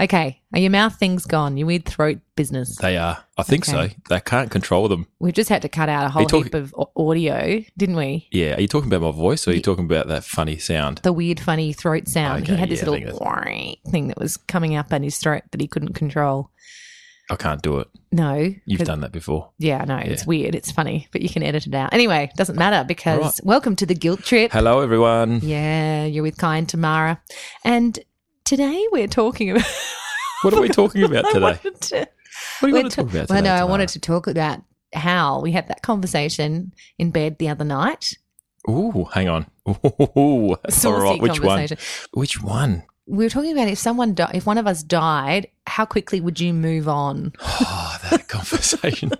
Okay, 0.00 0.42
are 0.52 0.58
your 0.58 0.72
mouth 0.72 0.96
things 0.98 1.24
gone? 1.24 1.56
Your 1.56 1.68
weird 1.68 1.84
throat 1.84 2.18
business. 2.34 2.76
They 2.78 2.96
are. 2.96 3.24
I 3.38 3.44
think 3.44 3.68
Okay. 3.68 3.88
so. 3.90 3.94
They 4.08 4.18
can't 4.20 4.50
control 4.50 4.88
them. 4.88 5.06
We've 5.20 5.32
just 5.32 5.48
had 5.48 5.62
to 5.62 5.68
cut 5.68 5.88
out 5.88 6.04
a 6.04 6.08
whole 6.08 6.26
talking- 6.26 6.46
heap 6.46 6.54
of 6.54 6.74
au- 6.76 6.90
audio, 6.96 7.62
didn't 7.76 7.94
we? 7.94 8.26
Yeah. 8.32 8.56
Are 8.56 8.60
you 8.60 8.66
talking 8.66 8.92
about 8.92 9.02
my 9.02 9.16
voice 9.16 9.46
or 9.46 9.52
are 9.52 9.54
you 9.54 9.60
talking 9.62 9.84
about 9.84 10.08
that 10.08 10.24
funny 10.24 10.58
sound? 10.58 10.98
The 11.04 11.12
weird, 11.12 11.38
funny 11.38 11.72
throat 11.72 12.08
sound. 12.08 12.46
he 12.48 12.52
Okay, 12.54 12.60
had 12.60 12.70
this 12.70 12.80
yeah, 12.82 12.88
I 12.88 12.90
little 12.90 13.18
think 13.44 13.78
thing 13.92 14.08
that 14.08 14.18
was 14.18 14.36
coming 14.36 14.74
up 14.74 14.92
in 14.92 15.04
his 15.04 15.16
throat 15.18 15.42
that 15.52 15.60
he 15.60 15.68
couldn't 15.68 15.92
control. 15.94 16.50
I 17.30 17.36
can't 17.36 17.62
do 17.62 17.78
it. 17.78 17.88
No, 18.10 18.52
You've 18.66 18.78
'cause- 18.80 18.88
done 18.88 19.00
that 19.00 19.12
before. 19.12 19.50
Yeah, 19.58 19.84
no, 19.84 19.96
it's 19.98 20.26
weird. 20.26 20.56
It's 20.56 20.72
funny, 20.72 21.06
but 21.12 21.22
you 21.22 21.28
can 21.28 21.42
edit 21.44 21.68
it 21.68 21.74
out. 21.74 21.94
Anyway, 21.94 22.30
doesn't 22.36 22.56
matter 22.58 22.84
because 22.86 23.18
All 23.18 23.24
right. 23.26 23.40
welcome 23.44 23.76
to 23.76 23.86
the 23.86 23.94
guilt 23.94 24.24
trip. 24.24 24.50
Hello, 24.52 24.80
everyone. 24.80 25.40
Yeah, 25.42 26.04
you're 26.04 26.24
with 26.24 26.36
Kai 26.36 26.58
and 26.58 26.68
Tamara. 26.68 27.22
And 27.64 27.98
today 28.44 28.86
we're 28.92 29.06
talking 29.08 29.50
about. 29.50 29.64
What 30.42 30.54
are 30.54 30.60
we 30.60 30.68
talking 30.82 31.02
about 31.02 31.24
today? 31.32 31.58
to- 31.80 32.08
What 32.60 32.68
do 32.68 32.68
you 32.68 32.74
want 32.74 32.90
to 32.90 32.96
talk 32.96 33.04
about 33.10 33.28
Well, 33.28 33.38
today? 33.38 33.48
no, 33.48 33.54
I 33.54 33.64
wanted 33.64 33.88
to 33.90 33.98
talk 34.00 34.26
about 34.26 34.62
how 34.94 35.40
we 35.40 35.52
had 35.52 35.68
that 35.68 35.82
conversation 35.82 36.72
in 36.98 37.10
bed 37.10 37.38
the 37.38 37.48
other 37.48 37.64
night. 37.64 38.16
Ooh, 38.68 39.04
hang 39.12 39.28
on. 39.28 39.46
Ooh, 39.68 40.54
all 40.54 41.00
right. 41.00 41.20
Which 41.20 41.40
one? 41.40 41.68
Which 42.12 42.42
one? 42.42 42.84
We 43.06 43.24
were 43.24 43.30
talking 43.30 43.52
about 43.52 43.68
if 43.68 43.78
someone, 43.78 44.14
di- 44.14 44.30
if 44.32 44.46
one 44.46 44.56
of 44.56 44.66
us 44.66 44.82
died, 44.82 45.48
how 45.66 45.84
quickly 45.84 46.20
would 46.22 46.40
you 46.40 46.54
move 46.54 46.88
on? 46.88 47.34
Oh, 47.40 47.98
that 48.10 48.28
conversation. 48.28 49.12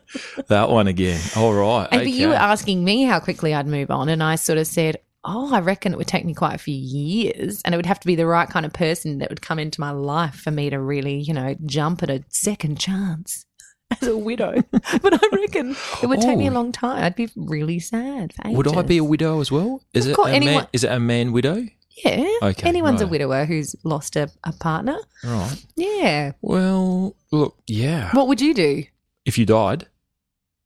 that 0.49 0.71
one 0.71 0.87
again. 0.87 1.21
All 1.37 1.53
right. 1.53 1.89
And 1.93 2.01
okay. 2.03 2.11
you 2.11 2.29
were 2.29 2.35
asking 2.35 2.83
me 2.83 3.03
how 3.03 3.21
quickly 3.21 3.53
I'd 3.53 3.67
move 3.67 3.91
on, 3.91 4.09
and 4.09 4.23
I 4.23 4.37
sort 4.37 4.59
of 4.59 4.67
said, 4.67 4.97
"Oh, 5.25 5.53
I 5.55 5.61
reckon 5.61 5.93
it 5.93 5.97
would 5.99 6.07
take 6.07 6.25
me 6.25 6.35
quite 6.35 6.55
a 6.55 6.59
few 6.59 6.75
years, 6.75 7.63
and 7.65 7.75
it 7.75 7.79
would 7.79 7.87
have 7.87 8.01
to 8.01 8.07
be 8.07 8.15
the 8.15 8.27
right 8.27 8.49
kind 8.49 8.67
of 8.67 8.73
person 8.73 9.19
that 9.19 9.31
would 9.31 9.43
come 9.43 9.59
into 9.59 9.81
my 9.81 9.91
life 9.91 10.35
for 10.37 10.51
me 10.51 10.71
to 10.71 10.79
really, 10.79 11.19
you 11.19 11.33
know, 11.35 11.55
jump 11.67 12.03
at 12.03 12.11
a 12.11 12.25
second 12.29 12.79
chance 12.79 13.47
as 14.01 14.07
a 14.09 14.17
widow." 14.17 14.63
but 14.71 15.15
I 15.15 15.37
reckon 15.37 15.77
it 16.03 16.07
would 16.07 16.21
take 16.21 16.39
me 16.39 16.47
a 16.47 16.51
Oh. 16.51 16.55
long 16.55 16.73
time. 16.73 17.03
I'd 17.03 17.17
be 17.17 17.31
really 17.37 17.79
sad. 17.81 18.35
Would 18.45 18.69
I 18.69 18.83
be 18.83 18.99
a 18.99 19.05
widow 19.05 19.41
as 19.41 19.51
well? 19.51 19.83
Is 19.95 20.07
Of 20.07 20.13
it 20.13 20.15
course, 20.15 20.29
a 20.31 20.35
anyone- 20.35 20.55
man? 20.57 20.67
Is 20.73 20.85
it 20.85 20.93
a 20.93 21.01
man 21.01 21.33
widow? 21.33 21.67
Yeah. 22.05 22.27
Okay, 22.43 22.69
Anyone's 22.69 23.01
a 23.03 23.07
widower 23.07 23.45
who's 23.45 23.77
lost 23.85 24.17
a, 24.17 24.29
a 24.43 24.53
partner. 24.53 24.99
Right. 25.23 25.65
Yeah. 25.77 26.33
Well, 26.43 27.15
look, 27.31 27.57
yeah. 27.69 28.11
What 28.15 28.27
would 28.27 28.41
you 28.41 28.53
do? 28.53 28.83
If 29.25 29.39
you 29.39 29.47
died, 29.47 29.87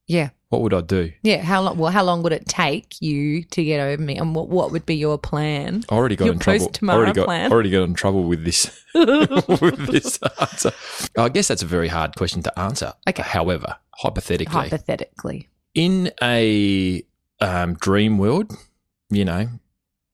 Yeah. 0.09 0.29
what 0.49 0.61
would 0.63 0.73
I 0.73 0.81
do? 0.81 1.11
Yeah. 1.23 1.43
How 1.43 1.61
long? 1.61 1.77
Well, 1.77 1.91
how 1.91 2.03
long 2.03 2.23
would 2.23 2.33
it 2.33 2.47
take 2.47 2.99
you 2.99 3.43
to 3.43 3.63
get 3.63 3.79
over 3.79 4.01
me? 4.01 4.17
And 4.17 4.33
what 4.35 4.49
what 4.49 4.71
would 4.71 4.85
be 4.85 4.95
your 4.95 5.17
plan? 5.17 5.83
I 5.89 5.93
already 5.95 6.15
got 6.17 6.25
Your 6.25 6.33
in 6.33 6.39
trouble. 6.39 6.71
already 6.89 7.13
got, 7.13 7.25
plan. 7.25 7.51
already 7.51 7.69
got 7.69 7.83
in 7.83 7.93
trouble 7.93 8.23
with 8.23 8.43
this 8.43 8.69
with 8.95 9.87
this 9.91 10.19
answer. 10.41 10.71
I 11.17 11.29
guess 11.29 11.47
that's 11.47 11.61
a 11.61 11.67
very 11.67 11.87
hard 11.87 12.15
question 12.15 12.41
to 12.43 12.59
answer. 12.59 12.93
Okay. 13.07 13.23
However, 13.23 13.75
hypothetically, 13.95 14.51
Hypothetically. 14.69 15.47
in 15.75 16.11
a 16.23 17.03
um, 17.39 17.75
dream 17.75 18.17
world, 18.17 18.51
you 19.11 19.23
know, 19.25 19.47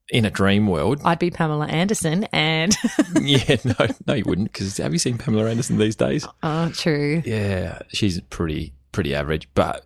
in 0.10 0.26
a 0.26 0.30
dream 0.30 0.68
world, 0.68 1.02
I'd 1.06 1.18
be 1.20 1.32
Pamela 1.32 1.66
Anderson 1.68 2.26
and 2.34 2.76
yeah, 3.22 3.56
no, 3.64 3.88
no, 4.06 4.14
you 4.14 4.24
wouldn't. 4.26 4.52
Because 4.52 4.76
have 4.78 4.92
you 4.94 5.00
seen 5.00 5.18
Pamela 5.18 5.50
Anderson 5.50 5.78
these 5.78 5.96
days? 5.96 6.28
oh 6.44 6.70
true. 6.72 7.24
Yeah, 7.26 7.80
she's 7.88 8.20
pretty 8.30 8.74
pretty 8.96 9.14
average. 9.14 9.48
But 9.54 9.86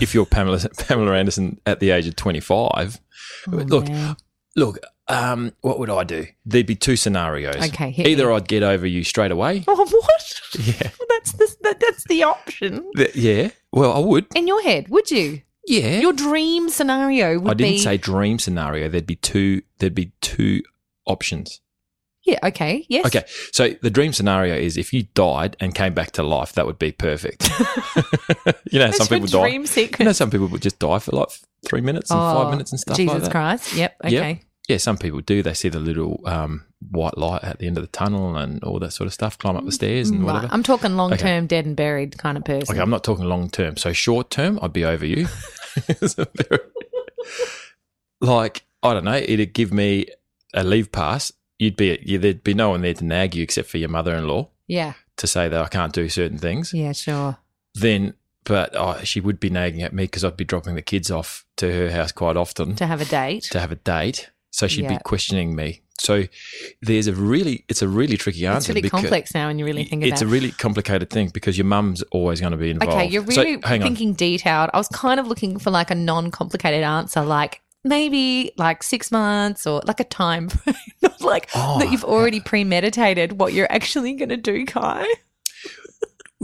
if 0.00 0.14
you're 0.14 0.26
Pamela 0.26 0.58
Pamela 0.78 1.16
Anderson 1.16 1.60
at 1.64 1.80
the 1.80 1.90
age 1.90 2.06
of 2.06 2.16
25, 2.16 3.00
Oh, 3.46 3.50
look, 3.52 3.88
man. 3.88 4.16
look, 4.56 4.78
um, 5.06 5.52
what 5.62 5.78
would 5.78 5.88
I 5.90 6.04
do? 6.04 6.26
There'd 6.44 6.66
be 6.66 6.74
two 6.74 6.96
scenarios. 6.96 7.56
Okay, 7.56 7.94
Either 7.96 8.28
me. 8.28 8.34
I'd 8.34 8.48
get 8.48 8.62
over 8.62 8.86
you 8.86 9.04
straight 9.04 9.30
away. 9.30 9.64
Oh 9.68 9.86
what? 9.86 10.40
Yeah. 10.58 10.90
That's 11.08 11.32
the 11.32 11.56
that, 11.62 11.80
that's 11.80 12.04
the 12.08 12.22
option. 12.22 12.90
Th- 12.96 13.14
Yeah. 13.14 13.50
Well, 13.72 13.92
I 13.92 13.98
would. 13.98 14.26
In 14.34 14.46
your 14.48 14.62
head, 14.62 14.88
would 14.88 15.10
you? 15.10 15.42
Yeah. 15.66 16.00
Your 16.00 16.12
dream 16.14 16.68
scenario 16.70 17.38
would 17.38 17.50
I 17.50 17.54
didn't 17.54 17.72
be 17.74 17.78
say 17.78 17.96
dream 17.98 18.38
scenario. 18.38 18.88
There'd 18.88 19.06
be 19.06 19.16
two. 19.16 19.62
There'd 19.78 19.94
be 19.94 20.12
two 20.20 20.62
options. 21.06 21.60
Yeah, 22.28 22.38
okay. 22.48 22.84
Yes. 22.88 23.06
Okay. 23.06 23.24
So 23.52 23.70
the 23.82 23.90
dream 23.90 24.12
scenario 24.12 24.54
is 24.54 24.76
if 24.76 24.92
you 24.92 25.04
died 25.14 25.56
and 25.60 25.74
came 25.74 25.94
back 25.94 26.10
to 26.12 26.22
life, 26.22 26.52
that 26.54 26.66
would 26.66 26.78
be 26.78 26.92
perfect. 26.92 27.48
you 28.70 28.78
know, 28.78 28.90
some 28.90 29.06
people 29.06 29.26
die. 29.28 29.48
dream 29.48 29.66
sequence. 29.66 29.98
You 30.00 30.04
know, 30.06 30.12
some 30.12 30.30
people 30.30 30.48
would 30.48 30.62
just 30.62 30.78
die 30.78 30.98
for 30.98 31.12
like 31.16 31.28
three 31.66 31.80
minutes 31.80 32.10
and 32.10 32.20
Oh, 32.20 32.34
five 32.42 32.50
minutes 32.50 32.70
and 32.72 32.80
stuff 32.80 32.96
Jesus 32.96 33.14
like 33.14 33.22
that. 33.22 33.30
Christ. 33.30 33.74
Yep. 33.74 33.96
Okay. 34.04 34.12
Yep. 34.30 34.38
Yeah, 34.68 34.76
some 34.76 34.98
people 34.98 35.20
do. 35.20 35.42
They 35.42 35.54
see 35.54 35.70
the 35.70 35.78
little 35.80 36.20
um, 36.26 36.66
white 36.90 37.16
light 37.16 37.42
at 37.42 37.58
the 37.58 37.66
end 37.66 37.78
of 37.78 37.82
the 37.82 37.88
tunnel 37.88 38.36
and 38.36 38.62
all 38.62 38.78
that 38.80 38.92
sort 38.92 39.06
of 39.06 39.14
stuff. 39.14 39.38
Climb 39.38 39.56
up 39.56 39.64
the 39.64 39.72
stairs 39.72 40.10
and 40.10 40.20
Right. 40.22 40.34
whatever. 40.34 40.52
I'm 40.52 40.62
talking 40.62 40.94
long 40.96 41.16
term, 41.16 41.46
dead 41.46 41.64
and 41.64 41.74
buried 41.74 42.18
kind 42.18 42.36
of 42.36 42.44
person. 42.44 42.74
Okay, 42.74 42.82
I'm 42.82 42.90
not 42.90 43.02
talking 43.02 43.24
long 43.24 43.48
term. 43.48 43.78
So 43.78 43.94
short 43.94 44.28
term, 44.30 44.58
I'd 44.60 44.72
be 44.74 44.84
over 44.84 45.06
you. 45.06 45.26
It's 45.88 46.18
a 46.18 46.26
very- 46.36 46.60
like 48.20 48.64
I 48.82 48.94
don't 48.94 49.04
know, 49.04 49.14
it'd 49.16 49.52
give 49.54 49.72
me 49.72 50.06
a 50.54 50.64
leave 50.64 50.92
pass. 50.92 51.32
You'd 51.58 51.76
be 51.76 51.98
yeah, 52.04 52.18
there'd 52.18 52.44
be 52.44 52.54
no 52.54 52.70
one 52.70 52.82
there 52.82 52.94
to 52.94 53.04
nag 53.04 53.34
you 53.34 53.42
except 53.42 53.68
for 53.68 53.78
your 53.78 53.88
mother-in-law 53.88 54.48
yeah. 54.68 54.92
to 55.16 55.26
say 55.26 55.48
that 55.48 55.60
I 55.60 55.68
can't 55.68 55.92
do 55.92 56.08
certain 56.08 56.38
things. 56.38 56.72
Yeah. 56.72 56.92
Sure. 56.92 57.36
Then, 57.74 58.14
but 58.44 58.70
oh, 58.76 58.98
she 59.02 59.20
would 59.20 59.40
be 59.40 59.50
nagging 59.50 59.82
at 59.82 59.92
me 59.92 60.04
because 60.04 60.24
I'd 60.24 60.36
be 60.36 60.44
dropping 60.44 60.74
the 60.76 60.82
kids 60.82 61.10
off 61.10 61.44
to 61.56 61.70
her 61.72 61.90
house 61.90 62.12
quite 62.12 62.36
often 62.36 62.76
To 62.76 62.86
have 62.86 63.00
a 63.00 63.04
date. 63.04 63.44
to 63.50 63.60
have 63.60 63.72
a 63.72 63.76
date. 63.76 64.30
So 64.50 64.66
she'd 64.68 64.84
Yeah. 64.84 64.96
be 64.96 64.98
questioning 65.04 65.54
me. 65.56 65.82
So 66.00 66.24
there's 66.80 67.08
a 67.08 67.12
really, 67.12 67.64
it's 67.68 67.82
a 67.82 67.88
really 67.88 68.16
tricky 68.16 68.46
answer. 68.46 68.70
It's 68.70 68.76
really 68.76 68.88
complex 68.88 69.34
now 69.34 69.48
when 69.48 69.58
you 69.58 69.64
really 69.64 69.82
think 69.84 70.04
It's 70.04 70.22
a 70.22 70.26
really 70.28 70.52
complicated 70.52 71.10
thing 71.10 71.30
because 71.34 71.58
your 71.58 71.64
mum's 71.64 72.02
always 72.12 72.40
going 72.40 72.52
to 72.52 72.56
be 72.56 72.70
involved. 72.70 72.94
Okay, 72.94 73.06
you're 73.08 73.28
So, 73.30 73.42
really 73.42 73.56
on. 73.64 73.80
thinking 73.82 74.14
detailed. 74.14 74.70
I 74.72 74.78
was 74.78 74.86
kind 74.88 75.18
of 75.18 75.26
looking 75.26 75.58
for 75.58 75.70
like 75.72 75.90
a 75.90 75.96
non-complicated 75.96 76.84
answer, 76.84 77.22
like 77.22 77.60
maybe 77.84 78.52
like 78.56 78.82
six 78.82 79.10
months 79.12 79.66
or 79.66 79.80
like 79.86 80.00
a 80.00 80.04
time 80.04 80.48
frame, 80.48 80.74
not 81.02 81.20
like 81.20 81.48
Oh, 81.54 81.78
that 81.78 81.90
you've 81.90 82.04
already 82.04 82.40
premeditated 82.40 83.38
what 83.38 83.52
you're 83.52 83.70
actually 83.70 84.14
going 84.14 84.28
to 84.30 84.36
do, 84.36 84.64
Kai. 84.66 85.06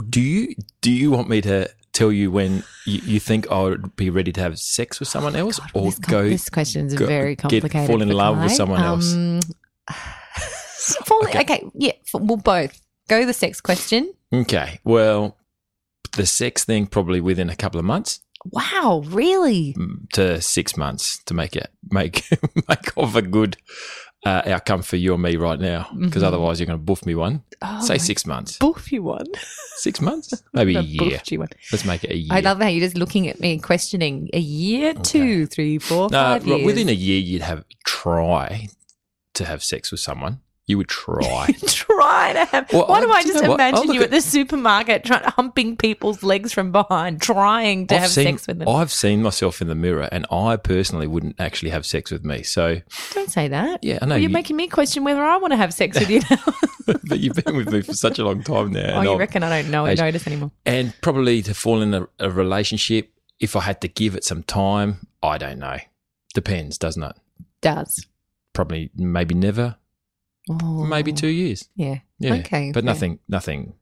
Do 0.09 0.21
you 0.21 0.55
do 0.81 0.91
you 0.91 1.11
want 1.11 1.29
me 1.29 1.41
to 1.43 1.69
tell 1.93 2.11
you 2.11 2.31
when 2.31 2.65
you, 2.87 3.01
you 3.05 3.21
think 3.21 3.49
I 3.51 3.63
would 3.63 3.95
be 3.95 4.11
ready 4.11 4.33
to 4.33 4.41
have 4.41 4.59
sex 4.59 4.99
with 4.99 5.09
someone 5.09 5.37
else, 5.37 5.61
God, 5.61 5.71
or 5.75 5.85
this, 5.85 5.99
go? 6.01 6.29
this 6.29 6.51
question's 6.51 6.95
go- 6.95 7.07
very 7.07 7.37
get- 7.37 7.43
complicated. 7.43 7.87
fall 7.87 8.03
in 8.03 8.09
love 8.09 8.39
with 8.39 8.49
Kai. 8.49 8.55
someone 8.55 8.81
else? 8.83 9.13
Um, 9.15 9.41
fall- 11.05 11.25
okay. 11.25 11.41
Okay. 11.43 11.65
yeah, 11.75 11.93
well, 12.13 12.37
both. 12.37 12.81
Go 13.09 13.25
the 13.27 13.33
sex 13.33 13.61
question. 13.61 14.13
Okay, 14.33 14.81
well, 14.83 15.37
the 16.17 16.27
sex 16.27 16.65
thing 16.65 16.87
probably 16.87 17.21
within 17.21 17.49
a 17.51 17.55
couple 17.57 17.79
of 17.79 17.85
months 17.85 18.21
Wow, 18.51 19.03
really? 19.07 19.75
mm, 19.79 20.09
to 20.13 20.41
six 20.41 20.77
months 20.77 21.19
to 21.25 21.35
make 21.35 21.57
it 21.57 21.71
make 21.91 22.29
make 22.69 22.93
of 22.97 23.17
a 23.17 23.23
good 23.23 23.57
uh, 24.27 24.43
outcome 24.47 24.81
for 24.83 24.97
you 24.97 25.13
and 25.15 25.23
me 25.23 25.37
right 25.37 25.61
now, 25.61 25.89
because 25.99 26.23
Mhm. 26.23 26.27
otherwise 26.27 26.59
you're 26.59 26.67
going 26.67 26.79
to 26.79 26.83
boof 26.85 27.05
me 27.05 27.15
one. 27.15 27.43
Oh, 27.61 27.81
Say 27.81 27.99
six 27.99 28.25
months, 28.27 28.57
Boof 28.59 28.91
you 28.91 29.03
one. 29.03 29.27
six 29.77 30.01
months, 30.01 30.43
maybe 30.55 30.75
a 30.77 30.81
year. 30.81 31.01
boofed 31.19 31.31
you 31.31 31.41
one. 31.41 31.49
Let's 31.73 31.85
make 31.85 32.05
it 32.05 32.11
a 32.11 32.17
year. 32.17 32.33
I 32.33 32.41
love 32.41 32.59
how 32.61 32.69
you're 32.69 32.85
just 32.87 32.97
looking 32.97 33.29
at 33.29 33.39
me 33.39 33.53
and 33.53 33.63
questioning 33.63 34.31
a 34.33 34.39
year, 34.39 34.95
two, 34.95 35.45
three, 35.47 35.79
four, 35.79 36.09
No, 36.11 36.19
five 36.23 36.47
years. 36.47 36.65
within 36.65 36.89
a 36.89 36.93
year, 36.93 37.21
you'd 37.21 37.43
have 37.43 37.65
try 37.87 38.69
to 39.35 39.45
have 39.45 39.63
sex 39.63 39.91
with 39.91 40.01
someone. 40.01 40.41
You 40.67 40.79
would 40.79 40.89
try. 40.89 41.49
try 41.67 42.33
to 42.33 42.45
have. 42.47 42.73
Well, 42.73 42.87
why 42.87 43.01
do 43.03 43.11
I- 43.13 43.17
I 43.17 43.21
you 43.21 43.27
just 43.33 43.45
know? 43.45 43.55
Imagine 43.55 43.91
oh, 43.91 43.93
you 43.93 44.01
at, 44.01 44.05
at- 44.07 44.11
the 44.13 44.21
supermarket 44.23 45.05
trying 45.05 45.23
humping 45.25 45.77
people's 45.77 46.23
legs 46.23 46.55
from 46.55 46.73
behind, 46.73 47.21
trying 47.21 47.87
to 47.89 47.95
I've 47.97 48.01
have 48.03 48.11
seen, 48.11 48.25
sex 48.39 48.47
with 48.47 48.61
them? 48.61 48.69
I've 48.69 48.91
seen 48.91 49.23
myself 49.23 49.61
in 49.61 49.69
the 49.69 49.75
mirror, 49.75 50.09
and 50.11 50.25
I 50.31 50.57
personally 50.57 51.07
wouldn't 51.07 51.39
actually 51.39 51.69
have 51.71 51.85
sex 51.85 52.11
with 52.11 52.25
me. 52.25 52.43
So, 52.43 52.81
Don't 53.13 53.31
say 53.31 53.49
that. 53.49 53.85
yeah, 53.85 53.99
I 54.01 54.07
know 54.07 54.15
Well, 54.15 54.19
you're 54.21 54.31
you, 54.31 54.33
making 54.35 54.57
me 54.57 54.69
question 54.69 55.05
whether 55.05 55.23
I 55.23 55.37
want 55.37 55.53
to 55.53 55.57
have 55.59 55.75
sex 55.75 55.99
with 56.01 56.09
you 56.09 56.21
now. 56.31 56.95
but 57.05 57.21
you've 57.21 57.37
been 57.45 57.57
with 57.57 57.71
me 57.71 57.83
for 57.83 57.93
such 57.93 58.19
a 58.19 58.25
long 58.25 58.43
time 58.43 58.73
now, 58.73 58.99
oh, 58.99 59.03
you 59.03 59.11
I'll- 59.11 59.19
reckon 59.19 59.43
I 59.43 59.61
don't 59.63 59.71
know 59.71 59.85
I- 59.85 59.93
notice 59.95 60.27
anymore? 60.27 60.51
and 60.65 60.95
probably 61.03 61.43
to 61.43 61.53
fall 61.53 61.83
in 61.83 61.93
a, 61.93 62.09
a 62.19 62.31
relationship, 62.31 63.11
if 63.39 63.55
I 63.55 63.61
had 63.61 63.83
to 63.83 63.89
give 63.89 64.15
it 64.15 64.25
some 64.25 64.43
time, 64.43 65.07
I 65.23 65.37
don't 65.37 65.59
know. 65.59 65.77
Depends, 66.33 66.79
doesn't 66.79 67.03
it? 67.03 67.17
Does. 67.61 68.07
Probably, 68.55 68.91
maybe 68.97 69.35
never, 69.35 69.77
Oh, 70.51 70.85
maybe 70.85 71.13
two 71.13 71.29
years. 71.29 71.69
Yeah. 71.77 71.99
Yeah, 72.19 72.35
Okay. 72.35 72.71
but 72.73 72.85
nothing, 72.85 73.19
nothing 73.29 73.75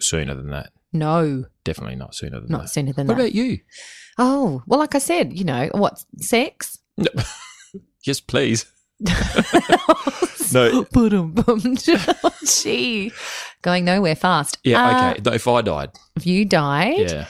sooner 0.00 0.34
than 0.34 0.50
that. 0.50 0.72
No, 0.92 1.46
Definitely 1.64 1.96
not 1.96 2.14
sooner 2.14 2.38
than 2.40 2.48
that. 2.48 2.52
not 2.52 2.62
that. 2.62 2.68
sooner 2.68 2.92
than 2.92 3.06
What 3.06 3.16
that. 3.16 3.22
about 3.22 3.34
you? 3.34 3.60
oh, 4.18 4.62
well, 4.66 4.78
like 4.78 4.94
I 4.94 4.98
said, 4.98 5.32
you 5.38 5.44
know, 5.44 5.70
what, 5.72 6.04
sex? 6.18 6.78
No. 6.98 7.06
yes, 8.04 8.20
please. 8.20 8.66
No. 10.52 10.84
Gee. 12.44 13.10
Going 13.62 13.84
nowhere 13.86 14.14
fast. 14.14 14.58
Yeah, 14.64 14.84
Uh, 14.86 15.10
okay. 15.12 15.20
Though 15.22 15.32
If 15.32 15.48
I 15.48 15.62
died, 15.62 15.90
If 16.16 16.26
you 16.26 16.44
died, 16.44 17.10
yeah. 17.10 17.26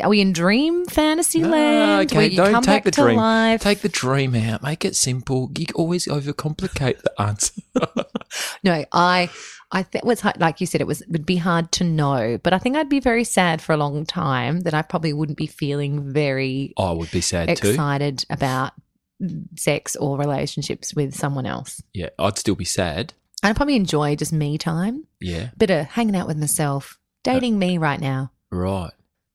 Are 0.00 0.08
we 0.08 0.20
in 0.20 0.32
dream 0.32 0.86
fantasy 0.86 1.40
No, 1.40 1.48
land? 1.48 2.12
okay, 2.12 2.28
don't 2.34 2.52
come 2.52 2.62
take 2.62 2.84
back 2.84 2.84
the 2.84 2.90
dream. 2.90 3.16
life? 3.16 3.60
Take 3.60 3.80
the 3.80 3.88
dream 3.88 4.34
out. 4.34 4.62
Make 4.62 4.84
it 4.84 4.96
simple. 4.96 5.50
You 5.56 5.66
always 5.74 6.06
overcomplicate 6.06 7.02
the 7.02 7.20
answer. 7.20 7.62
no, 8.64 8.84
I, 8.92 9.28
I 9.70 9.82
think 9.82 10.04
was 10.04 10.24
like 10.38 10.60
you 10.60 10.66
said, 10.66 10.80
it 10.80 10.86
was 10.86 11.02
would 11.08 11.26
be 11.26 11.36
hard 11.36 11.72
to 11.72 11.84
know, 11.84 12.38
but 12.42 12.52
I 12.52 12.58
think 12.58 12.76
I'd 12.76 12.88
be 12.88 13.00
very 13.00 13.24
sad 13.24 13.60
for 13.60 13.72
a 13.72 13.76
long 13.76 14.04
time 14.06 14.60
that 14.60 14.74
I 14.74 14.82
probably 14.82 15.12
wouldn't 15.12 15.38
be 15.38 15.46
feeling 15.46 16.12
very 16.12 16.72
I 16.78 16.92
would 16.92 17.10
be 17.10 17.20
sad 17.20 17.56
too. 17.56 17.70
excited 17.70 18.24
about 18.30 18.72
sex 19.56 19.94
or 19.96 20.18
relationships 20.18 20.94
with 20.94 21.14
someone 21.14 21.46
else. 21.46 21.82
Yeah, 21.92 22.08
I'd 22.18 22.38
still 22.38 22.54
be 22.56 22.64
sad. 22.64 23.14
I'd 23.42 23.56
probably 23.56 23.76
enjoy 23.76 24.14
just 24.16 24.32
me 24.32 24.56
time, 24.58 25.06
Yeah, 25.20 25.50
bit 25.56 25.70
of 25.70 25.86
hanging 25.86 26.14
out 26.16 26.26
with 26.28 26.38
myself, 26.38 26.98
dating 27.24 27.56
uh, 27.56 27.58
me 27.58 27.78
right 27.78 28.00
now. 28.00 28.30
right. 28.50 28.90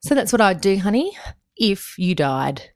So 0.08 0.16
that's 0.16 0.32
what 0.32 0.40
I'd 0.40 0.62
do, 0.62 0.78
honey, 0.78 1.18
if 1.58 2.00
you 2.00 2.16
died. 2.16 2.72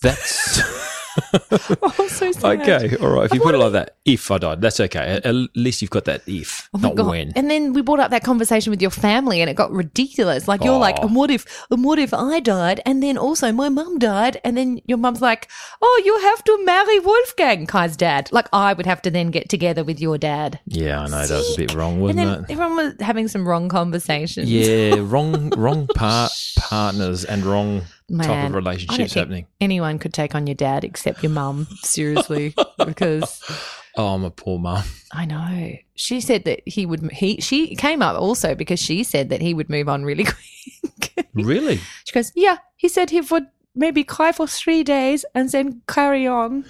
That's 0.00 0.62
Oh, 1.82 2.08
so 2.08 2.32
sad. 2.32 2.60
okay. 2.62 2.96
All 2.96 3.10
right. 3.10 3.24
If 3.26 3.34
you 3.34 3.40
put 3.40 3.54
it 3.54 3.58
like 3.58 3.72
that, 3.72 3.96
if 4.04 4.30
I 4.30 4.38
died, 4.38 4.60
that's 4.60 4.80
okay. 4.80 5.20
At, 5.24 5.34
least 5.56 5.80
you've 5.82 5.90
got 5.90 6.04
that 6.06 6.22
if, 6.26 6.68
Oh 6.74 6.78
not 6.78 6.94
God. 6.96 7.06
when. 7.08 7.32
And 7.36 7.50
then 7.50 7.72
we 7.72 7.82
brought 7.82 8.00
up 8.00 8.10
that 8.10 8.24
conversation 8.24 8.70
with 8.70 8.80
your 8.82 8.90
family 8.90 9.40
and 9.40 9.48
it 9.50 9.54
got 9.54 9.70
ridiculous. 9.70 10.48
Like 10.48 10.64
you're 10.64 10.78
like, 10.78 10.96
Oh. 11.00 11.06
and 11.06 11.16
what 11.16 11.30
if 11.30 11.64
and 11.70 11.84
what 11.84 11.98
if 11.98 12.12
I 12.14 12.40
died 12.40 12.80
and 12.86 13.02
then 13.02 13.16
also 13.18 13.52
my 13.52 13.68
mum 13.68 13.98
died 13.98 14.40
and 14.44 14.56
then 14.56 14.80
your 14.86 14.98
mum's 14.98 15.20
like, 15.20 15.48
Oh, 15.80 16.02
you 16.04 16.18
have 16.20 16.42
to 16.44 16.64
marry 16.64 16.98
Wolfgang, 17.00 17.66
Kai's 17.66 17.96
dad. 17.96 18.28
Like 18.32 18.48
I 18.52 18.72
would 18.72 18.86
have 18.86 19.02
to 19.02 19.10
then 19.10 19.30
get 19.30 19.48
together 19.48 19.84
with 19.84 20.00
your 20.00 20.18
dad. 20.18 20.60
Yeah, 20.66 21.00
I 21.02 21.08
know 21.08 21.26
that 21.26 21.30
was 21.36 21.54
a 21.54 21.58
bit 21.58 21.74
wrong, 21.74 22.00
wasn't 22.00 22.18
then 22.18 22.28
it? 22.44 22.50
everyone 22.50 22.76
was 22.76 22.94
having 23.00 23.28
some 23.28 23.46
wrong 23.46 23.68
conversations. 23.68 24.50
Yeah, 24.50 24.96
wrong, 25.00 25.50
wrong 25.56 25.86
part 25.88 26.32
partners 26.58 27.24
and 27.24 27.44
wrong 27.44 27.82
type 28.10 28.18
Man, 28.18 28.30
of 28.30 28.36
I 28.36 28.42
don't 28.42 28.52
relationships 28.52 29.14
happening. 29.14 29.46
anyone 29.60 29.98
could 29.98 30.12
take 30.14 30.34
on 30.34 30.46
your 30.46 30.54
dad 30.54 30.84
except 30.84 31.22
your 31.22 31.30
mum, 31.32 31.66
seriously. 31.82 32.54
because 32.84 33.42
Oh, 33.96 34.08
I'm 34.14 34.24
a 34.24 34.30
poor 34.30 34.58
mum. 34.58 34.82
I 35.12 35.24
know. 35.24 35.72
She 35.94 36.20
said 36.20 36.44
that 36.44 36.62
he 36.66 36.84
would 36.84 37.10
he 37.12 37.40
she 37.40 37.76
came 37.76 38.02
up 38.02 38.20
also 38.20 38.54
because 38.56 38.80
she 38.80 39.04
said 39.04 39.28
that 39.28 39.40
he 39.40 39.54
would 39.54 39.70
move 39.70 39.88
on 39.88 40.04
really 40.04 40.24
quick. 41.14 41.28
Really? 41.34 41.76
She 42.04 42.12
goes, 42.12 42.32
Yeah, 42.34 42.56
he 42.76 42.88
said 42.88 43.10
he 43.10 43.20
would 43.20 43.46
maybe 43.76 44.02
cry 44.04 44.32
for 44.32 44.46
three 44.48 44.82
days 44.82 45.24
and 45.34 45.48
then 45.50 45.80
carry 45.86 46.26
on. 46.26 46.64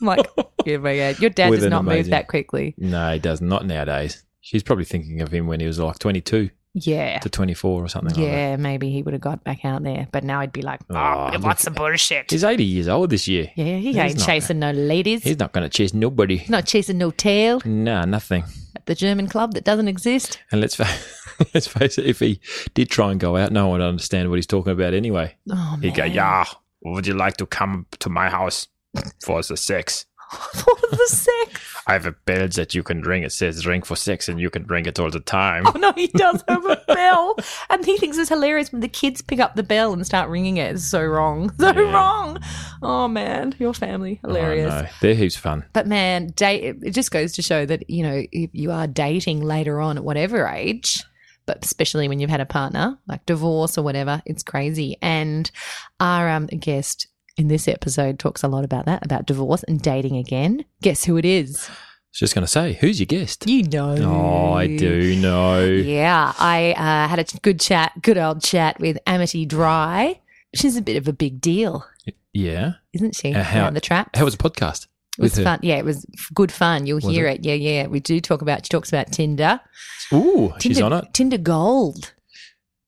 I'm 0.00 0.06
like, 0.06 0.26
yeah, 0.64 0.76
my 0.76 0.96
God. 0.96 1.18
Your 1.20 1.30
dad 1.30 1.50
With 1.50 1.60
does 1.60 1.70
not 1.70 1.84
move 1.84 2.06
that 2.10 2.28
quickly. 2.28 2.74
No, 2.78 3.12
he 3.14 3.18
does 3.18 3.40
not 3.40 3.66
nowadays. 3.66 4.22
She's 4.40 4.62
probably 4.62 4.84
thinking 4.84 5.20
of 5.20 5.30
him 5.32 5.46
when 5.48 5.58
he 5.58 5.66
was 5.66 5.78
like 5.80 5.98
22 5.98 6.50
Yeah. 6.86 7.18
to 7.20 7.28
24 7.28 7.84
or 7.84 7.88
something 7.88 8.08
like 8.08 8.16
that. 8.16 8.22
Yeah, 8.22 8.56
maybe 8.56 8.90
he 8.90 9.02
would 9.02 9.14
have 9.14 9.20
got 9.20 9.44
back 9.44 9.64
out 9.64 9.82
there. 9.82 10.08
But 10.12 10.24
now 10.24 10.40
he'd 10.40 10.52
be 10.52 10.62
like, 10.62 10.80
Oh, 10.90 11.30
oh, 11.32 11.38
what's 11.40 11.64
the 11.64 11.70
bullshit? 11.70 12.30
He's 12.30 12.44
80 12.44 12.64
years 12.64 12.88
old 12.88 13.10
this 13.10 13.26
year. 13.28 13.50
Yeah, 13.56 13.76
he 13.76 13.88
He's 13.88 13.96
ain't 13.96 14.18
not- 14.18 14.26
chasing 14.26 14.58
no 14.58 14.70
ladies. 14.70 15.22
He's 15.24 15.38
not 15.38 15.52
going 15.52 15.62
to 15.64 15.68
chase 15.68 15.92
nobody. 15.94 16.44
not 16.48 16.66
chasing 16.66 16.98
no 16.98 17.10
tail 17.10 17.60
Nah, 17.64 18.04
nothing. 18.04 18.44
at 18.76 18.86
the 18.86 18.94
German 18.94 19.28
club 19.28 19.54
that 19.54 19.64
doesn't 19.64 19.88
exist. 19.88 20.38
And 20.52 20.60
let's 20.60 20.74
face, 20.76 21.22
let's 21.54 21.66
face 21.66 21.98
it, 21.98 22.06
if 22.06 22.20
he 22.20 22.40
did 22.74 22.90
try 22.90 23.10
and 23.10 23.18
go 23.20 23.36
out, 23.36 23.52
no 23.52 23.68
one 23.68 23.80
would 23.80 23.86
understand 23.88 24.28
what 24.30 24.36
he's 24.36 24.46
talking 24.46 24.72
about 24.72 24.94
anyway. 24.94 25.36
Oh. 25.50 25.78
He'd 25.82 25.94
go, 25.94 26.04
yeah, 26.04 26.44
would 26.82 27.06
you 27.06 27.14
like 27.14 27.36
to 27.38 27.46
come 27.46 27.86
to 28.00 28.08
my 28.08 28.28
house 28.30 28.68
for 29.24 29.42
the 29.42 29.56
sex? 29.56 30.06
what 30.64 30.90
the 30.90 31.06
sex? 31.08 31.74
I 31.86 31.94
have 31.94 32.06
a 32.06 32.12
bell 32.12 32.48
that 32.48 32.74
you 32.74 32.82
can 32.82 33.00
ring. 33.02 33.22
It 33.22 33.32
says 33.32 33.66
ring 33.66 33.82
for 33.82 33.96
sex 33.96 34.28
and 34.28 34.38
you 34.38 34.50
can 34.50 34.64
ring 34.66 34.84
it 34.86 34.98
all 34.98 35.10
the 35.10 35.20
time. 35.20 35.64
Oh 35.66 35.72
no, 35.78 35.92
he 35.92 36.08
does 36.08 36.44
have 36.48 36.64
a 36.66 36.82
bell, 36.86 37.36
and 37.70 37.84
he 37.84 37.96
thinks 37.96 38.18
it's 38.18 38.28
hilarious 38.28 38.70
when 38.70 38.80
the 38.82 38.88
kids 38.88 39.22
pick 39.22 39.40
up 39.40 39.54
the 39.54 39.62
bell 39.62 39.92
and 39.92 40.04
start 40.04 40.28
ringing 40.28 40.58
it. 40.58 40.74
It's 40.74 40.84
so 40.84 41.02
wrong, 41.02 41.50
so 41.58 41.72
Yeah. 41.72 41.92
wrong. 41.92 42.38
Oh 42.82 43.08
man, 43.08 43.54
your 43.58 43.72
family 43.74 44.20
hilarious. 44.22 44.72
Oh, 44.72 44.82
no. 44.82 44.88
They're 45.00 45.14
heaps 45.14 45.36
fun. 45.36 45.64
But 45.72 45.86
man, 45.86 46.28
date 46.28 46.76
it 46.82 46.90
just 46.90 47.10
goes 47.10 47.32
to 47.34 47.42
show 47.42 47.64
that 47.66 47.88
you 47.88 48.02
know 48.02 48.22
if 48.30 48.50
you 48.52 48.70
are 48.70 48.86
dating 48.86 49.40
later 49.40 49.80
on 49.80 49.96
at 49.96 50.04
whatever 50.04 50.46
age, 50.46 51.02
but 51.46 51.64
especially 51.64 52.06
when 52.08 52.20
you've 52.20 52.28
had 52.30 52.40
a 52.42 52.46
partner 52.46 52.98
like 53.06 53.24
divorce 53.24 53.78
or 53.78 53.82
whatever, 53.82 54.20
it's 54.26 54.42
crazy. 54.42 54.96
And 55.00 55.50
our 56.00 56.28
um, 56.28 56.46
guest 56.46 57.06
in 57.38 57.48
this 57.48 57.68
episode 57.68 58.18
talks 58.18 58.42
a 58.42 58.48
lot 58.48 58.64
about 58.64 58.84
that, 58.86 59.04
about 59.04 59.26
divorce 59.26 59.62
and 59.62 59.80
dating 59.80 60.16
again. 60.16 60.64
Guess 60.82 61.04
who 61.04 61.16
it 61.16 61.24
is? 61.24 61.68
I 61.68 61.72
was 62.12 62.18
just 62.20 62.34
going 62.34 62.42
to 62.44 62.48
say, 62.50 62.72
who's 62.74 62.98
your 63.00 63.06
guest? 63.06 63.48
You 63.48 63.62
know. 63.62 63.96
Oh, 64.00 64.52
I 64.52 64.66
do 64.76 65.16
know. 65.16 65.64
Yeah, 65.64 66.32
I 66.38 66.72
uh, 66.72 67.08
had 67.08 67.18
a 67.18 67.24
good 67.42 67.60
chat, 67.60 67.92
good 68.02 68.18
old 68.18 68.42
chat 68.42 68.78
with 68.80 68.98
Amity 69.06 69.46
Dry. 69.46 70.20
She's 70.54 70.76
a 70.76 70.82
bit 70.82 70.96
of 70.96 71.06
a 71.06 71.12
big 71.12 71.40
deal, 71.40 71.86
Yeah. 72.32 72.72
isn't 72.92 73.14
she? 73.14 73.34
Uh, 73.34 73.42
how- 73.42 73.60
Around 73.64 73.74
the 73.74 73.80
trap. 73.80 74.16
How 74.16 74.24
was 74.24 74.36
the 74.36 74.42
podcast? 74.50 74.86
It 75.18 75.22
was 75.22 75.38
fun. 75.38 75.58
Yeah, 75.62 75.76
it 75.76 75.84
was 75.84 76.06
good 76.32 76.52
fun. 76.52 76.86
You'll 76.86 76.96
Was 76.96 77.04
hear 77.06 77.26
it? 77.26 77.40
it? 77.40 77.44
Yeah, 77.44 77.54
yeah. 77.54 77.86
We 77.88 77.98
do 78.00 78.20
talk 78.20 78.40
about. 78.40 78.64
She 78.64 78.68
talks 78.68 78.88
about 78.88 79.10
Tinder. 79.10 79.60
Ooh, 80.12 80.52
she's 80.60 80.80
on 80.80 80.92
it. 80.92 81.12
Tinder 81.12 81.38
Gold 81.38 82.12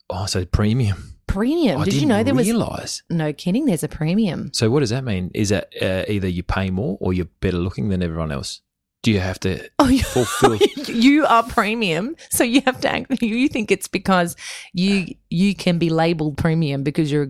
Oh, 0.08 0.26
so 0.26 0.44
premium. 0.44 1.09
Premium. 1.32 1.80
I 1.80 1.84
Did 1.84 1.94
you 1.94 2.06
know 2.06 2.22
there 2.22 2.34
was 2.34 2.46
realise. 2.46 3.02
no 3.10 3.32
kidding? 3.32 3.64
There's 3.64 3.82
a 3.84 3.88
premium. 3.88 4.50
So 4.52 4.70
what 4.70 4.80
does 4.80 4.90
that 4.90 5.04
mean? 5.04 5.30
Is 5.34 5.50
that 5.50 5.72
uh, 5.80 6.04
either 6.08 6.28
you 6.28 6.42
pay 6.42 6.70
more 6.70 6.96
or 7.00 7.12
you're 7.12 7.28
better 7.40 7.58
looking 7.58 7.88
than 7.88 8.02
everyone 8.02 8.32
else? 8.32 8.62
Do 9.02 9.10
you 9.10 9.20
have 9.20 9.40
to 9.40 9.66
Oh, 9.78 9.88
you, 9.88 10.02
fulfill? 10.02 10.56
you 10.88 11.24
are 11.24 11.42
premium, 11.42 12.16
so 12.30 12.44
you 12.44 12.60
have 12.66 12.80
to 12.82 12.92
act. 12.92 13.22
You 13.22 13.48
think 13.48 13.70
it's 13.70 13.88
because 13.88 14.36
you 14.74 15.14
you 15.30 15.54
can 15.54 15.78
be 15.78 15.88
labelled 15.88 16.36
premium 16.36 16.82
because 16.82 17.10
you're 17.10 17.28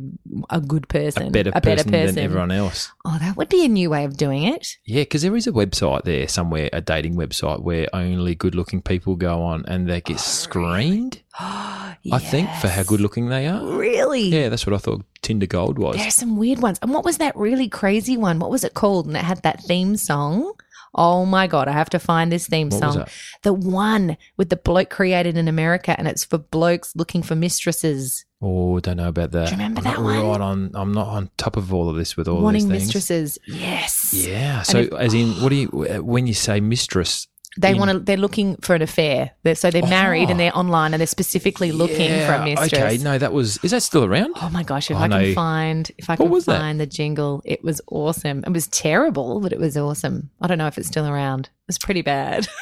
a 0.49 0.61
good 0.61 0.89
person, 0.89 1.29
a 1.29 1.31
better, 1.31 1.53
person, 1.53 1.91
than 1.93 2.19
everyone 2.19 2.51
else. 2.51 2.91
Oh, 3.05 3.19
that 3.21 3.37
would 3.37 3.49
be 3.49 3.65
a 3.65 3.69
new 3.69 3.91
way 3.91 4.05
of 4.05 4.17
doing 4.17 4.43
it. 4.43 4.79
Yeah, 4.85 5.03
because 5.03 5.23
there 5.23 5.37
is 5.37 5.47
a 5.47 5.53
website 5.53 6.03
there 6.05 6.27
somewhere, 6.27 6.71
a 6.73 6.81
dating 6.81 7.15
website 7.15 7.63
where 7.63 7.87
only 7.93 8.35
good-looking 8.35 8.83
people 8.83 9.15
go 9.17 9.43
on 9.43 9.65
and 9.67 9.89
they 9.89 10.01
get 10.01 10.17
oh, 10.17 10.19
screened. 10.19 11.23
I 11.39 11.97
think 12.19 12.51
for 12.61 12.69
how 12.69 12.83
good-looking 12.83 13.29
they 13.29 13.47
are. 13.47 13.65
Really? 13.65 14.23
Yeah, 14.23 14.49
that's 14.49 14.67
what 14.67 14.75
I 14.75 14.79
thought 14.79 15.05
Tinder 15.23 15.47
Gold 15.47 15.79
was. 15.79 15.97
There's 15.97 16.15
some 16.15 16.37
weird 16.37 16.61
ones. 16.61 16.79
And 16.83 16.93
what 16.93 17.05
was 17.05 17.19
that 17.19 17.37
really 17.37 17.69
crazy 17.69 18.17
one? 18.17 18.39
What 18.39 18.51
was 18.51 18.65
it 18.65 18.75
called? 18.75 19.07
And 19.07 19.17
it 19.17 19.25
had 19.25 19.43
that 19.43 19.63
theme 19.63 19.97
song. 19.97 20.55
Oh 20.95 21.25
my 21.25 21.47
God, 21.47 21.69
I 21.69 21.73
have 21.73 21.91
to 21.91 21.99
find 21.99 22.33
this 22.33 22.47
theme 22.49 22.71
What 22.71 22.81
song. 22.81 23.07
The 23.43 23.53
one 23.53 24.17
with 24.37 24.49
the 24.51 24.57
bloke 24.57 24.91
created 24.91 25.37
in 25.37 25.47
America 25.49 25.95
and 25.99 26.09
it's 26.09 26.25
for 26.25 26.39
blokes 26.39 26.93
looking 26.97 27.23
for 27.23 27.35
mistresses, 27.37 28.25
Oh, 28.43 28.81
don't 28.81 28.97
know 28.97 29.09
about 29.09 29.33
that. 29.33 29.47
Do 29.49 29.51
you 29.51 29.59
remember 29.59 29.81
I'm 29.81 29.85
that 29.85 29.97
not 29.97 30.03
one? 30.03 30.17
Right 30.27 30.41
on, 30.41 30.71
I'm 30.75 30.93
not 30.93 31.09
on 31.09 31.31
top 31.37 31.59
of 31.59 31.75
all 31.75 31.91
of 31.91 31.97
this 31.97 32.17
with 32.17 32.27
all 32.27 32.41
wanting 32.41 32.69
these 32.71 32.79
things. 32.79 32.83
mistresses. 32.87 33.39
Yes. 33.47 34.15
Yeah. 34.15 34.63
So, 34.63 34.79
if- 34.79 34.93
as 34.95 35.13
in, 35.13 35.33
what 35.43 35.51
do 35.51 35.57
you 35.57 35.69
when 36.03 36.27
you 36.27 36.33
say 36.33 36.59
mistress? 36.59 37.29
They 37.59 37.75
want 37.75 37.91
to, 37.91 37.99
they're 37.99 38.17
looking 38.17 38.57
for 38.59 38.75
an 38.77 38.83
affair. 38.83 39.33
They're, 39.43 39.57
so 39.57 39.71
they're 39.73 39.83
married 39.87 40.29
Oh. 40.29 40.31
and 40.31 40.39
they're 40.41 40.57
online 40.57 40.95
and 40.95 41.01
they're 41.01 41.07
specifically 41.09 41.73
looking 41.73 42.11
for 42.27 42.35
a 42.35 42.45
mistress. 42.45 42.73
Okay, 42.75 42.99
no, 42.99 43.19
that 43.19 43.33
was. 43.33 43.59
Is 43.65 43.73
that 43.73 43.83
still 43.83 44.05
around? 44.05 44.35
Oh 44.41 44.51
my 44.51 44.63
gosh! 44.63 44.89
If 44.91 44.97
Oh, 44.97 45.01
I 45.01 45.09
can 45.09 45.23
no. 45.23 45.35
find, 45.35 45.91
if 45.99 46.09
I 46.09 46.15
can 46.17 46.29
was 46.31 46.45
that? 46.45 46.61
find 46.61 46.79
the 46.79 46.87
jingle, 46.87 47.43
it 47.45 47.65
was 47.65 47.81
awesome. 47.89 48.45
It 48.47 48.53
was 48.53 48.69
terrible, 48.69 49.41
but 49.41 49.53
it 49.53 49.59
was 49.59 49.77
awesome. 49.77 50.31
I 50.41 50.47
don't 50.47 50.59
know 50.59 50.69
if 50.69 50.79
it's 50.79 50.87
still 50.89 51.09
around. 51.09 51.47
It 51.47 51.67
was 51.67 51.79
pretty 51.79 52.03
bad. 52.03 52.47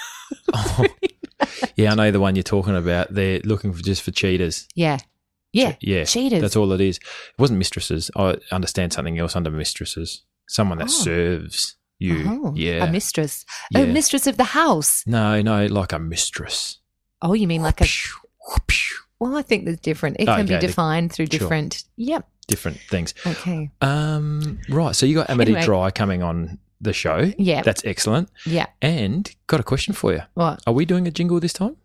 Oh. 0.53 0.85
yeah, 1.77 1.93
I 1.93 1.95
know 1.95 2.11
the 2.11 2.21
one 2.21 2.37
you're 2.37 2.43
talking 2.43 2.77
about. 2.77 3.15
They're 3.15 3.41
looking 3.41 3.73
for 3.73 3.83
just 3.83 4.03
for 4.03 4.11
cheaters. 4.11 4.69
yeah, 4.75 4.99
yeah, 5.55 5.77
Yeah, 5.81 6.05
cheaters. 6.05 6.43
That's 6.43 6.55
all 6.57 6.71
it 6.73 6.83
is. 6.83 6.99
It 6.99 7.03
wasn't 7.39 7.59
mistresses. 7.59 8.11
I 8.15 8.37
understand 8.53 8.93
something 8.93 9.19
else 9.19 9.35
under 9.37 9.51
mistresses. 9.51 10.25
Someone 10.47 10.77
that 10.79 10.89
Oh. 10.89 10.91
serves 10.91 11.77
you. 11.99 12.25
Oh, 12.27 12.53
yeah. 12.57 12.85
a 12.85 12.91
mistress. 12.91 13.45
yeah. 13.71 13.81
Oh, 13.81 13.87
mistress 13.87 14.27
of 14.27 14.37
the 14.37 14.45
house. 14.45 15.05
no, 15.07 15.41
no, 15.43 15.67
like 15.67 15.93
a 15.93 15.99
mistress. 15.99 16.79
Oh, 17.23 17.33
you 17.35 17.47
mean 17.49 17.63
like 17.63 17.81
a? 17.81 17.87
Well, 19.21 19.37
I 19.37 19.43
think 19.43 19.65
there's 19.65 19.81
different. 19.81 20.17
It 20.21 20.27
can 20.27 20.41
Okay, 20.41 20.43
be 20.43 20.55
the- 20.55 20.67
defined 20.69 21.13
through 21.13 21.27
sure. 21.27 21.39
different. 21.41 21.85
Yep. 21.97 22.29
Different 22.47 22.79
things. 22.89 23.13
Okay. 23.27 23.71
Um, 23.81 24.59
right. 24.69 24.95
So 24.95 25.05
you 25.07 25.15
got 25.17 25.29
Amity 25.29 25.53
Anyway. 25.53 25.65
Dry 25.67 25.91
coming 25.91 26.23
on 26.23 26.59
the 26.81 26.93
show. 26.93 27.33
Yeah. 27.37 27.63
That's 27.63 27.85
excellent. 27.85 28.31
Yeah. 28.47 28.67
And 28.81 29.31
got 29.49 29.59
a 29.61 29.65
question 29.65 29.93
for 29.93 30.13
you. 30.13 30.23
What? 30.35 30.63
Are 30.67 30.73
we 30.73 30.85
doing 30.85 31.07
a 31.09 31.11
jingle 31.11 31.41
this 31.41 31.53
time? 31.53 31.77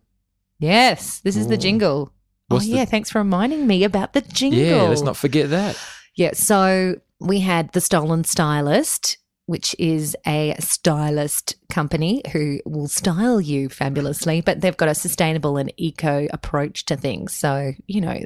Yes. 0.60 1.20
This 1.20 1.36
is 1.36 1.48
the 1.48 1.56
jingle. 1.58 2.12
What's 2.48 2.64
oh 2.66 2.68
the- 2.68 2.76
yeah. 2.76 2.84
Thanks 2.84 3.10
for 3.10 3.18
reminding 3.18 3.66
me 3.66 3.82
about 3.84 4.12
the 4.12 4.20
jingle. 4.20 4.60
Yeah, 4.60 4.82
let's 4.82 5.02
not 5.02 5.16
forget 5.16 5.50
that. 5.50 5.76
Yeah, 6.16 6.30
so 6.34 6.94
we 7.20 7.40
had 7.40 7.72
the 7.72 7.80
Stolen 7.80 8.22
Stylist, 8.22 9.18
which 9.46 9.76
is 9.78 10.16
a 10.26 10.54
stylist 10.58 11.56
company 11.68 12.22
who 12.32 12.60
will 12.64 12.88
style 12.88 13.40
you 13.40 13.68
fabulously, 13.68 14.40
but 14.40 14.60
they've 14.60 14.76
got 14.76 14.88
a 14.88 14.94
sustainable 14.94 15.56
and 15.56 15.72
eco 15.76 16.26
approach 16.32 16.86
to 16.86 16.96
things. 16.96 17.34
So, 17.34 17.72
you 17.86 18.00
know, 18.00 18.18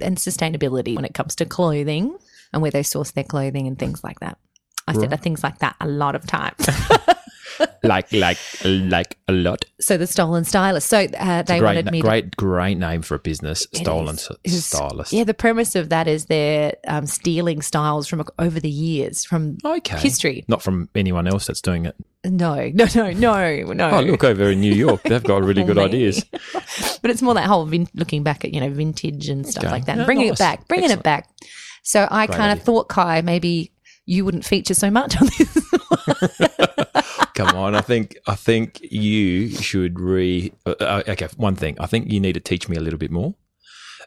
and 0.00 0.16
sustainability 0.16 0.94
when 0.94 1.04
it 1.04 1.14
comes 1.14 1.34
to 1.36 1.44
clothing 1.44 2.16
and 2.52 2.62
where 2.62 2.70
they 2.70 2.82
source 2.82 3.10
their 3.10 3.24
clothing 3.24 3.66
and 3.66 3.78
things 3.78 4.04
like 4.04 4.20
that. 4.20 4.38
I 4.86 4.92
said 4.94 5.10
Right. 5.10 5.20
things 5.20 5.42
like 5.44 5.58
that 5.58 5.76
a 5.80 5.86
lot 5.88 6.14
of 6.14 6.26
times. 6.26 6.68
like, 7.82 8.12
like, 8.12 8.38
like 8.64 9.16
a 9.28 9.32
lot. 9.32 9.64
So 9.80 9.96
the 9.96 10.06
stolen 10.06 10.44
stylist. 10.44 10.88
So 10.88 10.98
uh, 11.18 11.42
they 11.42 11.58
great, 11.58 11.62
wanted 11.62 11.90
me 11.92 12.00
to 12.00 12.06
great, 12.06 12.36
great 12.36 12.76
name 12.78 13.02
for 13.02 13.14
a 13.14 13.18
business. 13.18 13.66
It 13.72 13.78
Stolen 13.78 14.14
is. 14.16 14.28
is- 14.44 14.64
stylist. 14.66 15.12
Yeah, 15.12 15.24
the 15.24 15.34
premise 15.34 15.74
of 15.74 15.88
that 15.90 16.06
is 16.08 16.26
they're 16.26 16.74
um, 16.86 17.06
stealing 17.06 17.62
styles 17.62 18.06
from 18.06 18.24
over 18.38 18.60
the 18.60 18.70
years 18.70 19.24
from 19.24 19.58
Okay. 19.64 19.98
history. 19.98 20.44
Not 20.48 20.62
from 20.62 20.88
anyone 20.94 21.26
else 21.26 21.46
that's 21.46 21.60
doing 21.60 21.86
it. 21.86 21.96
No, 22.24 22.68
no, 22.74 22.86
no, 22.94 23.10
no, 23.12 23.62
no. 23.72 23.90
Oh, 23.90 24.00
look 24.02 24.24
over 24.24 24.50
in 24.50 24.60
New 24.60 24.74
York. 24.74 25.02
They've 25.04 25.22
got 25.24 25.42
really 25.42 25.64
good 25.64 25.78
ideas. 25.88 26.22
but 27.00 27.10
it's 27.10 27.22
more 27.22 27.32
that 27.34 27.46
whole 27.46 27.64
vin- 27.64 27.88
looking 27.94 28.22
back 28.22 28.44
at 28.44 28.52
you 28.52 28.60
know 28.60 28.68
vintage 28.68 29.30
and 29.30 29.46
stuff 29.48 29.64
Okay. 29.64 29.72
like 29.72 29.86
that, 29.86 29.96
and 29.96 30.04
bringing 30.06 30.28
nice. 30.28 30.36
it 30.36 30.38
back, 30.38 30.68
bringing 30.68 30.84
Excellent. 30.90 31.00
it 31.00 31.04
back. 31.04 31.28
So 31.82 32.06
I 32.10 32.26
kind 32.26 32.52
of 32.52 32.62
thought, 32.62 32.88
Kai, 32.90 33.22
maybe 33.22 33.72
you 34.04 34.26
wouldn't 34.26 34.44
feature 34.44 34.74
so 34.74 34.90
much 34.90 35.16
on 35.18 35.28
this. 35.38 35.70
Come 37.40 37.56
on, 37.56 37.74
I 37.74 37.80
think 37.80 38.18
I 38.26 38.34
think 38.34 38.80
you 38.82 39.50
should 39.50 39.98
re. 39.98 40.52
Uh, 40.66 40.74
uh, 40.80 41.02
okay, 41.08 41.28
one 41.36 41.56
thing. 41.56 41.76
I 41.80 41.86
think 41.86 42.12
you 42.12 42.20
need 42.20 42.34
to 42.34 42.40
teach 42.40 42.68
me 42.68 42.76
a 42.76 42.80
little 42.80 42.98
bit 42.98 43.10
more 43.10 43.34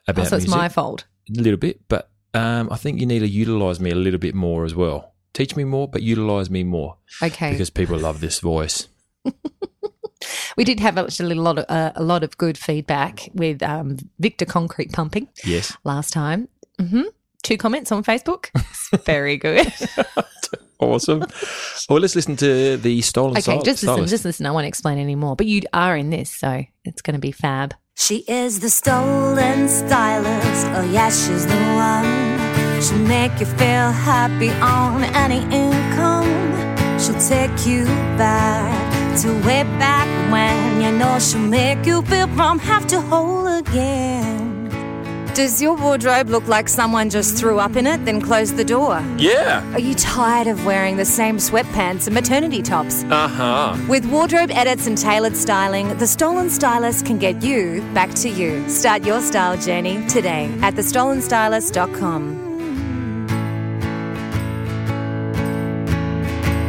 about 0.08 0.28
so 0.28 0.36
it's 0.36 0.46
music. 0.46 0.58
my 0.60 0.70
fault. 0.70 1.06
a 1.36 1.42
little 1.42 1.58
bit, 1.58 1.82
but 1.88 2.10
um, 2.34 2.70
I 2.72 2.78
think 2.78 3.00
you 3.00 3.06
need 3.08 3.20
to 3.20 3.28
utilize 3.28 3.80
me 3.80 3.92
a 3.92 3.96
little 3.96 4.20
bit 4.20 4.36
more 4.36 4.66
as 4.66 4.76
well. 4.76 5.14
Teach 5.34 5.56
me 5.56 5.64
more, 5.64 5.88
but 5.88 6.04
utilize 6.04 6.52
me 6.52 6.64
more 6.64 6.98
Okay, 7.24 7.52
because 7.52 7.72
people 7.72 7.98
love 7.98 8.22
this 8.22 8.40
voice. 8.40 8.88
we 10.58 10.64
did 10.64 10.80
have 10.80 10.98
actually 11.00 11.36
a 11.36 11.42
lot 11.42 11.58
of 11.58 11.66
uh, 11.70 11.92
a 11.96 12.04
lot 12.04 12.24
of 12.24 12.38
good 12.38 12.58
feedback 12.58 13.30
with 13.34 13.64
um, 13.64 13.98
Victor 14.20 14.46
Concrete 14.46 14.92
Pumping 14.92 15.28
Yes, 15.44 15.76
last 15.84 16.14
time. 16.14 16.50
hmm 16.80 17.10
Two 17.44 17.58
comments 17.58 17.92
on 17.92 18.04
Facebook. 18.04 18.48
It's 18.56 19.04
very 19.06 19.38
good. 19.38 19.68
awesome. 20.80 21.26
well, 21.90 22.00
let's 22.00 22.16
listen 22.16 22.36
to 22.38 22.78
the 22.78 23.02
stolen 23.02 23.32
okay, 23.34 23.42
Style- 23.42 23.58
just 23.58 23.84
listen. 23.84 23.88
stylist. 23.88 24.12
Just 24.12 24.26
listen. 24.26 24.46
I 24.46 24.52
won't 24.52 24.66
explain 24.66 24.98
any 24.98 25.16
more. 25.16 25.36
But 25.36 25.46
you 25.48 25.62
are 25.74 25.96
in 25.98 26.10
this, 26.10 26.30
so 26.30 26.64
it's 26.86 27.02
going 27.02 27.16
to 27.16 27.20
be 27.20 27.32
fab. 27.32 27.74
She 27.96 28.24
is 28.28 28.60
the 28.62 28.70
stolen 28.70 29.68
stylist. 29.70 30.66
Oh, 30.68 30.90
yes, 30.92 31.28
she's 31.28 31.46
the 31.46 31.56
one. 31.56 32.82
She'll 32.82 32.98
make 33.08 33.40
you 33.40 33.46
feel 33.46 33.92
happy 33.92 34.50
on 34.50 35.04
any 35.04 35.42
income. 35.56 36.28
She'll 37.00 37.20
take 37.20 37.66
you 37.68 37.86
back 38.18 39.20
to 39.22 39.34
way 39.46 39.64
back 39.78 40.08
when. 40.32 40.82
You 40.82 40.98
know, 40.98 41.20
she'll 41.20 41.40
make 41.40 41.86
you 41.86 42.02
feel 42.04 42.28
from 42.30 42.58
half 42.60 42.88
to 42.88 43.02
whole 43.02 43.48
again. 43.48 44.63
Does 45.34 45.60
your 45.60 45.76
wardrobe 45.76 46.30
look 46.30 46.48
like 46.48 46.70
someone 46.70 47.10
just 47.10 47.36
threw 47.38 47.58
up 47.58 47.76
in 47.76 47.88
it, 47.88 48.06
then 48.06 48.22
closed 48.22 48.56
the 48.56 48.64
door? 48.64 49.02
yeah. 49.18 49.64
Are 49.74 49.80
you 49.80 49.96
tired 49.96 50.46
of 50.46 50.64
wearing 50.64 50.98
the 50.98 51.06
same 51.06 51.38
sweatpants 51.38 52.06
and 52.06 52.14
maternity 52.14 52.62
tops? 52.62 53.04
Uh 53.06 53.28
huh. 53.28 53.76
With 53.90 54.06
wardrobe 54.06 54.52
edits 54.52 54.86
and 54.86 54.96
tailored 54.96 55.36
styling, 55.36 55.98
the 55.98 56.06
Stolen 56.06 56.52
Stylist 56.52 57.08
can 57.08 57.18
get 57.18 57.42
you 57.42 57.82
back 57.96 58.14
to 58.16 58.30
you. 58.30 58.70
Start 58.70 59.06
your 59.06 59.22
style 59.22 59.58
journey 59.58 60.06
today 60.08 60.56
at 60.62 60.76
thestolenstylist.com. 60.76 62.42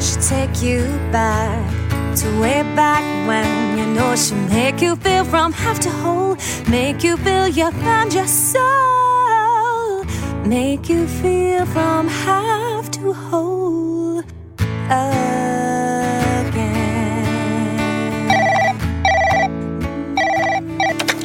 She'll 0.01 0.23
take 0.23 0.63
you 0.63 0.81
back 1.13 1.84
to 2.17 2.41
way 2.41 2.63
back 2.77 3.03
when 3.27 3.77
you 3.77 3.87
know 3.87 4.15
she'll 4.15 4.37
make 4.49 4.81
you 4.81 4.95
feel 4.95 5.25
from 5.25 5.53
half 5.53 5.81
to 5.81 5.91
whole, 5.91 6.37
make 6.69 7.03
you 7.03 7.17
feel 7.17 7.49
you 7.49 7.73
found 7.73 8.15
your 8.15 8.29
soul, 8.29 10.05
make 10.45 10.89
you 10.89 11.09
feel 11.09 11.67
from 11.67 12.07
half 12.07 12.89
to 12.93 13.13
whole 13.13 14.21
again. 14.21 15.05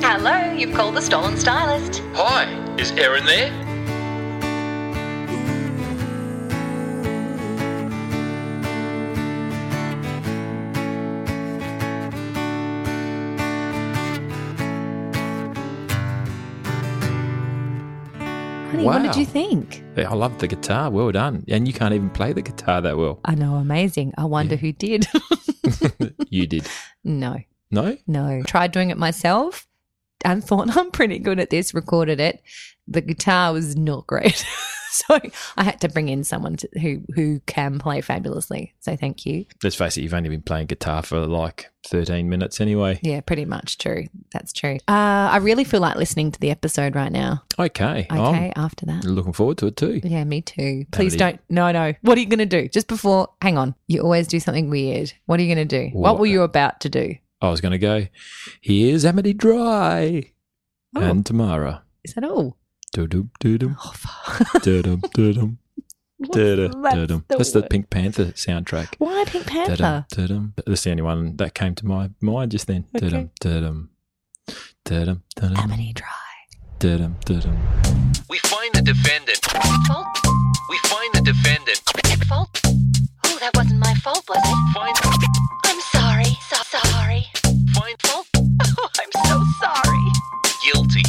Hello, 0.01 0.53
you've 0.53 0.73
called 0.73 0.95
the 0.95 1.01
Stolen 1.01 1.37
Stylist. 1.37 2.01
Hi, 2.15 2.47
is 2.79 2.91
Erin 2.93 3.25
there? 3.25 3.68
Honey, 18.79 18.85
what 18.87 19.03
did 19.03 19.15
you 19.19 19.25
think? 19.25 19.83
I 19.97 20.13
love 20.13 20.37
the 20.39 20.47
guitar. 20.47 20.89
Well 20.89 21.11
done. 21.11 21.43
And 21.49 21.67
you 21.67 21.73
can't 21.73 21.93
even 21.93 22.09
play 22.09 22.31
the 22.31 22.41
guitar 22.41 22.79
that 22.81 22.97
well. 22.97 23.19
I 23.25 23.35
know, 23.35 23.55
amazing. 23.55 24.13
I 24.17 24.23
wonder 24.25 24.55
who 24.55 24.71
did. 24.71 25.05
you 26.29 26.47
did. 26.47 26.65
no, 27.03 27.37
No? 27.71 27.97
no. 28.07 28.41
Tried 28.47 28.71
doing 28.71 28.89
it 28.89 28.97
myself 28.97 29.67
and 30.23 30.41
thought 30.43 30.75
I'm 30.77 30.91
pretty 30.91 31.19
good 31.19 31.39
at 31.39 31.49
this. 31.49 31.73
Recorded 31.73 32.19
it. 32.21 32.41
The 32.87 33.01
guitar 33.01 33.51
was 33.53 33.75
not 33.75 34.07
great, 34.07 34.45
so 35.07 35.19
I 35.57 35.63
had 35.63 35.81
to 35.81 35.89
bring 35.89 36.09
in 36.09 36.23
someone 36.23 36.55
to, 36.57 36.69
who 36.81 37.01
who 37.15 37.39
can 37.45 37.79
play 37.79 38.01
fabulously. 38.01 38.73
So 38.79 38.95
thank 38.95 39.25
you. 39.25 39.45
Let's 39.63 39.75
face 39.75 39.97
it, 39.97 40.01
you've 40.01 40.13
only 40.13 40.29
been 40.29 40.41
playing 40.41 40.67
guitar 40.67 41.03
for 41.03 41.25
like 41.25 41.69
13 41.87 42.27
minutes 42.29 42.59
anyway. 42.59 42.99
Yeah, 43.03 43.21
pretty 43.21 43.45
much 43.45 43.77
true. 43.77 44.05
That's 44.33 44.51
true. 44.51 44.75
Uh, 44.87 45.29
I 45.31 45.37
really 45.37 45.63
feel 45.63 45.79
like 45.79 45.95
listening 45.95 46.31
to 46.31 46.39
the 46.39 46.51
episode 46.51 46.95
right 46.95 47.11
now. 47.11 47.43
Okay. 47.57 48.07
Okay, 48.11 48.51
after 48.55 48.85
that. 48.87 49.05
I'm 49.05 49.11
looking 49.11 49.33
forward 49.33 49.57
to 49.59 49.67
it 49.67 49.77
too. 49.77 50.01
Yeah, 50.03 50.23
me 50.25 50.41
too. 50.41 50.85
Please 50.91 51.15
don't. 51.15 51.39
No, 51.49 51.71
no. 51.71 51.93
What 52.01 52.17
are 52.17 52.21
you 52.21 52.27
going 52.27 52.39
to 52.39 52.45
do? 52.45 52.67
Just 52.67 52.87
before, 52.87 53.29
hang 53.41 53.57
on. 53.57 53.75
You 53.87 54.01
always 54.01 54.27
do 54.27 54.39
something 54.39 54.69
weird. 54.69 55.13
What 55.25 55.39
are 55.39 55.43
you 55.43 55.53
going 55.55 55.67
to 55.67 55.79
do? 55.89 55.89
What, 55.95 56.13
What? 56.13 56.19
were 56.19 56.25
you 56.25 56.41
about 56.41 56.81
to 56.81 56.89
do? 56.89 57.15
I 57.41 57.49
was 57.49 57.61
going 57.61 57.71
to 57.71 57.77
go, 57.77 58.07
here's 58.59 59.05
Amity 59.05 59.33
Dry 59.33 60.31
Oh. 60.95 61.01
and 61.01 61.25
Tamara. 61.25 61.83
Is 62.03 62.13
that 62.15 62.23
all? 62.25 62.57
Doo-doo, 62.93 63.29
doo-doo, 63.39 63.75
Oh, 63.85 63.91
fuck. 63.95 64.61
doo-dum, 64.63 65.01
doo-dum, 65.13 65.59
doo-doo, 66.31 66.69
That's 66.81 66.95
doo-dum. 66.95 67.25
the 67.27 67.37
That's 67.37 67.51
the 67.51 67.61
word. 67.61 67.69
Pink 67.69 67.89
Panther 67.89 68.25
soundtrack. 68.33 68.95
Why 68.97 69.23
Pink 69.27 69.45
Doo-dum, 69.45 69.65
Panther? 69.67 70.05
doo-dum. 70.09 70.53
That's 70.65 70.83
the 70.83 70.91
only 70.91 71.03
one 71.03 71.37
that 71.37 71.53
came 71.53 71.75
to 71.75 71.85
my 71.85 72.09
mind 72.19 72.51
just 72.51 72.67
then. 72.67 72.85
Okay. 72.95 73.05
Doo-dum, 73.09 73.29
doo-dum, 73.41 73.89
doo-dum, 74.85 75.23
doo-dum, 75.35 75.57
Amity 75.57 75.93
Dry. 75.93 76.07
doo-dum, 76.79 77.15
doo-dum. 77.25 77.57
We 78.29 78.39
find 78.39 78.73
the 78.73 78.81
defendant. 78.81 79.39
Fault? 79.87 80.07
We 80.69 80.77
find 80.89 81.13
the 81.13 81.21
defendant. 81.21 81.81
Fault? 82.27 82.49
Oh, 83.25 83.37
that 83.39 83.51
wasn't 83.55 83.79
my 83.79 83.93
fault, 83.95 84.23
was 84.27 84.37
it? 84.37 84.73
Find 84.73 84.95
I'm 85.65 85.79
sorry. 85.93 86.37
So 86.49 86.57
sorry. 86.79 87.25
find 87.73 87.95
Fault? 88.01 88.27
Oh, 88.81 88.87
I'm 88.99 89.11
so 89.27 89.43
sorry. 89.59 90.11
guilty. 90.71 91.03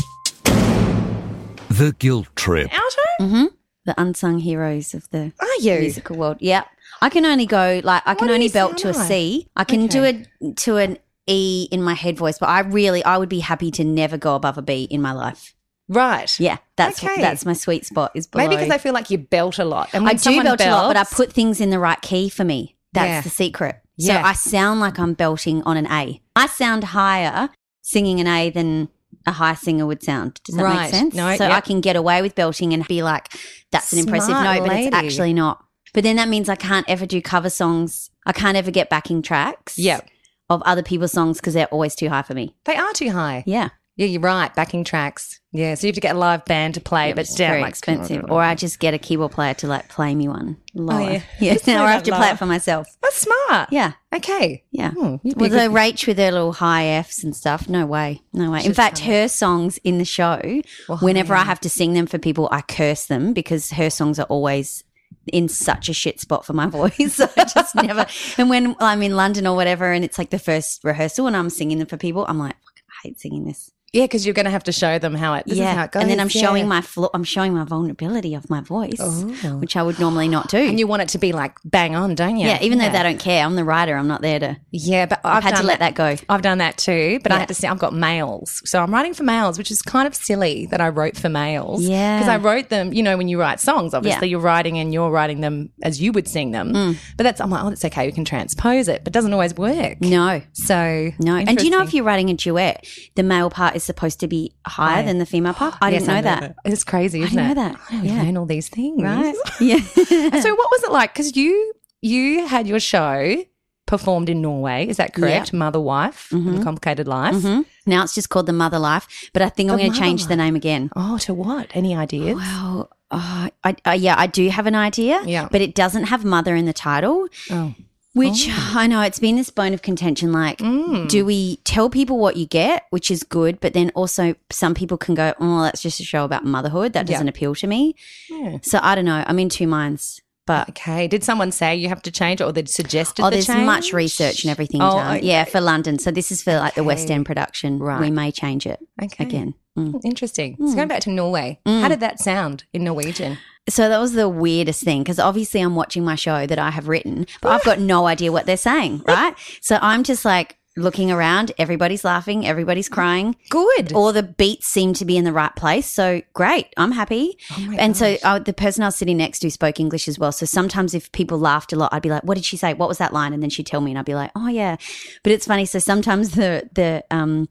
The 1.80 1.92
Guilt 1.98 2.28
Trip. 2.36 2.70
hmm 3.18 3.44
The 3.86 3.94
unsung 3.98 4.38
heroes 4.40 4.92
of 4.92 5.08
the 5.10 5.32
Are 5.40 5.46
you? 5.60 5.80
musical 5.80 6.16
world. 6.18 6.36
Yeah. 6.40 6.64
I 7.00 7.08
can 7.08 7.24
only 7.24 7.46
go 7.46 7.80
like 7.82 8.02
I 8.04 8.14
can 8.14 8.26
What 8.28 8.34
only 8.34 8.46
is 8.46 8.52
belt 8.52 8.76
to 8.78 8.90
a 8.90 8.94
sound 8.94 9.08
C. 9.08 9.48
I 9.56 9.64
can 9.64 9.86
do 9.86 10.04
Okay. 10.04 10.26
it 10.42 10.56
to 10.58 10.76
an 10.76 10.98
E 11.26 11.68
in 11.70 11.82
my 11.82 11.94
head 11.94 12.18
voice, 12.18 12.38
but 12.38 12.50
I 12.50 12.60
really 12.60 13.02
I 13.02 13.16
would 13.16 13.30
be 13.30 13.40
happy 13.40 13.70
to 13.72 13.84
never 13.84 14.18
go 14.18 14.34
above 14.34 14.58
a 14.58 14.62
B 14.62 14.84
in 14.90 15.00
my 15.00 15.12
life. 15.12 15.54
Right. 15.88 16.38
Yeah, 16.38 16.58
that's 16.76 17.02
Okay. 17.02 17.18
that's 17.22 17.46
my 17.46 17.54
sweet 17.54 17.86
spot. 17.86 18.12
Is 18.14 18.26
below. 18.26 18.44
Maybe 18.44 18.56
because 18.56 18.70
I 18.70 18.76
feel 18.78 18.92
like 18.92 19.08
you 19.10 19.16
belt 19.16 19.58
a 19.58 19.64
lot. 19.64 19.88
And 19.94 20.04
I 20.04 20.08
when 20.08 20.16
do 20.16 20.22
someone 20.22 20.44
belt 20.44 20.60
a 20.60 20.70
lot, 20.70 20.88
but 20.90 20.96
I 20.98 21.00
belts- 21.04 21.14
put 21.14 21.32
things 21.32 21.62
in 21.62 21.70
the 21.70 21.78
right 21.78 22.00
key 22.02 22.28
for 22.28 22.44
me. 22.44 22.76
That's 22.92 23.08
Yeah. 23.08 23.20
the 23.22 23.30
secret. 23.30 23.76
So 23.98 24.12
Yeah. 24.12 24.22
I 24.26 24.34
sound 24.34 24.80
like 24.80 24.98
I'm 24.98 25.14
belting 25.14 25.62
on 25.62 25.78
an 25.78 25.86
A. 25.90 26.20
I 26.36 26.46
sound 26.46 26.84
higher 26.84 27.48
singing 27.80 28.20
an 28.20 28.26
A 28.26 28.50
than 28.50 28.88
a 29.30 29.32
high 29.32 29.54
singer 29.54 29.86
would 29.86 30.02
sound. 30.02 30.40
Does 30.44 30.56
that 30.56 30.62
Right. 30.64 30.80
make 30.82 30.90
sense? 30.90 31.14
No, 31.14 31.34
so 31.36 31.44
yep. 31.44 31.52
I 31.52 31.60
can 31.60 31.80
get 31.80 31.96
away 31.96 32.20
with 32.20 32.34
belting 32.34 32.74
and 32.74 32.86
be 32.86 33.02
like, 33.02 33.28
that's 33.72 33.92
an 33.92 33.98
impressive 34.00 34.34
note, 34.34 34.66
but 34.66 34.76
it's 34.76 34.94
actually 34.94 35.32
not. 35.32 35.64
But 35.94 36.04
then 36.04 36.16
that 36.16 36.28
means 36.28 36.48
I 36.48 36.54
can't 36.56 36.88
ever 36.88 37.06
do 37.06 37.20
cover 37.22 37.48
songs. 37.50 38.10
I 38.26 38.32
can't 38.32 38.56
ever 38.56 38.70
get 38.70 38.90
backing 38.90 39.22
tracks 39.22 39.78
Yep. 39.78 40.08
of 40.50 40.62
other 40.62 40.82
people's 40.82 41.12
songs 41.12 41.38
because 41.38 41.54
they're 41.54 41.66
always 41.66 41.94
too 41.94 42.08
high 42.10 42.22
for 42.22 42.34
me. 42.34 42.54
They 42.64 42.76
are 42.76 42.92
too 42.92 43.10
high. 43.10 43.42
Yeah. 43.46 43.70
Yeah, 44.00 44.06
you're 44.06 44.22
right. 44.22 44.54
Backing 44.54 44.82
tracks. 44.82 45.40
Yeah, 45.52 45.74
so 45.74 45.86
you 45.86 45.88
have 45.90 45.96
to 45.96 46.00
get 46.00 46.16
a 46.16 46.18
live 46.18 46.46
band 46.46 46.72
to 46.72 46.80
play, 46.80 47.12
but 47.12 47.20
it's 47.20 47.34
down 47.34 47.50
very 47.50 47.60
like 47.60 47.68
expensive. 47.68 48.24
Or 48.30 48.40
I 48.40 48.54
just 48.54 48.78
get 48.78 48.94
a 48.94 48.98
keyboard 48.98 49.32
player 49.32 49.52
to 49.52 49.66
like 49.66 49.90
play 49.90 50.14
me 50.14 50.26
one 50.26 50.56
lower. 50.72 51.10
yeah. 51.10 51.22
yeah. 51.38 51.56
Play 51.58 51.74
or 51.74 51.80
I 51.80 51.92
have 51.92 52.04
to 52.04 52.10
play 52.16 52.30
it 52.30 52.38
for 52.38 52.46
myself. 52.46 52.86
That's 53.02 53.16
smart. 53.16 53.68
Yeah. 53.70 53.92
Okay. 54.10 54.64
Yeah. 54.70 54.92
Hmm, 54.92 55.16
a 55.16 55.34
the 55.34 55.68
Rach 55.68 56.06
with 56.06 56.16
her 56.16 56.32
little 56.32 56.54
high 56.54 56.86
Fs 56.86 57.22
and 57.22 57.36
stuff. 57.36 57.68
No 57.68 57.84
way. 57.84 58.22
No 58.32 58.50
way. 58.50 58.64
In 58.64 58.72
fact, 58.72 59.00
her 59.00 59.28
songs 59.28 59.76
in 59.84 59.98
the 59.98 60.06
show, 60.06 60.40
Well, 60.88 60.96
whenever 61.00 61.34
I 61.34 61.44
have 61.44 61.60
to 61.60 61.68
sing 61.68 61.92
them 61.92 62.06
for 62.06 62.16
people, 62.16 62.48
I 62.50 62.62
curse 62.62 63.04
them 63.04 63.34
because 63.34 63.72
her 63.72 63.90
songs 63.90 64.18
are 64.18 64.26
always 64.30 64.82
in 65.30 65.46
such 65.50 65.90
a 65.90 65.92
shit 65.92 66.20
spot 66.20 66.46
for 66.46 66.54
my 66.54 66.66
voice. 66.78 67.16
So 67.16 67.28
I 67.36 67.44
just 67.44 67.74
never. 67.74 68.06
And 68.38 68.48
when 68.48 68.76
I'm 68.80 69.02
in 69.02 69.14
London 69.14 69.46
or 69.46 69.54
whatever, 69.54 69.92
and 69.92 70.06
it's 70.06 70.16
like 70.16 70.30
the 70.30 70.38
first 70.38 70.84
rehearsal 70.84 71.26
and 71.26 71.36
I'm 71.36 71.50
singing 71.50 71.76
them 71.76 71.86
for 71.86 71.98
people, 71.98 72.24
I'm 72.26 72.38
like, 72.38 72.56
I 72.88 73.08
hate 73.08 73.20
singing 73.20 73.44
this. 73.44 73.70
Yeah, 73.92 74.04
because 74.04 74.24
you're 74.24 74.34
going 74.34 74.44
to 74.44 74.52
have 74.52 74.62
to 74.64 74.72
show 74.72 75.00
them 75.00 75.16
how 75.16 75.34
it. 75.34 75.46
This 75.46 75.58
yeah, 75.58 75.70
is 75.72 75.76
how 75.76 75.84
it 75.84 75.90
goes. 75.90 76.02
and 76.02 76.10
then 76.10 76.20
I'm 76.20 76.28
showing 76.28 76.68
my 76.68 76.80
flaw. 76.80 77.08
I'm 77.12 77.24
showing 77.24 77.54
my 77.54 77.64
vulnerability 77.64 78.34
of 78.34 78.48
my 78.48 78.60
voice, 78.60 78.94
Oh. 79.00 79.56
which 79.58 79.76
I 79.76 79.82
would 79.82 79.98
normally 79.98 80.28
not 80.28 80.48
do. 80.48 80.58
And 80.58 80.78
you 80.78 80.86
want 80.86 81.02
it 81.02 81.08
to 81.08 81.18
be 81.18 81.32
like 81.32 81.56
bang 81.64 81.96
on, 81.96 82.14
don't 82.14 82.36
you? 82.36 82.46
yeah, 82.46 82.62
even 82.62 82.78
though 82.78 82.88
they 82.88 83.02
don't 83.02 83.18
care, 83.18 83.44
I'm 83.44 83.56
the 83.56 83.64
writer. 83.64 83.96
I'm 83.96 84.06
not 84.06 84.22
there 84.22 84.38
to. 84.38 84.56
Yeah, 84.70 85.06
but 85.06 85.20
I've, 85.24 85.38
I've 85.38 85.42
had 85.42 85.56
to 85.56 85.66
let 85.66 85.80
that 85.80 85.94
go. 85.96 86.14
I've 86.28 86.42
done 86.42 86.58
that 86.58 86.76
too, 86.78 87.18
but 87.22 87.32
I 87.32 87.34
Yeah. 87.34 87.38
had 87.40 87.48
to 87.48 87.54
say 87.54 87.66
I've 87.66 87.80
got 87.80 87.92
males, 87.92 88.62
so 88.64 88.80
I'm 88.80 88.92
writing 88.94 89.12
for 89.12 89.24
males, 89.24 89.58
which 89.58 89.72
is 89.72 89.82
kind 89.82 90.06
of 90.06 90.14
silly 90.14 90.66
that 90.66 90.80
I 90.80 90.88
wrote 90.88 91.16
for 91.16 91.28
males. 91.28 91.82
Yeah. 91.82 92.18
because 92.18 92.28
I 92.28 92.36
wrote 92.36 92.68
them. 92.68 92.92
You 92.92 93.02
know, 93.02 93.16
when 93.16 93.26
you 93.26 93.40
write 93.40 93.58
songs, 93.58 93.92
obviously 93.92 94.28
Yeah. 94.28 94.32
you're 94.32 94.40
writing 94.40 94.78
and 94.78 94.92
you're 94.94 95.10
writing 95.10 95.40
them 95.40 95.70
as 95.82 96.00
you 96.00 96.12
would 96.12 96.28
sing 96.28 96.52
them. 96.52 96.72
Mm. 96.72 96.96
But 97.16 97.24
that's 97.24 97.40
I'm 97.40 97.50
like, 97.50 97.64
oh, 97.64 97.70
that's 97.70 97.84
okay. 97.86 98.06
We 98.06 98.12
can 98.12 98.24
transpose 98.24 98.86
it, 98.86 99.02
but 99.02 99.08
it 99.08 99.14
doesn't 99.14 99.32
always 99.32 99.54
work. 99.56 100.00
No, 100.00 100.42
So 100.52 101.10
no. 101.18 101.34
And 101.36 101.58
do 101.58 101.64
you 101.64 101.70
know 101.72 101.82
if 101.82 101.92
you're 101.92 102.04
writing 102.04 102.30
a 102.30 102.34
duet, 102.34 102.86
the 103.16 103.24
male 103.24 103.50
part 103.50 103.74
is 103.74 103.79
supposed 103.84 104.20
to 104.20 104.28
be 104.28 104.52
higher 104.66 104.96
Higher. 104.96 105.02
than 105.06 105.18
the 105.18 105.26
female 105.26 105.54
part? 105.54 105.74
I 105.80 105.90
Yes, 105.92 106.02
didn't 106.02 106.14
know 106.16 106.22
that. 106.22 106.56
It's 106.64 106.84
crazy, 106.84 107.20
I 107.22 107.24
isn't 107.26 107.36
didn't 107.36 107.50
it? 107.50 107.54
know 107.56 107.62
that. 107.72 107.80
I 107.90 108.02
Yeah. 108.02 108.22
learn 108.22 108.36
all 108.36 108.46
these 108.46 108.68
things, 108.68 109.02
Right? 109.02 109.34
Yeah. 109.60 109.78
so 109.80 110.54
what 110.54 110.70
was 110.70 110.82
it 110.84 110.92
like? 110.92 111.12
Because 111.12 111.36
you 111.36 111.72
you 112.02 112.46
had 112.46 112.66
your 112.66 112.80
show 112.80 113.44
performed 113.86 114.28
in 114.28 114.40
Norway, 114.40 114.86
is 114.86 114.98
that 114.98 115.12
correct? 115.14 115.52
Mother 115.52 115.80
Wife, 115.80 116.28
the 116.30 116.60
Complicated 116.62 117.08
Life. 117.08 117.34
Mhm. 117.34 117.64
Now 117.86 118.04
it's 118.04 118.14
just 118.14 118.28
called 118.28 118.46
the 118.46 118.52
Mother 118.52 118.78
Life, 118.78 119.08
but 119.32 119.42
I 119.42 119.48
think 119.48 119.68
I'm 119.70 119.78
going 119.78 119.92
to 119.92 119.98
change 119.98 120.26
the 120.28 120.36
name 120.36 120.54
again. 120.54 120.90
Oh, 120.94 121.18
to 121.18 121.34
what? 121.34 121.66
Any 121.74 121.96
ideas? 121.96 122.36
Well, 122.36 122.88
uh, 123.10 123.48
I, 123.64 123.74
uh, 123.84 123.90
yeah, 123.90 124.14
I 124.16 124.28
do 124.28 124.48
have 124.48 124.66
an 124.68 124.76
idea, 124.76 125.20
Yeah. 125.26 125.48
but 125.50 125.60
it 125.60 125.74
doesn't 125.74 126.04
have 126.04 126.24
mother 126.24 126.54
in 126.54 126.66
the 126.66 126.72
title, 126.72 127.26
Oh. 127.50 127.74
Which 128.12 128.48
I 128.50 128.86
know 128.86 129.02
it's 129.02 129.18
been 129.20 129.36
this 129.36 129.50
bone 129.50 129.72
of 129.74 129.82
contention. 129.82 130.32
Like, 130.32 130.58
Mm. 130.58 131.08
do 131.08 131.24
we 131.24 131.56
tell 131.64 131.88
people 131.90 132.18
what 132.18 132.36
you 132.36 132.46
get, 132.46 132.84
which 132.90 133.10
is 133.10 133.22
good, 133.22 133.60
but 133.60 133.72
then 133.72 133.90
also 133.94 134.34
some 134.50 134.74
people 134.74 134.96
can 134.98 135.14
go, 135.14 135.32
oh, 135.40 135.62
that's 135.62 135.82
just 135.82 136.00
a 136.00 136.04
show 136.04 136.24
about 136.24 136.44
motherhood. 136.44 136.92
That 136.92 137.06
doesn't 137.06 137.28
appeal 137.28 137.54
to 137.56 137.66
me. 137.66 137.94
Yeah. 138.28 138.58
So 138.62 138.80
I 138.82 138.94
don't 138.94 139.04
know. 139.04 139.22
I'm 139.26 139.38
in 139.38 139.48
two 139.48 139.66
minds, 139.66 140.20
but. 140.46 140.68
Okay. 140.70 141.06
Did 141.06 141.22
someone 141.22 141.52
say 141.52 141.76
you 141.76 141.88
have 141.88 142.02
to 142.02 142.10
change 142.10 142.40
it 142.40 142.44
or 142.44 142.52
they 142.52 142.64
suggested 142.64 143.22
Oh, 143.22 143.26
the 143.30 143.36
there's 143.36 143.46
change? 143.46 143.64
much 143.66 143.92
research 143.92 144.42
and 144.44 144.50
everything 144.50 144.82
Oh, 144.82 144.96
done. 144.96 145.16
okay. 145.18 145.26
Yeah, 145.26 145.44
for 145.44 145.60
London. 145.60 145.98
So 145.98 146.10
this 146.10 146.32
is 146.32 146.42
for 146.42 146.54
like 146.56 146.74
the 146.74 146.84
West 146.84 147.10
End 147.10 147.24
production. 147.26 147.78
Right. 147.78 148.00
We 148.00 148.10
may 148.10 148.32
change 148.32 148.66
it 148.66 148.80
Okay. 149.02 149.24
again. 149.24 149.54
Mm. 149.78 150.00
Interesting. 150.04 150.56
So 150.58 150.74
going 150.74 150.88
back 150.88 151.00
to 151.02 151.10
Norway, 151.10 151.60
how 151.64 151.88
did 151.88 152.00
that 152.00 152.18
sound 152.18 152.64
in 152.72 152.84
Norwegian? 152.84 153.38
So 153.68 153.88
that 153.88 153.98
was 153.98 154.14
the 154.14 154.28
weirdest 154.28 154.82
thing 154.82 155.02
because 155.02 155.18
obviously 155.18 155.60
I'm 155.60 155.76
watching 155.76 156.04
my 156.04 156.16
show 156.16 156.46
that 156.46 156.58
I 156.58 156.70
have 156.70 156.88
written, 156.88 157.26
but 157.40 157.52
I've 157.52 157.64
got 157.64 157.78
no 157.78 158.06
idea 158.06 158.32
what 158.32 158.46
they're 158.46 158.56
saying, 158.56 159.02
right? 159.06 159.34
So 159.60 159.78
I'm 159.80 160.02
just 160.02 160.24
like 160.24 160.56
looking 160.76 161.10
around, 161.10 161.52
everybody's 161.58 162.04
laughing, 162.04 162.46
everybody's 162.46 162.88
crying. 162.88 163.36
Good. 163.48 163.92
All 163.92 164.12
the 164.12 164.22
beats 164.22 164.66
seem 164.66 164.92
to 164.94 165.04
be 165.04 165.16
in 165.16 165.24
the 165.24 165.32
right 165.32 165.54
place. 165.54 165.86
So 165.86 166.22
great, 166.32 166.72
I'm 166.76 166.92
happy. 166.92 167.38
Oh 167.52 167.74
and 167.78 167.96
so 167.96 168.14
gosh. 168.14 168.20
uh, 168.24 168.38
the 168.40 168.52
person 168.52 168.82
I 168.82 168.86
was 168.88 168.96
sitting 168.96 169.18
next 169.18 169.40
to 169.40 169.50
spoke 169.50 169.78
English 169.78 170.08
as 170.08 170.18
well. 170.18 170.32
So 170.32 170.46
sometimes 170.46 170.94
if 170.94 171.12
people 171.12 171.38
laughed 171.38 171.72
a 171.72 171.76
lot, 171.76 171.92
I'd 171.92 172.02
be 172.02 172.10
like, 172.10 172.24
"What 172.24 172.34
did 172.34 172.44
she 172.44 172.56
say? 172.56 172.74
What 172.74 172.88
was 172.88 172.98
that 172.98 173.12
line?" 173.12 173.32
And 173.32 173.42
then 173.42 173.50
she'd 173.50 173.66
tell 173.66 173.80
me, 173.80 173.92
and 173.92 173.98
I'd 173.98 174.04
be 174.04 174.14
like, 174.14 174.32
"Oh 174.34 174.48
yeah." 174.48 174.76
But 175.22 175.32
it's 175.32 175.46
funny. 175.46 175.66
So 175.66 175.78
sometimes 175.78 176.30
the 176.32 176.68
the 176.74 177.04
um, 177.10 177.48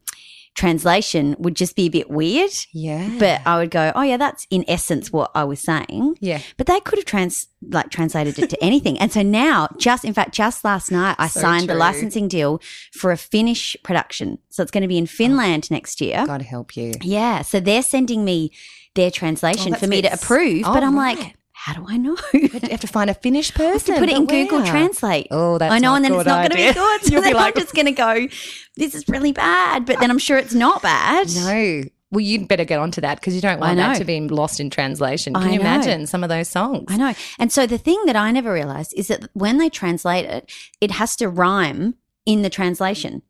translation 0.60 1.34
would 1.38 1.56
just 1.56 1.74
be 1.74 1.86
a 1.86 1.88
bit 1.88 2.10
weird. 2.10 2.50
yeah. 2.72 3.08
But 3.18 3.40
I 3.46 3.58
would 3.58 3.70
go, 3.70 3.92
oh 3.94 4.02
yeah, 4.02 4.18
that's 4.18 4.46
in 4.50 4.62
essence 4.68 5.10
what 5.10 5.30
I 5.34 5.42
was 5.44 5.58
saying. 5.58 6.18
Yeah. 6.20 6.42
But 6.58 6.66
they 6.66 6.80
could 6.80 6.98
have 6.98 7.06
trans 7.06 7.48
like 7.62 7.88
translated 7.88 8.38
it 8.38 8.50
to 8.50 8.62
anything. 8.70 8.98
And 8.98 9.10
so 9.10 9.22
now, 9.22 9.68
just 9.78 10.04
in 10.04 10.12
fact, 10.12 10.34
just 10.34 10.62
last 10.62 10.90
night, 10.90 11.16
I 11.18 11.28
So 11.28 11.40
signed 11.40 11.70
the 11.70 11.74
licensing 11.74 12.28
deal 12.28 12.60
for 12.92 13.10
a 13.10 13.16
Finnish 13.16 13.74
production. 13.82 14.38
So 14.50 14.62
it's 14.62 14.70
going 14.70 14.82
to 14.82 14.88
be 14.88 14.98
in 14.98 15.06
Finland 15.06 15.68
oh, 15.70 15.74
next 15.74 16.02
year. 16.02 16.24
God 16.26 16.42
help 16.42 16.76
you. 16.76 16.92
Yeah. 17.00 17.40
So 17.40 17.58
they're 17.58 17.82
sending 17.82 18.22
me 18.22 18.52
their 18.94 19.06
oh, 19.06 19.10
translation 19.10 19.74
Oh, 19.74 19.78
for 19.78 19.86
me 19.86 20.02
to 20.02 20.12
approve. 20.12 20.64
Oh, 20.66 20.74
but 20.74 20.82
I'm 20.82 20.94
right. 20.94 21.18
like, 21.18 21.36
how 21.60 21.74
do 21.74 21.84
I 21.86 21.98
know? 21.98 22.16
You 22.32 22.48
have 22.48 22.80
to 22.80 22.86
find 22.86 23.10
a 23.10 23.14
Finnish 23.14 23.52
person. 23.54 23.94
to 23.94 24.00
put 24.00 24.08
it 24.08 24.16
in 24.16 24.24
but 24.24 24.32
Google? 24.32 24.64
Translate. 24.64 25.26
Oh, 25.30 25.58
that's 25.58 25.70
I 25.70 25.78
know, 25.78 25.90
not 25.90 25.96
and 25.96 26.04
then 26.06 26.14
it's 26.14 26.24
not 26.24 26.38
going 26.38 26.50
to 26.50 26.56
be 26.56 26.72
good. 26.72 27.00
So 27.02 27.12
You'll 27.12 27.20
be 27.20 27.28
then 27.28 27.34
like, 27.34 27.54
I'm 27.54 27.62
just 27.62 27.74
going 27.74 27.84
to 27.84 27.92
go, 27.92 28.28
this 28.76 28.94
is 28.94 29.06
really 29.08 29.32
bad. 29.32 29.84
But 29.84 30.00
then 30.00 30.10
I'm 30.10 30.18
sure 30.18 30.38
it's 30.38 30.54
not 30.54 30.80
bad. 30.80 31.28
no. 31.34 31.82
Well, 32.12 32.20
you'd 32.20 32.48
better 32.48 32.64
get 32.64 32.80
onto 32.80 33.02
that 33.02 33.20
because 33.20 33.34
you 33.36 33.42
don't 33.42 33.60
want 33.60 33.76
that 33.76 33.98
to 33.98 34.04
be 34.04 34.18
lost 34.20 34.58
in 34.58 34.70
translation. 34.70 35.34
Can 35.34 35.42
I 35.42 35.52
you 35.52 35.58
know. 35.58 35.60
imagine 35.60 36.06
some 36.06 36.24
of 36.24 36.30
those 36.30 36.48
songs? 36.48 36.86
I 36.88 36.96
know. 36.96 37.12
And 37.38 37.52
so 37.52 37.66
the 37.66 37.78
thing 37.78 38.02
that 38.06 38.16
I 38.16 38.32
never 38.32 38.52
realized 38.52 38.94
is 38.96 39.08
that 39.08 39.28
when 39.34 39.58
they 39.58 39.68
translate 39.68 40.24
it, 40.24 40.50
it 40.80 40.90
has 40.92 41.14
to 41.16 41.28
rhyme 41.28 41.94
in 42.26 42.42
the 42.42 42.50
translation. 42.50 43.22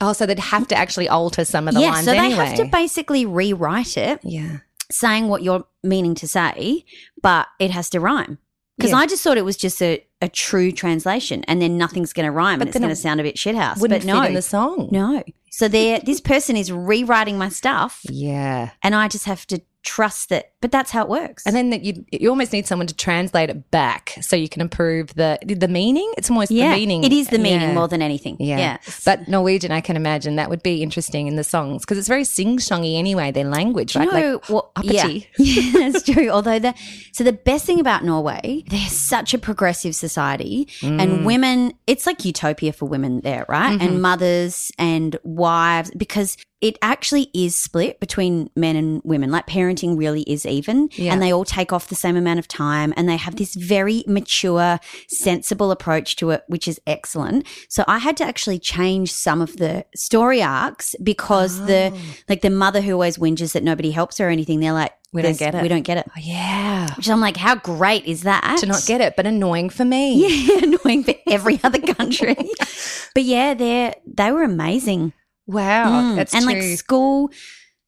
Oh, 0.00 0.12
so 0.12 0.26
they'd 0.26 0.38
have 0.38 0.66
to 0.68 0.74
actually 0.74 1.08
alter 1.08 1.44
some 1.44 1.68
of 1.68 1.74
the 1.74 1.80
lines 1.80 1.86
yeah, 1.86 1.92
lines 1.94 2.04
so 2.04 2.10
they 2.10 2.18
anyway. 2.18 2.44
have 2.46 2.56
to 2.56 2.64
basically 2.66 3.24
rewrite 3.24 3.96
it, 3.96 4.20
yeah. 4.22 4.58
Saying 4.90 5.28
what 5.28 5.42
you're 5.42 5.64
meaning 5.82 6.14
to 6.16 6.28
say, 6.28 6.84
but 7.22 7.46
it 7.58 7.70
has 7.70 7.90
to 7.90 8.00
rhyme. 8.00 8.38
Because 8.76 8.90
Yeah. 8.90 8.98
I 8.98 9.06
just 9.06 9.22
thought 9.22 9.36
it 9.36 9.44
was 9.44 9.56
just 9.56 9.80
a, 9.82 10.04
a 10.20 10.28
true 10.28 10.72
translation, 10.72 11.44
and 11.44 11.62
then 11.62 11.78
nothing's 11.78 12.12
going 12.12 12.26
to 12.26 12.32
rhyme, 12.32 12.58
But 12.58 12.68
and 12.68 12.74
it's 12.74 12.78
going 12.78 12.88
to 12.88 12.96
sound 12.96 13.20
a 13.20 13.22
bit 13.22 13.36
shithouse. 13.36 13.80
Wouldn't 13.80 14.02
But 14.02 14.06
no, 14.12 14.20
fit 14.22 14.28
in 14.30 14.34
the 14.34 14.42
song. 14.42 14.88
no. 14.90 15.22
So 15.50 15.68
there, 15.68 16.00
this 16.00 16.20
person 16.20 16.56
is 16.56 16.72
rewriting 16.72 17.38
my 17.38 17.48
stuff, 17.50 18.00
Yeah. 18.10 18.70
and 18.82 18.94
I 18.96 19.06
just 19.06 19.26
have 19.26 19.46
to 19.48 19.60
trust 19.84 20.30
that. 20.30 20.53
But 20.64 20.72
that's 20.72 20.90
how 20.90 21.02
it 21.02 21.10
works. 21.10 21.42
And 21.44 21.54
then 21.54 21.68
that 21.70 21.82
you 21.84 22.06
you 22.10 22.30
almost 22.30 22.50
need 22.54 22.66
someone 22.66 22.86
to 22.86 22.94
translate 22.94 23.50
it 23.50 23.70
back 23.70 24.14
so 24.22 24.34
you 24.34 24.48
can 24.48 24.62
improve 24.62 25.14
the 25.14 25.38
the 25.44 25.68
meaning. 25.68 26.10
It's 26.16 26.30
almost 26.30 26.50
yeah, 26.50 26.70
the 26.70 26.76
meaning. 26.76 27.04
it 27.04 27.12
is 27.12 27.28
the 27.28 27.38
meaning 27.38 27.60
Yeah. 27.68 27.74
more 27.74 27.86
than 27.86 28.00
anything. 28.00 28.38
Yeah. 28.40 28.56
yeah. 28.56 28.78
But 29.04 29.28
Norwegian, 29.28 29.72
I 29.72 29.82
can 29.82 29.94
imagine 29.94 30.36
that 30.36 30.48
would 30.48 30.62
be 30.62 30.82
interesting 30.82 31.26
in 31.26 31.36
the 31.36 31.44
songs 31.44 31.82
because 31.82 31.98
it's 31.98 32.08
very 32.08 32.24
sing 32.24 32.56
songy 32.56 32.96
anyway, 32.98 33.30
their 33.30 33.44
language, 33.44 33.92
Do 33.92 34.04
you 34.04 34.10
right? 34.10 34.22
know 34.22 34.32
like, 34.32 34.48
what? 34.48 34.70
Yeah. 34.84 35.06
yeah, 35.38 35.90
that's 35.90 36.02
true. 36.02 36.30
Although 36.30 36.58
the 36.58 36.74
so 37.12 37.24
the 37.24 37.34
best 37.34 37.66
thing 37.66 37.78
about 37.78 38.02
Norway, 38.02 38.64
they're 38.68 38.88
such 38.88 39.34
a 39.34 39.38
progressive 39.38 39.94
society, 39.94 40.66
Mm. 40.80 41.02
and 41.02 41.26
women, 41.26 41.74
it's 41.86 42.06
like 42.06 42.24
utopia 42.24 42.72
for 42.72 42.86
women 42.86 43.20
there, 43.20 43.44
right? 43.50 43.72
Mm-hmm. 43.78 43.86
And 43.86 44.00
mothers 44.00 44.72
and 44.78 45.18
wives, 45.24 45.90
because 45.94 46.38
it 46.60 46.78
actually 46.80 47.28
is 47.34 47.54
split 47.54 48.00
between 48.00 48.48
men 48.56 48.74
and 48.76 49.02
women. 49.04 49.30
Like 49.30 49.46
parenting 49.46 49.98
really 49.98 50.22
is 50.22 50.46
even, 50.54 50.88
Yeah. 50.94 51.12
and 51.12 51.20
they 51.22 51.32
all 51.32 51.44
take 51.44 51.72
off 51.72 51.88
the 51.88 51.94
same 51.94 52.16
amount 52.16 52.38
of 52.38 52.48
time, 52.48 52.94
and 52.96 53.08
they 53.08 53.16
have 53.16 53.36
this 53.36 53.54
very 53.54 54.04
mature, 54.06 54.78
sensible 55.08 55.70
approach 55.70 56.16
to 56.16 56.30
it, 56.30 56.44
which 56.48 56.66
is 56.68 56.80
excellent. 56.86 57.46
So 57.68 57.84
I 57.88 57.98
had 57.98 58.16
to 58.18 58.24
actually 58.24 58.58
change 58.58 59.12
some 59.12 59.42
of 59.42 59.56
the 59.58 59.84
story 59.94 60.42
arcs 60.42 60.94
because 61.02 61.66
the 61.66 61.92
Oh. 61.94 61.98
like 62.28 62.40
the 62.42 62.50
mother 62.50 62.80
who 62.80 62.92
always 62.92 63.18
whinges 63.18 63.52
that 63.52 63.62
nobody 63.62 63.90
helps 63.90 64.18
her 64.18 64.26
or 64.28 64.30
anything, 64.30 64.60
they're 64.60 64.72
like, 64.72 64.92
We 65.12 65.22
don't 65.22 65.38
get 65.38 65.54
it." 65.54 65.62
We 65.62 65.68
don't 65.68 65.82
get 65.82 65.96
it. 65.98 66.06
Oh, 66.08 66.20
yeah. 66.20 66.92
Which 66.96 67.08
I'm 67.08 67.20
like, 67.20 67.36
how 67.36 67.54
great 67.54 68.04
is 68.04 68.22
that? 68.24 68.56
To 68.60 68.66
not 68.66 68.84
get 68.84 69.00
it, 69.00 69.14
but 69.16 69.26
annoying 69.26 69.70
for 69.70 69.84
me. 69.84 70.26
Yeah, 70.48 70.58
annoying 70.64 71.04
for 71.04 71.14
every 71.28 71.60
other 71.62 71.78
country. 71.80 72.34
but 73.14 73.22
yeah, 73.22 73.54
they're 73.54 73.94
they 74.06 74.32
were 74.32 74.42
amazing. 74.42 75.12
Wow. 75.46 76.00
Mm. 76.02 76.16
That's 76.16 76.34
and 76.34 76.44
true. 76.44 76.54
like 76.54 76.78
school 76.78 77.30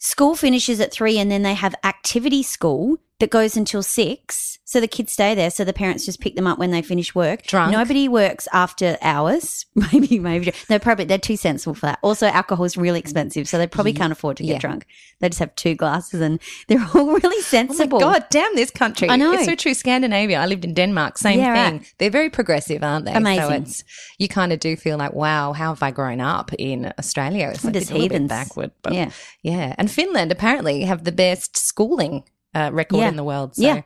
school 0.06 0.36
finishes 0.36 0.78
at 0.78 0.92
three 0.92 1.18
and 1.18 1.32
then 1.32 1.42
they 1.42 1.54
have 1.54 1.74
activity 1.82 2.40
school 2.40 2.96
that 3.18 3.30
goes 3.30 3.56
until 3.56 3.82
six. 3.82 4.58
So 4.64 4.80
the 4.80 4.88
kids 4.88 5.12
stay 5.12 5.34
there. 5.34 5.50
So 5.50 5.64
the 5.64 5.72
parents 5.72 6.04
just 6.04 6.20
pick 6.20 6.34
them 6.34 6.46
up 6.46 6.58
when 6.58 6.70
they 6.72 6.82
finish 6.82 7.14
work. 7.14 7.42
Drunk? 7.44 7.70
Nobody 7.72 8.08
works 8.08 8.48
after 8.52 8.98
hours. 9.00 9.64
Maybe, 9.92 10.18
maybe. 10.18 10.52
They're 10.68 10.80
probably, 10.80 11.04
they're 11.04 11.18
too 11.18 11.36
sensible 11.36 11.74
for 11.74 11.86
that. 11.86 11.98
Also, 12.02 12.26
alcohol 12.26 12.64
is 12.64 12.76
really 12.76 12.98
expensive. 12.98 13.48
So 13.48 13.58
they 13.58 13.66
probably 13.68 13.92
can't 13.92 14.10
afford 14.12 14.36
to 14.38 14.42
get 14.42 14.52
Yeah. 14.54 14.58
drunk. 14.58 14.86
They 15.20 15.28
just 15.28 15.38
have 15.38 15.54
two 15.54 15.74
glasses 15.76 16.20
and 16.20 16.40
they're 16.68 16.80
all 16.94 17.06
really 17.06 17.20
Oh 17.24 17.28
my 17.28 17.40
sensible. 17.42 18.00
God, 18.00 18.24
damn 18.30 18.54
this 18.56 18.70
country. 18.70 19.08
I 19.08 19.16
know. 19.16 19.32
It's 19.32 19.44
so 19.44 19.54
true. 19.54 19.72
Scandinavia. 19.74 20.38
I 20.40 20.46
lived 20.46 20.64
in 20.64 20.74
Denmark. 20.74 21.16
Same 21.18 21.38
Yeah, 21.38 21.54
thing. 21.70 21.78
right. 21.78 21.94
They're 21.98 22.10
very 22.10 22.28
progressive, 22.28 22.82
aren't 22.82 23.04
they? 23.06 23.12
So 23.12 23.18
Amazing. 23.18 23.62
it's 23.62 23.84
you 24.18 24.28
kind 24.28 24.52
of 24.52 24.58
do 24.60 24.76
feel 24.76 24.98
like, 24.98 25.12
wow, 25.12 25.52
how 25.52 25.68
have 25.72 25.82
I 25.82 25.90
grown 25.92 26.20
up 26.20 26.52
in 26.58 26.92
Australia? 26.98 27.50
It's 27.54 27.64
like 27.64 27.74
Just 27.74 27.90
a 27.90 27.94
little 27.94 28.08
bit 28.08 28.12
heathens. 28.14 28.28
backward. 28.28 28.72
But 28.82 28.94
Yeah. 28.94 29.10
yeah. 29.42 29.74
And 29.78 29.90
Finland 29.90 30.32
apparently 30.32 30.82
have 30.82 31.04
the 31.04 31.12
best 31.12 31.56
schooling 31.56 32.24
uh, 32.56 32.70
record 32.72 32.98
Yeah. 33.00 33.08
in 33.08 33.16
the 33.16 33.24
world. 33.24 33.54
So 33.56 33.62
Yeah. 33.62 33.80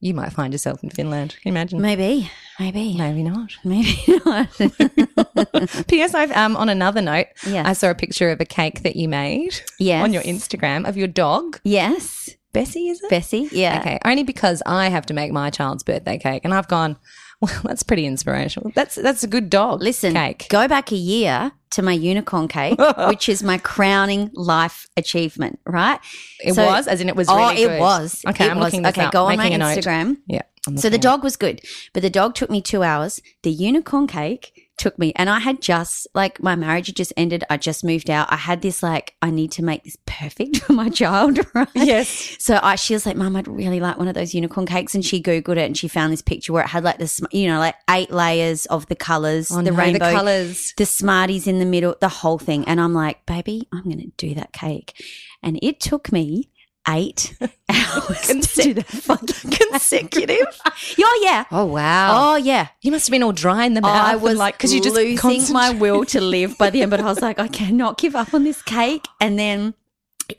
you 0.00 0.14
might 0.14 0.32
find 0.32 0.52
yourself 0.52 0.82
in 0.84 0.90
Finland. 0.90 1.30
Can 1.42 1.50
you 1.50 1.52
imagine? 1.56 1.80
Maybe, 1.80 2.30
maybe, 2.60 2.94
Maybe 2.96 3.22
not. 3.22 3.50
maybe 3.64 3.96
not. 4.24 4.48
P.S. 5.88 6.14
I've 6.14 6.32
um 6.36 6.56
on 6.56 6.68
another 6.68 7.02
note, 7.02 7.26
Yeah. 7.46 7.64
I 7.70 7.72
saw 7.74 7.90
a 7.90 7.94
picture 7.94 8.30
of 8.30 8.40
a 8.40 8.44
cake 8.44 8.82
that 8.82 8.96
you 8.96 9.08
made 9.08 9.60
Yes. 9.78 10.02
on 10.04 10.12
your 10.12 10.22
Instagram 10.22 10.88
of 10.88 10.96
your 10.96 11.08
dog, 11.08 11.60
yes, 11.64 12.30
Bessie, 12.52 12.88
is 12.88 13.02
it? 13.02 13.10
Bessie. 13.10 13.48
Yeah. 13.52 13.78
Okay, 13.80 13.98
only 14.04 14.22
because 14.24 14.62
I 14.66 14.88
have 14.88 15.06
to 15.06 15.14
make 15.14 15.32
my 15.32 15.50
child's 15.50 15.82
birthday 15.82 16.18
cake, 16.18 16.42
and 16.44 16.54
I've 16.54 16.68
gone. 16.68 16.96
Well, 17.38 17.52
that's 17.64 17.82
pretty 17.82 18.06
inspirational. 18.06 18.72
That's 18.74 18.94
that's 18.94 19.22
a 19.22 19.26
good 19.26 19.50
dog. 19.50 19.82
Listen, 19.82 20.14
cake. 20.14 20.46
go 20.48 20.66
back 20.68 20.90
a 20.90 20.96
year 20.96 21.52
to 21.76 21.82
my 21.82 21.92
unicorn 21.92 22.48
cake, 22.48 22.78
which 23.08 23.28
is 23.28 23.42
my 23.42 23.58
crowning 23.58 24.30
life 24.34 24.86
achievement, 24.96 25.58
right? 25.66 26.00
It 26.40 26.54
So- 26.54 26.66
was, 26.66 26.86
as 26.88 27.00
in 27.00 27.08
it 27.08 27.16
was. 27.16 27.28
oh, 27.28 27.36
Really 27.36 27.62
it 27.62 27.68
good. 27.68 27.80
was. 27.80 28.22
Okay, 28.28 28.46
It 28.46 28.50
I'm 28.50 28.56
was. 28.58 28.64
looking 28.66 28.82
this 28.82 28.90
Okay, 28.90 29.04
up, 29.04 29.12
go 29.12 29.26
on 29.26 29.36
my 29.36 29.44
making 29.44 29.56
a 29.56 29.58
note. 29.58 29.78
Instagram. 29.78 30.16
Yeah. 30.26 30.42
So 30.76 30.90
the 30.90 30.98
dog 30.98 31.22
was 31.22 31.36
good, 31.36 31.60
but 31.92 32.02
the 32.02 32.10
dog 32.10 32.34
took 32.34 32.50
me 32.50 32.60
two 32.60 32.82
hours. 32.82 33.20
The 33.44 33.52
unicorn 33.52 34.08
cake 34.08 34.55
took 34.76 34.98
me. 34.98 35.12
And 35.16 35.30
I 35.30 35.38
had 35.38 35.60
just, 35.62 36.06
like, 36.14 36.42
my 36.42 36.54
marriage 36.54 36.86
had 36.88 36.96
just 36.96 37.12
ended. 37.16 37.44
I 37.48 37.56
just 37.56 37.82
moved 37.84 38.10
out. 38.10 38.30
I 38.30 38.36
had 38.36 38.62
this, 38.62 38.82
like, 38.82 39.14
I 39.22 39.30
need 39.30 39.52
to 39.52 39.62
make 39.64 39.84
this 39.84 39.96
perfect 40.06 40.56
for 40.62 40.72
my 40.72 40.88
child, 40.88 41.38
right? 41.54 41.68
Yes. 41.74 42.36
So 42.38 42.60
I, 42.62 42.76
she 42.76 42.94
was 42.94 43.06
like, 43.06 43.16
Mum, 43.16 43.36
I'd 43.36 43.48
really 43.48 43.80
like 43.80 43.98
one 43.98 44.08
of 44.08 44.14
those 44.14 44.34
unicorn 44.34 44.66
cakes. 44.66 44.94
And 44.94 45.04
she 45.04 45.22
Googled 45.22 45.56
it 45.56 45.66
and 45.66 45.76
she 45.76 45.88
found 45.88 46.12
this 46.12 46.22
picture 46.22 46.52
where 46.52 46.62
it 46.64 46.68
had, 46.68 46.84
like, 46.84 46.98
this, 46.98 47.20
you 47.32 47.46
know, 47.48 47.58
like 47.58 47.76
eight 47.90 48.10
layers 48.10 48.66
of 48.66 48.86
the 48.86 48.96
colors, 48.96 49.50
Oh, 49.50 49.62
the 49.62 49.70
no, 49.70 49.76
rainbow 49.76 50.06
the 50.10 50.12
colours. 50.12 50.74
the 50.76 50.86
Smarties 50.86 51.46
in 51.46 51.58
the 51.58 51.66
middle, 51.66 51.96
the 52.00 52.08
whole 52.08 52.38
thing. 52.38 52.64
And 52.66 52.80
I'm 52.80 52.94
like, 52.94 53.24
baby, 53.26 53.68
I'm 53.72 53.84
going 53.84 53.98
to 54.00 54.12
do 54.16 54.34
that 54.34 54.52
cake. 54.52 55.02
And 55.42 55.58
it 55.62 55.80
took 55.80 56.12
me 56.12 56.50
eight 56.88 57.36
hours 57.68 58.26
to 58.26 58.62
do 58.62 58.74
that 58.74 58.86
fucking 58.86 59.50
consecutive. 59.50 60.46
oh, 60.98 61.20
yeah. 61.22 61.44
Oh 61.50 61.64
wow. 61.64 62.32
Oh, 62.32 62.36
yeah. 62.36 62.68
You 62.82 62.92
must 62.92 63.06
have 63.06 63.12
been 63.12 63.22
all 63.22 63.32
dry 63.32 63.64
in 63.64 63.74
the 63.74 63.80
mouth. 63.80 64.06
I 64.06 64.16
was 64.16 64.36
like 64.36 64.56
because 64.56 64.72
you 64.72 64.80
just 64.80 64.96
losing 64.96 65.52
my 65.52 65.70
will 65.70 66.04
to 66.06 66.20
live 66.20 66.56
by 66.58 66.70
the 66.70 66.82
end, 66.82 66.90
but 66.90 67.00
I 67.00 67.04
was 67.04 67.20
like, 67.20 67.38
I 67.46 67.48
cannot 67.48 67.98
give 67.98 68.14
up 68.14 68.34
on 68.34 68.44
this 68.44 68.62
cake. 68.62 69.06
And 69.20 69.38
then 69.38 69.74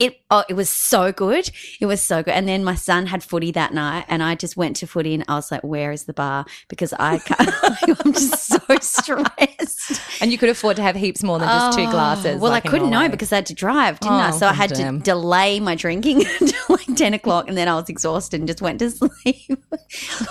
it 0.00 0.20
oh, 0.30 0.44
it 0.48 0.54
was 0.54 0.68
so 0.68 1.12
good. 1.12 1.50
It 1.80 1.86
was 1.86 2.02
so 2.02 2.22
good. 2.22 2.34
And 2.34 2.46
then 2.48 2.62
my 2.64 2.74
son 2.74 3.06
had 3.06 3.22
footy 3.22 3.50
that 3.52 3.72
night, 3.72 4.04
and 4.08 4.22
I 4.22 4.34
just 4.34 4.56
went 4.56 4.76
to 4.76 4.86
footy, 4.86 5.14
and 5.14 5.24
I 5.28 5.34
was 5.36 5.50
like, 5.50 5.62
"Where 5.64 5.92
is 5.92 6.04
the 6.04 6.12
bar?" 6.12 6.44
Because 6.68 6.92
I 6.98 7.18
can't. 7.18 7.50
I'm 8.04 8.12
just 8.12 8.46
so 8.46 8.58
stressed. 8.80 10.00
and 10.20 10.30
you 10.32 10.38
could 10.38 10.48
afford 10.48 10.76
to 10.76 10.82
have 10.82 10.96
heaps 10.96 11.22
more 11.22 11.38
than 11.38 11.48
just 11.48 11.78
two 11.78 11.84
Oh, 11.84 11.90
glasses. 11.90 12.40
Well, 12.40 12.50
like 12.50 12.66
I 12.66 12.70
couldn't 12.70 12.90
know 12.90 13.08
because 13.08 13.32
I 13.32 13.36
had 13.36 13.46
to 13.46 13.54
drive, 13.54 13.98
didn't 14.00 14.14
I? 14.14 14.28
Oh, 14.32 14.38
So 14.38 14.46
I 14.46 14.52
had 14.52 14.70
damn. 14.72 14.98
to 14.98 15.04
delay 15.04 15.60
my 15.60 15.74
drinking 15.74 16.26
until 16.40 16.60
like 16.68 16.94
10 16.94 17.14
o'clock 17.14 17.48
and 17.48 17.56
then 17.56 17.68
I 17.68 17.74
was 17.74 17.88
exhausted 17.88 18.40
and 18.40 18.46
just 18.48 18.60
went 18.60 18.78
to 18.80 18.90
sleep. 18.90 19.58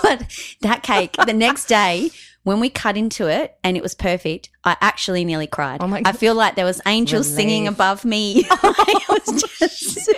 but 0.03 0.25
that 0.61 0.83
cake, 0.83 1.15
the 1.25 1.33
next 1.33 1.65
day, 1.65 2.11
when 2.47 2.61
we 2.61 2.69
cut 2.69 2.95
into 2.95 3.27
it 3.27 3.57
and 3.61 3.75
it 3.75 3.83
was 3.83 3.93
perfect, 3.93 4.49
I 4.63 4.77
actually 4.79 5.25
nearly 5.25 5.47
cried. 5.47 5.81
Oh 5.81 5.87
my 5.87 6.01
I 6.05 6.13
feel 6.13 6.33
like 6.33 6.55
there 6.55 6.63
was 6.63 6.81
angels 6.87 7.27
singing 7.27 7.67
above 7.67 8.05
me. 8.05 8.45
was 8.63 9.43
just, 9.59 10.09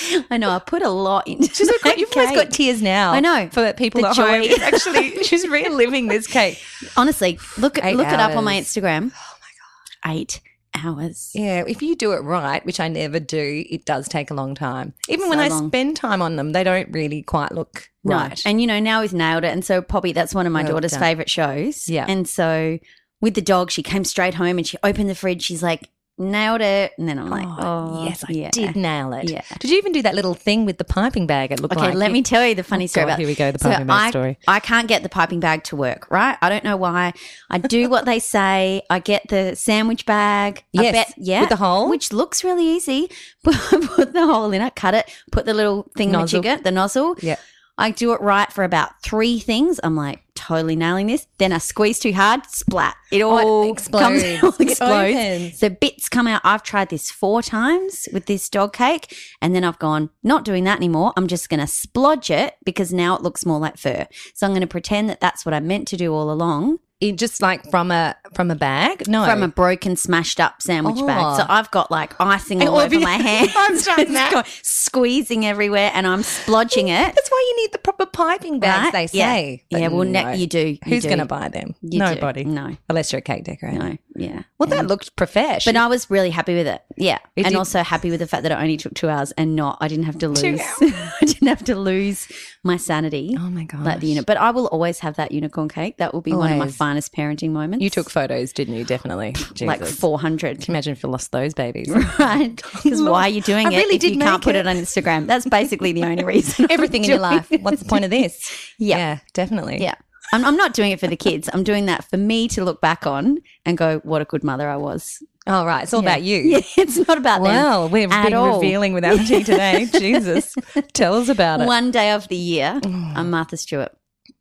I 0.30 0.38
know, 0.38 0.48
I 0.48 0.58
put 0.58 0.82
a 0.82 0.88
lot 0.88 1.28
into 1.28 1.54
She's 1.54 1.68
that 1.68 1.78
got, 1.84 1.98
you've 1.98 2.10
almost 2.16 2.34
got 2.34 2.50
tears 2.52 2.80
now. 2.80 3.12
I 3.12 3.20
know. 3.20 3.50
for 3.52 3.70
people 3.74 4.00
The 4.00 4.08
at 4.08 4.16
home. 4.16 4.42
joy. 4.42 4.48
It's 4.48 4.62
actually, 4.62 5.22
she's 5.24 5.46
reliving 5.46 6.08
this 6.08 6.26
cake. 6.26 6.58
Honestly, 6.96 7.38
look, 7.58 7.78
Eight 7.84 7.96
look 7.96 8.08
it 8.08 8.18
up 8.18 8.34
on 8.34 8.44
my. 8.44 8.54
Instagram. 8.54 9.12
Oh 9.22 9.36
my 9.40 10.10
God. 10.10 10.16
Eight 10.16 10.40
hours. 10.84 11.30
Yeah, 11.34 11.64
if 11.66 11.82
you 11.82 11.94
do 11.96 12.12
it 12.12 12.18
right, 12.20 12.64
which 12.64 12.80
I 12.80 12.88
never 12.88 13.20
do, 13.20 13.64
it 13.68 13.84
does 13.84 14.08
take 14.08 14.30
a 14.30 14.34
long 14.34 14.54
time. 14.54 14.94
Even 15.08 15.28
when 15.28 15.38
I 15.40 15.48
long. 15.48 15.68
spend 15.68 15.96
time 15.96 16.22
on 16.22 16.36
them, 16.36 16.52
they 16.52 16.64
don't 16.64 16.90
really 16.92 17.22
quite 17.22 17.52
look 17.52 17.90
No. 18.04 18.16
right. 18.16 18.42
And 18.46 18.60
you 18.60 18.66
know, 18.66 18.80
now 18.80 19.02
he's 19.02 19.12
nailed 19.14 19.44
it. 19.44 19.48
And 19.52 19.64
so 19.64 19.82
Poppy, 19.82 20.12
that's 20.12 20.34
one 20.34 20.46
of 20.46 20.52
my 20.52 20.62
Well 20.62 20.72
daughter's 20.72 20.92
done. 20.92 21.00
favorite 21.00 21.30
shows. 21.30 21.88
Yeah. 21.88 22.06
And 22.08 22.28
so 22.28 22.78
with 23.20 23.34
the 23.34 23.42
dog, 23.42 23.70
she 23.70 23.82
came 23.82 24.04
straight 24.04 24.34
home 24.34 24.58
and 24.58 24.66
she 24.66 24.76
opened 24.82 25.08
the 25.10 25.14
fridge. 25.14 25.42
She's 25.42 25.62
like, 25.62 25.88
nailed 26.18 26.60
it. 26.60 26.92
And 26.98 27.08
then 27.08 27.18
I'm 27.18 27.30
like, 27.30 27.46
oh, 27.46 27.56
oh, 27.58 28.04
yes, 28.04 28.24
I 28.28 28.32
yeah. 28.32 28.50
did 28.50 28.76
nail 28.76 29.12
it. 29.12 29.30
Yeah. 29.30 29.42
Did 29.60 29.70
you 29.70 29.78
even 29.78 29.92
do 29.92 30.02
that 30.02 30.14
little 30.14 30.34
thing 30.34 30.64
with 30.64 30.78
the 30.78 30.84
piping 30.84 31.26
bag? 31.26 31.52
It 31.52 31.60
looked 31.60 31.74
like. 31.74 31.84
Okay, 31.84 31.88
like. 31.94 31.98
let 31.98 32.12
me 32.12 32.22
tell 32.22 32.46
you 32.46 32.54
the 32.54 32.62
funny 32.62 32.84
Oh, 32.84 32.86
story 32.86 33.04
God, 33.04 33.08
about 33.10 33.18
here 33.18 33.28
we 33.28 33.34
go, 33.34 33.50
the 33.52 33.58
So 33.58 33.70
piping 33.70 33.86
bag 33.86 34.00
I, 34.06 34.10
story. 34.10 34.38
I 34.48 34.60
can't 34.60 34.88
get 34.88 35.02
the 35.02 35.08
piping 35.08 35.40
bag 35.40 35.64
to 35.64 35.76
work, 35.76 36.10
right? 36.10 36.36
I 36.40 36.48
don't 36.48 36.64
know 36.64 36.76
why. 36.76 37.12
I 37.50 37.58
do 37.58 37.88
what 37.88 38.04
they 38.04 38.18
say. 38.18 38.82
I 38.90 38.98
get 38.98 39.28
the 39.28 39.54
sandwich 39.56 40.06
bag. 40.06 40.64
Yes, 40.72 40.92
bet, 40.92 41.14
yeah, 41.16 41.40
with 41.40 41.48
the 41.50 41.56
hole? 41.56 41.88
which 41.88 42.12
looks 42.12 42.44
really 42.44 42.66
easy. 42.66 43.10
Put, 43.44 43.56
put 43.56 44.12
the 44.12 44.24
hole 44.24 44.52
in 44.52 44.62
it, 44.62 44.76
cut 44.76 44.94
it, 44.94 45.10
put 45.32 45.46
the 45.46 45.54
little 45.54 45.90
thing 45.96 46.12
Nozzle. 46.12 46.42
the 46.42 46.70
nozzle. 46.70 47.16
Yeah. 47.20 47.36
I 47.78 47.90
do 47.90 48.12
it 48.12 48.20
right 48.20 48.52
for 48.52 48.64
about 48.64 49.02
three 49.02 49.38
things. 49.38 49.80
I'm 49.82 49.96
like 49.96 50.22
totally 50.34 50.76
nailing 50.76 51.06
this. 51.06 51.26
Then 51.38 51.52
I 51.52 51.58
squeeze 51.58 51.98
too 51.98 52.12
hard, 52.12 52.44
splat. 52.46 52.94
It 53.10 53.22
all 53.22 53.38
Oh, 53.38 53.74
comes, 53.74 53.78
explodes. 53.80 54.22
it 54.22 54.44
all 54.44 54.54
explodes. 54.58 55.60
The 55.60 55.70
bits 55.70 56.08
come 56.08 56.26
out. 56.26 56.42
I've 56.44 56.62
tried 56.62 56.90
this 56.90 57.10
four 57.10 57.42
times 57.42 58.08
with 58.12 58.26
this 58.26 58.48
dog 58.48 58.72
cake, 58.74 59.16
and 59.40 59.54
then 59.54 59.64
I've 59.64 59.78
gone 59.78 60.10
not 60.22 60.44
doing 60.44 60.64
that 60.64 60.76
anymore. 60.76 61.12
I'm 61.16 61.26
just 61.28 61.48
going 61.48 61.60
to 61.60 61.66
splodge 61.66 62.28
it 62.30 62.54
because 62.64 62.92
now 62.92 63.16
it 63.16 63.22
looks 63.22 63.46
more 63.46 63.58
like 63.58 63.78
fur. 63.78 64.06
So 64.34 64.46
I'm 64.46 64.52
going 64.52 64.60
to 64.60 64.66
pretend 64.66 65.08
that 65.08 65.20
that's 65.20 65.44
what 65.46 65.54
I 65.54 65.60
meant 65.60 65.88
to 65.88 65.96
do 65.96 66.12
all 66.14 66.30
along 66.30 66.78
It 67.02 67.16
just 67.18 67.42
like 67.42 67.68
from 67.70 67.90
a 67.90 68.14
from 68.34 68.50
a 68.50 68.54
bag? 68.54 69.08
No. 69.08 69.24
from 69.26 69.42
a 69.42 69.48
broken, 69.48 69.96
smashed 69.96 70.38
up 70.40 70.62
sandwich 70.62 70.96
Oh. 70.98 71.06
bag. 71.06 71.36
So 71.40 71.46
I've 71.48 71.70
got 71.72 71.90
like 71.90 72.14
icing 72.20 72.66
all 72.66 72.78
over 72.78 72.98
my 73.00 73.16
hands. 73.28 73.52
I've 73.56 73.84
done 74.06 74.12
that. 74.14 74.46
squeezing 74.62 75.44
everywhere, 75.46 75.90
and 75.94 76.06
I'm 76.06 76.22
splodging 76.22 76.84
it. 76.84 77.14
That's 77.14 77.28
why 77.30 77.44
you 77.50 77.62
need 77.62 77.72
the 77.72 77.78
proper 77.78 78.06
piping 78.06 78.60
bags, 78.60 78.84
Right? 78.84 78.92
they 78.92 79.06
say. 79.08 79.64
But 79.70 79.80
Yeah, 79.80 79.88
well, 79.88 80.04
ne- 80.04 80.36
you 80.36 80.46
do. 80.46 80.68
You 80.68 80.78
Who's 80.84 81.04
going 81.04 81.18
to 81.18 81.24
buy 81.24 81.48
them? 81.48 81.74
You 81.82 81.90
do. 81.90 81.98
Nobody. 81.98 82.44
No, 82.44 82.76
Unless 82.88 83.12
you're 83.12 83.18
a 83.18 83.22
cake 83.22 83.44
decorator. 83.44 83.78
no, 83.78 83.96
yeah. 84.14 84.42
Well, 84.58 84.68
that 84.68 84.86
looked 84.86 85.16
professional. 85.16 85.72
But 85.74 85.80
I 85.80 85.86
was 85.88 86.08
really 86.10 86.30
happy 86.30 86.54
with 86.54 86.66
it. 86.66 86.82
Yeah. 86.96 87.18
It 87.36 87.46
and 87.46 87.52
did- 87.52 87.56
also 87.58 87.82
happy 87.82 88.10
with 88.10 88.20
the 88.20 88.26
fact 88.26 88.42
that 88.44 88.52
it 88.52 88.58
only 88.58 88.76
took 88.76 88.94
two 88.94 89.08
hours 89.08 89.32
and 89.32 89.56
not, 89.56 89.78
I 89.80 89.88
didn't 89.88 90.04
have 90.04 90.18
to 90.18 90.28
lose, 90.28 90.60
I 90.80 91.16
didn't 91.22 91.48
have 91.48 91.64
to 91.64 91.74
lose 91.76 92.28
my 92.62 92.76
sanity. 92.76 93.34
Oh 93.38 93.50
my 93.50 93.64
god. 93.64 93.84
Like 93.84 94.00
the 94.00 94.06
unit, 94.08 94.26
but 94.26 94.36
I 94.36 94.50
will 94.50 94.66
always 94.66 95.00
have 95.00 95.16
that 95.16 95.32
unicorn 95.32 95.68
cake. 95.68 95.96
That 95.98 96.12
will 96.14 96.20
be 96.20 96.32
one 96.32 96.52
of 96.52 96.58
my 96.58 96.64
Always. 96.64 96.76
Finest 96.92 97.12
parenting 97.14 97.50
moments. 97.50 97.82
You 97.82 97.88
took 97.90 98.10
photos, 98.10 98.52
didn't 98.52 98.74
you? 98.74 98.84
Definitely. 98.84 99.34
like 99.62 99.80
Jesus. 99.80 99.98
four 99.98 100.18
hundred, 100.18 100.58
Can 100.60 100.72
you 100.72 100.74
imagine 100.74 100.92
if 100.92 101.02
you 101.02 101.08
lost 101.08 101.32
those 101.32 101.54
babies? 101.54 101.88
right? 102.18 102.62
Because 102.82 103.02
why 103.02 103.22
are 103.22 103.28
you 103.28 103.40
doing 103.40 103.68
I 103.68 103.70
it 103.72 103.76
really 103.76 103.96
if 103.96 104.04
you 104.04 104.18
can't 104.18 104.32
make 104.40 104.42
put 104.42 104.54
it. 104.56 104.60
it 104.60 104.66
on 104.66 104.76
Instagram? 104.76 105.26
That's 105.26 105.46
basically 105.60 105.92
the 105.92 106.04
only 106.04 106.24
reason. 106.24 106.66
Everything 106.70 107.04
in 107.04 107.10
your 107.10 107.18
life. 107.18 107.50
What's 107.60 107.82
the 107.82 107.88
point 107.88 108.04
of 108.04 108.10
this? 108.10 108.50
Yeah. 108.78 108.96
Yeah, 108.98 109.18
definitely. 109.32 109.80
Yeah. 109.80 109.94
I'm, 110.34 110.44
I'm 110.44 110.56
not 110.56 110.72
doing 110.74 110.92
it 110.92 111.00
for 111.00 111.06
the 111.06 111.16
kids. 111.16 111.48
I'm 111.52 111.62
doing 111.64 111.86
that 111.86 112.04
for 112.04 112.16
me 112.16 112.48
to 112.48 112.64
look 112.64 112.80
back 112.80 113.06
on 113.06 113.38
and 113.66 113.76
go, 113.78 114.00
"What 114.02 114.22
a 114.22 114.24
good 114.24 114.42
mother 114.44 114.68
I 114.68 114.76
was." 114.76 115.22
Oh, 115.46 115.64
right. 115.66 115.82
It's 115.82 115.92
all 115.94 116.02
Yeah. 116.02 116.10
about 116.10 116.22
you. 116.22 116.36
Yeah, 116.38 116.60
it's 116.76 116.96
not 117.08 117.18
about 117.18 117.42
them. 117.42 117.54
Wow, 117.54 117.86
we've 117.86 118.10
at 118.10 118.24
been 118.24 118.34
all. 118.34 118.60
revealing 118.60 118.92
with 118.92 119.04
our 119.04 119.16
tea 119.16 119.42
today. 119.44 119.86
Jesus. 119.92 120.54
Tell 120.92 121.14
us 121.14 121.28
about 121.28 121.60
it. 121.60 121.66
One 121.66 121.90
day 121.90 122.12
of 122.12 122.28
the 122.28 122.36
year, 122.36 122.80
I'm 122.84 123.16
oh. 123.16 123.24
Martha 123.24 123.56
Stewart. 123.56 123.92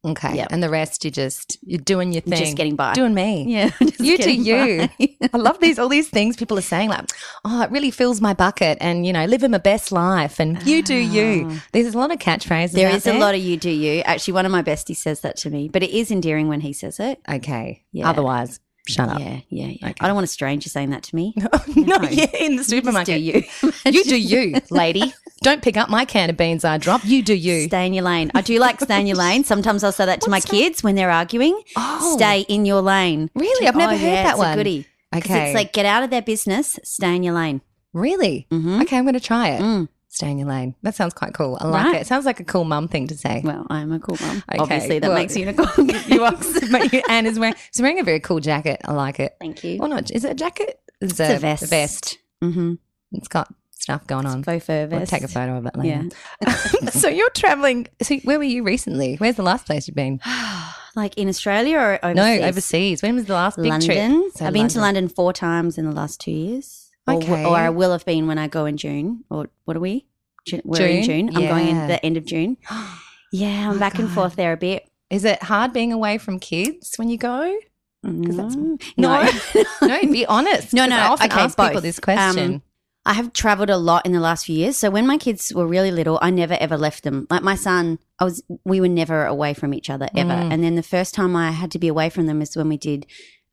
Okay. 0.04 0.36
Yep. 0.36 0.48
And 0.52 0.64
the 0.64 0.70
rest, 0.70 1.06
you 1.06 1.12
just, 1.12 1.60
you're 1.62 1.80
doing 1.80 2.12
your 2.12 2.22
thing. 2.22 2.40
Just 2.40 2.58
getting 2.58 2.76
by. 2.76 2.94
Doing 2.94 3.14
me. 3.14 3.46
Yeah, 3.48 3.70
You 4.00 4.18
do 4.18 4.34
you. 4.34 4.90
I 5.32 5.38
love 5.38 5.60
these 5.60 5.78
all 5.78 5.90
these 5.90 6.10
things 6.10 6.36
people 6.36 6.58
are 6.58 6.62
saying 6.64 6.90
like, 6.90 7.08
oh, 7.46 7.62
it 7.62 7.70
really 7.70 7.92
fills 7.92 8.20
my 8.20 8.34
bucket, 8.34 8.80
and 8.82 9.06
you 9.06 9.14
know, 9.14 9.26
living 9.26 9.52
my 9.52 9.60
best 9.60 9.92
life, 9.92 10.40
and 10.40 10.62
you 10.64 10.82
do 10.82 10.96
you. 10.96 11.60
There's 11.72 11.94
a 11.94 11.98
lot 11.98 12.12
of 12.12 12.18
catchphrases. 12.18 12.72
Ah. 12.72 12.78
There 12.78 12.90
is 12.96 13.06
a 13.06 13.14
lot 13.14 13.36
of 13.36 13.42
you 13.42 13.58
do 13.58 13.70
you. 13.70 14.02
Actually, 14.02 14.34
one 14.34 14.46
of 14.48 14.52
my 14.52 14.64
besties 14.64 14.98
says 14.98 15.22
that 15.22 15.38
to 15.38 15.52
me, 15.52 15.70
but 15.70 15.84
it 15.84 15.92
is 15.92 16.10
endearing 16.10 16.48
when 16.48 16.62
he 16.62 16.74
says 16.74 17.00
it. 17.00 17.20
Okay. 17.30 17.84
Yeah. 17.92 18.10
Otherwise, 18.10 18.60
shut 18.92 19.10
up. 19.10 19.20
Yeah, 19.20 19.40
yeah, 19.50 19.74
yeah. 19.82 19.94
I 20.00 20.08
don't 20.08 20.16
want 20.16 20.26
a 20.26 20.28
stranger 20.28 20.70
saying 20.70 20.90
that 20.92 21.04
to 21.04 21.16
me. 21.16 21.34
no, 21.76 21.98
yeah, 22.10 22.28
in 22.40 22.56
the 22.58 22.64
supermarket. 22.64 23.16
do 23.16 23.20
you. 23.20 23.44
You 23.86 24.04
do 24.04 24.20
you, 24.20 24.60
lady. 24.70 25.14
Don't 25.44 25.64
pick 25.64 25.76
up 25.76 25.90
my 25.90 26.06
can 26.06 26.30
of 26.30 26.38
beans 26.38 26.64
I 26.64 26.78
drop. 26.78 27.02
You 27.04 27.24
do 27.24 27.34
you. 27.34 27.64
Stay 27.68 27.88
in 27.88 27.94
your 27.96 28.04
lane. 28.04 28.30
I 28.36 28.42
do 28.42 28.60
like 28.60 28.80
stay 28.80 29.02
in 29.02 29.08
your 29.08 29.18
lane. 29.18 29.44
Sometimes 29.44 29.84
I'll 29.84 29.92
say 29.92 30.06
that 30.06 30.22
to 30.22 30.30
my 30.30 30.40
kids 30.40 30.84
when 30.84 30.94
they're 30.94 31.10
arguing. 31.10 31.60
Oh. 31.76 32.16
Stay 32.16 32.42
in 32.42 32.66
your 32.68 32.82
lane. 32.82 33.32
Really? 33.34 33.68
I've 33.68 33.76
never 33.76 33.94
Oh, 33.94 33.98
heard 33.98 34.06
yeah, 34.06 34.24
that 34.24 34.30
it's 34.32 34.38
one. 34.38 34.54
A 34.54 34.56
goodie. 34.56 34.86
Okay. 35.16 35.48
It's 35.48 35.56
like 35.56 35.74
get 35.74 35.88
out 35.88 36.04
of 36.04 36.12
their 36.12 36.22
business. 36.22 36.80
Stay 36.84 37.16
in 37.16 37.24
your 37.24 37.34
lane. 37.34 37.62
Really? 37.92 38.46
Mhm. 38.52 38.84
Okay, 38.84 38.98
I'm 38.98 39.04
going 39.04 39.16
to 39.16 39.20
try 39.20 39.50
it. 39.50 39.62
Mm. 39.62 39.90
Stay 40.14 40.30
in 40.30 40.38
your 40.38 40.50
lane. 40.50 40.76
That 40.82 40.94
sounds 40.94 41.14
quite 41.14 41.34
cool. 41.34 41.58
I 41.62 41.68
like 41.68 41.86
Right. 41.86 41.96
it. 41.96 42.02
It 42.02 42.08
sounds 42.08 42.26
like 42.26 42.42
a 42.42 42.44
cool 42.44 42.66
mum 42.66 42.90
thing 42.90 43.08
to 43.08 43.16
say. 43.18 43.42
Well, 43.46 43.66
I'm 43.70 43.94
a 43.94 44.00
cool 44.00 44.18
mum. 44.20 44.44
Okay, 44.50 44.60
Obviously, 44.60 45.00
that 45.00 45.08
well, 45.08 45.18
makes 45.18 45.38
unicorn. 45.38 45.90
you 46.08 46.24
are. 46.26 46.36
Anne 47.10 47.26
is 47.26 47.40
wearing, 47.40 47.56
she's 47.72 47.82
wearing 47.82 48.00
a 48.00 48.04
very 48.04 48.20
cool 48.20 48.42
jacket. 48.42 48.82
I 48.84 48.92
like 48.92 49.22
it. 49.22 49.38
Thank 49.40 49.64
you. 49.64 49.80
Or 49.80 49.88
not? 49.88 50.12
Is 50.12 50.26
it 50.26 50.32
a 50.32 50.36
jacket? 50.36 50.80
It's, 51.00 51.18
It's 51.18 51.20
a 51.22 51.40
vest. 51.40 51.70
vest. 51.70 52.18
Mm-hmm. 52.44 52.74
It's 53.14 53.30
got 53.30 53.54
stuff 53.72 54.06
going 54.06 54.26
on. 54.26 54.44
Faux 54.44 54.66
fur 54.66 54.86
We'll 54.88 55.00
vest. 55.00 55.12
take 55.12 55.24
a 55.24 55.30
photo 55.30 55.58
of 55.58 55.66
it 55.66 55.78
later. 55.78 56.10
Yeah. 56.46 56.56
so 56.90 57.08
you're 57.08 57.30
traveling. 57.30 57.88
So 58.04 58.18
where 58.18 58.38
were 58.38 58.44
you 58.44 58.64
recently? 58.64 59.16
Where's 59.16 59.38
the 59.38 59.44
last 59.44 59.66
place 59.66 59.88
you've 59.88 59.96
been? 59.96 60.20
Like 60.94 61.18
in 61.18 61.30
Australia 61.30 61.78
or 61.78 62.00
overseas? 62.06 62.42
No, 62.42 62.48
overseas. 62.50 63.02
When 63.02 63.16
was 63.16 63.24
the 63.24 63.34
last 63.34 63.56
big 63.56 63.68
London. 63.68 64.24
trip? 64.24 64.34
So 64.36 64.46
I've 64.46 64.52
been 64.52 64.68
to 64.68 64.80
London 64.82 65.08
four 65.08 65.32
times 65.32 65.78
in 65.78 65.86
the 65.86 65.94
last 65.94 66.20
two 66.20 66.32
years. 66.32 66.81
Or, 67.08 67.16
Okay. 67.16 67.46
or 67.46 67.56
I 67.56 67.70
will 67.70 67.92
have 67.92 68.06
been 68.06 68.28
when 68.28 68.38
I 68.38 68.48
go 68.48 68.66
in 68.66 68.78
June. 68.78 69.24
Or 69.30 69.48
what 69.66 69.76
are 69.76 69.80
we? 69.82 70.06
Ju- 70.48 70.62
We're 70.64 70.86
in 70.86 71.04
June? 71.04 71.28
June. 71.32 71.38
I'm 71.38 71.48
going 71.50 71.68
in 71.68 71.88
the 71.88 72.04
end 72.06 72.18
of 72.18 72.26
June. 72.26 72.58
Yeah, 73.34 73.70
I'm 73.70 73.78
Oh, 73.78 73.80
back 73.80 73.98
and 73.98 74.10
forth 74.10 74.36
there 74.36 74.52
a 74.52 74.58
bit. 74.58 74.90
Is 75.10 75.24
it 75.24 75.42
hard 75.42 75.72
being 75.72 75.94
away 75.94 76.18
from 76.18 76.38
kids 76.38 76.96
when 76.98 77.08
you 77.10 77.18
go? 77.18 77.40
that's- 78.04 78.56
Mm. 78.58 78.82
No, 78.98 79.24
no, 79.88 80.02
be 80.12 80.26
honest. 80.26 80.74
No, 80.74 80.86
no, 80.86 80.98
I 80.98 81.08
often 81.08 81.32
okay, 81.32 81.40
ask 81.42 81.58
people 81.58 81.76
both. 81.76 81.84
this 81.84 81.98
question. 82.00 82.56
Um, 82.56 82.62
I 83.06 83.14
have 83.14 83.32
traveled 83.32 83.70
a 83.70 83.78
lot 83.78 84.06
in 84.06 84.12
the 84.12 84.20
last 84.20 84.46
few 84.48 84.56
years. 84.58 84.76
So 84.76 84.90
when 84.90 85.08
my 85.08 85.18
kids 85.18 85.54
were 85.56 85.66
really 85.66 85.92
little, 85.92 86.20
I 86.22 86.30
never 86.30 86.56
ever 86.60 86.78
left 86.78 87.04
them. 87.04 87.26
Like 87.30 87.42
my 87.42 87.56
son, 87.56 88.00
I 88.20 88.26
was 88.26 88.44
we 88.66 88.82
were 88.82 88.90
never 88.90 89.26
away 89.26 89.54
from 89.54 89.74
each 89.74 89.90
other 89.90 90.10
ever. 90.16 90.30
Mm. 90.32 90.52
And 90.52 90.64
then 90.64 90.76
the 90.76 90.84
first 90.84 91.14
time 91.14 91.34
I 91.36 91.52
had 91.52 91.72
to 91.72 91.80
be 91.80 91.88
away 91.88 92.10
from 92.10 92.26
them 92.26 92.42
is 92.42 92.58
when 92.58 92.68
we 92.70 92.78
did 92.78 93.06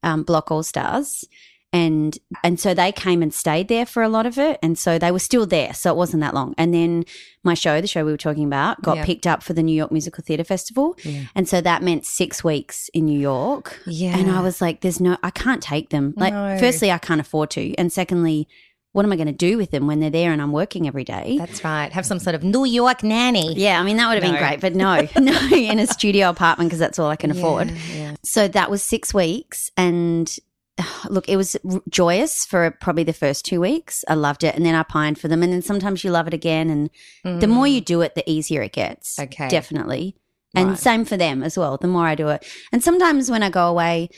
um, 0.02 0.22
Block 0.24 0.50
All 0.50 0.62
Stars. 0.64 1.24
And 1.72 2.18
and 2.42 2.58
so 2.58 2.72
they 2.72 2.90
came 2.90 3.20
and 3.22 3.32
stayed 3.34 3.68
there 3.68 3.84
for 3.84 4.02
a 4.02 4.08
lot 4.08 4.24
of 4.24 4.38
it 4.38 4.58
and 4.62 4.78
so 4.78 4.98
they 4.98 5.10
were 5.10 5.18
still 5.18 5.44
there 5.44 5.74
so 5.74 5.90
it 5.90 5.96
wasn't 5.96 6.20
that 6.22 6.32
long 6.32 6.54
and 6.56 6.72
then 6.72 7.04
my 7.44 7.52
show 7.52 7.78
the 7.82 7.86
show 7.86 8.04
we 8.06 8.10
were 8.10 8.16
talking 8.16 8.44
about 8.44 8.80
got 8.80 8.96
Yeah. 8.96 9.04
picked 9.04 9.26
up 9.26 9.42
for 9.42 9.52
the 9.52 9.62
new 9.62 9.74
york 9.76 9.92
musical 9.92 10.24
theatre 10.24 10.44
festival 10.44 10.96
Yeah. 11.04 11.24
and 11.34 11.46
so 11.46 11.60
that 11.60 11.82
meant 11.82 12.06
six 12.06 12.42
weeks 12.42 12.88
in 12.94 13.04
new 13.04 13.20
york 13.20 13.78
Yeah. 13.86 14.16
and 14.16 14.30
i 14.30 14.40
was 14.40 14.62
like 14.62 14.80
there's 14.80 14.98
no 15.00 15.18
i 15.22 15.28
can't 15.30 15.62
take 15.62 15.90
them 15.90 16.14
like 16.16 16.32
No. 16.32 16.56
firstly 16.58 16.90
i 16.90 16.96
can't 16.96 17.20
afford 17.20 17.50
to 17.50 17.74
and 17.74 17.92
secondly 17.92 18.48
what 18.92 19.04
am 19.04 19.12
i 19.12 19.16
going 19.16 19.26
to 19.26 19.32
do 19.34 19.58
with 19.58 19.70
them 19.70 19.86
when 19.86 20.00
they're 20.00 20.08
there 20.08 20.32
and 20.32 20.40
i'm 20.40 20.52
working 20.52 20.88
every 20.88 21.04
day 21.04 21.36
That's 21.38 21.62
right. 21.62 21.92
Have 21.92 22.06
some 22.06 22.18
sort 22.18 22.34
of 22.34 22.42
New 22.42 22.64
York 22.64 23.02
nanny. 23.02 23.52
yeah, 23.54 23.78
I 23.78 23.82
mean 23.82 23.98
that 23.98 24.08
would 24.08 24.14
have 24.22 24.24
No. 24.24 24.30
been 24.32 24.40
great, 24.40 24.60
but 24.62 24.74
no, 24.74 25.06
no, 25.20 25.54
in 25.54 25.78
a 25.78 25.86
studio 25.86 26.30
apartment 26.30 26.70
because 26.70 26.78
that's 26.78 26.98
all 26.98 27.10
I 27.10 27.16
can 27.16 27.30
afford. 27.30 27.70
Yeah. 27.94 28.14
So 28.24 28.48
that 28.48 28.70
was 28.70 28.82
six 28.82 29.12
weeks, 29.12 29.70
and 29.76 30.34
look, 31.08 31.28
it 31.28 31.36
was 31.36 31.56
r- 31.70 31.80
joyous 31.88 32.44
for 32.46 32.70
probably 32.80 33.04
the 33.04 33.12
first 33.12 33.44
two 33.44 33.60
weeks. 33.60 34.04
I 34.08 34.14
loved 34.14 34.44
it, 34.44 34.54
and 34.54 34.64
then 34.64 34.74
I 34.74 34.82
pined 34.82 35.18
for 35.18 35.28
them, 35.28 35.42
and 35.42 35.52
then 35.52 35.62
sometimes 35.62 36.04
you 36.04 36.10
love 36.10 36.26
it 36.26 36.34
again, 36.34 36.70
and 37.24 37.40
the 37.40 37.46
more 37.46 37.66
you 37.66 37.80
do 37.80 38.00
it, 38.02 38.14
the 38.14 38.28
easier 38.30 38.62
it 38.62 38.72
gets. 38.72 39.16
Mm. 39.16 39.24
Okay. 39.24 39.48
definitely, 39.48 40.16
and 40.54 40.70
Right. 40.70 40.78
same 40.78 41.04
for 41.04 41.16
them 41.16 41.42
as 41.42 41.58
well. 41.58 41.76
The 41.76 41.88
more 41.88 42.06
I 42.06 42.14
do 42.14 42.28
it, 42.28 42.44
and 42.72 42.82
sometimes 42.82 43.30
when 43.30 43.42
I 43.42 43.50
go 43.50 43.68
away. 43.68 44.08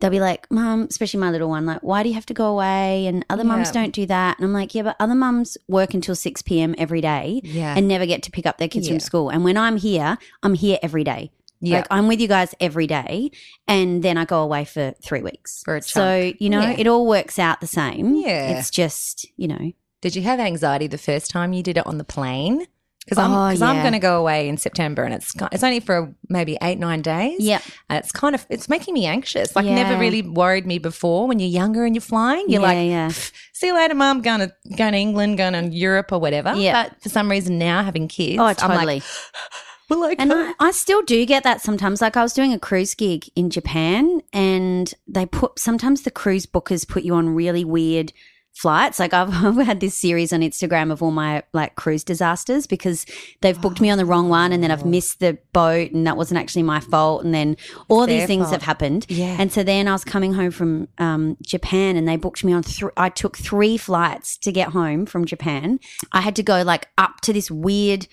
They'll 0.00 0.12
be 0.12 0.20
like, 0.20 0.46
Mom, 0.48 0.82
especially 0.88 1.18
my 1.18 1.32
little 1.32 1.48
one, 1.48 1.66
like, 1.66 1.80
why 1.82 2.04
do 2.04 2.08
you 2.08 2.14
have 2.14 2.26
to 2.26 2.32
go 2.32 2.46
away? 2.52 3.08
And 3.08 3.26
other 3.30 3.42
mums 3.42 3.72
don't 3.72 3.92
do 3.92 4.06
that. 4.06 4.38
And 4.38 4.46
I'm 4.46 4.52
like, 4.52 4.72
yeah, 4.72 4.82
but 4.84 4.94
other 5.00 5.16
mums 5.16 5.58
work 5.66 5.92
until 5.92 6.14
6 6.14 6.40
p.m. 6.42 6.76
every 6.78 7.00
day 7.00 7.40
Yeah. 7.42 7.74
and 7.76 7.88
never 7.88 8.06
get 8.06 8.22
to 8.22 8.30
pick 8.30 8.46
up 8.46 8.58
their 8.58 8.68
kids 8.68 8.86
Yeah. 8.86 8.92
from 8.92 9.00
school. 9.00 9.28
And 9.28 9.42
when 9.42 9.56
I'm 9.56 9.76
here, 9.76 10.16
I'm 10.44 10.54
here 10.54 10.78
every 10.84 11.02
day. 11.02 11.32
Yeah. 11.60 11.78
Like 11.78 11.86
I'm 11.90 12.06
with 12.08 12.20
you 12.20 12.28
guys 12.28 12.54
every 12.60 12.86
day, 12.86 13.30
and 13.66 14.02
then 14.02 14.16
I 14.16 14.24
go 14.24 14.42
away 14.42 14.64
for 14.64 14.94
three 15.02 15.22
weeks. 15.22 15.62
For 15.64 15.80
so 15.80 16.32
you 16.38 16.50
know, 16.50 16.60
Yeah. 16.60 16.76
it 16.78 16.86
all 16.86 17.06
works 17.06 17.38
out 17.38 17.60
the 17.60 17.66
same. 17.66 18.14
Yeah. 18.14 18.58
it's 18.58 18.70
just 18.70 19.26
you 19.36 19.48
know, 19.48 19.72
Did 20.00 20.14
you 20.16 20.22
have 20.22 20.38
anxiety 20.40 20.86
the 20.86 20.98
first 20.98 21.30
time 21.30 21.52
you 21.52 21.62
did 21.62 21.76
it 21.76 21.86
on 21.86 21.98
the 21.98 22.04
plane? 22.04 22.66
Because 23.04 23.16
I'm, 23.24 23.30
Oh, 23.32 23.50
cause 23.50 23.62
I'm 23.62 23.80
going 23.80 23.94
to 23.94 23.98
go 23.98 24.20
away 24.20 24.50
in 24.50 24.58
September, 24.58 25.02
and 25.02 25.14
it's 25.14 25.32
it's 25.50 25.64
only 25.64 25.80
for 25.80 26.14
maybe 26.28 26.58
eight 26.62 26.78
nine 26.78 27.00
days. 27.00 27.40
Yeah. 27.40 27.60
and 27.88 27.98
it's 27.98 28.12
kind 28.12 28.34
of 28.34 28.44
it's 28.50 28.68
making 28.68 28.92
me 28.92 29.06
anxious. 29.06 29.56
Like 29.56 29.64
Yeah. 29.64 29.76
never 29.76 29.98
really 29.98 30.20
worried 30.20 30.66
me 30.66 30.78
before. 30.78 31.26
When 31.26 31.38
you're 31.38 31.48
younger 31.48 31.86
and 31.86 31.94
you're 31.94 32.02
flying, 32.02 32.44
you're 32.50 32.60
Yeah, 32.60 32.66
like, 32.68 32.86
yeah. 32.86 33.08
See 33.54 33.68
you 33.68 33.74
later, 33.74 33.94
mum. 33.94 34.20
Going 34.20 34.40
to 34.40 34.52
going 34.76 34.92
to 34.92 34.98
England, 34.98 35.38
going 35.38 35.54
to 35.54 35.74
Europe 35.74 36.12
or 36.12 36.18
whatever. 36.18 36.52
Yeah. 36.54 36.84
But 36.84 37.02
for 37.02 37.08
some 37.08 37.30
reason 37.30 37.58
now 37.58 37.82
having 37.82 38.08
kids, 38.08 38.38
oh, 38.38 38.44
I'm 38.44 38.54
totally. 38.54 39.02
well, 39.88 40.00
like, 40.00 40.20
and 40.20 40.32
I, 40.32 40.54
I 40.58 40.70
still 40.70 41.02
do 41.02 41.24
get 41.24 41.44
that 41.44 41.60
sometimes. 41.60 42.00
Like 42.00 42.16
I 42.16 42.22
was 42.22 42.32
doing 42.32 42.52
a 42.52 42.58
cruise 42.58 42.94
gig 42.94 43.28
in 43.34 43.50
Japan, 43.50 44.20
and 44.32 44.92
they 45.06 45.26
put 45.26 45.58
sometimes 45.58 46.02
the 46.02 46.10
cruise 46.10 46.46
bookers 46.46 46.86
put 46.86 47.02
you 47.02 47.14
on 47.14 47.34
really 47.34 47.64
weird 47.64 48.12
flights. 48.58 48.98
Like 48.98 49.14
I've, 49.14 49.32
I've 49.44 49.56
had 49.64 49.80
this 49.80 49.96
series 49.96 50.32
on 50.32 50.40
Instagram 50.40 50.90
of 50.90 51.02
all 51.02 51.10
my 51.10 51.42
like 51.52 51.76
cruise 51.76 52.04
disasters 52.04 52.66
because 52.66 53.06
they've 53.40 53.58
booked 53.58 53.80
me 53.80 53.88
on 53.88 53.98
the 53.98 54.04
wrong 54.04 54.28
one, 54.28 54.52
and 54.52 54.62
then 54.62 54.70
I've 54.70 54.84
missed 54.84 55.20
the 55.20 55.38
boat, 55.52 55.92
and 55.92 56.06
that 56.06 56.16
wasn't 56.16 56.40
actually 56.40 56.64
my 56.64 56.80
fault, 56.80 57.24
and 57.24 57.32
then 57.32 57.56
all 57.88 58.06
these 58.06 58.26
things 58.26 58.44
fault. 58.44 58.52
have 58.52 58.62
happened. 58.62 59.06
Yeah. 59.08 59.36
And 59.38 59.52
so 59.52 59.62
then 59.62 59.88
I 59.88 59.92
was 59.92 60.04
coming 60.04 60.34
home 60.34 60.50
from 60.50 60.88
um, 60.98 61.36
Japan, 61.42 61.96
and 61.96 62.06
they 62.06 62.16
booked 62.16 62.44
me 62.44 62.52
on. 62.52 62.62
Th- 62.62 62.92
I 62.96 63.08
took 63.08 63.38
three 63.38 63.76
flights 63.76 64.36
to 64.38 64.52
get 64.52 64.68
home 64.68 65.06
from 65.06 65.24
Japan. 65.24 65.78
I 66.12 66.20
had 66.20 66.36
to 66.36 66.42
go 66.42 66.62
like 66.62 66.88
up 66.98 67.20
to 67.22 67.32
this 67.32 67.50
weird. 67.50 68.06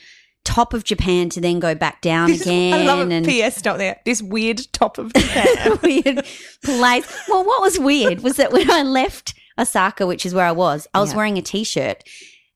Top 0.46 0.74
of 0.74 0.84
Japan 0.86 1.28
to 1.30 1.42
then 1.42 1.60
go 1.60 1.76
back 1.76 2.00
down 2.02 2.32
again. 2.32 2.74
I 2.74 2.84
love 2.84 3.00
it. 3.10 3.14
and 3.14 3.26
P.S. 3.26 3.58
Stop 3.58 3.78
there. 3.78 4.00
This 4.06 4.22
weird 4.22 4.62
top 4.72 4.98
of 4.98 5.12
Japan. 5.14 5.78
weird 5.84 6.26
place. 6.64 7.26
Well, 7.28 7.44
what 7.44 7.62
was 7.62 7.78
weird 7.78 8.22
was 8.22 8.38
that 8.38 8.54
when 8.54 8.72
I 8.72 8.82
left 8.84 9.34
Osaka, 9.60 10.06
which 10.08 10.26
is 10.26 10.34
where 10.34 10.46
I 10.46 10.52
was, 10.54 10.88
I 10.94 11.02
was 11.02 11.12
Yeah. 11.12 11.18
wearing 11.18 11.38
a 11.38 11.42
t-shirt. 11.42 12.04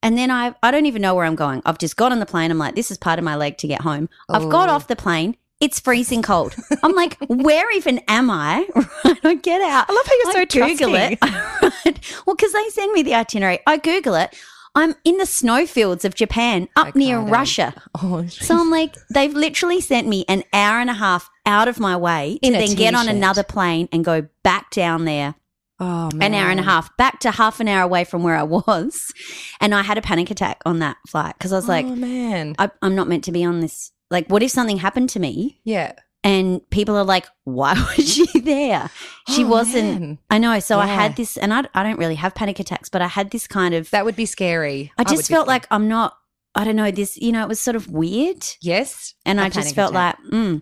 And 0.01 0.17
then 0.17 0.31
I 0.31 0.55
I 0.63 0.71
don't 0.71 0.85
even 0.85 1.01
know 1.01 1.13
where 1.15 1.25
I'm 1.25 1.35
going. 1.35 1.61
I've 1.65 1.77
just 1.77 1.97
got 1.97 2.13
on 2.13 2.19
the 2.19 2.25
plane. 2.25 2.51
I'm 2.51 2.57
like, 2.57 2.75
this 2.75 2.89
is 2.89 2.97
part 2.97 3.19
of 3.19 3.25
my 3.25 3.35
leg 3.35 3.57
to 3.57 3.67
get 3.67 3.81
home. 3.81 4.07
I've 4.29 4.47
got 4.49 4.69
Oh. 4.69 4.73
off 4.73 4.87
the 4.87 4.95
plane. 4.95 5.35
It's 5.59 5.77
freezing 5.81 6.21
cold. 6.21 6.55
I'm 6.83 6.93
like, 6.95 7.17
where 7.27 7.69
even 7.75 7.99
am 8.07 8.29
I? 8.31 8.65
I 9.25 9.35
get 9.35 9.61
out. 9.61 9.87
I 9.89 9.93
love 9.93 10.05
how 10.05 10.13
you're 10.23 10.47
so 10.47 10.67
Google 10.77 10.95
it. 10.95 11.19
Right. 11.61 12.23
Well, 12.25 12.35
because 12.35 12.53
they 12.53 12.69
send 12.69 12.93
me 12.93 13.03
the 13.03 13.13
itinerary. 13.15 13.59
I 13.67 13.75
Google 13.77 14.15
it. 14.15 14.33
I'm 14.75 14.95
in 15.03 15.17
the 15.17 15.25
snowfields 15.25 16.05
of 16.05 16.15
Japan, 16.15 16.69
up 16.75 16.95
near. 16.95 17.19
Russia. 17.19 17.73
oh, 18.01 18.25
So 18.27 18.59
I'm 18.59 18.69
like, 18.69 18.95
they've 19.13 19.33
literally 19.33 19.81
sent 19.81 20.07
me 20.07 20.25
an 20.27 20.43
hour 20.53 20.79
and 20.79 20.89
a 20.89 20.93
half 20.93 21.29
out 21.45 21.67
of 21.67 21.79
my 21.79 21.97
way 21.97 22.39
to 22.41 22.47
In 22.47 22.55
a 22.55 22.59
then 22.59 22.75
get 22.75 22.93
on 22.93 23.09
another 23.09 23.43
plane 23.43 23.89
and 23.91 24.05
go 24.05 24.27
back 24.43 24.71
down 24.71 25.05
there 25.05 25.35
oh 25.79 26.09
an 26.19 26.33
hour 26.33 26.49
and 26.49 26.59
a 26.59 26.63
half, 26.63 26.95
back 26.97 27.19
to 27.21 27.31
half 27.31 27.59
an 27.59 27.67
hour 27.67 27.83
away 27.83 28.03
from 28.03 28.23
where 28.23 28.35
I 28.35 28.43
was. 28.43 29.13
And 29.61 29.75
I 29.75 29.81
had 29.81 29.97
a 29.97 30.01
panic 30.01 30.31
attack 30.31 30.61
on 30.65 30.79
that 30.79 30.95
flight 31.05 31.35
because 31.37 31.51
I 31.51 31.57
was 31.57 31.65
oh, 31.65 31.73
like, 31.73 31.85
oh 31.85 31.95
man, 31.95 32.55
I, 32.57 32.71
I'm 32.81 32.95
not 32.95 33.09
meant 33.09 33.25
to 33.25 33.31
be 33.33 33.43
on 33.43 33.59
this. 33.59 33.91
Like, 34.09 34.29
what 34.29 34.41
if 34.41 34.51
something 34.51 34.77
happened 34.77 35.09
to 35.11 35.19
me? 35.19 35.59
yeah. 35.65 35.93
And 36.23 36.67
people 36.69 36.97
are 36.97 37.05
like, 37.05 37.27
why 37.45 37.73
was 37.97 38.13
she 38.13 38.39
there? 38.41 38.89
She 39.29 39.43
Oh, 39.45 39.47
wasn't. 39.47 39.99
man. 40.01 40.17
I 40.29 40.37
know. 40.37 40.59
So 40.59 40.77
I 40.79 40.87
had 40.87 41.15
this, 41.15 41.37
and 41.37 41.53
I, 41.53 41.63
I 41.73 41.83
don't 41.83 41.97
really 41.97 42.15
have 42.15 42.35
panic 42.35 42.59
attacks, 42.59 42.89
but 42.89 43.01
I 43.01 43.07
had 43.07 43.31
this 43.31 43.47
kind 43.47 43.73
of. 43.73 43.89
That 43.91 44.03
would 44.05 44.15
be 44.17 44.25
scary. 44.25 44.91
I 44.97 45.03
just 45.05 45.29
be 45.29 45.33
felt 45.33 45.47
like 45.47 45.65
I'm 45.71 45.87
not. 45.87 46.17
I 46.55 46.65
don't 46.65 46.75
know. 46.75 46.91
This, 46.91 47.15
you 47.17 47.31
know, 47.31 47.43
it 47.43 47.47
was 47.47 47.59
sort 47.59 47.75
of 47.75 47.87
weird. 47.89 48.45
yes, 48.61 49.13
And 49.25 49.39
I 49.39 49.49
just 49.49 49.75
felt 49.75 49.91
attack. 49.91 50.17
like, 50.23 50.31
mm, 50.33 50.61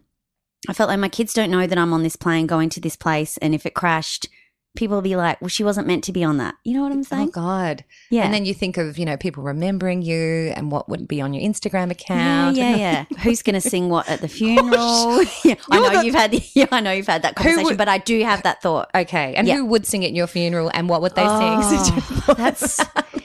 I 0.70 0.74
felt 0.74 0.90
like 0.90 1.00
my 1.00 1.10
kids 1.10 1.34
don't 1.34 1.50
know 1.50 1.66
that 1.66 1.78
I'm 1.78 1.94
on 1.94 2.04
this 2.04 2.16
plane 2.18 2.46
going 2.46 2.70
to 2.70 2.80
this 2.82 2.96
place. 2.98 3.38
And 3.38 3.56
if 3.56 3.66
it 3.66 3.74
crashed, 3.74 4.28
people 4.76 4.96
will 4.98 5.02
be 5.02 5.16
like, 5.16 5.42
well, 5.42 5.50
she 5.50 5.64
wasn't 5.64 5.88
meant 5.88 6.04
to 6.04 6.12
be 6.12 6.24
on 6.24 6.38
that. 6.38 6.56
You 6.64 6.74
know 6.76 6.84
what 6.84 6.92
I'm 6.92 7.00
oh, 7.00 7.04
saying? 7.04 7.30
Oh? 7.30 7.32
God! 7.32 7.84
yeah. 8.12 8.24
And 8.24 8.34
then 8.34 8.46
you 8.46 8.54
think 8.54 8.78
of 8.78 8.98
you 8.98 9.06
know 9.06 9.18
people 9.18 9.44
remembering 9.44 10.02
you 10.02 10.52
and 10.56 10.72
what 10.72 10.88
would 10.90 11.08
be 11.08 11.22
on 11.22 11.34
your 11.34 11.44
Instagram 11.44 11.90
account. 11.92 12.56
yeah, 12.58 12.76
yeah. 12.76 13.06
Who's 13.24 13.42
going 13.42 13.60
to 13.60 13.62
sing 13.62 13.90
what 13.90 14.08
at 14.10 14.22
the 14.22 14.28
funeral? 14.28 15.24
yeah, 15.44 15.56
I 15.72 15.80
know 15.80 15.90
the- 16.00 16.06
you've 16.06 16.16
had. 16.16 16.34
Yeah, 16.54 16.68
I 16.72 16.80
know 16.80 16.92
you've 16.92 17.08
had 17.08 17.22
that 17.22 17.36
conversation, 17.36 17.66
would- 17.66 17.78
but 17.78 17.88
I 17.88 17.98
do 18.00 18.24
have 18.24 18.44
that 18.44 18.62
thought. 18.62 18.90
Okay, 18.96 19.36
and 19.36 19.48
Yeah. 19.48 19.56
who 19.58 19.66
would 19.66 19.86
sing 19.86 20.04
at 20.06 20.14
your 20.14 20.28
funeral, 20.28 20.72
and 20.74 20.90
what 20.90 21.02
would 21.02 21.16
they 21.16 21.24
Oh, 21.26 21.62
sing? 22.26 22.36
that's 22.36 22.80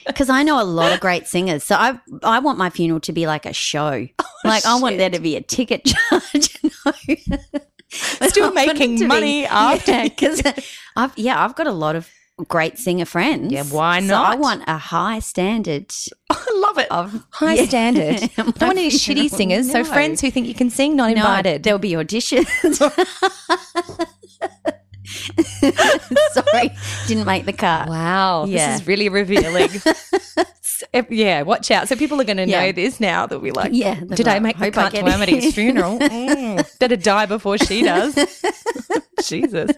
because 0.07 0.29
I 0.29 0.43
know 0.43 0.61
a 0.61 0.65
lot 0.65 0.93
of 0.93 1.01
great 1.01 1.27
singers. 1.27 1.65
So 1.65 1.77
I 1.77 1.99
I 2.23 2.39
want 2.41 2.59
my 2.59 2.71
funeral 2.71 3.01
to 3.01 3.13
be 3.13 3.27
like 3.27 3.47
a 3.47 3.53
show. 3.53 4.07
Oh, 4.19 4.25
like 4.45 4.67
I 4.67 4.79
want 4.81 4.99
there 4.99 5.11
to 5.11 5.21
be 5.21 5.37
a 5.37 5.41
ticket 5.41 5.85
charge. 5.85 6.59
no. 6.87 7.61
Still 7.93 8.47
I 8.47 8.51
want 8.51 8.59
it 8.59 8.67
making 8.79 9.07
money 9.09 9.47
after. 9.47 10.03
because 10.05 10.43
I've 10.97 11.17
yeah 11.19 11.45
I've 11.45 11.55
got 11.55 11.67
a 11.67 11.73
lot 11.73 11.97
of 11.97 12.09
great 12.49 12.79
singer 12.79 13.05
friends. 13.05 13.53
Yeah, 13.53 13.63
why 13.65 14.01
So 14.07 14.15
I 14.15 14.35
want 14.35 14.63
a 14.67 14.79
high 14.79 15.19
standard 15.21 15.93
I 16.31 16.45
love 16.55 16.79
it. 16.79 16.91
of 16.91 17.25
High 17.31 17.55
Yeah. 17.55 17.67
standard. 17.67 18.23
I 18.23 18.27
Don't 18.37 18.61
want 18.61 18.79
any 18.79 18.89
shitty 18.89 19.29
singers. 19.31 19.71
So 19.71 19.85
friends 19.85 20.21
who 20.23 20.31
think 20.31 20.47
you 20.49 20.55
can 20.55 20.71
sing, 20.71 20.97
not 20.97 21.11
No, 21.11 21.17
invited. 21.17 21.63
there'll 21.63 21.79
be 21.79 21.93
auditions. 21.93 22.49
Sorry, 26.33 26.71
didn't 27.07 27.27
make 27.27 27.45
the 27.45 27.53
cut. 27.53 27.89
Wow, 27.89 28.45
Yeah. 28.47 28.73
this 28.73 28.81
is 28.83 28.87
really 28.87 29.09
revealing. 29.09 29.69
Yeah, 31.09 31.43
watch 31.43 31.71
out. 31.71 31.89
So 31.89 31.95
people 31.97 32.21
are 32.21 32.25
going 32.25 32.37
to 32.39 32.47
Yeah. 32.49 32.61
know 32.67 32.73
this 32.73 32.99
now. 32.99 33.27
They'll 33.27 33.39
be 33.39 33.53
like, 33.53 33.71
Yeah, 33.73 33.95
did 34.01 34.25
be 34.25 34.31
I 34.31 34.41
make 34.41 34.59
the 34.59 34.65
"Hope 34.65 34.77
I 34.79 34.91
cut 34.91 34.95
to 34.95 35.07
Amity's 35.09 35.55
funeral? 35.55 35.99
Mm. 36.03 36.79
Better 36.81 36.97
die 36.97 37.25
before 37.27 37.57
she 37.57 37.83
does. 37.83 38.15
Jesus. 39.25 39.71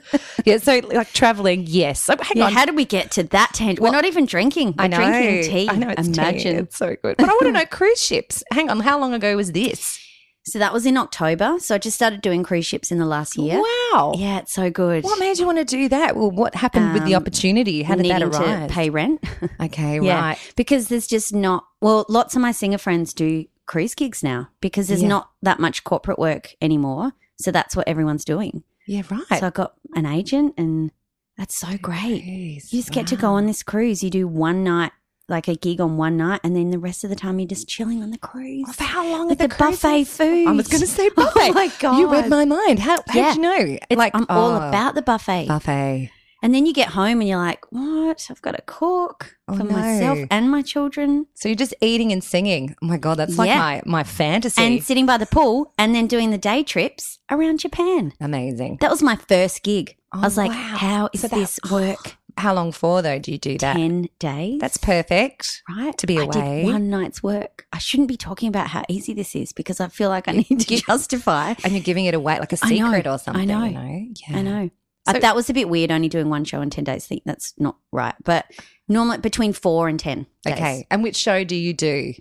Yeah, 0.44 0.56
so 0.58 0.80
like 0.92 1.12
traveling, 1.12 1.64
yes. 1.68 2.02
So 2.02 2.16
hang 2.18 2.38
Yeah, 2.38 2.46
on. 2.46 2.52
how 2.52 2.64
did 2.64 2.74
we 2.74 2.84
get 2.86 3.10
to 3.12 3.22
that 3.24 3.50
tangent? 3.54 3.80
We're 3.80 3.90
not 3.90 4.06
even 4.06 4.24
drinking. 4.26 4.74
We're 4.78 4.84
I 4.84 4.86
know. 4.88 4.96
drinking 4.96 5.42
tea. 5.52 5.68
I 5.68 5.76
know 5.76 5.90
it's 5.90 6.08
tea. 6.08 6.14
Imagine. 6.20 6.56
It's 6.56 6.76
so 6.76 6.96
good. 7.02 7.16
But 7.18 7.28
I 7.28 7.32
want 7.32 7.42
to 7.42 7.52
know 7.52 7.66
cruise 7.66 8.02
ships. 8.02 8.42
Hang 8.50 8.70
on, 8.70 8.80
how 8.80 8.98
long 8.98 9.12
ago 9.14 9.36
was 9.36 9.52
this? 9.52 9.98
So 10.46 10.58
that 10.58 10.72
was 10.72 10.84
in 10.84 10.96
October. 10.98 11.56
So 11.58 11.74
I 11.74 11.78
just 11.78 11.94
started 11.96 12.20
doing 12.20 12.42
cruise 12.42 12.66
ships 12.66 12.92
in 12.92 12.98
the 12.98 13.06
last 13.06 13.36
year. 13.38 13.60
Wow. 13.62 14.12
Yeah, 14.16 14.38
it's 14.40 14.52
so 14.52 14.70
good. 14.70 15.02
What 15.02 15.18
made 15.18 15.38
you 15.38 15.46
want 15.46 15.56
to 15.58 15.64
do 15.64 15.88
that? 15.88 16.16
Well, 16.16 16.30
what 16.30 16.54
happened 16.54 16.92
with 16.92 17.04
the 17.06 17.14
Um, 17.14 17.22
opportunity? 17.22 17.82
How 17.82 17.94
did 17.94 18.06
that 18.06 18.22
arise? 18.22 18.68
to 18.68 18.74
pay 18.74 18.90
rent. 18.90 19.24
Okay, 19.60 20.00
yeah, 20.00 20.20
right. 20.20 20.52
because 20.56 20.88
there's 20.88 21.06
just 21.06 21.32
not. 21.34 21.64
Well, 21.80 22.04
lots 22.08 22.36
of 22.36 22.42
my 22.42 22.52
singer 22.52 22.76
friends 22.78 23.14
do 23.14 23.46
cruise 23.66 23.94
gigs 23.94 24.22
now 24.22 24.48
because 24.60 24.88
there's 24.88 25.02
Yeah. 25.02 25.08
not 25.08 25.30
that 25.42 25.58
much 25.60 25.84
corporate 25.84 26.18
work 26.18 26.54
anymore. 26.60 27.12
So 27.38 27.50
that's 27.50 27.74
what 27.74 27.88
everyone's 27.88 28.24
doing. 28.24 28.62
Yeah, 28.86 29.02
right. 29.10 29.40
So 29.40 29.46
I 29.46 29.50
got 29.50 29.74
an 29.94 30.04
agent, 30.04 30.54
and 30.58 30.90
that's 31.38 31.54
so 31.56 31.78
great. 31.80 32.22
Jeez, 32.22 32.72
You 32.72 32.80
just 32.80 32.92
get 32.92 33.06
to 33.08 33.16
go 33.16 33.30
on 33.32 33.46
this 33.46 33.62
cruise. 33.62 34.02
You 34.04 34.10
do 34.10 34.28
one 34.28 34.62
night, 34.62 34.92
like 35.28 35.48
a 35.48 35.54
gig 35.54 35.80
on 35.80 35.96
one 35.96 36.16
night, 36.16 36.40
and 36.44 36.54
then 36.54 36.70
the 36.70 36.78
rest 36.78 37.04
of 37.04 37.10
the 37.10 37.16
time 37.16 37.38
you're 37.38 37.48
just 37.48 37.68
chilling 37.68 38.02
on 38.02 38.10
the 38.10 38.18
cruise. 38.18 38.66
Oh, 38.68 38.72
For 38.72 38.84
how 38.84 39.06
long 39.06 39.28
With 39.28 39.38
the, 39.38 39.48
the, 39.48 39.54
buffet 39.56 40.04
food. 40.04 40.48
I 40.48 40.52
was 40.52 40.68
going 40.68 40.82
to 40.82 40.86
say 40.86 41.08
oh 41.16 41.24
buffet. 41.24 41.50
Oh 41.50 41.52
my 41.54 41.70
god! 41.80 41.98
You 41.98 42.10
read 42.10 42.28
my 42.28 42.44
mind. 42.44 42.78
How, 42.80 42.96
how 43.08 43.18
Yeah. 43.18 43.28
did 43.28 43.36
you 43.36 43.42
know? 43.42 43.78
It's, 43.90 44.10
I'm 44.14 44.26
all 44.28 44.52
oh, 44.52 44.68
about 44.68 44.94
the 44.94 45.02
buffet. 45.02 45.48
buffet. 45.48 46.10
And 46.42 46.54
then 46.54 46.66
you 46.66 46.74
get 46.74 46.88
home 46.88 47.20
and 47.22 47.28
you're 47.28 47.38
like, 47.38 47.64
what? 47.72 48.26
I've 48.30 48.42
got 48.42 48.52
to 48.54 48.60
cook 48.66 49.34
Oh, 49.48 49.56
for 49.56 49.64
myself 49.64 50.18
and 50.30 50.50
my 50.50 50.60
children. 50.60 51.26
So 51.32 51.48
you're 51.48 51.56
just 51.56 51.72
eating 51.80 52.12
and 52.12 52.22
singing. 52.22 52.76
Oh 52.82 52.86
my 52.86 52.98
god, 52.98 53.14
that's 53.14 53.38
like 53.38 53.48
Yeah. 53.48 53.58
my 53.58 53.82
my 53.86 54.04
fantasy. 54.04 54.60
And 54.60 54.84
sitting 54.84 55.06
by 55.06 55.16
the 55.16 55.24
pool 55.24 55.72
and 55.78 55.94
then 55.94 56.06
doing 56.06 56.30
the 56.32 56.36
day 56.36 56.62
trips 56.62 57.18
around 57.30 57.60
Japan. 57.60 58.12
Amazing. 58.20 58.76
That 58.82 58.90
was 58.90 59.02
my 59.02 59.16
first 59.16 59.62
gig. 59.62 59.96
I 60.12 60.18
Oh, 60.18 60.20
was 60.20 60.36
like, 60.36 60.50
wow. 60.50 60.76
how 60.76 61.08
is 61.14 61.22
So 61.22 61.28
that- 61.28 61.36
this 61.36 61.58
work? 61.70 62.18
How 62.36 62.52
long 62.54 62.72
for 62.72 63.00
though? 63.02 63.18
Do 63.18 63.30
you 63.32 63.38
do 63.38 63.56
that? 63.58 63.74
10 63.74 64.08
days. 64.18 64.60
That's 64.60 64.76
perfect. 64.76 65.62
right. 65.68 65.96
to 65.98 66.06
be 66.06 66.18
I 66.18 66.22
away. 66.24 66.62
did 66.64 66.72
one 66.72 66.90
night's 66.90 67.22
work. 67.22 67.66
I 67.72 67.78
shouldn't 67.78 68.08
be 68.08 68.16
talking 68.16 68.48
about 68.48 68.68
how 68.68 68.82
easy 68.88 69.14
this 69.14 69.34
is 69.36 69.52
because 69.52 69.80
I 69.80 69.88
feel 69.88 70.08
like 70.08 70.28
I 70.28 70.32
need 70.32 70.60
to 70.60 70.76
justify. 70.86 71.54
And 71.64 71.72
you're 71.72 71.82
giving 71.82 72.06
it 72.06 72.14
away 72.14 72.38
like 72.38 72.52
a 72.52 72.56
secret 72.56 73.06
I 73.06 73.10
or 73.10 73.18
something. 73.18 73.46
know. 73.46 73.64
You 73.64 73.70
know? 73.72 74.06
Yeah. 74.28 74.36
I 74.38 74.42
know. 74.42 74.70
So- 75.06 75.18
that 75.18 75.36
was 75.36 75.50
a 75.50 75.54
bit 75.54 75.68
weird, 75.68 75.92
only 75.92 76.08
doing 76.08 76.30
one 76.30 76.44
show 76.44 76.62
in 76.62 76.70
10 76.70 76.84
days. 76.84 77.04
I 77.04 77.08
think 77.08 77.22
that's 77.26 77.52
not 77.58 77.76
right. 77.92 78.14
But 78.24 78.46
normally 78.88 79.18
between 79.18 79.52
four 79.52 79.86
and 79.86 80.00
10 80.00 80.26
days. 80.44 80.54
Okay. 80.54 80.86
And 80.90 81.02
which 81.02 81.16
show 81.16 81.44
do 81.44 81.54
you 81.54 81.74
do? 81.74 82.14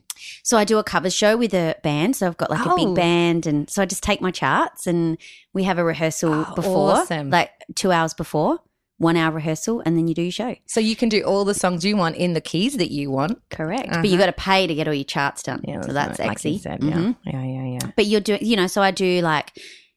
So 0.43 0.58
I 0.58 0.65
do 0.65 0.78
a 0.80 0.84
cover 0.84 1.10
show 1.10 1.38
with 1.38 1.54
a 1.54 1.76
band. 1.82 2.17
So 2.17 2.28
I've 2.28 2.36
got 2.38 2.49
like 2.49 2.65
a 2.65 2.71
Oh. 2.71 2.76
big 2.76 2.93
band. 2.93 3.45
And 3.47 3.69
so 3.69 3.82
I 3.82 3.86
just 3.86 4.04
take 4.04 4.19
my 4.21 4.32
charts 4.32 4.86
and 4.86 5.17
we 5.54 5.63
have 5.63 5.78
a 5.78 5.84
rehearsal 5.84 6.45
Oh, 6.49 6.56
before, 6.56 6.91
awesome. 6.91 7.30
like 7.30 7.52
two 7.76 7.91
hours 7.93 8.13
before, 8.13 8.60
one 9.04 9.16
hour 9.18 9.32
rehearsal, 9.32 9.82
and 9.86 9.96
then 9.98 10.08
you 10.08 10.16
do 10.16 10.24
your 10.24 10.32
show. 10.32 10.56
So 10.66 10.80
you 10.80 10.96
can 10.96 11.10
do 11.10 11.22
all 11.24 11.46
the 11.46 11.54
songs 11.54 11.86
you 11.86 11.96
want 11.96 12.16
in 12.16 12.34
the 12.34 12.42
keys 12.42 12.78
that 12.78 12.92
you 12.92 13.12
want. 13.12 13.39
Correct. 13.52 13.89
Uh-huh. 13.92 14.02
But 14.02 14.10
you 14.10 14.18
got 14.18 14.26
to 14.28 14.32
pay 14.34 14.66
to 14.66 14.74
get 14.74 14.88
all 14.88 14.94
your 14.94 15.04
charts 15.04 15.44
done. 15.44 15.62
Yeah, 15.63 15.82
so 15.82 15.94
that's 15.94 16.18
like 16.20 16.30
sexy. 16.39 16.52
you 16.52 16.60
said, 16.60 16.80
Mhm. 16.82 17.16
yeah. 17.26 17.32
Yeah, 17.34 17.44
yeah, 17.46 17.66
yeah. 17.84 17.92
But 17.96 18.06
you're 18.08 18.22
doing, 18.22 18.39
you 18.44 18.56
know, 18.56 18.68
so 18.68 18.82
I 18.82 18.92
do 18.92 19.22
like 19.22 19.52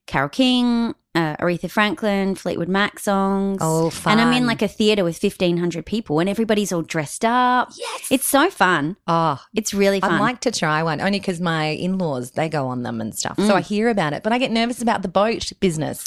Carole 0.07 0.29
King, 0.29 0.95
uh, 1.15 1.35
Aretha 1.39 1.69
Franklin, 1.71 2.35
Fleetwood 2.35 2.69
Mac 2.69 2.99
songs. 3.01 3.59
Oh, 3.61 3.89
fun. 3.91 4.13
And 4.13 4.21
I'm 4.21 4.35
in 4.37 4.47
like 4.47 4.61
a 4.63 4.69
theater 4.69 5.03
with 5.03 5.19
1,500 5.21 5.85
people 5.87 6.21
and 6.21 6.29
everybody's 6.29 6.73
all 6.73 6.83
dressed 6.83 7.25
up. 7.25 7.71
Yes. 7.77 8.07
It's 8.11 8.27
so 8.27 8.51
fun. 8.51 8.97
Oh, 9.07 9.41
It's 9.55 9.73
really 9.75 9.99
fun. 10.01 10.13
I'd 10.13 10.21
like 10.21 10.41
to 10.43 10.51
try 10.51 10.83
one 10.83 11.01
only 11.01 11.19
because 11.19 11.41
my 11.41 11.69
in 11.69 11.97
laws 11.99 12.33
they 12.33 12.49
go 12.49 12.69
on 12.69 12.83
them 12.83 13.01
and 13.01 13.15
stuff. 13.15 13.37
Mm. 13.39 13.47
So 13.47 13.55
I 13.57 13.63
hear 13.63 13.89
about 13.89 14.13
it, 14.13 14.23
but 14.23 14.33
I 14.33 14.39
get 14.39 14.51
nervous 14.53 14.81
about 14.83 15.03
the 15.03 15.09
boat 15.09 15.51
business. 15.59 16.05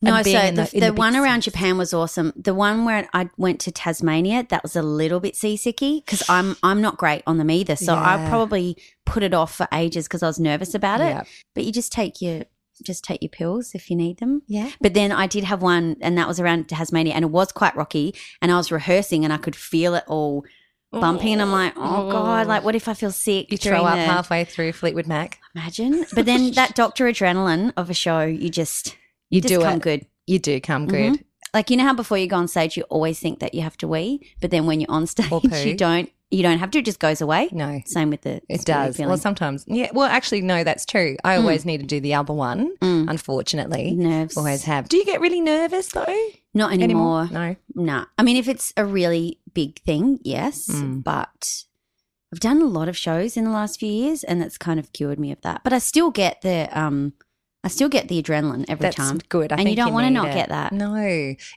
No, 0.00 0.22
so 0.22 0.50
the, 0.50 0.70
the, 0.72 0.80
big 0.80 0.98
one 0.98 1.16
around 1.16 1.42
cities. 1.42 1.54
Japan 1.54 1.78
was 1.78 1.92
awesome. 1.92 2.32
The 2.36 2.54
one 2.54 2.84
where 2.84 3.08
I 3.12 3.30
went 3.36 3.60
to 3.62 3.72
Tasmania, 3.72 4.46
that 4.50 4.62
was 4.62 4.76
a 4.76 4.82
little 4.82 5.18
bit 5.20 5.34
seasicky 5.34 6.04
because 6.04 6.22
I'm 6.28 6.56
I'm 6.62 6.80
not 6.80 6.96
great 6.96 7.22
on 7.26 7.38
them 7.38 7.50
either. 7.50 7.74
So 7.76 7.94
I 7.94 8.16
Yeah. 8.16 8.28
probably 8.28 8.76
put 9.06 9.22
it 9.22 9.34
off 9.34 9.54
for 9.54 9.66
ages 9.72 10.06
because 10.06 10.22
I 10.22 10.26
was 10.28 10.38
nervous 10.38 10.74
about 10.74 11.00
it. 11.00 11.10
Yeah. 11.10 11.24
But 11.54 11.64
you 11.64 11.72
just 11.72 11.90
take 11.92 12.22
your 12.22 12.44
just 12.84 13.02
take 13.02 13.22
your 13.22 13.28
pills 13.30 13.72
if 13.74 13.90
you 13.90 13.96
need 13.96 14.18
them. 14.18 14.42
Yeah. 14.46 14.70
But 14.80 14.94
then 14.94 15.10
I 15.10 15.26
did 15.26 15.42
have 15.42 15.62
one, 15.62 15.96
and 16.00 16.16
that 16.16 16.28
was 16.28 16.38
around 16.38 16.68
Tasmania, 16.68 17.14
and 17.14 17.24
it 17.24 17.30
was 17.32 17.50
quite 17.50 17.74
rocky. 17.74 18.14
And 18.40 18.52
I 18.52 18.56
was 18.56 18.70
rehearsing, 18.70 19.24
and 19.24 19.32
I 19.32 19.36
could 19.36 19.56
feel 19.56 19.96
it 19.96 20.04
all 20.06 20.44
bumping. 20.92 21.32
And 21.32 21.42
I'm 21.42 21.50
like, 21.52 21.72
oh 21.76 22.10
god, 22.10 22.46
like 22.46 22.62
what 22.62 22.74
if 22.76 22.86
I 22.86 22.94
feel 22.94 23.10
sick? 23.10 23.50
You 23.50 23.58
throw 23.58 23.84
up 23.84 23.96
the- 23.96 24.04
halfway 24.04 24.44
through 24.44 24.72
Fleetwood 24.74 25.08
Mac. 25.08 25.38
Imagine. 25.56 26.06
But 26.14 26.24
then 26.24 26.52
that 26.54 26.76
Doctor 26.76 27.06
Adrenaline 27.06 27.72
of 27.76 27.90
a 27.90 27.94
show, 27.94 28.20
you 28.22 28.48
just 28.48 28.96
You 29.30 29.40
just 29.40 29.52
do 29.54 29.60
come 29.60 29.76
it. 29.76 29.82
good. 29.82 30.06
You 30.26 30.38
do 30.38 30.60
come 30.60 30.86
Mhm. 30.86 30.90
good. 31.16 31.24
Like 31.54 31.70
you 31.70 31.76
know 31.76 31.84
how 31.84 31.94
before 31.94 32.18
you 32.18 32.26
go 32.26 32.36
on 32.36 32.48
stage, 32.48 32.76
you 32.76 32.82
always 32.84 33.18
think 33.18 33.38
that 33.40 33.54
you 33.54 33.62
have 33.62 33.76
to 33.78 33.88
wee, 33.88 34.20
but 34.40 34.50
then 34.50 34.66
when 34.66 34.80
you're 34.80 34.90
on 34.90 35.06
stage, 35.14 35.30
you 35.64 35.74
don't. 35.74 36.10
You 36.30 36.42
don't 36.42 36.58
have 36.58 36.70
to. 36.72 36.80
It 36.80 36.84
just 36.84 36.98
goes 37.00 37.22
away. 37.22 37.48
No. 37.52 37.80
Same 37.86 38.10
with 38.10 38.20
the. 38.20 38.42
It 38.50 38.62
does. 38.66 38.96
feeling. 38.98 39.08
Well, 39.08 39.16
sometimes. 39.16 39.64
Yeah. 39.66 39.88
Well, 39.94 40.06
actually, 40.06 40.42
no, 40.42 40.62
that's 40.62 40.84
true. 40.84 41.16
I 41.24 41.36
always 41.36 41.64
need 41.64 41.78
to 41.80 41.86
do 41.86 42.00
the 42.00 42.12
other 42.12 42.34
one, 42.34 42.76
Mm. 42.82 43.08
unfortunately. 43.08 43.92
Nerves. 43.92 44.36
Always 44.36 44.64
have. 44.64 44.90
Do 44.90 44.98
you 44.98 45.06
get 45.06 45.22
really 45.22 45.40
nervous 45.40 45.88
though? 45.88 46.04
Not 46.52 46.72
anymore. 46.74 47.30
No. 47.32 47.56
Nah. 47.74 48.04
I 48.18 48.22
mean, 48.24 48.36
if 48.36 48.46
it's 48.46 48.74
a 48.76 48.84
really 48.84 49.38
big 49.54 49.80
thing, 49.84 50.18
yes. 50.22 50.66
Mm. 50.70 51.02
But 51.02 51.64
I've 52.30 52.40
done 52.40 52.60
a 52.60 52.66
lot 52.66 52.90
of 52.90 52.96
shows 52.96 53.38
in 53.38 53.44
the 53.44 53.50
last 53.50 53.80
few 53.80 53.90
years, 53.90 54.22
and 54.22 54.42
that's 54.42 54.58
kind 54.58 54.78
of 54.78 54.92
cured 54.92 55.18
me 55.18 55.32
of 55.32 55.40
that. 55.40 55.62
But 55.64 55.72
I 55.72 55.78
still 55.78 56.10
get 56.10 56.42
the 56.42 56.68
um, 56.78 57.14
I 57.64 57.68
still 57.68 57.88
get 57.88 58.06
the 58.06 58.22
adrenaline 58.22 58.64
every 58.68 58.82
That's 58.82 58.96
time. 58.96 59.18
good. 59.28 59.52
I 59.52 59.56
And 59.56 59.68
you 59.68 59.74
don't 59.74 59.92
wanna 59.92 60.10
need 60.10 60.14
not 60.14 60.28
it. 60.28 60.34
get 60.34 60.48
that. 60.50 60.72
No. 60.72 60.94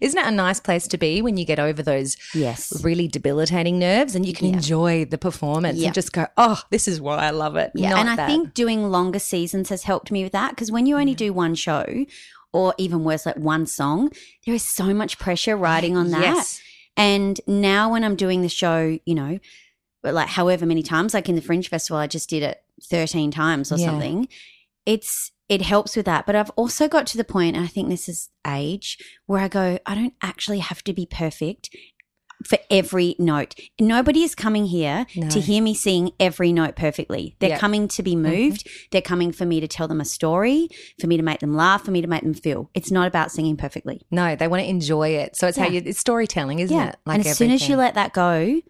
Isn't 0.01 0.19
it 0.19 0.25
a 0.25 0.31
nice 0.31 0.59
place 0.59 0.87
to 0.87 0.97
be 0.97 1.21
when 1.21 1.37
you 1.37 1.45
get 1.45 1.59
over 1.59 1.83
those 1.83 2.17
Yes. 2.33 2.83
really 2.83 3.07
debilitating 3.07 3.77
nerves 3.77 4.15
and 4.15 4.25
you 4.25 4.33
can 4.33 4.47
Yeah. 4.47 4.53
enjoy 4.55 5.05
the 5.05 5.19
performance 5.19 5.77
Yeah. 5.77 5.87
and 5.87 5.93
just 5.93 6.11
go, 6.11 6.25
oh, 6.37 6.59
this 6.71 6.87
is 6.87 6.99
why 6.99 7.17
I 7.17 7.29
love 7.29 7.55
it. 7.55 7.71
Yeah, 7.75 7.91
Not 7.91 7.99
and 7.99 8.09
I 8.09 8.15
that- 8.15 8.27
think 8.27 8.55
doing 8.55 8.89
longer 8.89 9.19
seasons 9.19 9.69
has 9.69 9.83
helped 9.83 10.11
me 10.11 10.23
with 10.23 10.31
that 10.33 10.49
because 10.51 10.71
when 10.71 10.87
you 10.87 10.97
only 10.97 11.13
do 11.13 11.33
one 11.33 11.53
show, 11.53 11.85
or 12.53 12.73
even 12.77 13.03
worse, 13.05 13.25
like 13.25 13.37
one 13.37 13.65
song, 13.65 14.11
there 14.45 14.53
is 14.55 14.63
so 14.63 14.93
much 14.93 15.17
pressure 15.19 15.55
riding 15.55 15.95
on 15.95 16.09
that. 16.11 16.21
Yes. 16.21 16.59
And 16.97 17.39
now 17.47 17.89
when 17.91 18.03
I'm 18.03 18.15
doing 18.17 18.41
the 18.41 18.49
show, 18.49 18.97
you 19.05 19.15
know, 19.15 19.39
like 20.03 20.27
however 20.29 20.65
many 20.65 20.81
times, 20.83 21.13
like 21.13 21.29
in 21.29 21.35
the 21.35 21.41
Fringe 21.41 21.69
Festival, 21.69 21.97
I 21.99 22.07
just 22.07 22.27
did 22.29 22.43
it 22.43 22.61
13 22.89 23.31
times 23.31 23.71
or 23.71 23.77
Yeah. 23.77 23.85
something. 23.85 24.27
It's 24.85 25.31
it 25.51 25.61
helps 25.61 25.97
with 25.97 26.05
that. 26.05 26.25
But 26.25 26.37
I've 26.37 26.49
also 26.51 26.87
got 26.87 27.05
to 27.07 27.17
the 27.17 27.25
point, 27.25 27.57
and 27.57 27.65
I 27.65 27.67
think 27.67 27.89
this 27.89 28.07
is 28.07 28.29
age, 28.47 28.97
where 29.25 29.41
I 29.41 29.49
go, 29.49 29.79
I 29.85 29.95
don't 29.95 30.13
actually 30.23 30.59
have 30.59 30.81
to 30.85 30.93
be 30.93 31.05
perfect 31.05 31.69
for 32.47 32.57
every 32.71 33.15
note. 33.19 33.55
Nobody 33.77 34.23
is 34.23 34.33
coming 34.33 34.65
here 34.65 35.05
No. 35.13 35.27
to 35.27 35.41
hear 35.41 35.61
me 35.61 35.73
sing 35.73 36.11
every 36.21 36.53
note 36.53 36.77
perfectly. 36.77 37.35
They're 37.39 37.49
Yep. 37.49 37.59
coming 37.59 37.87
to 37.89 38.01
be 38.01 38.13
mm-hmm. 38.13 38.31
moved. 38.31 38.67
They're 38.91 39.01
coming 39.01 39.33
for 39.33 39.45
me 39.45 39.59
to 39.59 39.67
tell 39.67 39.89
them 39.89 39.99
a 39.99 40.05
story, 40.05 40.69
for 41.01 41.07
me 41.07 41.17
to 41.17 41.23
make 41.23 41.41
them 41.41 41.53
laugh, 41.53 41.83
for 41.83 41.91
me 41.91 42.01
to 42.01 42.07
make 42.07 42.23
them 42.23 42.33
feel. 42.33 42.69
It's 42.73 42.89
not 42.89 43.05
about 43.05 43.29
singing 43.31 43.57
perfectly. 43.57 44.07
No, 44.09 44.37
they 44.37 44.47
want 44.47 44.63
to 44.63 44.69
enjoy 44.69 45.09
it. 45.09 45.35
So 45.35 45.47
it's 45.49 45.57
how 45.57 45.67
you, 45.67 45.83
it's 45.85 45.99
storytelling, 45.99 46.59
isn't 46.59 46.79
it? 46.79 46.95
and 47.05 47.27
as 47.27 47.37
soon 47.37 47.51
as 47.51 47.67
you 47.67 47.75
let 47.75 47.95
that 47.95 48.13
go, 48.13 48.61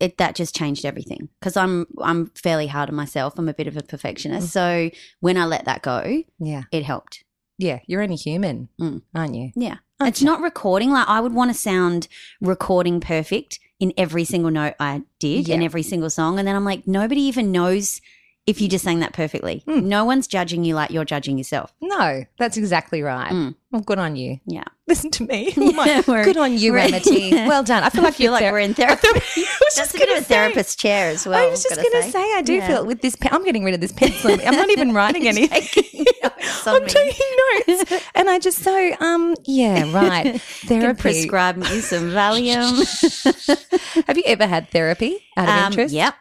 it 0.00 0.18
that 0.18 0.34
just 0.34 0.54
changed 0.56 0.84
everything. 0.84 1.28
Because 1.40 1.56
I'm 1.56 1.86
I'm 2.02 2.26
fairly 2.34 2.66
hard 2.66 2.88
on 2.90 2.94
myself. 2.96 3.34
I'm 3.38 3.48
a 3.48 3.54
bit 3.54 3.66
of 3.66 3.76
a 3.76 3.82
Mm. 3.82 3.88
perfectionist. 3.88 4.50
So 4.52 4.90
when 5.20 5.36
I 5.36 5.44
let 5.46 5.64
that 5.66 5.82
go, 5.82 6.22
Yeah. 6.38 6.62
it 6.72 6.84
helped. 6.84 7.24
Yeah. 7.58 7.78
You're 7.86 8.02
only 8.02 8.16
human, 8.16 8.68
Mm. 8.80 9.02
aren't 9.14 9.34
you? 9.34 9.52
Yeah. 9.54 9.76
Aren't 10.00 10.14
It's 10.14 10.20
you? 10.20 10.26
not 10.26 10.40
recording. 10.40 10.90
Like 10.90 11.08
I 11.08 11.20
would 11.20 11.32
want 11.34 11.52
to 11.52 11.58
sound 11.58 12.08
recording 12.40 13.00
perfect 13.00 13.60
in 13.78 13.92
every 13.96 14.24
single 14.24 14.50
note 14.50 14.74
I 14.80 15.02
did 15.20 15.48
in 15.48 15.62
every 15.62 15.82
single 15.82 16.10
song. 16.10 16.38
And 16.38 16.46
then 16.48 16.56
I'm 16.56 16.64
like, 16.64 16.86
nobody 16.86 17.20
even 17.22 17.52
knows 17.52 18.00
if 18.46 18.60
you 18.60 18.68
just 18.68 18.84
sang 18.84 19.00
that 19.00 19.12
perfectly. 19.14 19.62
Mm. 19.66 19.84
No 19.84 20.04
one's 20.04 20.26
judging 20.26 20.64
you 20.64 20.74
like 20.74 20.90
you're 20.90 21.04
judging 21.06 21.38
yourself. 21.38 21.72
No, 21.80 22.24
that's 22.38 22.56
exactly 22.56 23.00
right. 23.02 23.32
Mm. 23.32 23.54
Well, 23.70 23.80
good 23.82 23.98
on 23.98 24.16
you. 24.16 24.38
Yeah. 24.46 24.64
Listen 24.86 25.10
to 25.12 25.24
me. 25.24 25.52
Yeah, 25.56 26.02
My- 26.06 26.24
good 26.24 26.36
on 26.36 26.56
you, 26.58 26.76
Amity. 26.76 27.32
Well 27.32 27.62
done. 27.64 27.82
I 27.82 27.88
feel 27.90 28.02
like 28.02 28.14
I 28.14 28.16
feel 28.16 28.24
you're 28.24 28.32
like 28.32 28.42
ther- 28.44 28.52
we're 28.52 28.58
in 28.60 28.74
therapy. 28.74 29.08
I 29.08 29.12
was 29.14 29.24
That's 29.60 29.76
just 29.76 29.94
a 29.94 29.98
bit 29.98 30.08
gonna 30.08 30.18
of 30.18 30.24
a 30.24 30.26
say- 30.26 30.34
therapist 30.34 30.78
chair 30.78 31.10
as 31.10 31.26
well. 31.26 31.38
I 31.42 31.48
was 31.50 31.62
just 31.62 31.74
going 31.76 32.02
to 32.02 32.10
say, 32.10 32.20
I 32.36 32.42
do 32.42 32.52
Yeah. 32.54 32.66
feel 32.66 32.84
with 32.86 33.00
this 33.00 33.16
pen. 33.16 33.32
I'm 33.32 33.44
getting 33.44 33.64
rid 33.64 33.74
of 33.74 33.80
this 33.80 33.92
pencil. 33.92 34.32
I'm 34.32 34.54
not 34.54 34.70
even 34.70 34.92
writing 34.92 35.26
anything. 35.26 35.62
Taking 35.62 36.04
notes 36.22 36.66
on 36.66 36.82
I'm 36.82 36.86
taking 36.86 37.26
notes, 37.66 38.02
and 38.14 38.28
I 38.28 38.38
just 38.38 38.58
so 38.58 38.94
um 39.00 39.34
yeah 39.44 39.90
right 39.92 40.40
therapy. 40.40 41.00
prescribe 41.00 41.56
me 41.56 41.80
some 41.80 42.10
Valium. 42.10 44.04
Have 44.06 44.16
you 44.16 44.22
ever 44.26 44.46
had 44.46 44.68
therapy 44.70 45.18
out 45.36 45.48
of 45.48 45.54
Um, 45.54 45.72
interest? 45.72 45.94
Yep. 45.94 46.14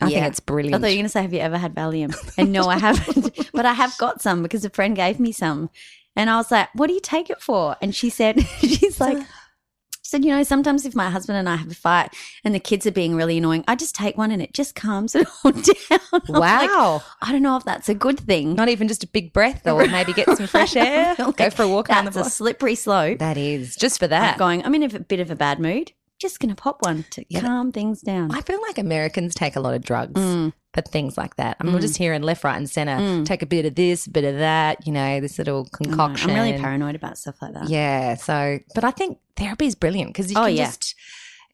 I 0.00 0.06
Yeah. 0.08 0.20
think 0.20 0.26
it's 0.30 0.40
brilliant. 0.40 0.74
I 0.74 0.78
thought 0.78 0.86
you 0.92 0.96
were 0.96 1.00
going 1.00 1.04
to 1.06 1.08
say, 1.10 1.22
"Have 1.22 1.32
you 1.34 1.40
ever 1.40 1.58
had 1.58 1.74
Valium?" 1.74 2.14
And 2.38 2.52
no, 2.52 2.68
I 2.68 2.78
haven't. 2.78 3.50
but 3.52 3.66
I 3.66 3.72
have 3.72 3.96
got 3.98 4.22
some 4.22 4.42
because 4.42 4.64
a 4.64 4.70
friend 4.70 4.94
gave 4.94 5.18
me 5.18 5.32
some, 5.32 5.70
and 6.14 6.30
I 6.30 6.36
was 6.36 6.50
like, 6.50 6.68
"What 6.74 6.86
do 6.86 6.92
you 6.94 7.00
take 7.00 7.30
it 7.30 7.40
for?" 7.42 7.76
And 7.82 7.94
she 7.94 8.08
said, 8.10 8.40
"She's 8.60 9.00
like." 9.00 9.18
she 9.18 10.10
Said, 10.12 10.24
you 10.24 10.30
know, 10.34 10.42
sometimes 10.42 10.86
if 10.86 10.94
my 10.94 11.10
husband 11.10 11.36
and 11.36 11.50
I 11.50 11.56
have 11.56 11.70
a 11.70 11.74
fight 11.74 12.14
and 12.42 12.54
the 12.54 12.58
kids 12.60 12.86
are 12.86 12.90
being 12.90 13.14
really 13.14 13.36
annoying, 13.36 13.62
I 13.68 13.74
just 13.74 13.94
take 13.94 14.16
one 14.16 14.30
and 14.30 14.40
it 14.40 14.54
just 14.54 14.74
calms 14.74 15.14
it 15.16 15.28
all 15.44 15.52
down. 15.52 16.22
Like, 16.28 16.70
wow. 16.70 17.02
I 17.20 17.30
don't 17.30 17.42
know 17.42 17.58
if 17.58 17.64
that's 17.64 17.90
a 17.90 17.94
good 17.94 18.18
thing. 18.18 18.54
Not 18.54 18.70
even 18.70 18.88
just 18.88 19.04
a 19.04 19.06
big 19.06 19.34
breath, 19.34 19.66
or 19.66 19.86
maybe 19.86 20.14
get 20.14 20.34
some 20.34 20.46
fresh 20.46 20.76
air. 20.76 21.14
Go 21.36 21.50
for 21.50 21.64
a 21.64 21.68
walk 21.68 21.90
around 21.90 22.06
the 22.06 22.10
That's 22.12 22.16
a 22.16 22.20
block. 22.20 22.32
slippery 22.32 22.74
slope. 22.74 23.18
That 23.18 23.36
is 23.36 23.76
just 23.76 23.98
for 23.98 24.06
that. 24.08 24.38
going, 24.38 24.64
I'm 24.64 24.74
in 24.74 24.82
a 24.84 24.98
bit 25.00 25.20
of 25.20 25.30
a 25.30 25.36
bad 25.36 25.58
mood. 25.60 25.92
Just 26.18 26.40
going 26.40 26.48
to 26.54 26.60
pop 26.60 26.78
one 26.82 27.04
to 27.10 27.24
Yeah. 27.28 27.40
calm 27.40 27.70
things 27.72 28.00
down. 28.02 28.32
I 28.34 28.40
feel 28.40 28.60
like 28.62 28.78
Americans 28.78 29.34
take 29.34 29.54
a 29.56 29.60
lot 29.60 29.74
of 29.74 29.82
drugs 29.82 30.20
Mm. 30.20 30.52
for 30.74 30.80
things 30.82 31.16
like 31.16 31.36
that. 31.36 31.56
I 31.60 31.64
mean, 31.64 31.72
we're 31.72 31.78
Mm. 31.78 31.82
just 31.82 31.96
hearing 31.96 32.22
left, 32.22 32.42
right, 32.44 32.56
and 32.56 32.68
center. 32.68 32.96
Mm. 32.98 33.24
Take 33.24 33.42
a 33.42 33.46
bit 33.46 33.64
of 33.66 33.74
this, 33.76 34.06
a 34.06 34.10
bit 34.10 34.24
of 34.24 34.36
that. 34.38 34.86
You 34.86 34.92
know, 34.92 35.20
this 35.20 35.38
little 35.38 35.66
concoction. 35.66 36.30
I'm 36.30 36.36
really 36.36 36.58
paranoid 36.58 36.96
about 36.96 37.18
stuff 37.18 37.36
like 37.40 37.54
that. 37.54 37.68
Yeah. 37.68 38.16
So, 38.16 38.58
but 38.74 38.82
I 38.84 38.90
think 38.90 39.18
therapy 39.36 39.66
is 39.66 39.74
brilliant 39.76 40.10
because 40.12 40.30
you 40.30 40.38
Oh, 40.38 40.46
can 40.46 40.56
yeah. 40.56 40.66
just, 40.66 40.94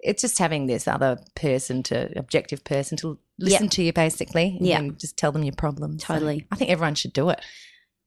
it's 0.01 0.23
just 0.23 0.39
having 0.39 0.67
this 0.67 0.89
other 0.89 1.19
person 1.35 1.83
to, 1.85 2.19
objective 2.19 2.65
person 2.65 2.97
to 2.99 3.19
listen 3.39 3.69
to 3.69 3.83
you 3.83 3.93
basically. 3.93 4.57
Yeah. 4.61 4.79
And 4.79 4.99
just 4.99 5.17
tell 5.17 5.31
them 5.33 5.43
your 5.45 5.55
problems. 5.55 6.05
So 6.07 6.15
Totally. 6.15 6.47
I 6.51 6.57
think 6.57 6.71
everyone 6.71 6.95
should 6.95 7.13
do 7.13 7.29
it. 7.29 7.41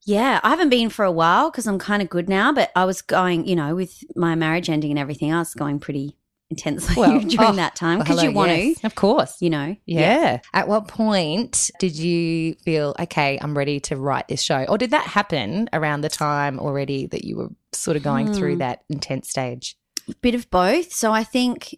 Yeah, 0.06 0.40
I 0.42 0.50
haven't 0.52 0.70
been 0.70 0.90
for 0.90 1.04
a 1.04 1.12
while 1.12 1.52
because 1.52 1.68
I'm 1.68 1.78
kind 1.80 2.02
of 2.02 2.10
good 2.10 2.30
now. 2.30 2.54
But 2.54 2.72
I 2.76 2.86
was 2.86 3.02
going, 3.02 3.46
you 3.46 3.56
know, 3.58 3.76
with 3.76 4.04
my 4.16 4.36
marriage 4.36 4.70
ending 4.70 4.90
and 4.90 4.98
everything, 5.00 5.34
I 5.34 5.40
was 5.40 5.54
going 5.54 5.80
pretty 5.80 6.16
intensely 6.50 6.96
Well, 6.98 7.20
during 7.20 7.50
oh, 7.50 7.54
that 7.54 7.76
time 7.76 7.98
Well, 8.00 8.06
because 8.06 8.24
you 8.24 8.32
want 8.32 8.52
yes, 8.52 8.80
to, 8.80 8.88
Of 8.88 8.96
course. 8.96 9.36
you 9.42 9.50
know. 9.50 9.76
Yeah. 9.86 10.40
At 10.54 10.68
what 10.68 10.88
point 10.88 11.70
did 11.80 11.96
you 11.98 12.56
feel, 12.64 12.96
okay, 13.00 13.38
I'm 13.42 13.58
ready 13.58 13.80
to 13.82 13.96
write 13.98 14.28
this 14.28 14.42
show? 14.42 14.64
Or 14.70 14.78
did 14.78 14.92
that 14.92 15.06
happen 15.08 15.70
around 15.74 16.02
the 16.02 16.10
time 16.10 16.60
already 16.60 17.08
that 17.08 17.26
you 17.26 17.38
were 17.38 17.50
sort 17.74 17.98
of 17.98 18.04
going 18.04 18.34
through 18.34 18.54
Hmm. 18.54 18.60
that 18.60 18.84
intense 18.90 19.30
stage? 19.30 19.76
bit 20.22 20.36
of 20.36 20.50
both. 20.50 20.94
So 20.94 21.12
I 21.12 21.26
think 21.26 21.78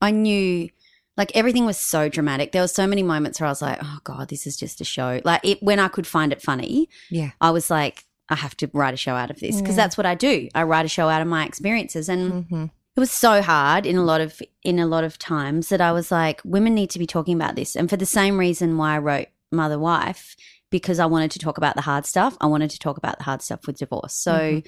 I 0.00 0.10
knew 0.10 0.68
like 1.16 1.30
everything 1.36 1.64
was 1.64 1.78
so 1.78 2.08
dramatic. 2.08 2.50
There 2.50 2.62
were 2.62 2.66
so 2.68 2.88
many 2.88 3.04
moments 3.04 3.38
where 3.40 3.46
I 3.46 3.50
was 3.52 3.62
like, 3.62 3.78
oh 3.80 3.98
God, 4.02 4.28
this 4.30 4.48
is 4.48 4.56
just 4.56 4.80
a 4.80 4.84
show. 4.84 5.20
Like 5.24 5.42
it, 5.44 5.62
when 5.62 5.78
I 5.78 5.86
could 5.86 6.06
find 6.08 6.32
it 6.32 6.42
funny, 6.42 6.88
Yeah. 7.08 7.30
I 7.40 7.50
was 7.52 7.70
like, 7.70 8.04
I 8.28 8.34
have 8.34 8.56
to 8.56 8.70
write 8.72 8.94
a 8.94 8.96
show 8.96 9.14
out 9.14 9.30
of 9.30 9.38
this 9.38 9.60
because 9.60 9.76
Yeah. 9.76 9.84
that's 9.84 9.96
what 9.96 10.06
I 10.06 10.16
do. 10.16 10.48
I 10.56 10.64
write 10.64 10.86
a 10.86 10.88
show 10.88 11.08
out 11.08 11.22
of 11.22 11.28
my 11.28 11.44
experiences. 11.46 12.08
And 12.08 12.32
Mm-hmm. 12.32 12.64
It 12.96 13.00
was 13.00 13.10
so 13.10 13.42
hard 13.42 13.86
in 13.86 13.96
a 13.96 14.04
lot 14.04 14.20
of 14.20 14.40
in 14.62 14.78
a 14.78 14.86
lot 14.86 15.04
of 15.04 15.18
times 15.18 15.68
that 15.70 15.80
I 15.80 15.92
was 15.92 16.10
like, 16.10 16.40
women 16.44 16.74
need 16.74 16.90
to 16.90 16.98
be 16.98 17.06
talking 17.06 17.34
about 17.34 17.56
this. 17.56 17.74
And 17.76 17.88
for 17.88 17.96
the 17.96 18.06
same 18.06 18.38
reason 18.38 18.76
why 18.76 18.94
I 18.96 18.98
wrote 18.98 19.28
Mother 19.50 19.78
Wife, 19.78 20.36
because 20.70 20.98
I 20.98 21.06
wanted 21.06 21.30
to 21.32 21.38
talk 21.38 21.58
about 21.58 21.74
the 21.76 21.82
hard 21.82 22.06
stuff. 22.06 22.36
I 22.40 22.46
wanted 22.46 22.70
to 22.70 22.78
talk 22.78 22.96
about 22.96 23.18
the 23.18 23.24
hard 23.24 23.42
stuff 23.42 23.66
with 23.66 23.78
divorce. 23.78 24.14
So 24.14 24.32
Mhm. 24.32 24.66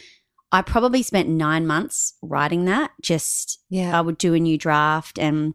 I 0.53 0.63
probably 0.63 1.03
spent 1.03 1.29
nine 1.29 1.67
months 1.67 2.15
writing 2.23 2.65
that. 2.67 2.93
Just 3.03 3.61
Yeah. 3.71 3.97
I 3.99 4.01
would 4.01 4.19
do 4.19 4.35
a 4.35 4.39
new 4.41 4.57
draft 4.57 5.19
and 5.19 5.55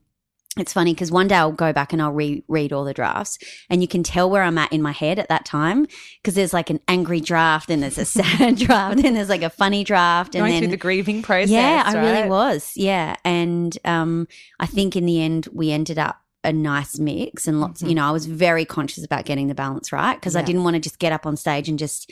it's 0.61 0.73
funny 0.73 0.93
because 0.93 1.11
one 1.11 1.27
day 1.27 1.35
I'll 1.35 1.51
go 1.51 1.71
back 1.73 1.93
and 1.93 2.01
I'll 2.01 2.11
reread 2.11 2.71
all 2.73 2.83
the 2.83 2.93
drafts, 2.93 3.37
and 3.69 3.81
you 3.81 3.87
can 3.87 4.03
tell 4.03 4.29
where 4.29 4.43
I'm 4.43 4.57
at 4.57 4.71
in 4.73 4.81
my 4.81 4.91
head 4.91 5.19
at 5.19 5.29
that 5.29 5.45
time 5.45 5.87
because 6.21 6.35
there's 6.35 6.53
like 6.53 6.69
an 6.69 6.79
angry 6.87 7.21
draft, 7.21 7.69
and 7.69 7.81
there's 7.83 7.97
a 7.97 8.05
sad 8.19 8.57
draft, 8.57 9.03
and 9.03 9.15
there's 9.15 9.29
like 9.29 9.43
a 9.43 9.49
funny 9.49 9.83
draft, 9.83 10.35
and 10.35 10.41
Going 10.41 10.51
then 10.53 10.61
through 10.63 10.71
the 10.71 10.77
grieving 10.77 11.21
process. 11.21 11.49
yeah, 11.49 11.83
I 11.85 11.93
really 11.99 12.29
was. 12.29 12.71
Yeah. 12.75 13.15
And 13.25 13.77
um, 13.85 14.27
I 14.59 14.65
think 14.65 14.95
in 14.95 15.05
the 15.05 15.21
end, 15.21 15.47
we 15.53 15.71
ended 15.71 15.97
up 15.99 16.17
a 16.45 16.53
nice 16.53 16.97
mix 16.97 17.47
and 17.49 17.59
lots, 17.59 17.81
you 17.81 17.93
know, 17.93 18.05
I 18.05 18.11
was 18.11 18.25
very 18.25 18.63
conscious 18.63 19.03
about 19.03 19.25
getting 19.25 19.49
the 19.49 19.53
balance 19.55 19.91
right 19.91 20.15
because 20.15 20.37
I 20.37 20.41
didn't 20.41 20.63
want 20.63 20.75
to 20.75 20.79
just 20.79 20.97
get 20.97 21.11
up 21.11 21.25
on 21.25 21.35
stage 21.35 21.67
and 21.67 21.77
just 21.77 22.09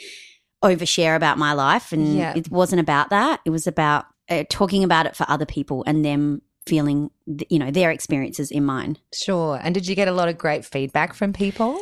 overshare 0.64 1.16
about 1.16 1.38
my 1.38 1.54
life. 1.54 1.92
And 1.94 2.16
Yeah. 2.18 2.34
it 2.36 2.52
wasn't 2.52 2.82
about 2.82 3.10
that. 3.10 3.40
It 3.46 3.52
was 3.52 3.68
about 3.68 4.06
uh, 4.30 4.44
talking 4.50 4.84
about 4.84 5.06
it 5.06 5.16
for 5.16 5.26
other 5.30 5.46
people 5.46 5.84
and 5.88 6.04
them 6.04 6.42
feeling, 6.68 7.10
you 7.50 7.60
know, 7.60 7.72
their 7.72 7.92
experiences 7.92 8.52
in 8.52 8.66
mine. 8.66 8.98
Sure. 9.14 9.60
And 9.62 9.74
did 9.74 9.88
you 9.88 9.96
get 9.96 10.08
a 10.08 10.12
lot 10.12 10.28
of 10.30 10.38
great 10.38 10.66
feedback 10.66 11.14
from 11.14 11.34
people? 11.34 11.80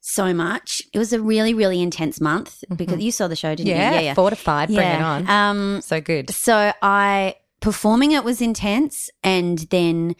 So 0.00 0.32
much. 0.32 0.80
It 0.94 0.98
was 0.98 1.12
a 1.12 1.20
really, 1.20 1.52
really 1.52 1.82
intense 1.82 2.20
month 2.20 2.64
because 2.74 3.00
you 3.00 3.12
saw 3.12 3.28
the 3.28 3.36
show, 3.36 3.54
didn't 3.54 3.68
Mm-hmm. 3.68 3.78
Yeah, 3.78 3.90
you? 3.90 3.94
Yeah, 3.96 4.00
yeah. 4.02 4.14
fortified. 4.14 4.68
Bring 4.68 4.88
it 4.88 5.02
on. 5.02 5.28
Um, 5.28 5.80
so 5.82 6.00
good. 6.00 6.30
So 6.30 6.72
I 6.80 7.36
performing 7.60 8.12
it 8.12 8.24
was 8.24 8.40
intense 8.40 9.10
and 9.22 9.58
then 9.70 10.16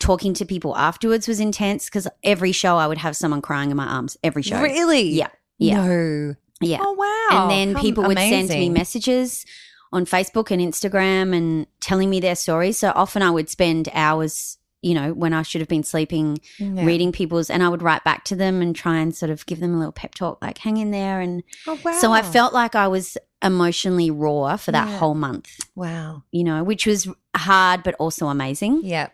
talking 0.00 0.32
to 0.32 0.46
people 0.46 0.76
afterwards 0.76 1.28
was 1.28 1.40
intense 1.40 1.86
because 1.86 2.08
every 2.22 2.52
show 2.52 2.76
I 2.76 2.86
would 2.86 2.98
have 2.98 3.16
someone 3.16 3.42
crying 3.42 3.70
in 3.70 3.76
my 3.76 3.86
arms 3.86 4.16
every 4.22 4.42
show. 4.42 4.62
Really? 4.62 5.10
Yeah. 5.10 5.28
Yeah. 5.58 5.84
No. 5.86 6.34
Yeah. 6.60 6.78
Oh 6.80 6.92
wow. 6.92 7.42
and 7.42 7.50
then 7.50 7.74
How 7.74 7.80
people 7.82 8.04
would 8.04 8.16
send 8.18 8.48
me 8.48 8.68
messages 8.70 9.44
on 9.92 10.04
Facebook 10.04 10.50
and 10.50 10.60
Instagram 10.60 11.34
and 11.36 11.66
telling 11.80 12.10
me 12.10 12.20
their 12.20 12.34
stories. 12.36 12.78
So 12.78 12.92
often 12.94 13.22
I 13.22 13.30
would 13.30 13.48
spend 13.48 13.88
hours, 13.94 14.58
you 14.82 14.94
know, 14.94 15.12
when 15.14 15.32
I 15.32 15.42
should 15.42 15.60
have 15.60 15.68
been 15.68 15.82
sleeping 15.82 16.38
Yeah. 16.58 16.84
reading 16.84 17.10
people's 17.12 17.48
and 17.50 17.62
I 17.62 17.68
would 17.68 17.82
write 17.82 18.04
back 18.04 18.24
to 18.24 18.36
them 18.36 18.60
and 18.60 18.76
try 18.76 18.98
and 18.98 19.14
sort 19.14 19.30
of 19.30 19.46
give 19.46 19.60
them 19.60 19.74
a 19.74 19.78
little 19.78 19.92
pep 19.92 20.14
talk 20.14 20.38
like 20.42 20.58
hang 20.58 20.76
in 20.76 20.90
there 20.90 21.20
and 21.20 21.42
Oh 21.66 21.78
wow. 21.84 21.98
so 22.00 22.12
I 22.12 22.22
felt 22.22 22.52
like 22.52 22.74
I 22.74 22.86
was 22.88 23.16
emotionally 23.42 24.10
raw 24.10 24.56
for 24.56 24.72
that 24.72 24.88
Yeah. 24.88 24.98
whole 24.98 25.14
month. 25.14 25.48
wow. 25.74 26.22
you 26.32 26.44
know, 26.44 26.62
which 26.64 26.86
was 26.86 27.08
hard 27.36 27.82
but 27.82 27.94
also 27.98 28.26
amazing. 28.28 28.80
Yeah. 28.84 29.08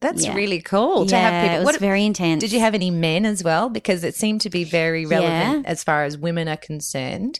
That's 0.00 0.24
Yeah. 0.24 0.34
really 0.34 0.60
cool 0.60 1.06
to 1.06 1.14
yeah, 1.14 1.30
have 1.30 1.48
people. 1.50 1.62
it 1.62 1.66
was 1.72 1.76
very 1.76 2.04
intense. 2.04 2.40
did 2.40 2.52
you 2.52 2.58
have 2.58 2.74
any 2.74 2.90
men 2.90 3.24
as 3.24 3.44
well? 3.44 3.68
Because 3.68 4.02
it 4.02 4.16
seemed 4.16 4.40
to 4.42 4.50
be 4.50 4.64
very 4.64 5.06
relevant 5.06 5.62
Yeah. 5.64 5.70
as 5.70 5.84
far 5.84 6.02
as 6.04 6.18
women 6.18 6.48
are 6.48 6.56
concerned. 6.56 7.38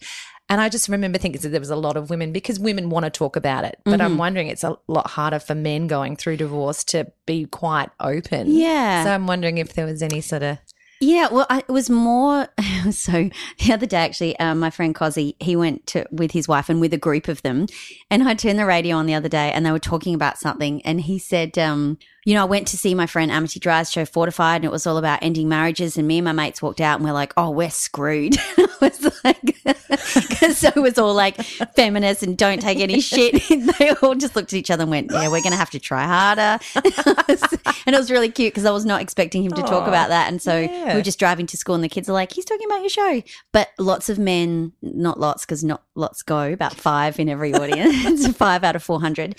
And 0.53 0.61
I 0.61 0.69
just 0.69 0.91
remember 0.91 1.17
thinking 1.17 1.41
that 1.41 1.49
there 1.49 1.61
was 1.61 1.71
a 1.71 1.77
lot 1.77 1.97
of 1.97 2.11
women 2.11 2.31
because 2.31 2.61
women 2.61 2.91
want 2.91 3.05
to 3.05 3.11
talk 3.11 3.37
about 3.37 3.65
it. 3.65 3.79
But 3.87 4.03
I'm 4.03 4.17
Mhm. 4.17 4.19
wondering 4.19 4.49
it's 4.49 4.63
a 4.65 4.77
lot 4.87 5.07
harder 5.13 5.39
for 5.39 5.55
men 5.55 5.87
going 5.87 6.15
through 6.15 6.37
divorce 6.37 6.85
to 6.93 7.11
be 7.25 7.47
quite 7.47 7.89
open. 8.01 8.49
Yeah. 8.55 9.03
So 9.05 9.13
I'm 9.13 9.27
wondering 9.27 9.57
if 9.57 9.73
there 9.73 9.87
was 9.87 10.03
any 10.03 10.21
sort 10.21 10.43
of 10.43 10.59
Yeah, 11.01 11.29
well, 11.33 11.47
I, 11.49 11.61
it 11.61 11.69
was 11.73 11.89
more. 11.89 12.49
So 12.93 13.31
the 13.65 13.73
other 13.73 13.87
day, 13.87 13.97
actually, 13.99 14.39
um, 14.41 14.59
my 14.61 14.69
friend 14.71 14.95
Cozzy, 14.95 15.37
he 15.41 15.57
went 15.57 15.87
to 15.89 16.05
with 16.11 16.33
his 16.33 16.47
wife 16.49 16.69
and 16.69 16.81
with 16.83 16.93
a 16.93 16.99
group 16.99 17.29
of 17.29 17.41
them, 17.43 17.67
and 18.11 18.29
I 18.29 18.35
turned 18.35 18.59
the 18.59 18.67
radio 18.67 18.97
on 18.97 19.07
the 19.07 19.15
other 19.15 19.29
day, 19.29 19.51
and 19.53 19.65
they 19.65 19.71
were 19.73 19.79
talking 19.79 20.15
about 20.15 20.39
something, 20.39 20.83
and 20.85 21.01
he 21.01 21.19
said, 21.19 21.57
um, 21.59 21.97
"You 22.25 22.35
know, 22.35 22.43
I 22.43 22.47
went 22.47 22.69
to 22.69 22.77
see 22.77 22.95
my 22.95 23.07
friend 23.07 23.31
Amity 23.31 23.61
Dry's 23.61 23.91
show 23.91 24.05
Fortified, 24.05 24.57
and 24.57 24.65
it 24.65 24.71
was 24.71 24.87
all 24.87 24.97
about 24.97 25.21
ending 25.23 25.49
marriages, 25.49 25.97
and 25.97 26.07
me 26.07 26.19
and 26.19 26.25
my 26.25 26.33
mates 26.33 26.63
walked 26.63 26.81
out, 26.81 26.97
and 26.97 27.05
we're 27.05 27.13
like, 27.13 27.33
oh, 27.37 27.51
we're 27.51 27.71
screwed." 27.71 28.37
I 28.59 28.69
was 28.81 29.25
like, 29.25 29.43
because 29.65 30.59
so 30.59 30.69
it 30.75 30.81
was 30.81 30.99
all 30.99 31.15
like 31.15 31.37
feminists 31.77 32.23
and 32.23 32.37
don't 32.37 32.61
take 32.61 32.79
any 32.79 33.01
shit. 33.01 33.43
they 33.79 33.91
all 34.03 34.15
just 34.15 34.35
looked 34.35 34.53
at 34.53 34.57
each 34.57 34.71
other 34.71 34.83
and 34.83 34.91
went, 34.91 35.11
"Yeah, 35.11 35.29
we're 35.29 35.43
going 35.43 35.53
to 35.53 35.57
have 35.57 35.71
to 35.71 35.79
try 35.79 36.05
harder," 36.05 36.59
and 36.75 37.95
it 37.95 37.99
was 37.99 38.11
really 38.11 38.31
cute 38.31 38.53
because 38.53 38.65
I 38.65 38.71
was 38.71 38.85
not 38.85 39.01
expecting 39.01 39.45
him 39.45 39.53
to 39.53 39.63
talk 39.63 39.87
about 39.87 40.09
that, 40.09 40.29
and 40.29 40.41
so 40.41 40.59
yeah. 40.59 40.89
we 40.89 40.95
were 40.95 41.03
just 41.03 41.19
driving 41.19 41.47
to 41.47 41.57
school 41.57 41.75
and 41.75 41.85
the 41.85 41.89
kids 41.89 42.09
are 42.09 42.13
like, 42.13 42.33
he's 42.33 42.45
talking 42.45 42.67
about 42.67 42.81
your 42.81 42.89
show. 42.89 43.23
But 43.53 43.71
lots 43.79 44.09
of 44.09 44.19
men, 44.19 44.73
not 44.83 45.19
lots, 45.19 45.45
because 45.45 45.63
not 45.65 45.83
lots 45.95 46.23
go, 46.23 46.53
about 46.53 46.75
five 46.75 47.19
in 47.19 47.29
every 47.29 47.55
audience, 47.55 48.27
five 48.37 48.65
out 48.65 48.77
of 48.77 48.83
400, 48.83 49.37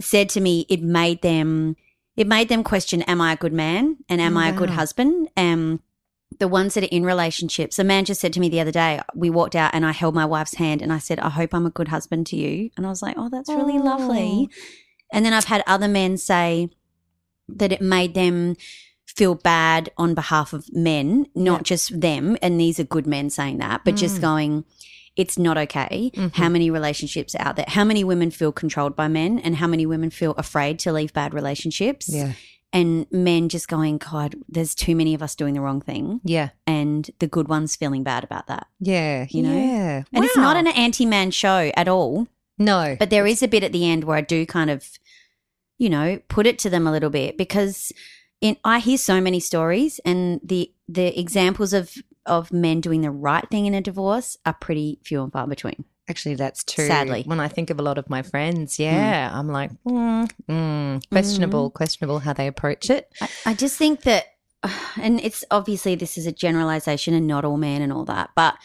said 0.00 0.28
to 0.30 0.40
me 0.40 0.66
it 0.68 0.82
made 0.82 1.22
them, 1.22 1.76
it 2.16 2.26
made 2.26 2.48
them 2.48 2.62
question, 2.64 3.02
am 3.02 3.20
I 3.20 3.32
a 3.32 3.36
good 3.36 3.52
man? 3.52 3.98
And 4.08 4.20
am 4.20 4.36
Oh, 4.36 4.40
I 4.40 4.48
a 4.48 4.52
good 4.52 4.70
husband? 4.70 5.28
Um, 5.36 5.80
the 6.40 6.48
ones 6.48 6.74
that 6.74 6.84
are 6.84 6.88
in 6.90 7.04
relationships. 7.04 7.78
A 7.78 7.84
man 7.84 8.04
just 8.04 8.20
said 8.20 8.32
to 8.32 8.40
me 8.40 8.48
the 8.48 8.60
other 8.60 8.72
day, 8.72 9.00
we 9.14 9.30
walked 9.30 9.54
out 9.54 9.72
and 9.74 9.86
I 9.86 9.92
held 9.92 10.14
my 10.14 10.24
wife's 10.24 10.54
hand 10.54 10.82
and 10.82 10.92
I 10.92 10.98
said, 10.98 11.20
I 11.20 11.28
hope 11.30 11.54
I'm 11.54 11.66
a 11.66 11.70
good 11.70 11.88
husband 11.88 12.26
to 12.28 12.36
you. 12.36 12.70
And 12.76 12.84
I 12.86 12.88
was 12.88 13.02
like, 13.02 13.16
oh, 13.18 13.28
that's 13.28 13.48
really 13.48 13.78
lovely. 13.78 14.48
And 15.12 15.24
then 15.24 15.32
I've 15.32 15.44
had 15.44 15.62
other 15.66 15.86
men 15.88 16.16
say 16.16 16.70
that 17.48 17.70
it 17.72 17.80
made 17.80 18.14
them 18.14 18.56
feel 19.06 19.34
bad 19.36 19.90
on 19.96 20.14
behalf 20.14 20.52
of 20.52 20.72
men, 20.74 21.26
not 21.36 21.60
Yeah. 21.60 21.62
just 21.64 22.00
them. 22.00 22.36
And 22.42 22.58
these 22.58 22.80
are 22.80 22.84
good 22.84 23.06
men 23.06 23.30
saying 23.30 23.58
that, 23.58 23.82
but 23.84 23.94
just 23.96 24.18
Mm. 24.18 24.20
going, 24.22 24.64
it's 25.16 25.38
not 25.38 25.56
okay. 25.56 26.10
Mhm. 26.14 26.34
How 26.34 26.48
many 26.48 26.70
relationships 26.70 27.34
out 27.38 27.56
there? 27.56 27.66
How 27.68 27.84
many 27.84 28.02
women 28.04 28.30
feel 28.30 28.52
controlled 28.52 28.96
by 28.96 29.08
men? 29.08 29.38
And 29.38 29.56
how 29.56 29.66
many 29.66 29.86
women 29.86 30.10
feel 30.10 30.32
afraid 30.32 30.78
to 30.80 30.92
leave 30.92 31.12
bad 31.12 31.34
relationships? 31.34 32.08
Yeah. 32.08 32.32
And 32.72 33.06
men 33.12 33.48
just 33.48 33.68
going, 33.68 33.98
God, 33.98 34.34
there's 34.48 34.74
too 34.74 34.96
many 34.96 35.14
of 35.14 35.22
us 35.22 35.36
doing 35.36 35.54
the 35.54 35.60
wrong 35.60 35.80
thing. 35.80 36.20
Yeah. 36.24 36.48
And 36.66 37.08
the 37.20 37.28
good 37.28 37.46
ones 37.46 37.76
feeling 37.76 38.02
bad 38.02 38.24
about 38.24 38.48
that. 38.48 38.66
Yeah. 38.80 39.26
You 39.30 39.42
know? 39.44 39.56
Yeah. 39.56 40.02
And 40.12 40.24
it's 40.24 40.36
not 40.36 40.56
an 40.56 40.66
anti 40.66 41.06
man 41.06 41.30
show 41.30 41.70
at 41.76 41.86
all. 41.86 42.26
No. 42.58 42.96
But 42.98 43.10
there 43.10 43.26
is 43.26 43.42
a 43.42 43.48
bit 43.48 43.62
at 43.62 43.70
the 43.72 43.88
end 43.88 44.02
where 44.04 44.16
I 44.16 44.22
do 44.22 44.44
kind 44.46 44.70
of, 44.70 44.98
you 45.78 45.88
know, 45.88 46.20
put 46.28 46.46
it 46.46 46.58
to 46.60 46.70
them 46.70 46.86
a 46.88 46.92
little 46.92 47.10
bit 47.10 47.38
because 47.38 47.92
in 48.40 48.56
I 48.64 48.80
hear 48.80 48.98
so 48.98 49.20
many 49.20 49.38
stories 49.38 50.00
and 50.04 50.40
the 50.42 50.72
the 50.88 51.18
examples 51.18 51.72
of 51.72 51.94
of 52.26 52.52
men 52.52 52.80
doing 52.80 53.00
the 53.02 53.10
right 53.10 53.48
thing 53.50 53.66
in 53.66 53.74
a 53.74 53.80
divorce 53.80 54.36
are 54.46 54.54
pretty 54.54 54.98
few 55.02 55.22
and 55.22 55.32
far 55.32 55.46
between. 55.46 55.84
Actually, 56.08 56.34
that's 56.34 56.62
true. 56.64 56.86
Sadly. 56.86 57.22
when 57.24 57.40
I 57.40 57.48
think 57.48 57.70
of 57.70 57.78
a 57.78 57.82
lot 57.82 57.96
of 57.96 58.10
my 58.10 58.22
friends, 58.22 58.78
yeah, 58.78 59.30
I'm 59.32 59.48
like, 59.48 59.70
mm, 59.86 60.30
mm, 60.48 61.08
questionable, 61.10 61.70
questionable 61.70 62.18
how 62.18 62.34
they 62.34 62.46
approach 62.46 62.90
it. 62.90 63.10
I, 63.22 63.28
I 63.46 63.54
just 63.54 63.78
think 63.78 64.02
that, 64.02 64.26
and 65.00 65.18
it's 65.20 65.44
obviously 65.50 65.94
this 65.94 66.18
is 66.18 66.26
a 66.26 66.32
generalization 66.32 67.14
and 67.14 67.26
not 67.26 67.44
all 67.44 67.56
men 67.56 67.80
and 67.80 67.92
all 67.92 68.04
that, 68.04 68.30
but 68.34 68.56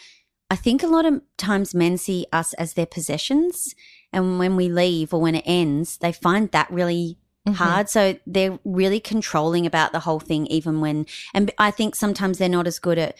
I 0.50 0.56
think 0.56 0.82
a 0.82 0.86
lot 0.88 1.06
of 1.06 1.22
times 1.38 1.74
men 1.74 1.96
see 1.96 2.26
us 2.32 2.52
as 2.54 2.74
their 2.74 2.86
possessions. 2.86 3.74
And 4.12 4.38
when 4.38 4.56
we 4.56 4.68
leave 4.68 5.14
or 5.14 5.20
when 5.20 5.36
it 5.36 5.44
ends, 5.46 5.96
they 5.98 6.12
find 6.12 6.50
that 6.52 6.70
really 6.70 7.16
Mm-hmm. 7.46 7.54
hard. 7.54 7.88
So 7.88 8.18
they're 8.26 8.58
really 8.64 9.00
controlling 9.00 9.64
about 9.64 9.92
the 9.92 10.00
whole 10.00 10.20
thing, 10.20 10.46
even 10.48 10.82
when, 10.82 11.06
and 11.32 11.50
I 11.56 11.70
think 11.70 11.94
sometimes 11.94 12.36
they're 12.36 12.50
not 12.50 12.66
as 12.66 12.78
good 12.78 12.98
at 12.98 13.16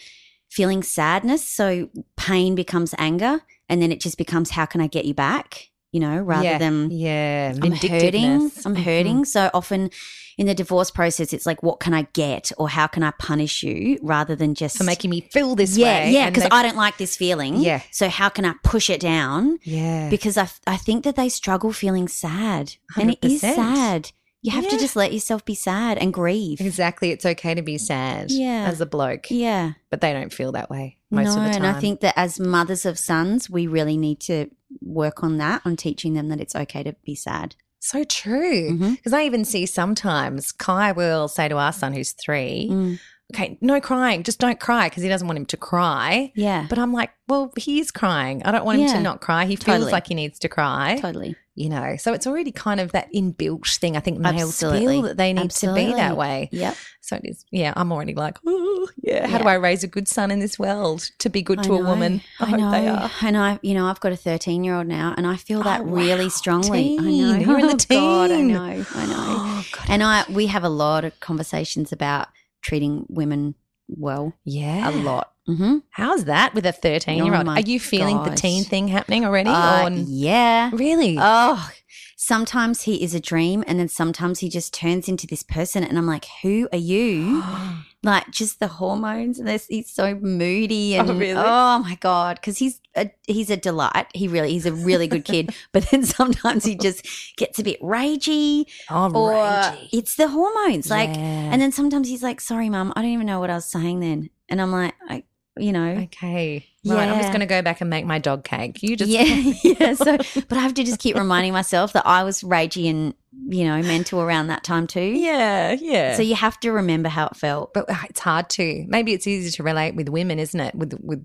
feeling 0.51 0.83
sadness. 0.83 1.47
So 1.47 1.89
pain 2.17 2.55
becomes 2.55 2.95
anger 2.99 3.41
and 3.69 3.81
then 3.81 3.93
it 3.93 4.01
just 4.01 4.19
becomes, 4.19 4.51
how 4.51 4.67
can 4.67 4.81
I 4.81 4.87
get 4.89 5.05
you 5.05 5.15
back? 5.15 5.69
You 5.93 5.99
know, 6.01 6.19
rather 6.19 6.45
yeah. 6.45 6.59
than, 6.59 6.91
yeah, 6.93 7.53
I'm 7.61 7.73
hurting. 7.73 8.25
I'm 8.65 8.77
Mhm. 8.77 8.83
hurting. 8.85 9.25
So 9.25 9.51
often 9.53 9.91
in 10.39 10.47
the 10.47 10.55
divorce 10.55 10.89
process, 10.91 11.33
it's 11.33 11.47
like, 11.47 11.63
what 11.65 11.81
can 11.81 11.93
I 11.93 12.03
get 12.13 12.53
or 12.59 12.69
how 12.69 12.87
can 12.87 13.03
I 13.03 13.11
punish 13.19 13.63
you 13.65 13.99
rather 14.01 14.37
than 14.37 14.55
just 14.55 14.77
for 14.79 14.85
making 14.85 15.11
me 15.11 15.21
feel 15.33 15.57
this 15.57 15.77
yeah, 15.77 15.87
way. 16.05 16.13
yeah, 16.13 16.31
because 16.31 16.47
I 16.53 16.63
don't 16.63 16.77
like 16.77 16.97
this 16.99 17.17
feeling. 17.17 17.57
Yeah. 17.57 17.83
So 17.91 18.09
how 18.09 18.29
can 18.29 18.45
I 18.45 18.55
push 18.63 18.89
it 18.89 19.01
down? 19.01 19.59
yeah, 19.65 20.09
Because 20.09 20.39
I, 20.39 20.49
I 20.67 20.77
think 20.77 21.03
that 21.05 21.17
they 21.17 21.29
struggle 21.29 21.73
feeling 21.73 22.07
sad. 22.07 22.75
And 22.97 23.11
it 23.11 23.19
is 23.23 23.41
sad. 23.41 24.13
You 24.43 24.53
have 24.53 24.69
to 24.69 24.79
just 24.79 24.97
let 24.97 25.13
yourself 25.13 25.45
be 25.45 25.55
sad 25.55 25.99
and 25.99 26.13
grieve. 26.15 26.61
exactly. 26.61 27.11
It's 27.11 27.27
okay 27.27 27.55
to 27.55 27.63
be 27.63 27.77
sad, 27.79 28.31
Yeah. 28.31 28.65
as 28.67 28.81
a 28.81 28.87
bloke, 28.87 29.31
Yeah. 29.31 29.73
but 29.91 30.01
they 30.01 30.13
don't 30.15 30.33
feel 30.33 30.53
that 30.53 30.71
way 30.71 30.97
most 31.11 31.35
no, 31.37 31.43
of 31.43 31.45
the 31.45 31.51
time. 31.53 31.65
and 31.65 31.67
I 31.77 31.79
think 31.81 32.01
that 32.01 32.15
as 32.17 32.41
mothers 32.41 32.87
of 32.87 32.99
sons, 32.99 33.51
we 33.51 33.67
really 33.67 33.97
need 33.99 34.19
to 34.21 34.49
work 34.81 35.23
on 35.23 35.37
that, 35.39 35.61
on 35.67 35.77
teaching 35.77 36.15
them 36.15 36.29
that 36.29 36.41
it's 36.41 36.57
okay 36.57 36.83
to 36.83 36.95
be 37.05 37.15
sad. 37.15 37.55
so 37.83 38.05
true. 38.05 38.77
Because 38.79 39.15
I 39.15 39.23
even 39.25 39.43
see 39.45 39.65
sometimes 39.65 40.53
Kai 40.53 40.93
will 40.93 41.29
say 41.29 41.49
to 41.49 41.57
our 41.57 41.73
son, 41.73 41.95
who's 41.95 42.13
three, 42.13 42.69
Mm. 42.71 42.99
Okay, 43.31 43.59
no 43.61 43.81
crying, 43.81 44.23
just 44.23 44.39
don't 44.39 44.61
cry 44.61 44.89
because 44.89 45.03
he 45.03 45.09
doesn't 45.09 45.27
want 45.27 45.39
him 45.39 45.47
to 45.47 45.57
cry. 45.57 46.33
Yeah. 46.35 46.67
But 46.69 46.79
I'm 46.79 46.93
like, 46.93 47.11
well, 47.29 47.53
he 47.57 47.79
is 47.81 47.91
crying. 47.91 48.43
I 48.45 48.51
don't 48.53 48.65
want 48.65 48.79
him 48.81 48.87
Yeah. 48.89 48.95
to 48.95 49.01
not 49.01 49.21
cry. 49.21 49.45
He 49.47 49.57
feels 49.57 49.91
like 49.93 50.07
he 50.09 50.15
needs 50.15 50.39
to 50.41 50.49
cry. 50.49 50.99
Totally. 51.01 51.37
You 51.57 51.69
know, 51.69 51.97
so 51.99 52.15
it's 52.15 52.27
already 52.27 52.53
kind 52.53 52.81
of 52.81 52.93
that 52.93 53.13
inbuilt 53.13 53.77
thing. 53.79 53.95
I 53.97 54.01
think 54.01 54.19
males 54.19 54.51
Absolutely. 54.63 54.87
feel 54.87 55.03
that 55.03 55.17
they 55.19 55.33
need 55.35 55.51
to 55.51 55.75
be 55.75 55.93
that 55.93 56.17
way. 56.17 56.49
Yeah. 56.53 56.75
So 57.03 57.17
it 57.17 57.23
is. 57.25 57.45
Yeah, 57.51 57.75
I'm 57.77 57.93
already 57.93 58.15
like, 58.15 58.39
oh, 58.47 58.89
yeah. 59.03 59.27
How 59.27 59.37
do 59.39 59.45
I 59.47 59.55
raise 59.55 59.85
a 59.85 59.87
good 59.87 60.09
son 60.09 60.31
in 60.31 60.39
this 60.39 60.59
world 60.59 61.11
to 61.19 61.29
be 61.29 61.43
good 61.43 61.59
I 61.59 61.63
to 61.65 61.75
a 61.75 61.85
woman? 61.85 62.23
I, 62.39 62.45
I 62.45 62.49
hope 62.51 62.61
know. 62.61 62.71
they 62.71 62.89
are. 62.89 63.11
And 63.21 63.37
I, 63.37 63.59
you 63.63 63.75
know, 63.75 63.87
I've 63.87 64.01
got 64.01 64.13
a 64.13 64.17
13 64.17 64.65
year 64.65 64.75
old 64.77 64.87
now, 64.87 65.13
and 65.19 65.27
I 65.27 65.37
feel 65.37 65.63
that 65.65 65.81
Oh, 65.83 65.85
really 65.85 66.25
wow. 66.27 66.29
strongly. 66.31 66.97
I 66.99 67.03
Teen. 67.03 67.29
know. 67.33 67.39
You're 67.39 67.59
in 67.59 67.67
the 67.67 67.87
Oh, 67.91 67.95
God, 67.95 68.31
I 68.31 68.41
know. 68.41 68.85
I 68.95 69.07
know. 69.07 69.15
Oh, 69.19 69.65
God. 69.73 69.87
And 69.91 70.03
I, 70.03 70.25
we 70.31 70.47
have 70.47 70.65
a 70.65 70.69
lot 70.71 71.05
of 71.05 71.19
conversations 71.21 71.93
about 71.93 72.29
treating 72.63 73.07
women 73.09 73.55
well. 73.89 74.35
Yeah. 74.45 74.91
A 74.91 74.93
lot. 74.93 75.33
Mm-hmm. 75.49 75.79
How's 75.91 76.27
that 76.27 76.55
with 76.55 76.65
a 76.65 76.73
13 76.73 77.25
year 77.25 77.35
old? 77.35 77.49
Oh 77.49 77.51
Are 77.51 77.61
you 77.61 77.81
feeling 77.81 78.23
the 78.23 78.37
teen 78.37 78.63
thing 78.63 78.89
happening 78.89 79.25
already? 79.25 79.51
Uh, 79.51 79.89
or 79.89 79.91
yeah. 79.91 80.71
really? 80.73 81.17
Oh, 81.19 81.69
sometimes 82.17 82.83
he 82.83 83.03
is 83.03 83.15
a 83.15 83.21
dream, 83.21 83.65
and 83.67 83.79
then 83.81 83.89
sometimes 83.89 84.39
he 84.39 84.49
just 84.49 84.73
turns 84.73 85.09
into 85.09 85.27
this 85.27 85.43
person, 85.43 85.83
and 85.83 85.99
I'm 85.99 86.07
like, 86.07 86.27
"Who 86.43 86.69
are 86.73 86.79
you?" 86.79 87.43
like 88.05 88.31
just 88.31 88.61
the 88.61 88.69
hormones, 88.69 89.39
and 89.41 89.49
this, 89.49 89.67
he's 89.67 89.91
so 89.91 90.15
moody, 90.15 90.95
and 90.95 91.11
Oh, 91.11 91.15
really? 91.15 91.43
oh 91.45 91.79
my 91.81 91.97
god, 91.97 92.37
because 92.37 92.59
he's 92.59 92.80
a, 92.97 93.11
he's 93.27 93.51
a 93.51 93.57
delight. 93.57 94.07
He 94.15 94.29
really 94.29 94.51
he's 94.51 94.67
a 94.67 94.73
really 94.73 95.07
good 95.07 95.25
kid, 95.25 95.55
but 95.73 95.85
then 95.91 96.05
sometimes 96.05 96.65
he 96.65 96.75
just 96.75 97.07
gets 97.37 97.59
a 97.59 97.63
bit 97.63 97.81
ragey, 97.81 98.65
oh, 98.91 99.11
or 99.13 99.33
ragey. 99.33 99.89
it's 99.93 100.17
the 100.17 100.29
hormones, 100.29 100.91
like, 100.91 101.11
Yeah. 101.11 101.51
and 101.53 101.61
then 101.63 101.73
sometimes 101.73 102.09
he's 102.09 102.23
like, 102.23 102.41
"Sorry, 102.41 102.69
mum, 102.69 102.93
I 102.97 103.03
don't 103.03 103.11
even 103.13 103.27
know 103.27 103.41
what 103.41 103.51
I 103.51 103.55
was 103.55 103.65
saying 103.67 104.01
then," 104.01 104.31
and 104.49 104.61
I'm 104.61 104.73
like, 104.73 104.95
I, 105.09 105.23
you 105.57 105.73
know, 105.73 105.91
Okay. 106.05 106.67
Right. 106.87 107.09
I'm 107.09 107.19
just 107.21 107.29
going 107.29 107.41
to 107.41 107.47
go 107.47 107.61
back 107.61 107.83
and 107.83 107.91
make 107.91 108.07
my 108.07 108.19
dog 108.19 108.43
cake. 108.43 108.83
You 108.83 108.97
just. 108.97 109.11
yeah, 109.11 109.25
yeah. 109.63 109.93
So, 109.95 110.17
but 110.17 110.53
I 110.53 110.61
have 110.61 110.73
to 110.75 110.83
just 110.85 110.99
keep 110.99 111.15
reminding 111.15 111.53
myself 111.53 111.93
that 111.93 112.07
I 112.07 112.25
was 112.25 112.41
ragey 112.43 112.89
and 112.89 113.13
you 113.49 113.65
know 113.65 113.83
mental 113.83 114.21
around 114.23 114.47
that 114.47 114.65
time 114.65 114.87
too. 114.87 115.01
Yeah. 115.03 115.73
Yeah. 115.79 116.15
So 116.15 116.23
you 116.23 116.35
have 116.37 116.59
to 116.61 116.73
remember 116.73 117.11
how 117.11 117.27
it 117.27 117.37
felt. 117.37 117.75
but 117.75 117.91
uh, 117.91 117.97
it's 118.09 118.21
hard 118.21 118.49
to. 118.51 118.85
Maybe 118.89 119.13
it's 119.13 119.27
easier 119.27 119.51
to 119.51 119.63
relate 119.63 119.95
with 119.95 120.09
women, 120.09 120.39
isn't 120.39 120.59
it? 120.59 120.75
With 120.75 120.95
with 121.03 121.23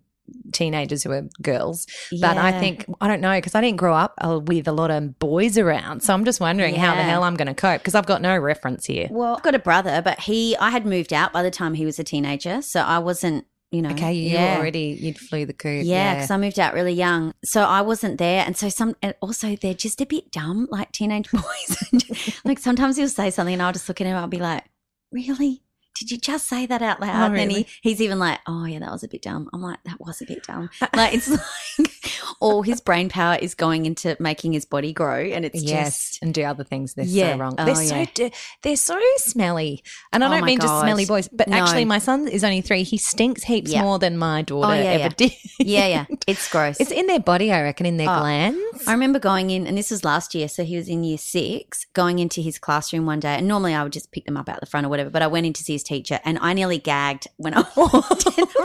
teenagers 0.52 1.04
who 1.04 1.12
are 1.12 1.24
girls. 1.42 1.88
But 2.22 2.38
I 2.38 2.60
think 2.60 2.86
I 3.02 3.08
don't 3.08 3.22
know 3.22 3.38
because 3.38 3.56
I 3.56 3.62
didn't 3.62 3.78
grow 3.78 3.94
up 3.94 4.14
uh, 4.24 4.40
with 4.44 4.68
a 4.68 4.72
lot 4.72 4.92
of 4.92 5.20
boys 5.20 5.58
around, 5.58 6.02
so 6.02 6.14
I'm 6.14 6.26
just 6.26 6.40
wondering 6.40 6.76
how 6.76 6.96
the 6.96 7.04
hell 7.04 7.24
I'm 7.24 7.36
going 7.36 7.48
to 7.48 7.54
cope 7.54 7.82
because 7.82 7.96
I've 7.96 8.06
got 8.06 8.22
no 8.22 8.38
reference 8.38 8.86
here. 8.86 9.08
Well, 9.12 9.36
I've 9.36 9.44
got 9.44 9.56
a 9.56 9.60
brother, 9.60 10.02
but 10.04 10.20
he 10.20 10.56
I 10.58 10.70
had 10.70 10.86
moved 10.86 11.14
out 11.14 11.34
by 11.34 11.44
the 11.44 11.52
time 11.52 11.74
he 11.74 11.86
was 11.86 12.00
a 12.00 12.04
teenager, 12.04 12.62
so 12.62 12.82
I 12.82 13.00
wasn't. 13.00 13.46
You 13.72 13.82
know, 13.82 13.90
Okay, 13.90 14.14
you 14.14 14.30
yeah. 14.30 14.56
already 14.58 14.98
you'd 15.02 15.18
flew 15.18 15.46
the 15.46 15.52
coop. 15.52 15.84
Yeah, 15.86 16.14
because 16.14 16.32
I 16.32 16.38
moved 16.38 16.60
out 16.60 16.74
really 16.74 16.94
young, 16.94 17.34
so 17.44 17.62
I 17.64 17.82
wasn't 17.82 18.20
there, 18.20 18.44
and 18.46 18.56
so 18.56 18.70
some. 18.70 18.96
And 19.02 19.16
also, 19.22 19.56
they're 19.58 19.74
just 19.74 20.00
a 20.00 20.06
bit 20.06 20.32
dumb, 20.32 20.68
like 20.72 20.92
teenage 20.94 21.30
boys. 21.32 22.32
like 22.46 22.60
sometimes 22.60 22.96
he'll 22.96 23.10
say 23.10 23.32
something, 23.32 23.54
and 23.54 23.62
I'll 23.62 23.74
just 23.74 23.90
look 23.90 24.00
at 24.00 24.08
him. 24.08 24.16
I'll 24.16 24.28
be 24.28 24.38
like, 24.40 24.64
"Really? 25.12 25.64
Did 25.96 26.12
you 26.12 26.18
just 26.18 26.48
say 26.48 26.66
that 26.66 26.82
out 26.82 27.00
loud?" 27.02 27.10
Oh, 27.10 27.26
and 27.26 27.36
then 27.36 27.48
really? 27.48 27.64
he, 27.82 27.90
he's 27.90 28.02
even 28.02 28.20
like, 28.20 28.40
"Oh 28.46 28.66
yeah, 28.66 28.80
that 28.80 28.92
was 28.92 29.04
a 29.04 29.08
bit 29.08 29.22
dumb." 29.22 29.50
I'm 29.54 29.62
like, 29.62 29.82
"That 29.86 30.00
was 30.00 30.22
a 30.22 30.26
bit 30.26 30.44
dumb." 30.44 30.70
Uh, 30.82 30.88
like 30.96 31.14
it's 31.14 31.30
like 31.80 31.92
all 32.40 32.62
his 32.62 32.82
brain 32.82 33.10
power 33.10 33.38
is 33.42 33.56
going 33.56 33.86
into 33.86 34.16
making 34.20 34.54
his 34.54 34.66
body 34.66 34.94
grow, 34.94 35.20
and 35.20 35.46
it's 35.46 35.62
yes, 35.64 36.10
just 36.12 36.24
and 36.24 36.34
do 36.34 36.44
other 36.44 36.64
things. 36.64 36.94
They're 36.94 37.06
Yeah. 37.06 37.34
so 37.34 37.38
wrong. 37.40 37.56
Oh, 37.58 37.66
they're 37.66 37.76
so 37.76 37.96
yeah. 37.98 38.06
di- 38.14 38.32
they're 38.62 38.76
so 38.78 39.00
smelly, 39.18 39.84
and 40.14 40.24
I 40.24 40.28
Oh 40.28 40.32
don't 40.32 40.46
mean 40.46 40.60
just 40.60 40.80
smelly 40.82 41.06
boys, 41.06 41.28
but 41.32 41.48
No. 41.48 41.58
actually, 41.58 41.86
my 41.86 42.00
son 42.00 42.28
is 42.28 42.44
only 42.44 42.62
three. 42.62 42.84
He 42.84 42.98
stinks 42.98 43.44
heaps 43.44 43.72
Yeah. 43.72 43.82
more 43.84 44.00
than 44.00 44.18
my 44.18 44.42
daughter 44.42 44.68
Oh, 44.72 44.74
yeah, 44.74 44.84
ever 44.92 45.04
yeah. 45.04 45.10
did. 45.18 45.32
yeah, 45.60 45.88
yeah, 45.88 46.06
it's 46.28 46.50
gross. 46.50 46.80
It's 46.80 46.92
in 46.92 47.08
their 47.08 47.20
body, 47.20 47.52
I 47.52 47.62
reckon, 47.62 47.86
in 47.86 47.98
their 47.98 48.10
Oh. 48.10 48.20
glands. 48.20 48.60
I 48.88 48.92
remember 48.92 49.20
going 49.20 49.50
in, 49.50 49.68
and 49.68 49.78
this 49.78 49.92
was 49.92 50.04
last 50.04 50.36
year, 50.36 50.48
so 50.48 50.64
he 50.64 50.78
was 50.78 50.88
in 50.88 51.04
year 51.04 51.18
six, 51.18 51.86
going 51.94 52.20
into 52.20 52.42
his 52.42 52.60
classroom 52.60 53.06
one 53.06 53.20
day. 53.20 53.36
And 53.36 53.48
normally 53.48 53.74
I 53.74 53.84
would 53.84 53.94
just 53.94 54.12
pick 54.12 54.26
them 54.26 54.38
up 54.38 54.50
out 54.50 54.60
the 54.60 54.66
front 54.66 54.86
or 54.86 54.90
whatever, 54.90 55.10
but 55.10 55.22
I 55.22 55.28
went 55.28 55.46
in 55.46 55.54
to 55.54 55.64
see 55.64 55.74
his 55.74 55.84
teacher, 55.84 56.20
and 56.26 56.38
I 56.42 56.54
nearly 56.54 56.78
gagged 56.80 57.28
when 57.38 57.54
I 57.56 57.66
walked 57.76 58.26
in. 58.38 58.46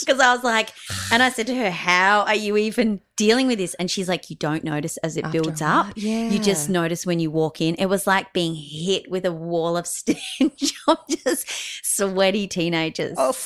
Because 0.00 0.20
I 0.20 0.34
was 0.34 0.44
like, 0.44 0.70
and 1.10 1.22
I 1.22 1.30
said 1.30 1.46
to 1.48 1.54
her, 1.54 1.70
How 1.70 2.22
are 2.22 2.34
you 2.34 2.56
even 2.56 2.71
dealing 3.16 3.46
with 3.46 3.58
this? 3.58 3.74
And 3.74 3.90
she's 3.90 4.08
like, 4.08 4.30
You 4.30 4.36
don't 4.36 4.64
notice 4.64 4.96
as 4.98 5.16
it 5.16 5.24
After 5.24 5.42
builds 5.42 5.62
up. 5.62 5.96
You 5.96 6.38
just 6.38 6.68
notice 6.68 7.06
when 7.06 7.20
you 7.20 7.30
walk 7.30 7.60
in. 7.60 7.74
It 7.76 7.86
was 7.86 8.06
like 8.06 8.32
being 8.32 8.54
hit 8.54 9.10
with 9.10 9.24
a 9.24 9.32
wall 9.32 9.76
of 9.76 9.86
stench 9.86 10.74
of 10.88 10.98
just 11.08 11.46
sweaty 11.84 12.46
teenagers. 12.48 13.14
Oh. 13.18 13.32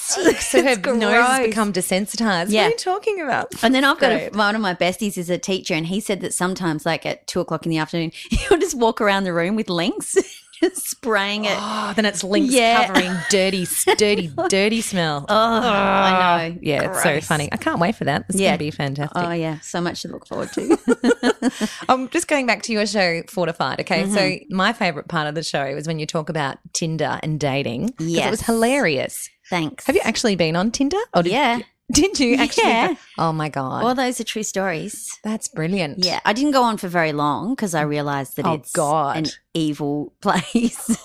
So 0.46 0.62
her 0.62 0.70
It's 0.70 0.86
nose 0.86 1.26
has 1.26 1.46
become 1.46 1.72
desensitized. 1.72 2.50
Yeah. 2.50 2.62
What 2.62 2.66
are 2.66 2.70
you 2.70 2.76
talking 2.76 3.20
about? 3.20 3.52
And 3.62 3.74
then 3.74 3.84
I've 3.84 3.98
got 3.98 4.12
a, 4.12 4.28
one 4.30 4.54
of 4.54 4.60
my 4.60 4.74
besties 4.74 5.18
is 5.18 5.28
a 5.28 5.38
teacher, 5.38 5.74
and 5.74 5.86
he 5.86 6.00
said 6.00 6.20
that 6.20 6.32
sometimes, 6.32 6.86
like 6.86 7.04
at 7.04 7.26
two 7.26 7.40
o'clock 7.40 7.66
in 7.66 7.70
the 7.70 7.78
afternoon, 7.78 8.12
he'll 8.30 8.58
just 8.58 8.76
walk 8.76 9.00
around 9.00 9.24
the 9.24 9.32
room 9.32 9.56
with 9.56 9.68
Lynx, 9.68 10.16
spraying 10.74 11.44
it. 11.44 11.56
Oh, 11.58 11.92
then 11.96 12.04
it's 12.04 12.22
Lynx 12.24 12.52
Yeah. 12.52 12.86
covering 12.86 13.12
dirty, 13.30 13.66
dirty, 13.96 14.30
dirty 14.48 14.80
smell. 14.80 15.26
Oh, 15.28 15.34
I 15.36 16.48
know. 16.50 16.58
Yeah, 16.62 16.90
it's 16.90 17.02
so 17.02 17.20
funny. 17.20 17.48
I 17.52 17.56
can't 17.56 17.78
wait 17.80 17.94
for 17.96 18.04
that. 18.04 18.24
It's 18.28 18.38
Yeah. 18.38 18.50
going 18.50 18.58
to 18.58 18.64
be 18.64 18.70
fantastic. 18.70 19.16
Oh 19.22 19.32
yeah, 19.32 19.60
so 19.60 19.80
much 19.80 20.02
to 20.02 20.08
look 20.08 20.26
forward 20.26 20.52
to. 20.54 21.68
I'm 21.88 22.08
just 22.10 22.28
going 22.28 22.46
back 22.46 22.62
to 22.62 22.72
your 22.72 22.86
show, 22.86 23.22
Fortified. 23.28 23.80
Okay, 23.80 24.04
Mm-hmm. 24.04 24.14
so 24.14 24.36
my 24.54 24.72
favorite 24.72 25.08
part 25.08 25.26
of 25.28 25.34
the 25.34 25.42
show 25.42 25.74
was 25.74 25.86
when 25.86 25.98
you 25.98 26.06
talk 26.06 26.28
about 26.28 26.58
Tinder 26.72 27.18
and 27.22 27.38
dating. 27.40 27.90
'cause 27.90 28.06
it 28.08 28.30
was 28.30 28.42
hilarious. 28.42 29.28
Thanks. 29.48 29.86
Have 29.86 29.94
you 29.94 30.02
actually 30.04 30.36
been 30.36 30.56
on 30.56 30.70
Tinder? 30.72 30.96
Or 31.14 31.22
did, 31.22 31.32
Yeah. 31.32 31.60
Did 31.92 32.18
you 32.18 32.34
actually? 32.36 32.64
Yeah. 32.64 32.94
Oh 33.16 33.32
my 33.32 33.48
god, 33.48 33.84
All 33.84 33.94
those 33.94 34.20
are 34.20 34.24
true 34.24 34.42
stories. 34.42 35.18
that's 35.22 35.46
brilliant. 35.48 36.04
Yeah, 36.04 36.20
I 36.24 36.32
didn't 36.32 36.50
go 36.52 36.62
on 36.62 36.78
for 36.78 36.88
very 36.88 37.12
long 37.12 37.54
because 37.54 37.74
I 37.74 37.82
realized 37.82 38.36
that 38.36 38.46
Oh, 38.46 38.54
it's 38.54 38.72
God. 38.72 39.16
an 39.18 39.26
evil 39.54 40.12
place. 40.20 40.96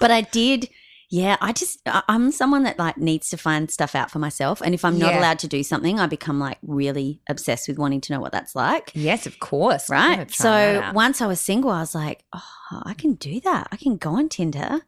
but 0.00 0.10
I 0.10 0.22
did. 0.22 0.68
Yeah, 1.12 1.36
I 1.40 1.52
just 1.52 1.80
I'm 1.86 2.30
someone 2.30 2.62
that 2.62 2.78
like 2.78 2.96
needs 2.96 3.30
to 3.30 3.36
find 3.36 3.68
stuff 3.70 3.94
out 3.96 4.10
for 4.12 4.18
myself, 4.20 4.60
and 4.62 4.72
if 4.74 4.84
I'm 4.84 4.96
not 4.98 5.12
Yeah. 5.12 5.18
allowed 5.20 5.40
to 5.40 5.48
do 5.48 5.62
something, 5.64 5.98
I 5.98 6.06
become 6.06 6.38
like 6.38 6.58
really 6.62 7.20
obsessed 7.28 7.66
with 7.68 7.78
wanting 7.78 8.00
to 8.02 8.12
know 8.12 8.20
what 8.20 8.30
that's 8.32 8.54
like. 8.54 8.92
Yes, 8.94 9.26
of 9.26 9.40
course. 9.40 9.90
Right? 9.90 10.30
So 10.32 10.88
once 10.94 11.20
I 11.20 11.26
was 11.26 11.40
single, 11.40 11.70
I 11.70 11.80
was 11.80 11.94
like, 11.96 12.22
oh, 12.32 12.82
I 12.84 12.94
can 12.94 13.14
do 13.14 13.40
that. 13.40 13.66
I 13.72 13.76
can 13.76 13.96
go 13.96 14.10
on 14.14 14.28
Tinder. 14.28 14.80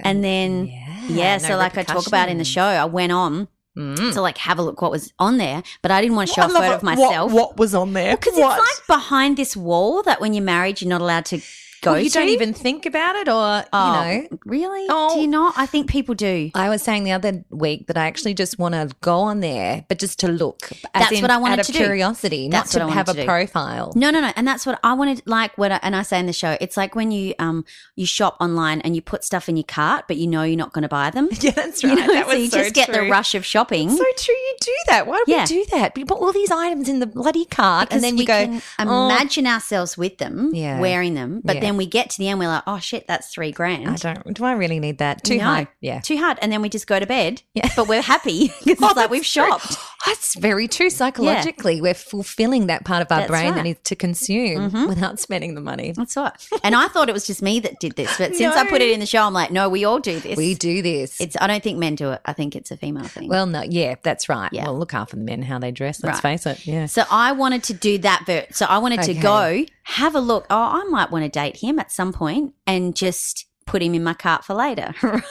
And 0.00 0.24
then, 0.24 0.66
yeah, 0.66 1.04
yeah, 1.08 1.36
no 1.38 1.48
so 1.48 1.56
like 1.56 1.76
I 1.76 1.82
talk 1.82 2.06
about 2.06 2.28
in 2.30 2.38
the 2.38 2.44
show, 2.44 2.62
I 2.64 2.84
went 2.86 3.12
on 3.12 3.48
Mm. 3.78 4.12
to 4.12 4.20
like 4.20 4.38
have 4.38 4.58
a 4.58 4.62
look 4.62 4.82
what 4.82 4.90
was 4.90 5.12
on 5.20 5.38
there, 5.38 5.62
but 5.82 5.92
I 5.92 6.00
didn't 6.00 6.16
want 6.16 6.28
to 6.28 6.34
show 6.34 6.42
I 6.42 6.46
a 6.46 6.48
photo 6.48 6.74
of 6.74 6.82
myself. 6.82 7.30
What, 7.32 7.50
what 7.50 7.56
was 7.58 7.76
on 7.76 7.92
there? 7.92 8.16
Because 8.16 8.36
it's 8.36 8.44
like 8.44 8.86
behind 8.88 9.36
this 9.36 9.56
wall 9.56 10.02
that 10.02 10.20
when 10.20 10.34
you're 10.34 10.42
married, 10.42 10.80
you're 10.80 10.88
not 10.88 11.00
allowed 11.00 11.26
to 11.26 11.40
go 11.82 11.92
Well, 11.92 12.00
you 12.00 12.10
to. 12.10 12.18
don't 12.18 12.28
even 12.28 12.52
think 12.52 12.86
about 12.86 13.16
it, 13.16 13.28
or 13.28 13.64
Oh, 13.72 13.86
you 14.12 14.20
know. 14.22 14.28
really? 14.44 14.86
Oh. 14.88 15.14
Do 15.14 15.20
you 15.20 15.28
not? 15.28 15.54
I 15.56 15.66
think 15.66 15.88
people 15.88 16.14
do. 16.14 16.50
I 16.54 16.68
was 16.68 16.82
saying 16.82 17.04
the 17.04 17.12
other 17.12 17.44
week 17.50 17.86
that 17.88 17.96
I 17.96 18.06
actually 18.06 18.34
just 18.34 18.58
want 18.58 18.74
to 18.74 18.90
go 19.00 19.18
on 19.20 19.40
there, 19.40 19.84
but 19.88 19.98
just 19.98 20.18
to 20.20 20.28
look. 20.28 20.70
That's 20.94 21.12
in, 21.12 21.22
what 21.22 21.30
I 21.30 21.36
wanted 21.38 21.54
out 21.54 21.58
of 21.60 21.66
to 21.66 21.72
do. 21.72 21.78
curiosity, 21.78 22.48
That's 22.48 22.74
not 22.74 22.84
what 22.84 22.90
I 22.90 22.90
to 22.90 22.94
have 22.96 23.08
a 23.10 23.14
do. 23.14 23.24
profile. 23.24 23.92
No, 23.94 24.10
no, 24.10 24.20
no. 24.20 24.32
And 24.36 24.46
that's 24.46 24.66
what 24.66 24.78
I 24.82 24.92
wanted. 24.94 25.22
Like 25.26 25.56
what, 25.58 25.72
I, 25.72 25.80
and 25.82 25.94
I 25.96 26.02
say 26.02 26.18
in 26.18 26.26
the 26.26 26.32
show, 26.32 26.56
it's 26.60 26.76
like 26.76 26.94
when 26.94 27.10
you 27.10 27.34
um 27.38 27.64
you 27.96 28.06
shop 28.06 28.36
online 28.40 28.80
and 28.82 28.94
you 28.96 29.02
put 29.02 29.24
stuff 29.24 29.48
in 29.48 29.56
your 29.56 29.64
cart, 29.64 30.04
but 30.08 30.16
you 30.16 30.26
know 30.26 30.42
you're 30.42 30.56
not 30.56 30.72
going 30.72 30.82
to 30.82 30.88
buy 30.88 31.10
them. 31.10 31.28
Yeah, 31.40 31.52
that's 31.52 31.82
You 31.82 31.90
right. 31.90 31.98
know, 31.98 32.06
that 32.14 32.26
so 32.26 32.32
you 32.34 32.50
so 32.50 32.58
just 32.62 32.74
get 32.74 32.92
the 32.92 33.02
rush 33.02 33.34
of 33.34 33.44
shopping. 33.44 33.90
So 33.90 34.04
true. 34.16 34.34
You 34.34 34.56
do 34.60 34.74
that. 34.88 35.06
Why 35.06 35.22
do 35.26 35.32
Yeah. 35.32 35.42
we 35.42 35.46
do 35.46 35.64
that? 35.72 35.94
We 35.94 36.04
put 36.04 36.18
all 36.18 36.32
these 36.32 36.50
items 36.50 36.88
in 36.88 36.98
the 37.00 37.06
bloody 37.06 37.44
cart, 37.44 37.88
and 37.92 38.00
Because 38.00 38.02
then 38.02 38.14
we 38.16 38.22
you 38.22 38.26
go, 38.26 38.60
"Oh, 38.80 39.06
imagine 39.06 39.46
ourselves 39.46 39.96
with 39.96 40.18
them, 40.18 40.50
Yeah. 40.54 40.80
wearing 40.80 41.14
them, 41.14 41.40
but 41.44 41.56
Yeah. 41.56 41.60
then 41.60 41.67
we 41.76 41.86
get 41.86 42.10
to 42.10 42.18
the 42.18 42.28
end, 42.28 42.38
we're 42.38 42.48
like, 42.48 42.62
oh 42.66 42.78
shit, 42.78 43.06
that's 43.06 43.32
three 43.32 43.52
grand. 43.52 43.88
I 43.88 43.96
don't. 43.96 44.34
Do 44.34 44.44
I 44.44 44.52
really 44.52 44.78
need 44.80 44.98
that? 44.98 45.24
Too 45.24 45.38
No. 45.38 45.44
high. 45.44 45.68
Yeah. 45.80 46.00
Too 46.00 46.16
hard. 46.16 46.38
And 46.40 46.50
then 46.52 46.62
we 46.62 46.68
just 46.68 46.86
go 46.86 46.98
to 46.98 47.06
bed. 47.06 47.42
Yeah. 47.54 47.68
But 47.76 47.88
we're 47.88 48.02
happy 48.02 48.48
because 48.64 48.64
it's 48.66 48.96
like 48.96 49.10
we've 49.10 49.26
shopped. 49.26 49.76
That's 50.06 50.36
very 50.36 50.68
true. 50.68 50.90
Psychologically, 50.90 51.80
we're 51.80 51.92
fulfilling 51.94 52.68
that 52.68 52.84
part 52.84 53.02
of 53.02 53.10
our 53.10 53.18
That's 53.20 53.30
brain 53.30 53.46
that 53.50 53.56
right. 53.56 53.64
needs 53.64 53.80
to 53.84 53.96
consume 53.96 54.70
Mhm. 54.70 54.88
without 54.88 55.18
spending 55.18 55.54
the 55.54 55.60
money. 55.60 55.92
That's 55.92 56.16
right. 56.16 56.32
And 56.62 56.74
I 56.76 56.86
thought 56.88 57.08
it 57.08 57.12
was 57.12 57.26
just 57.26 57.42
me 57.42 57.58
that 57.60 57.80
did 57.80 57.96
this, 57.96 58.16
but 58.16 58.34
since 58.36 58.54
I 58.54 58.66
put 58.68 58.80
it 58.80 58.90
in 58.90 59.00
the 59.00 59.06
show, 59.06 59.22
I'm 59.22 59.32
like, 59.32 59.50
no, 59.50 59.68
we 59.68 59.84
all 59.84 59.98
do 59.98 60.20
this. 60.20 60.36
We 60.36 60.54
do 60.54 60.82
this. 60.82 61.20
It's. 61.20 61.36
I 61.40 61.46
don't 61.48 61.62
think 61.62 61.78
men 61.78 61.96
do 61.96 62.12
it. 62.12 62.20
I 62.24 62.32
think 62.32 62.54
it's 62.54 62.70
a 62.70 62.76
female 62.76 63.04
thing. 63.04 63.28
well, 63.28 63.46
no, 63.46 63.62
yeah, 63.62 63.96
that's 64.02 64.28
right. 64.28 64.50
Yeah. 64.52 64.64
Well, 64.64 64.78
look 64.78 64.94
after 64.94 65.16
the 65.16 65.22
men 65.22 65.42
how 65.42 65.58
they 65.58 65.72
dress. 65.72 66.02
Let's 66.02 66.22
Right. 66.22 66.38
face 66.40 66.46
it. 66.46 66.66
Yeah. 66.66 66.86
so 66.86 67.02
I 67.10 67.32
wanted 67.32 67.64
to 67.64 67.74
do 67.74 67.98
that. 67.98 68.22
Ver- 68.26 68.46
so 68.52 68.66
I 68.66 68.78
wanted 68.78 69.02
to 69.02 69.10
Okay. 69.12 69.20
go 69.20 69.64
have 69.88 70.14
a 70.14 70.20
look. 70.20 70.46
Oh, 70.50 70.56
I 70.56 70.84
might 70.84 71.10
want 71.10 71.24
to 71.24 71.30
date 71.30 71.56
him 71.56 71.78
at 71.78 71.90
some 71.90 72.12
point 72.12 72.54
and 72.66 72.94
just 72.94 73.46
put 73.66 73.82
him 73.82 73.94
in 73.94 74.04
my 74.04 74.12
cart 74.12 74.44
for 74.44 74.54
later. 74.54 74.94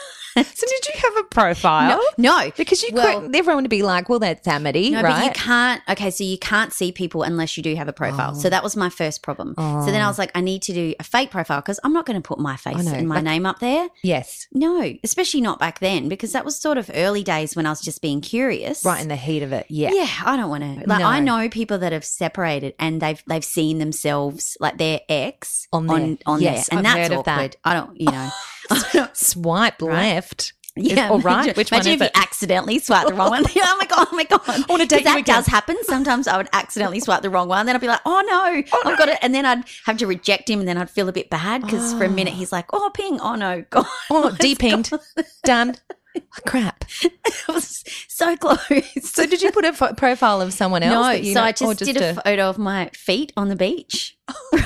So 0.44 0.66
did 0.66 0.86
you 0.86 1.00
have 1.00 1.16
a 1.18 1.22
profile? 1.24 1.98
No, 1.98 2.02
no. 2.16 2.50
Because 2.56 2.82
you 2.82 2.90
Well- 2.92 3.22
could, 3.22 3.34
everyone 3.36 3.64
would 3.64 3.70
be 3.70 3.82
like, 3.82 4.08
well, 4.08 4.18
that's 4.18 4.46
Amity, 4.46 4.90
No, 4.90 5.02
but 5.02 5.24
you 5.24 5.30
can't. 5.32 5.82
Okay, 5.88 6.10
so 6.10 6.24
you 6.24 6.38
can't 6.38 6.72
see 6.72 6.92
people 6.92 7.22
unless 7.22 7.56
you 7.56 7.62
do 7.62 7.74
have 7.74 7.88
a 7.88 7.92
profile. 7.92 8.34
So 8.34 8.48
that 8.50 8.62
was 8.62 8.76
my 8.76 8.88
first 8.88 9.22
problem. 9.22 9.54
So 9.56 9.86
then 9.86 10.00
I 10.00 10.04
oh. 10.04 10.08
was 10.08 10.18
like, 10.18 10.30
I 10.34 10.40
need 10.40 10.62
to 10.62 10.72
do 10.72 10.94
a 10.98 11.04
fake 11.04 11.30
profile 11.30 11.60
because 11.60 11.80
I'm 11.84 11.92
not 11.92 12.06
going 12.06 12.20
to 12.20 12.26
put 12.26 12.38
my 12.38 12.56
face 12.56 12.86
and 12.86 13.08
my 13.08 13.16
like- 13.16 13.24
name 13.24 13.46
up 13.46 13.58
there. 13.60 13.88
yes. 14.02 14.46
No, 14.52 14.92
especially 15.04 15.40
not 15.40 15.58
back 15.58 15.78
then 15.80 16.08
because 16.08 16.32
that 16.32 16.44
was 16.44 16.56
sort 16.56 16.78
of 16.78 16.90
early 16.94 17.22
days 17.22 17.54
when 17.54 17.66
I 17.66 17.70
was 17.70 17.80
just 17.80 18.00
being 18.02 18.20
curious. 18.20 18.84
Right 18.84 19.00
in 19.00 19.08
the 19.08 19.16
heat 19.16 19.42
of 19.42 19.52
it. 19.52 19.66
Yeah. 19.68 19.90
Yeah, 19.92 20.08
I 20.24 20.36
don't 20.36 20.48
want 20.50 20.62
to. 20.64 20.86
Like, 20.88 21.00
No. 21.00 21.06
I 21.06 21.20
know 21.20 21.48
people 21.48 21.78
that 21.78 21.92
have 21.92 22.04
separated 22.04 22.74
and 22.78 23.00
they've 23.00 23.22
they've 23.26 23.44
seen 23.44 23.78
themselves 23.78 24.56
like 24.60 24.78
their 24.78 25.00
ex 25.08 25.66
On 25.72 25.88
on 25.90 26.00
there. 26.00 26.16
on, 26.26 26.40
Yes, 26.40 26.68
there, 26.68 26.78
and 26.78 26.86
I've 26.86 26.96
that's 27.08 27.14
of 27.14 27.24
that. 27.24 27.34
awkward. 27.38 27.56
I 27.64 27.74
don't, 27.74 28.00
you 28.00 28.10
know. 28.10 28.30
Swipe 29.14 29.80
Right. 29.82 30.14
left. 30.14 30.52
Yeah, 30.80 31.08
All 31.10 31.18
right. 31.18 31.32
imagine- 31.34 31.54
Which 31.56 31.72
one 31.72 31.78
imagine 31.80 31.92
is 31.94 32.00
if 32.02 32.06
it? 32.06 32.12
you 32.14 32.22
accidentally 32.22 32.78
swipe 32.78 33.08
the 33.08 33.14
wrong 33.14 33.30
one. 33.30 33.42
oh 33.56 33.76
my 33.80 33.86
god! 33.86 34.06
Oh 34.12 34.16
my 34.16 34.22
god! 34.22 34.40
I 34.46 34.64
wanna 34.68 34.86
date 34.86 35.02
that 35.04 35.18
again. 35.18 35.34
does 35.34 35.46
happen. 35.46 35.76
Sometimes 35.82 36.28
I 36.28 36.36
would 36.36 36.48
accidentally 36.52 37.00
swipe 37.00 37.22
the 37.22 37.30
wrong 37.30 37.48
one, 37.48 37.66
then 37.66 37.74
I'd 37.74 37.80
be 37.80 37.88
like, 37.88 38.00
"Oh 38.06 38.22
no, 38.24 38.62
oh, 38.72 38.82
I've 38.84 38.96
got 38.96 39.08
it," 39.08 39.18
and 39.20 39.34
then 39.34 39.44
I'd 39.44 39.64
have 39.86 39.96
to 39.98 40.06
reject 40.06 40.48
him, 40.48 40.60
and 40.60 40.68
then 40.68 40.78
I'd 40.78 40.88
feel 40.88 41.08
a 41.08 41.12
bit 41.12 41.30
bad 41.30 41.62
because 41.62 41.94
for 41.94 42.04
a 42.04 42.08
minute 42.08 42.34
ah. 42.34 42.36
he's 42.36 42.52
like, 42.52 42.66
"Oh, 42.72 42.90
ping! 42.94 43.18
Oh 43.20 43.34
no, 43.34 43.64
God!" 43.70 43.86
Oh, 44.08 44.30
depinged. 44.38 44.96
Done. 45.44 45.74
Crap. 46.46 46.84
it 47.02 47.48
was 47.48 47.84
so 48.08 48.36
close. 48.36 48.58
So 49.02 49.26
did 49.26 49.42
you 49.42 49.52
put 49.52 49.64
a 49.64 49.72
pho- 49.72 49.94
profile 49.94 50.40
of 50.40 50.52
someone 50.52 50.82
else? 50.82 51.18
no, 51.18 51.22
so 51.22 51.32
know- 51.34 51.42
I 51.42 51.48
or 51.50 51.74
just, 51.74 51.84
did 51.84 51.96
a, 51.96 52.14
photo 52.14 52.48
of 52.48 52.58
my 52.58 52.90
feet 52.94 53.32
on 53.36 53.48
the 53.48 53.56
beach. 53.56 54.16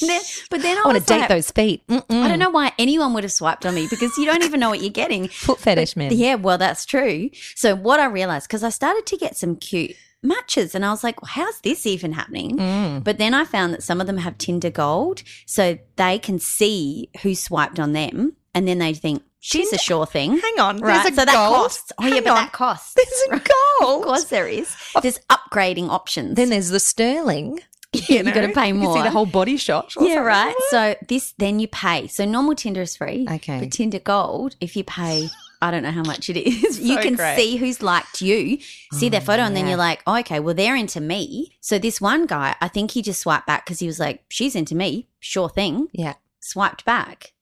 Then- 0.00 0.20
but 0.50 0.62
then 0.62 0.78
I, 0.78 0.82
I 0.82 0.84
want 0.84 0.98
to 0.98 1.04
date 1.04 1.20
like, 1.20 1.28
those 1.28 1.50
feet. 1.50 1.86
Mm-mm. 1.88 2.22
I 2.22 2.28
don't 2.28 2.38
know 2.38 2.50
why 2.50 2.72
anyone 2.78 3.12
would 3.14 3.24
have 3.24 3.32
swiped 3.32 3.66
on 3.66 3.74
me 3.74 3.86
because 3.88 4.16
you 4.16 4.26
don't 4.26 4.42
even 4.42 4.60
know 4.60 4.70
what 4.70 4.80
you're 4.80 4.90
getting. 4.90 5.28
Foot 5.46 5.58
fetish, 5.58 5.96
man. 5.96 6.12
Yeah, 6.14 6.36
well, 6.36 6.58
that's 6.58 6.84
true. 6.84 7.30
So 7.56 7.74
what 7.74 8.00
I 8.00 8.06
realized 8.06 8.48
because 8.48 8.62
I 8.62 8.70
started 8.70 9.06
to 9.06 9.16
get 9.16 9.36
some 9.36 9.56
cute 9.56 9.96
matches, 10.22 10.74
and 10.74 10.84
I 10.84 10.90
was 10.90 11.04
like, 11.04 11.20
well, 11.22 11.30
"How's 11.32 11.60
this 11.60 11.86
even 11.86 12.12
happening?" 12.12 12.56
Mm. 12.56 13.04
But 13.04 13.18
then 13.18 13.34
I 13.34 13.44
found 13.44 13.72
that 13.74 13.82
some 13.82 14.00
of 14.00 14.06
them 14.06 14.18
have 14.18 14.38
Tinder 14.38 14.70
Gold, 14.70 15.22
so 15.46 15.78
they 15.96 16.18
can 16.18 16.38
see 16.38 17.10
who 17.22 17.34
swiped 17.34 17.78
on 17.80 17.92
them, 17.92 18.34
and 18.54 18.66
then 18.66 18.78
they 18.78 18.94
think 18.94 19.22
she's 19.40 19.72
a 19.72 19.78
sure 19.78 20.06
thing. 20.06 20.38
Hang 20.38 20.58
on. 20.60 20.78
Right, 20.78 21.02
There's 21.02 21.12
a 21.14 21.20
so 21.20 21.24
that 21.24 21.34
gold. 21.34 21.54
costs. 21.56 21.92
Oh 21.98 22.06
yeah, 22.06 22.14
Hang 22.14 22.24
but 22.24 22.30
on. 22.30 22.36
that 22.36 22.52
costs. 22.52 22.94
There's 22.94 23.22
a 23.30 23.34
Of 23.36 23.44
gold. 23.80 24.00
Of 24.02 24.06
course, 24.06 24.24
there 24.24 24.48
is. 24.48 24.74
Oh. 24.94 25.00
There's 25.00 25.18
upgrading 25.30 25.88
options. 25.90 26.36
Then 26.36 26.50
there's 26.50 26.68
the 26.70 26.80
sterling. 26.80 27.60
Yeah. 27.60 27.62
You 28.08 28.24
got 28.24 28.42
to 28.42 28.52
pay 28.52 28.72
more. 28.72 28.92
can 28.94 29.02
see 29.02 29.08
the 29.08 29.10
whole 29.10 29.24
body 29.24 29.56
shot. 29.56 29.94
yeah, 30.00 30.16
something. 30.16 30.22
right. 30.22 30.54
So 30.68 30.94
this 31.08 31.32
then 31.38 31.58
you 31.58 31.68
pay. 31.68 32.06
So 32.06 32.24
normal 32.26 32.54
Tinder 32.54 32.82
is 32.82 32.96
free. 32.96 33.26
Okay. 33.30 33.60
But 33.60 33.72
Tinder 33.72 33.98
Gold, 33.98 34.56
if 34.60 34.76
you 34.76 34.84
pay, 34.84 35.28
I 35.62 35.70
don't 35.70 35.82
know 35.82 35.90
how 35.90 36.02
much 36.02 36.28
it 36.28 36.36
is. 36.36 36.78
you 36.78 36.98
can 36.98 37.14
great. 37.14 37.36
see 37.36 37.56
who's 37.56 37.80
liked 37.82 38.20
you, 38.20 38.58
see 38.92 39.08
their 39.08 39.22
Oh, 39.22 39.24
photo, 39.24 39.42
and 39.44 39.56
then 39.56 39.64
oh, 39.64 39.68
you're 39.68 39.78
like, 39.78 40.02
oh, 40.06 40.16
okay, 40.18 40.38
well 40.38 40.54
they're 40.54 40.76
into 40.76 41.00
me. 41.00 41.56
So 41.62 41.78
this 41.78 41.98
one 41.98 42.26
guy, 42.26 42.56
I 42.60 42.68
think 42.68 42.90
he 42.90 43.00
just 43.00 43.22
swiped 43.22 43.46
back 43.46 43.64
because 43.64 43.78
he 43.78 43.86
was 43.86 43.98
like, 43.98 44.22
she's 44.28 44.54
into 44.54 44.74
me, 44.74 45.08
sure 45.18 45.48
thing. 45.48 45.88
Yeah. 45.92 46.14
Swiped 46.40 46.84
back. 46.84 47.32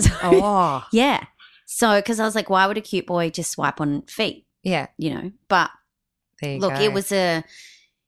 So, 0.00 0.10
Oh, 0.22 0.86
yeah. 0.92 1.24
So 1.72 1.96
because 2.00 2.18
I 2.18 2.24
was 2.24 2.34
like, 2.34 2.50
why 2.50 2.66
would 2.66 2.76
a 2.76 2.80
cute 2.80 3.06
boy 3.06 3.30
just 3.30 3.52
swipe 3.52 3.80
on 3.80 4.02
feet? 4.02 4.44
yeah. 4.64 4.88
You 4.98 5.14
know, 5.14 5.32
but 5.48 5.70
There 6.42 6.54
you 6.54 6.58
look, 6.58 6.74
go. 6.74 6.80
it 6.80 6.92
was 6.92 7.12
a. 7.12 7.44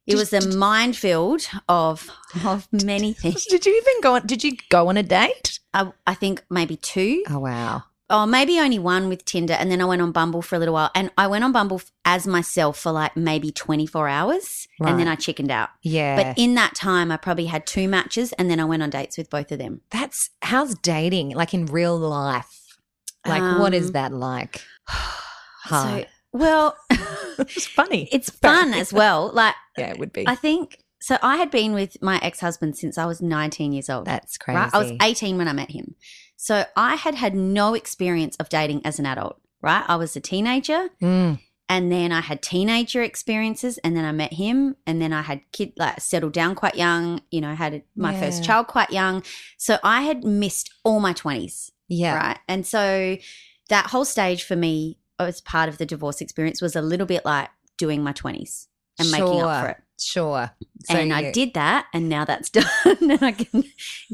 It 0.04 0.12
Did- 0.12 0.18
was 0.18 0.32
a 0.32 0.40
did- 0.40 0.54
minefield 0.54 1.42
of 1.68 2.10
of 2.44 2.66
many 2.72 3.12
things. 3.22 3.46
Did 3.46 3.64
you 3.64 3.74
even 3.80 4.00
go 4.02 4.14
on? 4.16 4.26
Did 4.26 4.42
you 4.42 4.56
go 4.68 4.88
on 4.88 4.96
a 4.96 5.02
date? 5.04 5.60
I, 5.72 5.92
I 6.06 6.14
think 6.14 6.44
maybe 6.50 6.76
two. 6.76 7.22
Oh 7.30 7.38
wow. 7.38 7.84
Oh, 8.10 8.26
maybe 8.26 8.58
only 8.60 8.78
one 8.80 9.08
with 9.08 9.24
Tinder. 9.24 9.54
And 9.54 9.70
then 9.70 9.80
I 9.80 9.86
went 9.86 10.02
on 10.02 10.12
Bumble 10.12 10.42
for 10.42 10.56
a 10.56 10.58
little 10.58 10.74
while. 10.74 10.90
And 10.94 11.10
I 11.16 11.28
went 11.28 11.44
on 11.44 11.52
Bumble 11.52 11.80
as 12.04 12.26
myself 12.26 12.78
for 12.78 12.92
like 12.92 13.16
maybe 13.16 13.50
24 13.50 14.06
hours. 14.06 14.68
And 14.80 14.98
then 15.00 15.08
I 15.08 15.14
chickened 15.14 15.50
out. 15.50 15.70
Yeah. 15.80 16.16
But 16.16 16.38
in 16.38 16.54
that 16.56 16.74
time, 16.74 17.10
I 17.10 17.16
probably 17.16 17.46
had 17.46 17.64
two 17.66 17.88
matches. 17.88 18.34
And 18.34 18.50
then 18.50 18.60
I 18.60 18.66
went 18.66 18.82
on 18.82 18.90
dates 18.90 19.16
with 19.16 19.30
both 19.30 19.50
of 19.50 19.58
them. 19.58 19.80
That's 19.90 20.28
how's 20.42 20.74
dating 20.74 21.30
like 21.30 21.54
in 21.54 21.64
real 21.64 21.96
life? 21.96 22.61
Like, 23.26 23.58
what 23.58 23.74
is 23.74 23.86
Um, 23.88 23.92
that 23.92 24.12
like? 24.12 24.62
Hard. 24.88 26.02
So, 26.04 26.08
well, 26.32 26.76
it's 27.38 27.66
funny. 27.66 28.08
it's 28.12 28.30
fun 28.30 28.74
as 28.74 28.92
well. 28.92 29.30
Like, 29.32 29.54
yeah, 29.78 29.90
it 29.90 29.98
would 29.98 30.12
be. 30.12 30.26
I 30.26 30.34
think. 30.34 30.78
So 31.00 31.18
I 31.22 31.36
had 31.36 31.50
been 31.50 31.72
with 31.72 32.00
my 32.00 32.18
ex 32.22 32.38
husband 32.40 32.76
since 32.76 32.96
I 32.96 33.06
was 33.06 33.20
19 33.20 33.72
years 33.72 33.90
old. 33.90 34.04
That's 34.06 34.38
crazy. 34.38 34.56
Right? 34.58 34.70
I 34.72 34.78
was 34.78 34.92
18 35.02 35.36
when 35.36 35.48
I 35.48 35.52
met 35.52 35.72
him. 35.72 35.96
So 36.36 36.64
I 36.76 36.94
had 36.94 37.14
had 37.16 37.34
no 37.34 37.74
experience 37.74 38.36
of 38.36 38.48
dating 38.48 38.84
as 38.84 38.98
an 39.00 39.06
adult, 39.06 39.40
right? 39.60 39.84
I 39.88 39.96
was 39.96 40.14
a 40.16 40.20
teenager. 40.20 40.90
Mm. 41.00 41.40
and 41.68 41.90
then 41.90 42.12
I 42.12 42.20
had 42.20 42.42
teenager 42.42 43.02
experiences, 43.02 43.78
and 43.78 43.96
then 43.96 44.04
I 44.04 44.12
met 44.12 44.32
him, 44.34 44.76
and 44.86 45.00
then 45.02 45.12
I 45.12 45.22
had 45.22 45.40
kid 45.52 45.72
like 45.76 46.00
settled 46.00 46.34
down 46.34 46.54
quite 46.54 46.74
young. 46.76 47.20
You 47.30 47.40
know, 47.40 47.54
had 47.54 47.82
my 47.96 48.14
first 48.20 48.44
child 48.44 48.66
quite 48.68 48.90
young, 48.90 49.22
so 49.56 49.78
I 49.82 50.02
had 50.02 50.22
missed 50.22 50.70
all 50.84 51.00
my 51.00 51.12
twenties, 51.14 51.71
Yeah. 51.88 52.16
right? 52.16 52.38
And 52.48 52.66
so 52.66 53.16
that 53.68 53.86
whole 53.86 54.04
stage 54.04 54.44
for 54.44 54.56
me, 54.56 54.98
as 55.18 55.40
part 55.40 55.68
of 55.68 55.78
the 55.78 55.86
divorce 55.86 56.20
experience, 56.20 56.60
was 56.62 56.74
a 56.76 56.82
little 56.82 57.06
bit 57.06 57.24
like 57.24 57.48
doing 57.78 58.02
my 58.02 58.12
twenties 58.12 58.68
and 58.98 59.10
making 59.10 59.40
up 59.42 59.64
for 59.64 59.70
it. 59.70 59.76
Sure. 60.00 60.50
So 60.86 60.96
and 60.96 61.12
I 61.12 61.30
did 61.30 61.54
that, 61.54 61.86
and 61.94 62.08
now 62.08 62.24
that's 62.24 62.50
done, 62.58 62.66
and 62.84 63.22
I 63.22 63.30
can 63.32 63.62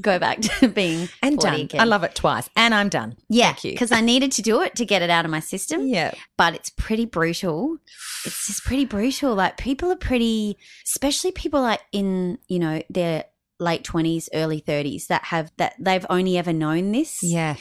go 0.03 0.19
back 0.19 0.41
to 0.43 0.69
being 0.69 1.09
and 1.23 1.37
40 1.37 1.41
done. 1.41 1.61
again. 1.63 1.81
I 1.81 1.85
love 1.85 2.05
it 2.05 2.15
twice, 2.15 2.51
and 2.57 2.75
I'm 2.75 2.91
done. 2.91 3.17
yeah, 3.31 3.47
Thank 3.53 3.65
you. 3.65 3.71
because 3.73 3.91
I 3.91 4.03
needed 4.03 4.31
to 4.33 4.43
do 4.43 4.61
it 4.61 4.75
to 4.77 4.85
get 4.85 5.01
it 5.01 5.09
out 5.09 5.25
of 5.25 5.31
my 5.31 5.41
system. 5.41 5.87
Yeah. 5.87 6.13
but 6.37 6.55
it's 6.55 6.69
pretty 6.69 7.07
brutal. 7.07 7.79
It's 8.27 8.49
just 8.49 8.65
pretty 8.65 8.85
brutal. 8.85 9.35
Like 9.35 9.57
people 9.57 9.91
are 9.91 9.97
pretty, 9.97 10.59
especially 10.85 11.33
people 11.33 11.63
like 11.63 11.81
in 11.91 12.39
you 12.49 12.59
know 12.59 12.83
their 12.91 13.25
late 13.61 13.85
twenties, 13.85 14.29
early 14.35 14.61
thirties 14.61 15.07
that 15.09 15.25
have 15.25 15.51
that 15.57 15.75
they've 15.79 16.07
only 16.09 16.37
ever 16.39 16.53
known 16.53 16.93
this. 16.93 17.23
Yeah. 17.23 17.57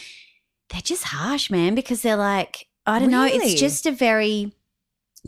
they're 0.69 0.81
just 0.81 1.05
harsh, 1.05 1.49
man, 1.49 1.75
because 1.75 2.01
they're 2.01 2.15
like 2.17 2.67
I 2.85 2.99
don't 2.99 3.11
know. 3.11 3.25
It's 3.25 3.59
just 3.59 3.85
a 3.85 3.91
very 3.91 4.53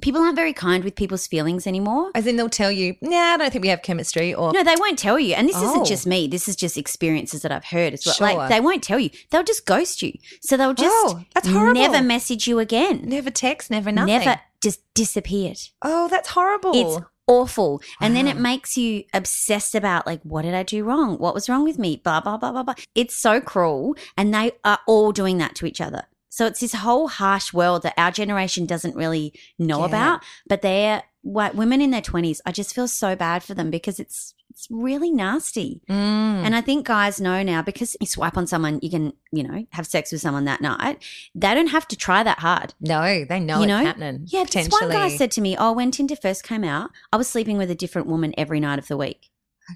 people 0.02 0.22
aren't 0.22 0.36
very 0.38 0.54
kind 0.54 0.84
with 0.86 0.96
people's 0.96 1.28
feelings 1.28 1.68
anymore. 1.68 2.12
As 2.16 2.26
in, 2.26 2.38
they'll 2.38 2.48
tell 2.48 2.72
you, 2.72 2.96
"Nah, 3.02 3.18
I 3.34 3.38
don't 3.38 3.52
think 3.52 3.64
we 3.64 3.68
have 3.70 3.82
chemistry," 3.82 4.34
or 4.34 4.54
No, 4.54 4.64
they 4.64 4.76
won't 4.80 4.98
tell 5.00 5.20
you. 5.20 5.34
And 5.34 5.50
this 5.50 5.58
Oh. 5.58 5.72
isn't 5.72 5.86
just 5.86 6.06
me. 6.08 6.28
This 6.28 6.48
is 6.48 6.56
just 6.56 6.78
experiences 6.78 7.42
that 7.42 7.52
I've 7.52 7.66
heard 7.66 7.94
as 7.94 8.06
well. 8.06 8.16
Sure. 8.16 8.34
Like 8.34 8.50
they 8.50 8.62
won't 8.62 8.84
tell 8.84 9.00
you. 9.00 9.10
They'll 9.32 9.44
just 9.44 9.66
ghost 9.66 10.02
you. 10.02 10.14
So 10.42 10.56
they'll 10.56 10.74
just 10.74 10.90
Oh, 10.94 11.24
that's 11.34 11.48
horrible. 11.50 11.82
never 11.82 12.02
message 12.02 12.48
you 12.48 12.60
again. 12.60 13.02
never 13.06 13.30
text, 13.32 13.70
never 13.72 13.92
nothing. 13.92 14.20
Never 14.20 14.40
just 14.64 14.80
disappeared. 14.94 15.58
Oh, 15.82 16.08
that's 16.08 16.30
horrible. 16.30 16.72
It's 16.76 17.06
awful. 17.30 17.82
And 18.02 18.16
then 18.16 18.28
it 18.28 18.38
makes 18.38 18.76
you 18.76 19.04
obsessed 19.14 19.76
about 19.76 20.06
like, 20.06 20.22
what 20.24 20.42
did 20.42 20.54
I 20.56 20.64
do 20.64 20.84
wrong? 20.84 21.18
What 21.18 21.34
was 21.34 21.48
wrong 21.48 21.64
with 21.64 21.80
me? 21.80 21.96
Blah, 22.04 22.22
blah, 22.22 22.38
blah, 22.38 22.52
blah, 22.52 22.64
blah. 22.64 22.74
It's 22.96 23.16
so 23.16 23.40
cruel. 23.40 23.96
And 24.18 24.34
they 24.34 24.52
are 24.66 24.80
all 24.88 25.12
doing 25.12 25.38
that 25.38 25.56
to 25.56 25.66
each 25.66 25.80
other. 25.80 26.04
So 26.30 26.46
it's 26.46 26.60
this 26.60 26.74
whole 26.74 27.08
harsh 27.08 27.54
world 27.54 27.84
that 27.84 27.94
our 27.98 28.12
generation 28.12 28.66
doesn't 28.66 28.96
really 28.96 29.34
know 29.58 29.80
Yeah. 29.80 29.86
about. 29.86 30.24
But 30.48 30.62
they're 30.62 31.04
white 31.22 31.56
women 31.56 31.82
in 31.82 31.92
their 31.92 32.02
20s. 32.02 32.40
I 32.46 32.52
just 32.52 32.74
feel 32.74 32.88
so 32.88 33.16
bad 33.16 33.44
for 33.44 33.54
them 33.54 33.70
because 33.70 34.00
it's 34.00 34.34
it's 34.60 34.68
really 34.70 35.10
nasty. 35.10 35.82
Mm. 35.90 36.44
And 36.46 36.54
I 36.54 36.60
think 36.60 36.86
guys 36.86 37.22
know 37.22 37.42
now 37.44 37.62
because 37.62 37.96
you 38.02 38.08
swipe 38.08 38.38
on 38.38 38.46
someone, 38.46 38.80
you 38.82 38.90
can, 38.90 39.14
you 39.32 39.42
know, 39.44 39.66
have 39.72 39.88
sex 39.88 40.12
with 40.12 40.20
someone 40.20 40.44
that 40.46 40.60
night. 40.60 41.02
They 41.34 41.54
don't 41.56 41.68
have 41.68 41.88
to 41.88 41.96
try 41.96 42.24
that 42.24 42.40
hard. 42.40 42.74
no, 42.82 43.24
they 43.24 43.40
know 43.40 43.58
You 43.60 43.64
it's 43.64 43.68
know? 43.70 43.86
happening. 43.86 44.24
Yeah, 44.26 44.44
this 44.44 44.68
one 44.68 44.90
guy 44.92 45.16
said 45.16 45.32
to 45.32 45.42
me, 45.42 45.56
"Oh, 45.58 45.72
when 45.72 45.92
Tinder 45.92 46.18
first 46.18 46.44
came 46.44 46.66
out, 46.66 46.90
I 47.14 47.18
was 47.18 47.30
sleeping 47.30 47.58
with 47.58 47.72
a 47.72 47.76
different 47.76 48.08
woman 48.10 48.34
every 48.38 48.60
night 48.60 48.80
of 48.80 48.88
the 48.90 48.98
week." 48.98 49.30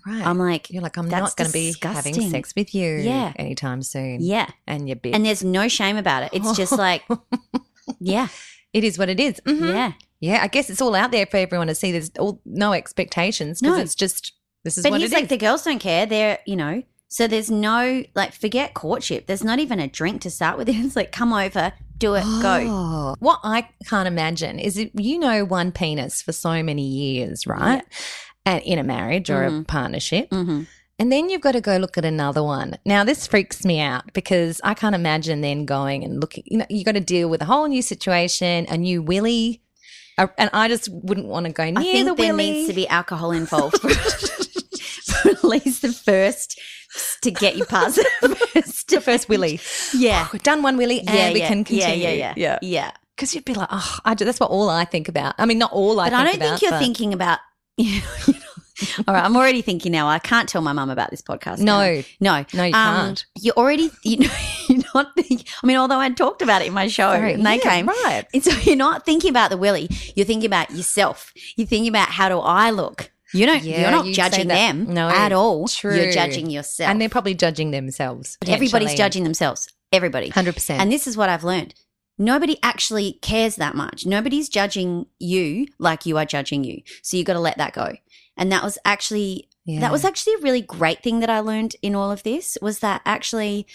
right. 0.05 0.25
I'm 0.25 0.38
like, 0.39 0.69
You're 0.69 0.81
like, 0.84 0.97
I'm 0.97 1.07
not 1.07 1.36
going 1.38 1.47
to 1.47 1.53
be 1.53 1.73
having 1.81 2.29
sex 2.31 2.53
with 2.55 2.73
you 2.75 2.95
Yeah. 2.97 3.31
anytime 3.38 3.84
soon. 3.84 4.17
"Yeah," 4.21 4.49
And 4.67 4.89
you're 4.89 4.97
big. 4.97 5.15
and 5.15 5.25
there's 5.25 5.45
no 5.45 5.69
shame 5.69 5.95
about 5.95 6.23
it. 6.23 6.31
It's 6.34 6.57
just 6.57 6.73
like, 6.73 7.03
"Yeah, 8.01 8.27
it 8.73 8.84
is 8.84 8.97
what 8.97 9.07
it 9.07 9.19
is. 9.21 9.39
Mhm. 9.45 9.69
yeah." 9.73 9.91
Yeah, 10.19 10.39
I 10.41 10.47
guess 10.47 10.69
it's 10.69 10.81
all 10.81 10.95
out 10.95 11.11
there 11.11 11.25
for 11.25 11.36
everyone 11.38 11.67
to 11.67 11.75
see. 11.75 11.91
There's 11.91 12.09
all, 12.17 12.41
no 12.45 12.71
expectations 12.71 13.59
because 13.61 13.75
No. 13.77 13.84
it's 13.84 13.93
just, 13.93 14.31
this 14.64 14.78
is 14.78 14.84
But 14.84 14.91
what 14.91 15.01
he's 15.01 15.11
it 15.11 15.16
like, 15.16 15.24
is. 15.24 15.30
the 15.30 15.38
girls 15.38 15.64
don't 15.64 15.80
care. 15.80 16.05
They're, 16.05 16.39
you 16.45 16.55
know, 16.55 16.84
so 17.09 17.28
there's 17.28 17.51
no 17.51 18.03
like, 18.16 18.34
forget 18.34 18.74
courtship. 18.74 19.28
There's 19.28 19.43
not 19.43 19.59
even 19.59 19.80
a 19.80 19.88
drink 19.88 20.22
to 20.22 20.30
start 20.32 20.57
with. 20.57 20.68
It's 20.72 20.95
like, 20.95 21.11
come 21.11 21.32
over, 21.34 21.74
do 21.97 22.16
it, 22.16 22.24
go. 22.41 22.66
Oh. 22.70 23.16
What 23.20 23.39
I 23.43 23.70
can't 23.88 24.07
imagine 24.07 24.59
is 24.59 24.78
if 24.78 24.89
you 24.95 25.20
know 25.20 25.45
one 25.45 25.72
penis 25.72 26.22
for 26.22 26.32
so 26.32 26.64
many 26.64 26.88
years, 26.88 27.45
right? 27.45 27.84
And 28.45 28.61
in 28.64 28.80
a 28.80 28.84
marriage 28.84 29.30
or 29.30 29.43
a 29.45 29.49
Mhm. 29.51 29.68
partnership. 29.68 30.30
hmm 30.32 30.64
And 30.99 31.11
then 31.11 31.30
you've 31.30 31.41
got 31.41 31.53
to 31.53 31.61
go 31.61 31.78
look 31.78 31.97
at 31.97 32.05
another 32.05 32.43
one. 32.43 32.78
Now, 32.86 33.03
this 33.03 33.26
freaks 33.28 33.66
me 33.66 33.80
out 33.80 34.14
because 34.14 34.61
I 34.64 34.74
can't 34.74 34.95
imagine 34.95 35.41
then 35.41 35.66
going 35.66 36.03
and 36.03 36.20
looking. 36.22 36.43
You 36.45 36.57
know, 36.59 36.66
you 36.70 36.84
got 36.84 36.93
to 36.93 36.99
deal 37.01 37.30
with 37.30 37.41
a 37.41 37.45
whole 37.45 37.68
new 37.68 37.82
situation, 37.82 38.66
a 38.70 38.78
new 38.78 39.01
willy, 39.01 39.61
a, 40.18 40.30
and 40.38 40.49
I 40.53 40.68
just 40.68 40.89
wouldn't 40.89 41.28
want 41.28 41.45
to 41.47 41.51
go 41.51 41.64
near 41.66 41.80
I 41.80 41.84
think 41.84 42.07
the 42.09 42.16
there 42.16 42.34
willy. 42.36 42.51
needs 42.51 42.68
to 42.70 42.74
be 42.76 42.88
alcohol 42.88 43.32
involved 43.32 43.80
for, 45.49 45.49
for 45.49 45.55
at 45.55 45.65
least 45.65 45.81
the 45.81 45.91
first 45.91 46.59
to 47.21 47.31
get 47.31 47.55
you 47.55 47.65
past 47.65 47.95
the 48.21 48.35
first, 48.53 48.87
The 48.89 49.01
first 49.01 49.29
willy. 49.29 49.59
Yeah. 49.93 50.27
We've 50.31 50.43
done 50.43 50.61
one 50.61 50.77
willy 50.77 50.99
and 50.99 51.09
yeah, 51.09 51.31
we 51.33 51.39
yeah, 51.39 51.47
can 51.47 51.63
continue. 51.63 52.03
Yeah, 52.07 52.11
yeah, 52.13 52.33
yeah. 52.37 52.59
Yeah. 52.61 52.91
Because 53.15 53.35
you'd 53.35 53.45
be 53.45 53.53
like, 53.53 53.69
oh, 53.71 53.99
I 54.05 54.13
do, 54.15 54.25
that's 54.25 54.39
what 54.39 54.49
all 54.49 54.69
I 54.69 54.85
think 54.85 55.07
about. 55.07 55.35
I 55.37 55.45
mean, 55.45 55.57
not 55.59 55.71
all 55.71 55.99
I 55.99 56.09
But 56.09 56.15
I 56.15 56.23
don't 56.25 56.35
about, 56.35 56.49
think 56.49 56.61
you're 56.61 56.71
but- 56.71 56.79
thinking 56.79 57.13
about. 57.13 57.39
You 57.77 58.01
know, 58.01 59.03
all 59.07 59.13
right, 59.13 59.23
I'm 59.23 59.35
already 59.37 59.61
thinking 59.61 59.91
now. 59.91 60.07
I 60.07 60.17
can't 60.19 60.49
tell 60.49 60.61
my 60.61 60.73
mum 60.73 60.89
about 60.89 61.11
this 61.11 61.21
podcast. 61.21 61.59
No. 61.59 62.01
now. 62.19 62.39
no, 62.41 62.45
No, 62.53 62.63
you 62.63 62.73
Um, 62.73 62.95
can't. 63.05 63.25
You're 63.39 63.53
already, 63.55 63.91
you 64.03 64.17
know, 64.17 64.29
you're 64.67 64.83
not. 64.95 65.13
Think, 65.15 65.45
I 65.63 65.67
mean, 65.67 65.77
although 65.77 65.99
I 65.99 66.09
talked 66.09 66.41
about 66.41 66.61
it 66.63 66.67
in 66.67 66.73
my 66.73 66.87
show 66.87 67.11
Sorry. 67.13 67.33
and 67.33 67.45
they 67.45 67.57
Yeah, 67.57 67.61
came, 67.69 67.85
right. 67.87 68.25
And 68.33 68.43
so 68.43 68.51
you're 68.61 68.75
not 68.75 69.05
thinking 69.05 69.29
about 69.29 69.51
the 69.51 69.57
willy. 69.57 69.89
You're 70.15 70.25
thinking 70.25 70.47
about 70.47 70.71
yourself. 70.71 71.31
You're 71.55 71.67
thinking 71.67 71.87
about 71.89 72.09
how 72.09 72.29
do 72.29 72.39
I 72.39 72.71
look. 72.71 73.11
You 73.34 73.45
don't. 73.45 73.63
Yeah, 73.63 73.81
you're 73.81 73.91
not 73.91 74.05
judging 74.07 74.47
them 74.47 74.93
No, 74.93 75.09
at 75.09 75.31
all. 75.31 75.67
true. 75.67 75.95
You're 75.95 76.11
judging 76.11 76.49
yourself. 76.49 76.89
And 76.89 77.01
they're 77.01 77.09
probably 77.09 77.34
judging 77.34 77.71
themselves. 77.71 78.38
Everybody's 78.45 78.93
judging 78.93 79.23
themselves. 79.23 79.69
Everybody. 79.91 80.29
100%. 80.31 80.71
And 80.79 80.91
this 80.91 81.07
is 81.07 81.17
what 81.17 81.29
I've 81.29 81.43
learned. 81.43 81.73
Nobody 82.17 82.57
actually 82.61 83.13
cares 83.21 83.55
that 83.55 83.75
much. 83.75 84.05
Nobody's 84.05 84.47
judging 84.49 85.07
you 85.19 85.67
like 85.79 86.05
you 86.05 86.17
are 86.17 86.25
judging 86.25 86.63
you. 86.63 86.81
So 87.01 87.17
you 87.17 87.23
got 87.23 87.34
to 87.34 87.39
let 87.39 87.57
that 87.57 87.73
go. 87.73 87.95
And 88.38 88.51
that 88.51 88.63
was 88.63 88.77
actually 88.86 89.49
Yeah. 89.65 89.79
that 89.79 89.91
was 89.91 90.03
actually 90.05 90.34
a 90.36 90.39
really 90.39 90.61
great 90.61 91.01
thing 91.01 91.19
that 91.21 91.29
I 91.29 91.39
learned 91.39 91.75
in 91.81 91.95
all 91.95 92.11
of 92.11 92.21
this 92.23 92.57
was 92.61 92.79
that 92.79 93.01
actually 93.05 93.65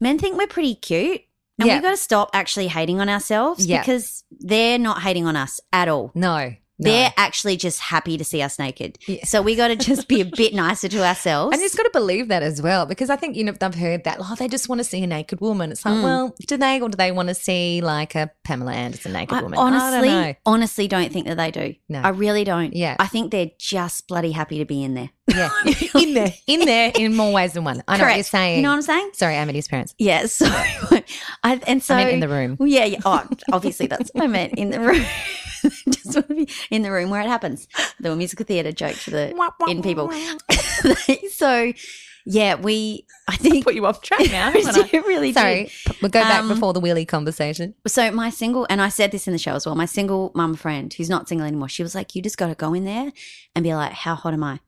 men 0.00 0.18
think 0.18 0.36
we're 0.36 0.46
pretty 0.46 0.74
cute. 0.74 1.22
And 1.58 1.66
Yeah. 1.66 1.74
we've 1.74 1.82
got 1.82 1.90
to 1.92 1.96
stop 1.96 2.30
actually 2.34 2.68
hating 2.68 3.00
on 3.00 3.08
ourselves 3.08 3.66
because 3.66 4.22
they're 4.30 4.78
not 4.78 5.02
hating 5.02 5.26
on 5.26 5.34
us 5.36 5.60
at 5.72 5.88
all. 5.88 6.12
No. 6.14 6.54
No. 6.78 6.90
They're 6.90 7.12
actually 7.16 7.56
just 7.56 7.80
happy 7.80 8.16
to 8.16 8.24
see 8.24 8.40
us 8.42 8.58
naked. 8.58 8.98
Yeah. 9.06 9.24
So 9.24 9.42
we 9.42 9.56
got 9.56 9.68
to 9.68 9.76
just 9.76 10.08
be 10.08 10.20
a 10.20 10.24
bit 10.24 10.54
nicer 10.54 10.88
to 10.88 11.04
ourselves. 11.04 11.52
And 11.52 11.60
you 11.60 11.66
just 11.66 11.76
got 11.76 11.84
to 11.84 11.90
believe 11.92 12.28
that 12.28 12.42
as 12.42 12.62
well, 12.62 12.86
because 12.86 13.10
I 13.10 13.16
think 13.16 13.36
you 13.36 13.44
know 13.44 13.54
I've 13.60 13.74
heard 13.74 14.04
that. 14.04 14.18
Oh, 14.20 14.34
they 14.38 14.48
just 14.48 14.68
want 14.68 14.78
to 14.80 14.84
see 14.84 15.02
a 15.02 15.06
naked 15.06 15.40
woman. 15.40 15.72
It's 15.72 15.84
like, 15.84 15.94
Mm. 15.94 16.02
well, 16.02 16.34
do 16.46 16.56
they, 16.56 16.80
or 16.80 16.88
do 16.88 16.96
they 16.96 17.10
want 17.12 17.28
to 17.28 17.34
see 17.34 17.80
like 17.80 18.14
a 18.14 18.30
Pamela 18.44 18.72
Anderson 18.72 19.12
naked 19.12 19.36
I 19.38 19.42
woman? 19.42 19.58
honestly, 19.58 20.08
I 20.10 20.22
don't 20.24 20.36
honestly 20.46 20.88
don't 20.88 21.12
think 21.12 21.26
that 21.26 21.36
they 21.36 21.50
do. 21.50 21.74
No. 21.88 22.00
I 22.00 22.10
really 22.10 22.44
don't. 22.44 22.74
Yeah. 22.74 22.96
I 22.98 23.06
think 23.06 23.32
they're 23.32 23.50
just 23.58 24.06
bloody 24.06 24.30
happy 24.32 24.58
to 24.58 24.64
be 24.64 24.82
in 24.84 24.94
there. 24.94 25.10
Yeah, 25.28 25.50
in 25.94 26.14
there, 26.14 26.32
in 26.46 26.60
there, 26.60 26.90
in 26.96 27.14
more 27.14 27.32
ways 27.32 27.52
than 27.52 27.62
one. 27.64 27.82
I 27.86 27.98
know 27.98 28.04
what 28.04 28.14
you're 28.14 28.24
saying. 28.24 28.56
You 28.56 28.62
know 28.62 28.70
what 28.70 28.76
I'm 28.76 28.82
saying? 28.82 29.10
Sorry, 29.12 29.34
Amity's 29.34 29.68
parents. 29.68 29.94
Yeah. 29.98 30.26
So, 30.38 30.46
I, 30.46 31.60
and 31.66 31.82
so 31.82 31.94
I 31.94 32.04
meant 32.04 32.14
in 32.14 32.20
the 32.20 32.28
room. 32.28 32.56
Yeah, 32.60 32.84
yeah. 32.84 33.00
Oh, 33.04 33.26
obviously 33.52 33.86
that's 33.88 34.10
what 34.12 34.24
I 34.24 34.26
meant 34.26 34.54
in 34.54 34.70
the 34.70 34.80
room. 34.80 35.04
Just 36.14 36.28
want 36.28 36.50
in 36.70 36.82
the 36.82 36.90
room 36.92 37.10
where 37.10 37.20
it 37.20 37.26
happens. 37.28 37.68
The 38.00 38.14
musical 38.16 38.44
theatre 38.44 38.72
joke 38.72 38.96
for 38.96 39.10
the 39.10 39.34
in 39.68 39.82
people. 39.82 40.10
so, 41.32 41.72
yeah, 42.26 42.54
we. 42.56 43.06
I 43.28 43.36
think 43.36 43.64
Put 43.64 43.74
you 43.74 43.86
off 43.86 44.00
track 44.02 44.20
now. 44.30 44.52
we 44.52 44.62
haven't 44.64 44.84
I? 44.84 44.88
did, 44.88 45.04
really 45.06 45.32
Sorry, 45.32 45.64
did. 45.86 45.96
we'll 46.02 46.10
go 46.10 46.20
back 46.22 46.40
Um, 46.40 46.48
before 46.48 46.72
the 46.72 46.80
wheelie 46.80 47.06
conversation. 47.06 47.74
So 47.86 48.10
my 48.10 48.30
single, 48.30 48.66
and 48.70 48.80
I 48.80 48.88
said 48.88 49.12
this 49.12 49.26
in 49.26 49.32
the 49.32 49.38
show 49.38 49.54
as 49.54 49.66
well. 49.66 49.74
My 49.74 49.86
single 49.86 50.32
mum 50.34 50.54
friend, 50.54 50.92
who's 50.92 51.10
not 51.10 51.28
single 51.28 51.46
anymore, 51.46 51.68
she 51.68 51.82
was 51.82 51.94
like, 51.94 52.14
"You 52.14 52.22
just 52.22 52.38
got 52.38 52.48
to 52.48 52.54
go 52.54 52.74
in 52.74 52.84
there 52.84 53.12
and 53.54 53.62
be 53.62 53.74
like, 53.74 53.92
how 53.92 54.14
hot 54.14 54.32
am 54.34 54.44
I? 54.44 54.60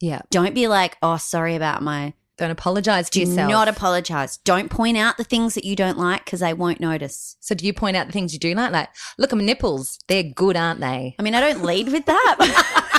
Yeah, 0.00 0.22
Don't 0.30 0.52
be 0.54 0.66
like, 0.68 0.96
oh, 1.00 1.16
sorry 1.16 1.54
about 1.54 1.80
my 1.82 2.12
don't 2.38 2.50
apologize 2.50 3.08
to 3.10 3.18
Do 3.20 3.28
yourself. 3.28 3.50
not 3.50 3.68
apologize. 3.68 4.38
Don't 4.38 4.70
point 4.70 4.96
out 4.96 5.16
the 5.18 5.24
things 5.24 5.54
that 5.54 5.64
you 5.64 5.76
don't 5.76 5.98
like 5.98 6.24
because 6.24 6.40
they 6.40 6.54
won't 6.54 6.80
notice. 6.80 7.36
so, 7.40 7.54
do 7.54 7.66
you 7.66 7.72
point 7.72 7.96
out 7.96 8.06
the 8.06 8.12
things 8.12 8.32
you 8.32 8.38
do 8.38 8.54
like? 8.54 8.72
Like, 8.72 8.88
look 9.18 9.32
at 9.32 9.36
my 9.38 9.44
nipples; 9.44 9.98
they're 10.08 10.22
good, 10.22 10.56
aren't 10.56 10.80
they? 10.80 11.14
I 11.18 11.22
mean, 11.22 11.34
I 11.34 11.40
don't 11.40 11.62
lead 11.62 11.88
with 11.92 12.06
that. 12.06 12.88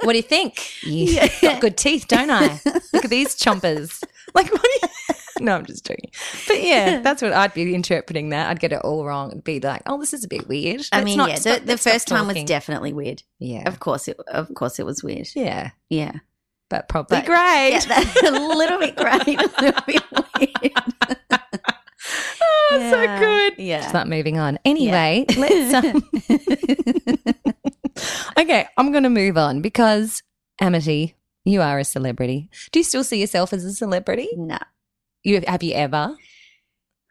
What 0.00 0.12
do 0.12 0.18
you 0.18 0.22
think? 0.22 0.82
You 0.84 1.18
got 1.40 1.62
good 1.62 1.78
teeth, 1.78 2.06
don't 2.08 2.30
I? 2.30 2.60
Look 2.92 3.04
at 3.04 3.10
these 3.10 3.34
chompers. 3.36 4.02
Like, 4.34 4.52
what? 4.52 4.62
Do 4.62 4.68
you- 4.82 5.14
no, 5.46 5.54
I'm 5.54 5.64
just 5.64 5.86
joking. 5.86 6.10
But 6.48 6.60
yeah, 6.60 7.00
that's 7.00 7.22
what 7.22 7.32
I'd 7.32 7.54
be 7.54 7.72
interpreting. 7.72 8.30
That 8.30 8.50
I'd 8.50 8.58
get 8.58 8.72
it 8.72 8.80
all 8.80 9.04
wrong. 9.04 9.30
It'd 9.30 9.44
be 9.44 9.60
like, 9.60 9.82
oh, 9.86 10.00
this 10.00 10.12
is 10.12 10.24
a 10.24 10.28
bit 10.28 10.48
weird. 10.48 10.82
I 10.90 11.04
mean, 11.04 11.16
not 11.18 11.28
yeah, 11.28 11.34
stop- 11.36 11.60
the, 11.60 11.66
the 11.66 11.78
stop 11.78 11.92
first 11.92 12.08
time 12.08 12.26
was 12.26 12.42
definitely 12.42 12.92
weird. 12.92 13.22
yeah, 13.38 13.68
Of 13.68 13.78
course, 13.78 14.08
it, 14.08 14.18
of 14.26 14.52
course, 14.54 14.80
it 14.80 14.86
was 14.86 15.04
weird. 15.04 15.28
yeah, 15.36 15.70
Yeah, 15.88 16.12
but 16.74 16.88
probably 16.88 17.18
But- 17.18 17.26
great. 17.26 17.70
yeah, 17.70 17.80
that, 17.86 18.22
a 18.26 18.56
little 18.56 18.78
bit 18.80 18.96
great, 18.96 19.38
a 19.40 19.62
little 19.62 19.80
bit 19.86 20.02
weird. 20.40 21.40
oh, 22.72 22.90
so 22.90 23.18
good. 23.18 23.54
Yeah. 23.58 23.86
Start 23.88 24.08
moving 24.08 24.38
on. 24.38 24.58
Anyway, 24.64 25.24
let's. 25.36 25.72
Um, 25.74 26.02
okay, 28.38 28.66
I'm 28.76 28.90
going 28.90 29.04
to 29.04 29.10
move 29.10 29.36
on 29.38 29.60
because 29.62 30.22
Amity, 30.60 31.14
you 31.44 31.60
are 31.62 31.78
a 31.78 31.84
celebrity. 31.84 32.50
Do 32.72 32.80
you 32.80 32.84
still 32.84 33.04
see 33.04 33.20
yourself 33.20 33.52
as 33.52 33.64
a 33.64 33.72
celebrity? 33.72 34.28
no. 34.36 34.58
You 35.26 35.40
have 35.46 35.62
you 35.62 35.72
ever? 35.74 36.14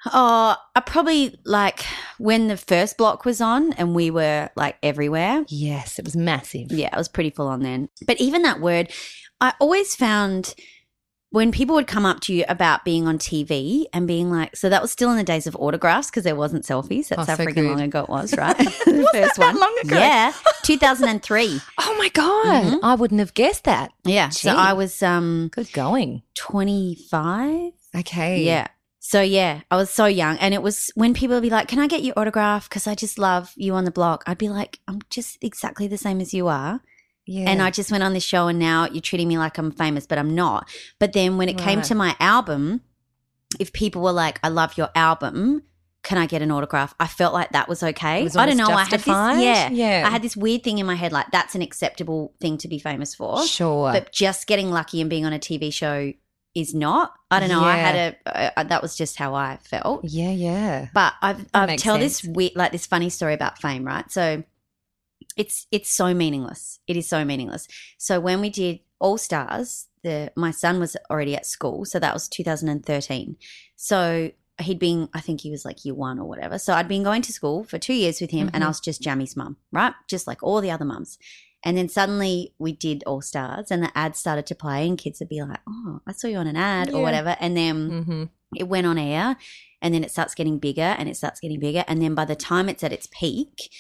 Oh, 0.05 0.55
I 0.75 0.79
probably 0.81 1.35
like 1.45 1.79
when 2.19 2.47
the 2.47 2.57
first 2.57 2.95
block 2.97 3.25
was 3.25 3.41
on 3.41 3.73
and 3.73 3.95
we 3.95 4.11
were 4.11 4.49
like 4.55 4.77
everywhere. 4.83 5.43
Yes, 5.47 5.97
it 5.97 6.05
was 6.05 6.15
massive. 6.15 6.71
Yeah, 6.71 6.89
it 6.93 6.97
was 6.97 7.07
pretty 7.07 7.31
full 7.31 7.47
on 7.47 7.61
then. 7.61 7.89
But 8.05 8.21
even 8.21 8.43
that 8.43 8.59
word, 8.59 8.91
I 9.41 9.53
always 9.59 9.95
found 9.95 10.55
when 11.31 11.51
people 11.51 11.73
would 11.75 11.87
come 11.87 12.05
up 12.05 12.19
to 12.21 12.33
you 12.33 12.45
about 12.47 12.85
being 12.85 13.07
on 13.07 13.17
TV 13.17 13.85
and 13.91 14.07
being 14.07 14.29
like, 14.29 14.55
so 14.55 14.69
that 14.69 14.83
was 14.83 14.91
still 14.91 15.09
in 15.09 15.17
the 15.17 15.23
days 15.23 15.47
of 15.47 15.55
autographs 15.55 16.11
because 16.11 16.23
there 16.23 16.35
wasn't 16.35 16.63
selfies. 16.63 17.07
That's 17.07 17.23
Oh, 17.23 17.25
how 17.31 17.35
so 17.37 17.45
freaking 17.45 17.55
good. 17.55 17.69
long 17.71 17.81
ago 17.81 18.03
it 18.03 18.09
was, 18.09 18.33
right? 18.37 18.55
the 18.57 19.09
first 19.11 19.35
that 19.37 19.39
one. 19.39 19.59
long 19.59 19.75
ago? 19.83 19.97
Yeah, 19.97 20.31
2003. 20.63 21.59
Oh 21.79 21.95
my 21.97 22.09
god, 22.09 22.63
Mhm. 22.73 22.79
I 22.83 22.93
wouldn't 22.95 23.19
have 23.19 23.33
guessed 23.33 23.63
that. 23.63 23.91
Yeah. 24.05 24.29
So 24.29 24.51
I 24.51 24.73
was 24.73 25.01
um 25.01 25.49
Good 25.51 25.73
going. 25.73 26.21
25. 26.35 27.71
Okay. 27.97 28.43
Yeah. 28.43 28.67
So 28.99 29.21
yeah, 29.21 29.61
I 29.69 29.75
was 29.75 29.89
so 29.89 30.05
young, 30.05 30.37
and 30.37 30.53
it 30.53 30.61
was 30.61 30.89
when 30.95 31.13
people 31.13 31.35
would 31.35 31.41
be 31.43 31.49
like, 31.49 31.67
"Can 31.67 31.79
I 31.79 31.87
get 31.87 32.03
your 32.03 32.13
autograph?" 32.17 32.69
Because 32.69 32.87
I 32.87 32.95
just 32.95 33.19
love 33.19 33.51
you 33.57 33.73
on 33.73 33.83
the 33.83 33.91
block. 33.91 34.23
I'd 34.27 34.37
be 34.37 34.47
like, 34.49 34.79
"I'm 34.87 35.01
just 35.09 35.37
exactly 35.43 35.87
the 35.87 35.97
same 35.97 36.21
as 36.21 36.33
you 36.33 36.47
are." 36.47 36.79
Yeah. 37.25 37.49
And 37.49 37.61
I 37.61 37.69
just 37.71 37.91
went 37.91 38.03
on 38.03 38.13
this 38.13 38.23
show, 38.23 38.47
and 38.47 38.59
now 38.59 38.87
you're 38.87 39.01
treating 39.01 39.27
me 39.27 39.37
like 39.37 39.57
I'm 39.57 39.71
famous, 39.71 40.05
but 40.05 40.17
I'm 40.17 40.35
not. 40.35 40.69
But 40.99 41.13
then 41.13 41.37
when 41.37 41.47
it 41.49 41.57
came 41.57 41.81
to 41.83 41.95
my 41.95 42.15
album, 42.19 42.81
if 43.59 43.71
people 43.71 44.01
were 44.01 44.11
like, 44.11 44.39
"I 44.43 44.49
love 44.49 44.77
your 44.77 44.89
album," 44.93 45.63
can 46.03 46.17
I 46.17 46.25
get 46.25 46.41
an 46.41 46.51
autograph? 46.51 46.93
I 46.99 47.07
felt 47.07 47.33
like 47.33 47.51
that 47.51 47.69
was 47.69 47.81
okay. 47.81 48.23
Was 48.23 48.35
I 48.35 48.45
don't 48.45 48.57
know. 48.57 48.65
almost 48.65 48.91
I 48.93 48.97
had 48.97 48.99
this, 48.99 49.43
yeah, 49.43 49.69
Yeah. 49.69 50.03
I 50.05 50.09
had 50.09 50.21
this 50.21 50.35
weird 50.35 50.63
thing 50.63 50.79
in 50.79 50.85
my 50.85 50.95
head, 50.95 51.13
like 51.13 51.27
that's 51.31 51.55
an 51.55 51.61
acceptable 51.61 52.33
thing 52.41 52.57
to 52.57 52.67
be 52.67 52.77
famous 52.77 53.15
for. 53.15 53.45
sure. 53.45 53.93
But 53.93 54.11
just 54.11 54.45
getting 54.45 54.69
lucky 54.69 54.99
and 54.99 55.09
being 55.09 55.25
on 55.25 55.31
a 55.31 55.39
TV 55.39 55.71
show 55.71 56.11
is 56.53 56.73
not. 56.75 57.13
I 57.31 57.39
don't 57.39 57.49
know. 57.49 57.63
I 57.63 57.77
had 57.77 58.17
a 58.25 58.59
uh, 58.59 58.63
that 58.65 58.81
was 58.81 58.95
just 58.97 59.17
how 59.17 59.33
I 59.33 59.57
felt. 59.63 60.03
yeah, 60.03 60.29
yeah. 60.31 60.87
But 60.93 61.13
I've 61.21 61.37
That 61.53 61.69
I've 61.69 61.79
tell 61.79 61.95
sense. 61.97 62.21
this 62.21 62.23
weird, 62.29 62.51
like 62.55 62.71
this 62.73 62.85
funny 62.85 63.09
story 63.09 63.33
about 63.33 63.59
fame, 63.59 63.85
right? 63.85 64.11
So 64.11 64.43
it's 65.37 65.67
it's 65.71 65.89
so 65.89 66.13
meaningless. 66.13 66.79
It 66.87 66.97
is 66.97 67.07
so 67.07 67.23
meaningless. 67.25 67.67
So 67.97 68.19
when 68.19 68.41
we 68.41 68.49
did 68.49 68.79
All 68.99 69.17
Stars, 69.17 69.87
the 70.03 70.31
my 70.35 70.51
son 70.51 70.79
was 70.79 70.95
already 71.09 71.35
at 71.35 71.45
school, 71.45 71.85
so 71.85 71.99
that 71.99 72.13
was 72.13 72.27
2013. 72.27 73.37
So 73.75 74.31
he'd 74.61 74.79
been, 74.79 75.09
I 75.13 75.19
think 75.19 75.41
he 75.41 75.49
was 75.51 75.65
like 75.65 75.83
year 75.83 75.95
one 75.95 76.19
or 76.19 76.25
whatever. 76.27 76.59
So 76.59 76.73
I'd 76.73 76.87
been 76.87 77.03
going 77.03 77.23
to 77.23 77.33
school 77.33 77.63
for 77.63 77.79
two 77.79 77.93
years 77.93 78.21
with 78.21 78.31
him, 78.31 78.49
and 78.53 78.63
I 78.63 78.67
Mhm. 78.67 78.69
was 78.69 78.79
just 78.79 79.01
Jammy's 79.01 79.35
mum, 79.35 79.57
right? 79.71 79.93
Just 80.07 80.27
like 80.27 80.43
all 80.43 80.61
the 80.61 80.69
other 80.71 80.85
mums. 80.85 81.17
And 81.65 81.77
then 81.77 81.89
suddenly 81.89 82.53
we 82.59 82.71
did 82.73 83.03
All 83.07 83.21
Stars, 83.21 83.71
and 83.71 83.81
the 83.83 83.97
ads 83.97 84.19
started 84.19 84.45
to 84.47 84.55
play, 84.55 84.87
and 84.87 84.97
kids 84.97 85.19
would 85.19 85.29
be 85.29 85.41
like, 85.41 85.59
"Oh, 85.67 86.01
I 86.05 86.11
saw 86.11 86.27
you 86.27 86.37
on 86.37 86.47
an 86.47 86.55
ad 86.55 86.89
Yeah. 86.89 86.95
or 86.97 87.01
whatever." 87.01 87.35
And 87.39 87.57
then 87.57 87.89
Mm-hmm. 87.89 88.23
it 88.55 88.67
went 88.67 88.85
on 88.85 88.97
air 88.99 89.37
and 89.81 89.93
then 89.93 90.03
it 90.03 90.11
starts 90.11 90.35
getting 90.35 90.59
bigger 90.59 90.95
and 90.99 91.09
it 91.09 91.17
starts 91.17 91.39
getting 91.39 91.59
bigger 91.59 91.83
and 91.87 91.99
then 92.01 92.13
by 92.13 92.23
the 92.23 92.35
time 92.35 92.69
it's 92.69 92.83
at 92.83 92.93
its 92.93 93.07
peak 93.11 93.71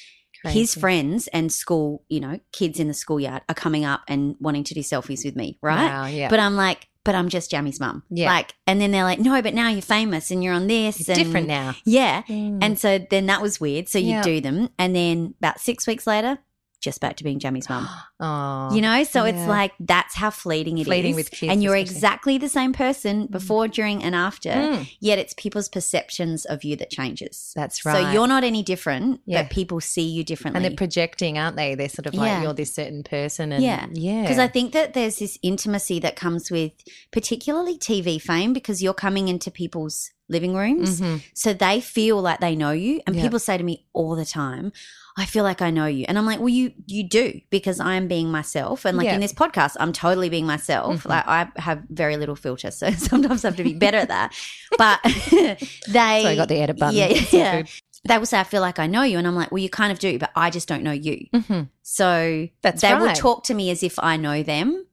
his 0.51 0.75
friends 0.75 1.27
and 1.27 1.51
school 1.51 2.03
you 2.09 2.19
know 2.19 2.39
kids 2.51 2.79
in 2.79 2.87
the 2.87 2.93
schoolyard 2.93 3.41
are 3.49 3.55
coming 3.55 3.85
up 3.85 4.01
and 4.07 4.35
wanting 4.39 4.63
to 4.63 4.73
do 4.73 4.81
selfies 4.81 5.23
with 5.23 5.35
me 5.35 5.57
right 5.61 5.85
Wow, 5.87 6.05
yeah. 6.07 6.29
but 6.29 6.39
i'm 6.39 6.55
like 6.55 6.87
but 7.05 7.15
i'm 7.15 7.29
just 7.29 7.49
jammy's 7.51 7.79
mum 7.79 8.03
Yeah. 8.09 8.27
like 8.29 8.53
and 8.67 8.79
then 8.81 8.91
they're 8.91 9.03
like 9.03 9.19
no 9.19 9.41
but 9.41 9.53
now 9.53 9.69
you're 9.69 9.81
famous 9.81 10.31
and 10.31 10.43
you're 10.43 10.53
on 10.53 10.67
this 10.67 11.07
and 11.07 11.17
different 11.17 11.47
now. 11.47 11.75
yeah 11.85 12.23
Mm. 12.23 12.59
and 12.61 12.77
so 12.79 12.99
then 13.09 13.25
that 13.27 13.41
was 13.41 13.59
weird 13.61 13.87
so 13.89 13.97
you 13.99 14.09
Yeah. 14.11 14.21
do 14.23 14.41
them 14.41 14.69
and 14.77 14.95
then 14.95 15.33
about 15.39 15.59
six 15.59 15.87
weeks 15.87 16.05
later 16.07 16.39
just 16.83 16.99
back 16.99 17.15
to 17.15 17.23
being 17.23 17.39
jammy's 17.39 17.69
mum 17.69 17.87
oh, 18.19 18.75
you 18.75 18.81
know, 18.81 19.03
so 19.05 19.23
yeah. 19.23 19.31
it's 19.31 19.47
like 19.47 19.71
that's 19.79 20.15
how 20.15 20.29
fleeting 20.29 20.77
it 20.77 20.81
is, 20.81 20.87
Fleeting 20.87 21.15
with 21.15 21.31
kids, 21.31 21.51
and 21.51 21.63
you're 21.63 21.75
especially. 21.75 21.95
exactly 21.95 22.37
the 22.37 22.49
same 22.49 22.73
person 22.73 23.25
before, 23.27 23.67
during, 23.67 24.03
and 24.03 24.13
after. 24.13 24.49
Mm. 24.49 24.89
Yet 24.99 25.17
it's 25.17 25.33
people's 25.35 25.69
perceptions 25.69 26.45
of 26.45 26.63
you 26.63 26.75
that 26.75 26.89
changes. 26.89 27.51
That's 27.55 27.85
right. 27.85 28.03
So 28.03 28.11
you're 28.11 28.27
not 28.27 28.43
any 28.43 28.63
different, 28.63 29.21
Yeah. 29.25 29.43
but 29.43 29.51
people 29.51 29.79
see 29.81 30.07
you 30.07 30.23
differently. 30.23 30.57
and 30.57 30.65
they're 30.65 30.75
projecting, 30.77 31.37
aren't 31.37 31.55
they? 31.55 31.75
They're 31.75 31.89
sort 31.89 32.05
of 32.05 32.13
like 32.13 32.27
Yeah. 32.27 32.41
you're 32.43 32.53
this 32.53 32.73
certain 32.75 33.03
person, 33.03 33.51
and 33.53 33.63
Yeah. 33.63 33.87
yeah, 33.93 34.21
because 34.23 34.39
I 34.39 34.47
think 34.47 34.73
that 34.73 34.93
there's 34.93 35.17
this 35.19 35.37
intimacy 35.41 35.99
that 35.99 36.15
comes 36.15 36.51
with 36.51 36.73
particularly 37.11 37.77
TV 37.77 38.19
fame 38.19 38.51
because 38.53 38.81
you're 38.83 38.93
coming 38.93 39.27
into 39.29 39.49
people's 39.51 40.11
living 40.29 40.55
rooms. 40.55 40.99
Mm-hmm. 41.01 41.17
So 41.33 41.53
they 41.53 41.79
feel 41.81 42.21
like 42.21 42.39
they 42.39 42.55
know 42.55 42.71
you. 42.71 43.01
And 43.05 43.15
Yeah. 43.15 43.23
people 43.23 43.39
say 43.39 43.57
to 43.57 43.63
me 43.63 43.85
all 43.93 44.15
the 44.15 44.25
time, 44.25 44.71
I 45.15 45.25
feel 45.25 45.43
like 45.43 45.61
I 45.61 45.69
know 45.69 45.85
you. 45.85 46.05
And 46.07 46.17
I'm 46.17 46.25
like, 46.25 46.39
well, 46.39 46.49
you 46.49 46.73
you 46.87 47.03
do 47.07 47.39
because 47.51 47.79
I 47.79 47.93
am 47.95 48.07
being 48.07 48.31
myself. 48.31 48.83
And 48.85 48.97
like 48.97 49.05
Yeah. 49.05 49.13
in 49.15 49.21
this 49.21 49.33
podcast, 49.33 49.75
I'm 49.79 49.93
totally 49.93 50.29
being 50.29 50.47
myself. 50.47 51.03
Mhm. 51.03 51.09
Like 51.09 51.27
I 51.27 51.51
have 51.57 51.83
very 51.89 52.17
little 52.17 52.35
filter. 52.35 52.71
So 52.71 52.89
sometimes 52.97 53.45
I 53.45 53.49
have 53.49 53.57
to 53.57 53.63
be 53.63 53.73
better 53.73 53.97
at 53.97 54.07
that. 54.07 54.33
But 54.77 54.99
they 55.03 56.21
So 56.23 56.29
I 56.29 56.35
got 56.35 56.47
the 56.49 56.55
edit 56.59 56.77
button. 56.79 56.95
Yeah, 56.97 57.07
all 57.07 57.15
yeah. 57.31 57.63
They 58.05 58.17
will 58.17 58.25
say, 58.25 58.39
I 58.39 58.43
feel 58.43 58.59
like 58.61 58.79
I 58.79 58.87
know 58.87 59.03
you. 59.03 59.17
And 59.17 59.25
I'm 59.25 59.35
like, 59.35 59.49
well, 59.51 59.59
you 59.59 59.69
kind 59.69 59.91
of 59.91 59.99
do, 59.99 60.19
but 60.19 60.31
I 60.35 60.49
just 60.49 60.67
don't 60.67 60.83
know 60.83 60.91
you. 60.91 61.27
Mhm. 61.33 61.69
So 61.83 62.49
That's 62.61 62.81
they 62.81 62.93
will 62.95 63.13
talk 63.13 63.43
to 63.45 63.53
me 63.53 63.69
as 63.69 63.81
if 63.83 63.97
I 63.99 64.17
know 64.17 64.43
them. 64.43 64.85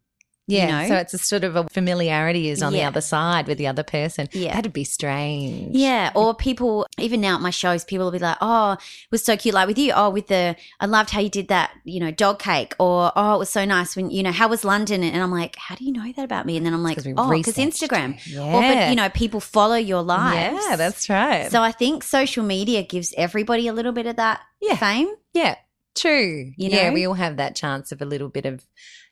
Yeah. 0.53 0.83
know? 0.83 0.89
So 0.89 0.97
it's 0.97 1.15
a 1.15 1.19
sort 1.19 1.45
of 1.45 1.57
a 1.57 1.65
familiarity 1.69 2.49
is 2.49 2.63
on 2.63 2.73
the 2.73 2.83
other 2.83 3.01
side 3.01 3.47
with 3.47 3.59
the 3.59 3.67
other 3.67 3.83
person. 3.83 4.29
Yeah. 4.33 4.55
That'd 4.55 4.73
be 4.73 4.85
strange. 4.85 5.75
Yeah. 5.77 6.13
Or 6.15 6.35
people, 6.35 6.87
even 6.99 7.21
now 7.21 7.35
at 7.37 7.41
my 7.41 7.51
shows, 7.51 7.85
people 7.85 8.05
will 8.07 8.13
be 8.13 8.19
like, 8.19 8.39
oh, 8.41 8.73
it 8.73 9.11
was 9.11 9.25
so 9.25 9.37
cute. 9.37 9.55
Like 9.55 9.67
with 9.69 9.79
you, 9.79 9.93
oh, 9.95 10.11
with 10.11 10.27
the, 10.29 10.57
I 10.81 10.87
loved 10.87 11.11
how 11.11 11.21
you 11.21 11.29
did 11.31 11.49
that, 11.49 11.71
you 11.85 12.01
know, 12.01 12.11
dog 12.11 12.39
cake. 12.39 12.75
Or, 12.79 13.13
oh, 13.17 13.35
it 13.35 13.39
was 13.39 13.51
so 13.51 13.65
nice 13.65 13.97
when, 13.97 14.11
you 14.11 14.23
know, 14.23 14.33
how 14.33 14.49
was 14.49 14.65
London? 14.65 15.03
And 15.03 15.23
I'm 15.23 15.31
like, 15.31 15.57
how 15.57 15.75
do 15.75 15.85
you 15.85 15.93
know 15.93 16.11
that 16.17 16.25
about 16.25 16.47
me? 16.47 16.57
And 16.57 16.65
then 16.67 16.75
I'm 16.75 16.83
like, 16.83 16.99
oh, 17.17 17.31
because 17.31 17.57
Instagram. 17.57 18.25
you. 18.27 18.41
Or, 18.41 18.61
but, 18.61 18.91
you 18.91 18.97
know, 18.97 19.09
people 19.09 19.41
follow 19.41 19.77
your 19.77 20.03
lives. 20.03 20.65
Yeah, 20.69 20.77
that's 20.77 21.09
right. 21.09 21.51
So 21.51 21.63
I 21.63 21.73
think 21.73 22.03
social 22.03 22.45
media 22.45 22.83
gives 22.83 23.15
everybody 23.17 23.69
a 23.69 23.73
little 23.73 23.93
bit 23.93 24.07
of 24.07 24.17
that 24.17 24.41
Yeah. 24.61 24.77
fame. 24.77 25.09
Yeah, 25.33 25.57
true. 25.95 26.53
You 26.57 26.71
yeah, 26.71 26.93
we 26.93 27.07
all 27.07 27.15
have 27.15 27.37
that 27.37 27.55
chance 27.55 27.93
of 27.93 28.03
a 28.03 28.05
little 28.05 28.29
bit 28.29 28.47
of, 28.47 28.65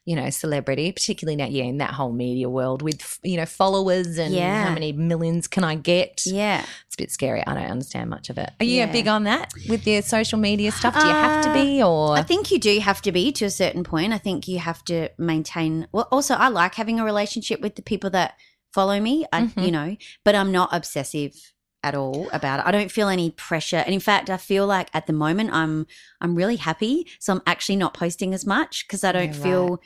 you 0.05 0.15
know, 0.15 0.29
celebrity, 0.31 0.91
particularly 0.91 1.35
now, 1.35 1.45
yeah, 1.45 1.65
in 1.65 1.77
that 1.77 1.91
whole 1.91 2.11
media 2.11 2.49
world 2.49 2.81
with, 2.81 3.19
you 3.23 3.37
know, 3.37 3.45
followers 3.45 4.17
and 4.17 4.33
Yeah. 4.33 4.65
how 4.65 4.73
many 4.73 4.91
millions 4.91 5.47
can 5.47 5.63
I 5.63 5.75
get? 5.75 6.21
Yeah. 6.25 6.61
It's 6.87 6.95
a 6.95 6.97
bit 6.97 7.11
scary. 7.11 7.45
I 7.45 7.53
don't 7.53 7.69
understand 7.69 8.09
much 8.09 8.29
of 8.29 8.37
it. 8.37 8.49
Are 8.59 8.65
you 8.65 8.77
Yeah. 8.77 8.91
big 8.91 9.07
on 9.07 9.25
that 9.25 9.51
with 9.67 9.85
your 9.85 10.01
social 10.01 10.39
media 10.39 10.71
stuff? 10.71 10.95
Do 10.99 11.05
you 11.05 11.13
have 11.13 11.43
to 11.45 11.53
be 11.53 11.83
or? 11.83 12.17
I 12.17 12.23
think 12.23 12.49
you 12.51 12.57
do 12.59 12.79
have 12.79 13.01
to 13.03 13.11
be 13.11 13.31
to 13.33 13.45
a 13.45 13.51
certain 13.51 13.83
point. 13.83 14.13
I 14.13 14.17
think 14.17 14.47
you 14.47 14.57
have 14.59 14.83
to 14.85 15.09
maintain. 15.19 15.87
Well, 15.91 16.07
also, 16.11 16.33
I 16.35 16.47
like 16.47 16.75
having 16.75 16.99
a 16.99 17.05
relationship 17.05 17.61
with 17.61 17.75
the 17.75 17.81
people 17.83 18.09
that 18.11 18.33
follow 18.73 18.99
me. 18.99 19.25
I, 19.31 19.43
Mhm. 19.43 19.65
you 19.65 19.71
know, 19.71 19.95
but 20.25 20.33
I'm 20.33 20.51
not 20.51 20.69
obsessive 20.71 21.33
at 21.83 21.95
all 21.95 22.29
about 22.33 22.59
it. 22.59 22.65
I 22.65 22.71
don't 22.71 22.91
feel 22.91 23.07
any 23.07 23.31
pressure, 23.31 23.77
and 23.77 23.93
in 23.93 23.99
fact, 23.99 24.29
I 24.29 24.37
feel 24.37 24.65
like 24.67 24.89
at 24.93 25.07
the 25.07 25.13
moment 25.13 25.51
I'm 25.53 25.87
I'm 26.21 26.35
really 26.35 26.57
happy. 26.57 27.07
So 27.19 27.33
I'm 27.33 27.41
actually 27.47 27.77
not 27.77 27.93
posting 27.93 28.33
as 28.33 28.45
much 28.45 28.85
because 28.87 29.03
I 29.03 29.11
don't 29.11 29.33
Yeah, 29.33 29.43
feel 29.43 29.81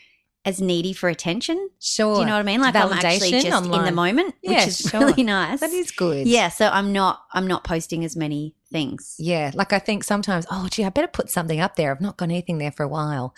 as 0.46 0.60
needy 0.60 0.92
for 0.92 1.08
attention. 1.08 1.70
sure. 1.80 2.16
Do 2.16 2.20
you 2.22 2.26
know 2.26 2.34
what 2.34 2.40
I 2.40 2.44
mean? 2.44 2.60
Like 2.62 2.76
I'm 2.76 2.92
actually 2.92 3.32
Validation 3.32 3.42
just 3.44 3.64
in 3.66 3.72
the 3.72 3.78
online. 3.78 3.96
moment, 3.96 4.36
which 4.44 4.68
is 4.68 4.78
sure. 4.90 5.00
really 5.00 5.24
nice. 5.24 5.62
That 5.62 5.70
is 5.70 5.92
good. 5.92 6.28
yeah. 6.28 6.50
So 6.50 6.68
I'm 6.68 6.92
not 6.92 7.24
I'm 7.32 7.48
not 7.48 7.64
posting 7.64 8.04
as 8.04 8.16
many 8.16 8.56
things. 8.72 9.16
Yeah, 9.20 9.52
like 9.54 9.72
I 9.72 9.80
think 9.80 10.04
sometimes, 10.04 10.46
oh, 10.52 10.68
gee, 10.70 10.84
I 10.84 10.90
better 10.90 11.08
put 11.08 11.30
something 11.30 11.60
up 11.62 11.76
there. 11.76 11.92
I've 11.92 12.02
not 12.02 12.18
got 12.18 12.26
anything 12.26 12.58
there 12.58 12.72
for 12.72 12.84
a 12.84 12.88
while. 12.90 13.34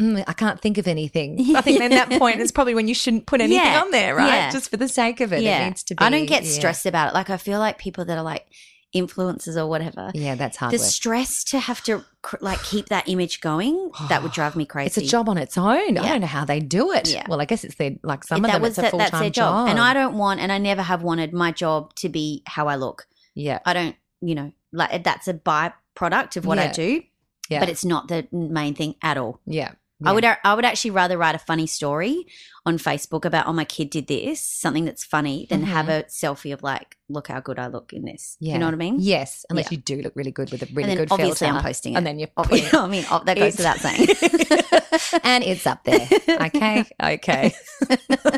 Mm, 0.00 0.24
I 0.26 0.32
can't 0.32 0.60
think 0.60 0.78
of 0.78 0.88
anything. 0.88 1.38
I 1.56 1.60
think 1.60 1.78
then 1.78 1.90
that 1.90 2.10
point 2.18 2.40
is 2.40 2.50
probably 2.52 2.74
when 2.74 2.88
you 2.88 2.94
shouldn't 2.94 3.26
put 3.26 3.40
anything 3.40 3.62
Yeah, 3.64 3.82
on 3.82 3.90
there, 3.90 4.14
right? 4.14 4.26
yeah. 4.28 4.50
Just 4.50 4.70
for 4.70 4.76
the 4.78 4.88
sake 4.88 5.20
of 5.20 5.32
it. 5.32 5.42
It 5.42 5.64
needs 5.64 5.82
to 5.84 5.94
be. 5.94 6.02
I 6.04 6.10
don't 6.10 6.26
get 6.26 6.44
yeah. 6.44 6.50
stressed 6.50 6.86
about 6.86 7.10
it. 7.10 7.14
Like 7.14 7.28
I 7.30 7.36
feel 7.36 7.58
like 7.58 7.78
people 7.78 8.04
that 8.06 8.16
are 8.16 8.24
like 8.24 8.46
influencers 8.94 9.56
or 9.56 9.66
whatever. 9.68 10.10
Yeah, 10.14 10.34
that's 10.34 10.56
hard 10.56 10.72
The 10.72 10.78
work. 10.78 10.86
stress 10.86 11.44
to 11.44 11.60
have 11.60 11.82
to 11.84 12.04
like 12.40 12.60
keep 12.64 12.88
that 12.88 13.08
image 13.08 13.40
going, 13.40 13.90
that 14.08 14.22
would 14.22 14.32
drive 14.32 14.56
me 14.56 14.66
crazy. 14.66 14.86
It's 14.86 14.96
a 15.08 15.10
job 15.10 15.28
on 15.28 15.38
its 15.38 15.56
own. 15.56 15.96
I 15.98 16.08
don't 16.08 16.20
know 16.22 16.26
how 16.26 16.44
they 16.44 16.60
do 16.60 16.90
it. 16.92 17.08
Yeah. 17.08 17.24
Well, 17.28 17.40
I 17.40 17.44
guess 17.44 17.62
it's 17.62 17.76
their 17.76 17.92
like 18.02 18.24
some 18.24 18.44
If 18.44 18.48
of 18.48 18.52
them. 18.54 18.62
was 18.62 18.78
it's 18.78 18.88
a 18.88 18.90
full 18.90 18.98
time 19.00 19.20
their 19.20 19.30
job. 19.30 19.68
And 19.68 19.78
I 19.78 19.94
don't 19.94 20.16
want, 20.16 20.40
and 20.40 20.50
I 20.50 20.58
never 20.58 20.82
have 20.82 21.02
wanted 21.02 21.32
my 21.32 21.52
job 21.52 21.94
to 21.96 22.08
be 22.08 22.42
how 22.46 22.66
I 22.66 22.74
look. 22.76 23.06
Yeah, 23.34 23.60
I 23.64 23.74
don't, 23.74 23.96
you 24.20 24.34
know, 24.34 24.52
like 24.72 25.04
that's 25.04 25.28
a 25.28 25.34
byproduct 25.34 26.36
of 26.36 26.44
what 26.46 26.58
I 26.58 26.66
do, 26.72 27.02
yeah, 27.48 27.60
but 27.60 27.68
it's 27.68 27.84
not 27.84 28.08
the 28.08 28.26
main 28.32 28.74
thing 28.74 28.96
at 29.02 29.16
all. 29.18 29.40
yeah. 29.46 29.72
I 30.04 30.12
would 30.12 30.24
I 30.24 30.54
would 30.54 30.64
actually 30.64 30.92
rather 30.92 31.18
write 31.18 31.34
a 31.34 31.38
funny 31.38 31.66
story 31.66 32.26
on 32.66 32.76
Facebook 32.78 33.24
about 33.24 33.46
oh 33.46 33.52
my 33.52 33.64
kid 33.64 33.88
did 33.90 34.06
this 34.06 34.40
something 34.40 34.84
that's 34.84 35.02
funny 35.04 35.46
than 35.48 35.62
have 35.62 35.86
Mhm. 35.86 36.00
a 36.00 36.04
selfie 36.04 36.52
of 36.52 36.62
like 36.62 36.96
look 37.08 37.28
how 37.28 37.40
good 37.40 37.58
I 37.58 37.66
look 37.66 37.92
in 37.92 38.04
this. 38.04 38.36
Yeah. 38.38 38.52
You 38.54 38.58
know 38.60 38.66
what 38.66 38.74
I 38.74 38.78
mean? 38.78 38.96
Yes, 39.00 39.44
unless 39.50 39.66
Yeah. 39.72 39.76
you 39.76 39.82
do 39.82 40.02
look 40.02 40.12
really 40.14 40.30
good 40.30 40.52
with 40.52 40.62
a 40.62 40.68
really 40.72 40.94
good 40.94 41.08
obviously 41.10 41.46
filter. 41.46 41.56
I'm 41.58 41.62
posting 41.64 41.94
it. 41.94 41.96
and 41.96 42.06
then 42.06 42.18
you're 42.18 42.28
Oh, 42.36 42.42
putting- 42.44 42.66
I 42.74 42.86
mean, 42.86 43.04
oh, 43.10 43.22
that 43.24 43.36
goes 43.36 43.56
without 43.56 43.78
saying. 43.78 44.06
and 45.24 45.44
it's 45.44 45.66
up 45.66 45.84
there. 45.84 46.08
Okay, 46.40 46.84
okay. 47.02 47.54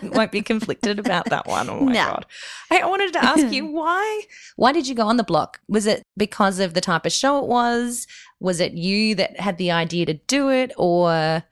Won't 0.03 0.33
be 0.33 0.43
conflicted 0.43 0.99
about 0.99 1.27
that 1.27 1.47
one. 1.47 1.69
Oh 1.71 1.81
my 1.81 1.93
No. 1.93 2.05
god! 2.07 2.27
Hey, 2.71 2.81
I 2.81 2.87
wanted 2.87 3.13
to 3.13 3.25
ask 3.25 3.53
you 3.53 3.67
why? 3.67 4.23
Why 4.57 4.73
did 4.73 4.89
you 4.89 4.95
go 4.95 5.07
on 5.07 5.17
the 5.19 5.25
block? 5.25 5.61
Was 5.69 5.87
it 5.87 6.03
because 6.17 6.59
of 6.59 6.75
the 6.75 6.81
type 6.81 7.07
of 7.07 7.13
show 7.13 7.39
it 7.39 7.47
was? 7.47 8.07
Was 8.43 8.61
it 8.61 8.73
you 8.73 9.15
that 9.15 9.39
had 9.41 9.57
the 9.59 9.71
idea 9.71 10.05
to 10.07 10.15
do 10.15 10.51
it, 10.51 10.73
or 10.77 11.43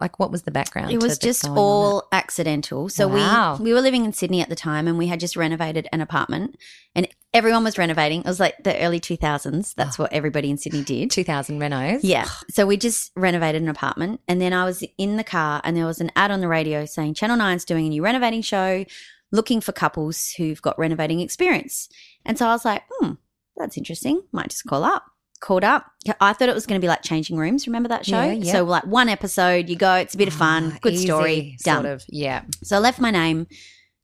like 0.00 0.18
what 0.18 0.30
was 0.30 0.42
the 0.42 0.50
background? 0.50 0.90
It 0.90 1.02
was 1.02 1.18
just 1.18 1.46
all 1.48 2.08
accidental. 2.12 2.88
So 2.88 3.08
Wow. 3.08 3.56
we 3.58 3.64
we 3.64 3.72
were 3.74 3.80
living 3.80 4.04
in 4.04 4.12
Sydney 4.12 4.40
at 4.40 4.48
the 4.48 4.56
time, 4.56 4.88
and 4.88 4.98
we 4.98 5.06
had 5.06 5.20
just 5.20 5.36
renovated 5.36 5.88
an 5.92 6.00
apartment, 6.00 6.56
and 6.94 7.06
everyone 7.34 7.64
was 7.64 7.78
renovating. 7.78 8.20
It 8.20 8.26
was 8.26 8.40
like 8.40 8.62
the 8.64 8.78
early 8.82 9.00
two 9.00 9.16
thousands. 9.16 9.74
That's 9.74 9.98
what 9.98 10.12
everybody 10.12 10.50
in 10.50 10.58
Sydney 10.58 10.82
did. 10.82 11.10
2000 11.10 11.58
renos. 11.60 12.00
Yeah. 12.02 12.26
So 12.50 12.66
we 12.66 12.76
just 12.76 13.12
renovated 13.16 13.62
an 13.62 13.68
apartment. 13.68 14.20
And 14.28 14.40
then 14.40 14.52
I 14.52 14.64
was 14.64 14.84
in 14.98 15.16
the 15.16 15.24
car 15.24 15.60
and 15.64 15.76
there 15.76 15.86
was 15.86 16.00
an 16.00 16.10
ad 16.16 16.30
on 16.30 16.40
the 16.40 16.48
radio 16.48 16.84
saying 16.84 17.14
Channel 17.14 17.36
9's 17.38 17.64
doing 17.64 17.86
a 17.86 17.88
new 17.88 18.02
renovating 18.04 18.42
show 18.42 18.84
looking 19.30 19.62
for 19.62 19.72
couples 19.72 20.32
who've 20.36 20.60
got 20.60 20.78
renovating 20.78 21.20
experience. 21.20 21.88
And 22.26 22.36
so 22.36 22.46
I 22.46 22.52
was 22.52 22.66
like, 22.66 22.82
hmm, 22.90 23.12
that's 23.56 23.78
interesting. 23.78 24.22
Might 24.32 24.50
just 24.50 24.64
call 24.66 24.84
up. 24.84 25.04
Called 25.42 25.64
up. 25.64 25.90
I 26.20 26.32
thought 26.34 26.48
it 26.48 26.54
was 26.54 26.66
going 26.66 26.80
to 26.80 26.84
be 26.84 26.86
like 26.86 27.02
changing 27.02 27.36
rooms. 27.36 27.66
Remember 27.66 27.88
that 27.88 28.06
show? 28.06 28.22
Yeah, 28.22 28.32
yeah. 28.32 28.52
So 28.52 28.62
like 28.62 28.86
one 28.86 29.08
episode, 29.08 29.68
you 29.68 29.74
go, 29.74 29.94
it's 29.96 30.14
a 30.14 30.16
bit 30.16 30.28
of 30.28 30.34
fun, 30.34 30.70
Ah, 30.74 30.78
good 30.80 30.92
easy, 30.92 31.06
story, 31.06 31.56
done. 31.64 31.82
Sort 31.82 31.94
of. 31.94 32.04
Yeah. 32.08 32.44
So 32.62 32.76
I 32.76 32.78
left 32.78 33.00
my 33.00 33.10
name, 33.10 33.48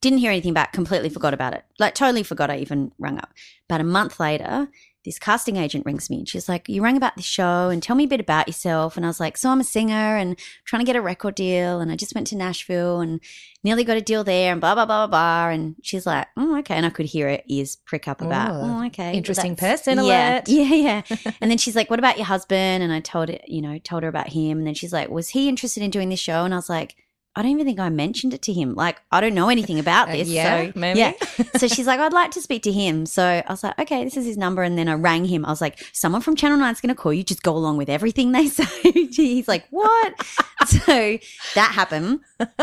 didn't 0.01 0.18
hear 0.18 0.32
anything 0.32 0.53
back, 0.53 0.72
completely 0.72 1.09
forgot 1.09 1.34
about 1.34 1.55
it. 1.55 1.64
Like 1.78 1.95
totally 1.95 2.24
forgot 2.24 2.51
I 2.51 2.59
even 2.59 2.91
rung 2.99 3.18
up. 3.18 3.32
About 3.68 3.80
a 3.80 3.84
month 3.84 4.18
later, 4.18 4.68
this 5.09 5.18
casting 5.18 5.56
agent 5.56 5.86
rings 5.86 6.11
me 6.11 6.18
and 6.18 6.28
she's 6.28 6.50
like, 6.50 6.68
You 6.68 6.82
rang 6.82 6.96
about 6.98 7.16
this 7.16 7.24
show 7.24 7.70
and 7.70 7.82
tell 7.82 7.96
me 7.96 8.04
a 8.04 8.09
bit 8.09 8.20
about 8.20 8.46
yourself. 8.46 8.96
And 8.96 9.06
I 9.06 9.09
was 9.09 9.18
like, 9.18 9.38
So 9.38 9.48
I'm 9.48 9.61
a 9.61 9.64
singer 9.64 9.94
and 10.16 10.38
trying 10.66 10.80
to 10.80 10.86
get 10.86 10.96
a 10.96 11.00
record 11.00 11.34
deal. 11.34 11.80
And 11.80 11.90
I 11.90 11.96
just 11.96 12.14
went 12.14 12.26
to 12.28 12.36
Nashville 12.36 13.00
and 13.00 13.18
nearly 13.64 13.84
got 13.84 13.96
a 13.96 14.02
deal 14.02 14.22
there 14.22 14.52
and 14.52 14.61
blah, 14.61 14.74
blah, 14.74 14.84
blah, 14.84 15.06
blah, 15.06 15.46
blah. 15.46 15.48
And 15.48 15.76
she's 15.82 16.04
like, 16.04 16.26
Oh, 16.36 16.59
okay. 16.59 16.74
And 16.74 16.84
I 16.84 16.90
could 16.90 17.06
hear 17.06 17.30
her 17.30 17.40
ears 17.46 17.76
prick 17.76 18.06
up 18.06 18.20
about, 18.20 18.50
Oh, 18.52 18.80
Oh, 18.80 18.86
okay. 18.88 19.14
interesting 19.14 19.56
person 19.56 19.96
yeah, 20.04 20.34
alert. 20.36 20.44
Yeah, 20.48 20.74
yeah. 20.74 21.02
and 21.40 21.50
then 21.50 21.56
she's 21.56 21.74
like, 21.74 21.88
What 21.88 21.98
about 21.98 22.18
your 22.18 22.26
husband? 22.26 22.82
And 22.82 22.92
I 22.92 23.00
told 23.00 23.30
it, 23.30 23.44
you 23.48 23.62
know, 23.62 23.78
told 23.78 24.02
her 24.02 24.09
about 24.11 24.28
him. 24.28 24.59
And 24.59 24.66
then 24.66 24.74
she's 24.74 24.92
like, 24.92 25.09
Was 25.09 25.30
he 25.30 25.48
interested 25.48 25.82
in 25.82 25.90
doing 25.90 26.11
this 26.11 26.20
show? 26.20 26.44
And 26.44 26.52
I 26.52 26.59
was 26.59 26.68
like, 26.68 26.96
I 27.39 27.43
don't 27.43 27.53
even 27.53 27.66
think 27.66 27.78
I 27.78 27.89
mentioned 27.89 28.34
it 28.34 28.43
to 28.43 28.53
him. 28.53 28.74
Like, 28.74 29.01
I 29.12 29.20
don't 29.20 29.32
know 29.34 29.49
anything 29.49 29.78
about 29.78 30.09
Uh, 30.09 30.12
this. 30.16 30.28
yeah, 30.28 30.66
so, 30.66 30.72
maybe. 30.74 30.99
Yeah. 30.99 31.12
so 31.57 31.68
she's 31.68 31.86
like, 31.86 32.01
I'd 32.01 32.12
like 32.12 32.32
to 32.32 32.43
speak 32.43 32.64
to 32.64 32.72
him. 32.72 33.07
So 33.07 33.22
I 33.24 33.45
was 33.49 33.62
like, 33.62 33.78
okay, 33.78 34.03
this 34.03 34.16
is 34.16 34.26
his 34.26 34.36
number. 34.36 34.62
And 34.64 34.76
then 34.76 34.89
I 34.89 34.95
rang 34.95 35.24
him. 35.24 35.45
I 35.45 35.51
was 35.51 35.61
like, 35.61 35.78
someone 35.93 36.20
from 36.20 36.34
Channel 36.34 36.59
9 36.59 36.72
is 36.72 36.80
going 36.80 36.89
to 36.95 37.01
call 37.01 37.12
you. 37.12 37.22
Just 37.22 37.45
go 37.45 37.57
along 37.57 37.76
with 37.76 37.89
everything 37.89 38.32
they 38.32 38.47
say. 38.59 38.64
He's 38.93 39.47
like, 39.47 39.64
what? 39.70 40.14
so 40.66 41.18
that 41.55 41.70
happened. 41.72 42.20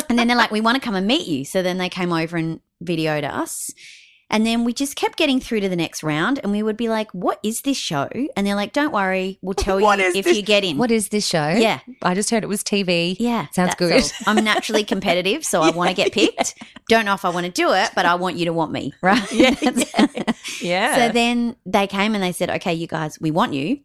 And 0.09 0.19
then 0.19 0.27
they're 0.27 0.35
like, 0.37 0.51
we 0.51 0.59
want 0.61 0.75
to 0.75 0.81
come 0.81 0.95
and 0.95 1.07
meet 1.07 1.25
you. 1.25 1.45
So 1.45 1.63
then 1.63 1.77
they 1.77 1.87
came 1.89 2.11
over 2.11 2.35
and 2.35 2.59
videoed 2.83 3.23
us. 3.23 3.71
And 4.29 4.43
then 4.45 4.63
we 4.63 4.73
just 4.73 4.95
kept 4.95 5.17
getting 5.17 5.39
through 5.39 5.59
to 5.61 5.69
the 5.69 5.75
next 5.75 6.01
round, 6.03 6.39
and 6.41 6.51
we 6.51 6.63
would 6.63 6.75
be 6.77 6.89
like, 6.89 7.11
"What 7.13 7.39
is 7.43 7.61
this 7.61 7.77
show?" 7.77 8.09
And 8.35 8.45
they're 8.45 8.55
like, 8.55 8.73
"Don't 8.73 8.91
worry, 8.91 9.37
we'll 9.43 9.53
tell 9.53 9.79
you 9.79 9.87
if 9.91 10.25
this- 10.25 10.35
you 10.35 10.41
get 10.41 10.63
in." 10.63 10.77
What 10.77 10.89
is 10.89 11.09
this 11.09 11.27
show? 11.27 11.47
Yeah. 11.49 11.79
I 12.01 12.15
just 12.15 12.31
heard 12.31 12.43
it 12.43 12.47
was 12.47 12.63
TV. 12.63 13.15
Yeah, 13.19 13.45
Sounds 13.51 13.75
good. 13.75 13.93
all. 13.93 14.09
I'm 14.25 14.43
naturally 14.43 14.83
competitive, 14.93 15.45
so 15.45 15.61
I 15.61 15.69
want 15.69 15.89
to 15.91 15.95
get 15.95 16.11
picked. 16.11 16.55
Don't 16.89 17.05
know 17.05 17.13
if 17.13 17.23
I 17.23 17.29
want 17.29 17.45
to 17.45 17.51
do 17.51 17.71
it, 17.73 17.91
but 17.95 18.05
I 18.07 18.15
want 18.15 18.35
you 18.37 18.45
to 18.45 18.53
want 18.53 18.71
me, 18.71 18.93
right? 19.01 19.31
Yeah, 19.31 19.51
That's- 19.51 20.61
Yeah. 20.61 20.95
So 20.95 21.13
then 21.13 21.55
they 21.65 21.85
came 21.87 22.15
and 22.15 22.23
they 22.23 22.31
said, 22.31 22.49
"Okay, 22.49 22.73
you 22.73 22.87
guys, 22.87 23.19
we 23.21 23.29
want 23.31 23.53
you. 23.53 23.79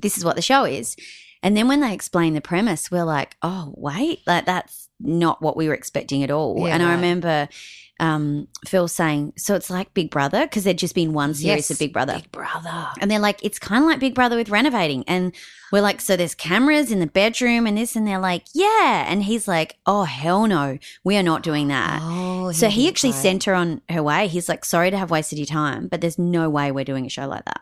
This 0.00 0.16
is 0.16 0.24
what 0.24 0.36
the 0.36 0.42
show 0.42 0.64
is." 0.64 0.96
And 1.42 1.54
then 1.54 1.68
when 1.68 1.80
they 1.80 1.92
explained 1.92 2.34
the 2.34 2.40
premise, 2.40 2.90
we're 2.90 3.04
like, 3.04 3.36
"Oh, 3.42 3.74
wait, 3.76 4.20
like 4.26 4.46
that's 4.46 4.88
not 4.98 5.42
what 5.42 5.54
we 5.56 5.68
were 5.68 5.74
expecting 5.74 6.22
at 6.22 6.30
all." 6.30 6.66
Yeah, 6.66 6.72
and 6.74 6.82
I 6.82 6.86
right. 6.86 6.94
remember 6.94 7.48
um, 8.00 8.48
Phil 8.66 8.88
saying, 8.88 9.32
"So 9.36 9.54
it's 9.54 9.70
like 9.70 9.94
Big 9.94 10.10
Brother 10.10 10.42
because 10.42 10.64
there'd 10.64 10.78
just 10.78 10.94
been 10.94 11.12
one 11.12 11.34
series 11.34 11.68
Yes, 11.68 11.70
of 11.70 11.78
Big 11.78 11.92
Brother." 11.92 12.14
Big 12.14 12.32
Brother. 12.32 12.88
And 13.00 13.10
they're 13.10 13.18
like, 13.18 13.42
it's 13.44 13.58
kind 13.58 13.82
of 13.82 13.88
like 13.88 14.00
Big 14.00 14.14
Brother 14.14 14.36
with 14.36 14.48
renovating. 14.48 15.04
And 15.06 15.34
we're 15.72 15.82
like, 15.82 16.00
so 16.00 16.16
there's 16.16 16.34
cameras 16.34 16.92
in 16.92 17.00
the 17.00 17.06
bedroom 17.06 17.66
and 17.66 17.76
this. 17.76 17.96
And 17.96 18.06
they're 18.06 18.20
like, 18.20 18.44
yeah. 18.52 19.04
And 19.08 19.22
he's 19.22 19.48
like, 19.48 19.78
oh, 19.86 20.04
hell 20.04 20.46
no. 20.46 20.78
We 21.04 21.16
are 21.16 21.22
not 21.22 21.42
doing 21.42 21.68
that. 21.68 22.00
Oh, 22.02 22.52
so 22.52 22.68
he 22.68 22.88
actually 22.88 23.12
say. 23.12 23.22
sent 23.22 23.44
her 23.44 23.54
on 23.54 23.80
her 23.88 24.02
way. 24.02 24.28
He's 24.28 24.48
like, 24.48 24.64
sorry 24.64 24.90
to 24.90 24.98
have 24.98 25.10
wasted 25.10 25.38
your 25.38 25.46
time, 25.46 25.88
but 25.88 26.00
there's 26.00 26.18
no 26.18 26.48
way 26.48 26.70
we're 26.70 26.84
doing 26.84 27.06
a 27.06 27.10
show 27.10 27.26
like 27.26 27.44
that. 27.44 27.60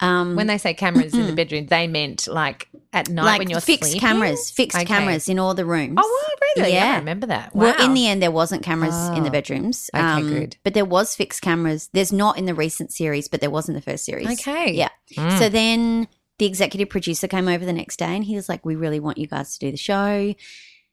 Um, 0.00 0.36
When 0.36 0.46
they 0.46 0.58
say 0.58 0.74
cameras 0.74 1.12
in 1.12 1.26
the 1.26 1.32
bedroom, 1.32 1.66
they 1.66 1.86
meant 1.88 2.28
like 2.28 2.68
at 2.92 3.08
night 3.08 3.24
like 3.24 3.38
when 3.40 3.50
you're 3.50 3.60
sleeping? 3.60 3.78
fixed 3.80 3.90
sleeping? 3.92 4.08
cameras, 4.08 4.50
fixed 4.50 4.76
Okay. 4.76 4.84
cameras 4.86 5.28
in 5.28 5.38
all 5.40 5.54
the 5.54 5.64
rooms. 5.64 5.98
Oh, 6.00 6.28
really? 6.56 6.72
Yeah. 6.72 6.92
I 6.94 6.98
remember 6.98 7.26
that. 7.26 7.54
Wow. 7.54 7.64
Well, 7.64 7.84
in 7.84 7.94
the 7.94 8.06
end, 8.06 8.22
there 8.22 8.30
wasn't 8.30 8.62
cameras 8.62 8.94
in 9.16 9.22
the 9.24 9.28
Oh. 9.28 9.32
bedrooms. 9.32 9.90
Um, 9.94 10.24
Okay, 10.24 10.28
good. 10.40 10.56
But 10.62 10.74
there 10.74 10.84
was 10.84 11.14
fixed 11.16 11.42
cameras. 11.42 11.90
There's 11.92 12.12
not 12.12 12.38
in 12.38 12.46
the 12.46 12.54
recent 12.54 12.92
series, 12.92 13.26
but 13.28 13.40
there 13.40 13.50
was 13.50 13.68
in 13.68 13.74
the 13.74 13.82
first 13.82 14.04
series. 14.04 14.28
Okay. 14.40 14.72
Yeah. 14.72 14.88
Mm. 15.16 15.38
So 15.38 15.48
then 15.48 16.06
the 16.38 16.46
executive 16.46 16.88
producer 16.88 17.26
came 17.26 17.48
over 17.48 17.64
the 17.64 17.72
next 17.72 17.98
day 17.98 18.14
and 18.14 18.22
he 18.24 18.36
was 18.36 18.48
like, 18.48 18.64
We 18.64 18.76
really 18.76 19.00
want 19.00 19.18
you 19.18 19.26
guys 19.26 19.58
to 19.58 19.66
do 19.66 19.72
the 19.72 19.76
show. 19.76 20.32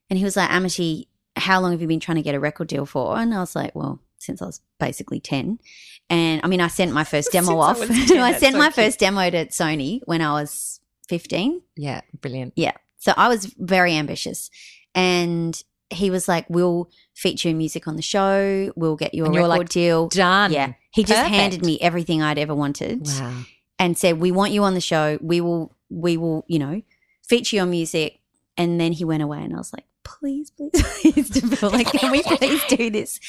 And 0.09 0.17
he 0.19 0.23
was 0.23 0.35
like, 0.35 0.49
Amity, 0.51 1.09
how 1.35 1.59
long 1.61 1.71
have 1.73 1.81
you 1.81 1.87
been 1.87 1.99
trying 1.99 2.15
to 2.17 2.23
get 2.23 2.33
a 2.33 2.39
record 2.39 2.67
deal 2.69 2.85
for? 2.87 3.17
And 3.17 3.33
I 3.35 3.39
was 3.39 3.55
like, 3.55 3.75
Well, 3.75 3.99
since 4.17 4.41
I 4.41 4.45
was 4.45 4.61
basically 4.79 5.19
10. 5.19 5.59
And 6.09 6.41
I 6.43 6.47
mean, 6.47 6.61
I 6.61 6.67
sent 6.67 6.91
my 6.93 7.03
first 7.03 7.31
demo 7.33 7.47
Since 7.73 8.11
I 8.11 8.17
off. 8.19 8.31
I, 8.35 8.37
sent 8.39 8.53
so 8.53 8.57
my 8.59 8.65
cute. 8.65 8.73
first 8.75 8.99
demo 8.99 9.29
to 9.29 9.45
Sony 9.47 10.01
when 10.05 10.21
I 10.21 10.31
was 10.33 10.79
15. 11.07 11.61
yeah, 11.75 12.01
brilliant. 12.21 12.53
Yeah. 12.55 12.73
So 12.99 13.13
I 13.17 13.27
was 13.27 13.45
very 13.57 13.95
ambitious. 13.95 14.49
And 14.93 15.61
he 15.89 16.09
was 16.09 16.27
like, 16.27 16.45
We'll 16.49 16.89
feature 17.13 17.49
your 17.49 17.57
music 17.57 17.87
on 17.87 17.95
the 17.95 18.01
show. 18.01 18.71
We'll 18.75 18.95
get 18.95 19.13
you 19.13 19.23
a 19.23 19.25
And 19.27 19.35
you 19.35 19.41
were 19.41 19.47
record 19.47 19.59
like, 19.59 19.69
deal. 19.69 20.07
Done. 20.09 20.51
Yeah. 20.51 20.73
He 20.91 21.03
just 21.03 21.27
handed 21.27 21.65
me 21.65 21.77
everything 21.81 22.21
I'd 22.21 22.37
ever 22.39 22.55
wanted 22.55 23.05
Wow. 23.05 23.41
and 23.77 23.97
said, 23.97 24.19
"We 24.19 24.31
want 24.31 24.53
you 24.53 24.63
on 24.63 24.73
the 24.75 24.81
show. 24.81 25.17
We 25.21 25.41
will, 25.41 25.75
we 25.89 26.15
will, 26.15 26.45
you 26.47 26.57
know, 26.57 26.81
feature 27.21 27.57
your 27.57 27.65
music." 27.65 28.19
And 28.57 28.79
then 28.79 28.93
he 28.93 29.03
went 29.03 29.21
away, 29.21 29.43
and 29.43 29.53
I 29.53 29.57
was 29.57 29.73
like, 29.73 29.83
"Please, 30.05 30.51
please, 30.51 30.71
please, 31.01 31.29
Deville, 31.29 31.69
like, 31.71 31.87
can 31.87 32.11
we 32.11 32.23
please 32.23 32.63
do 32.69 32.89
this?" 32.89 33.19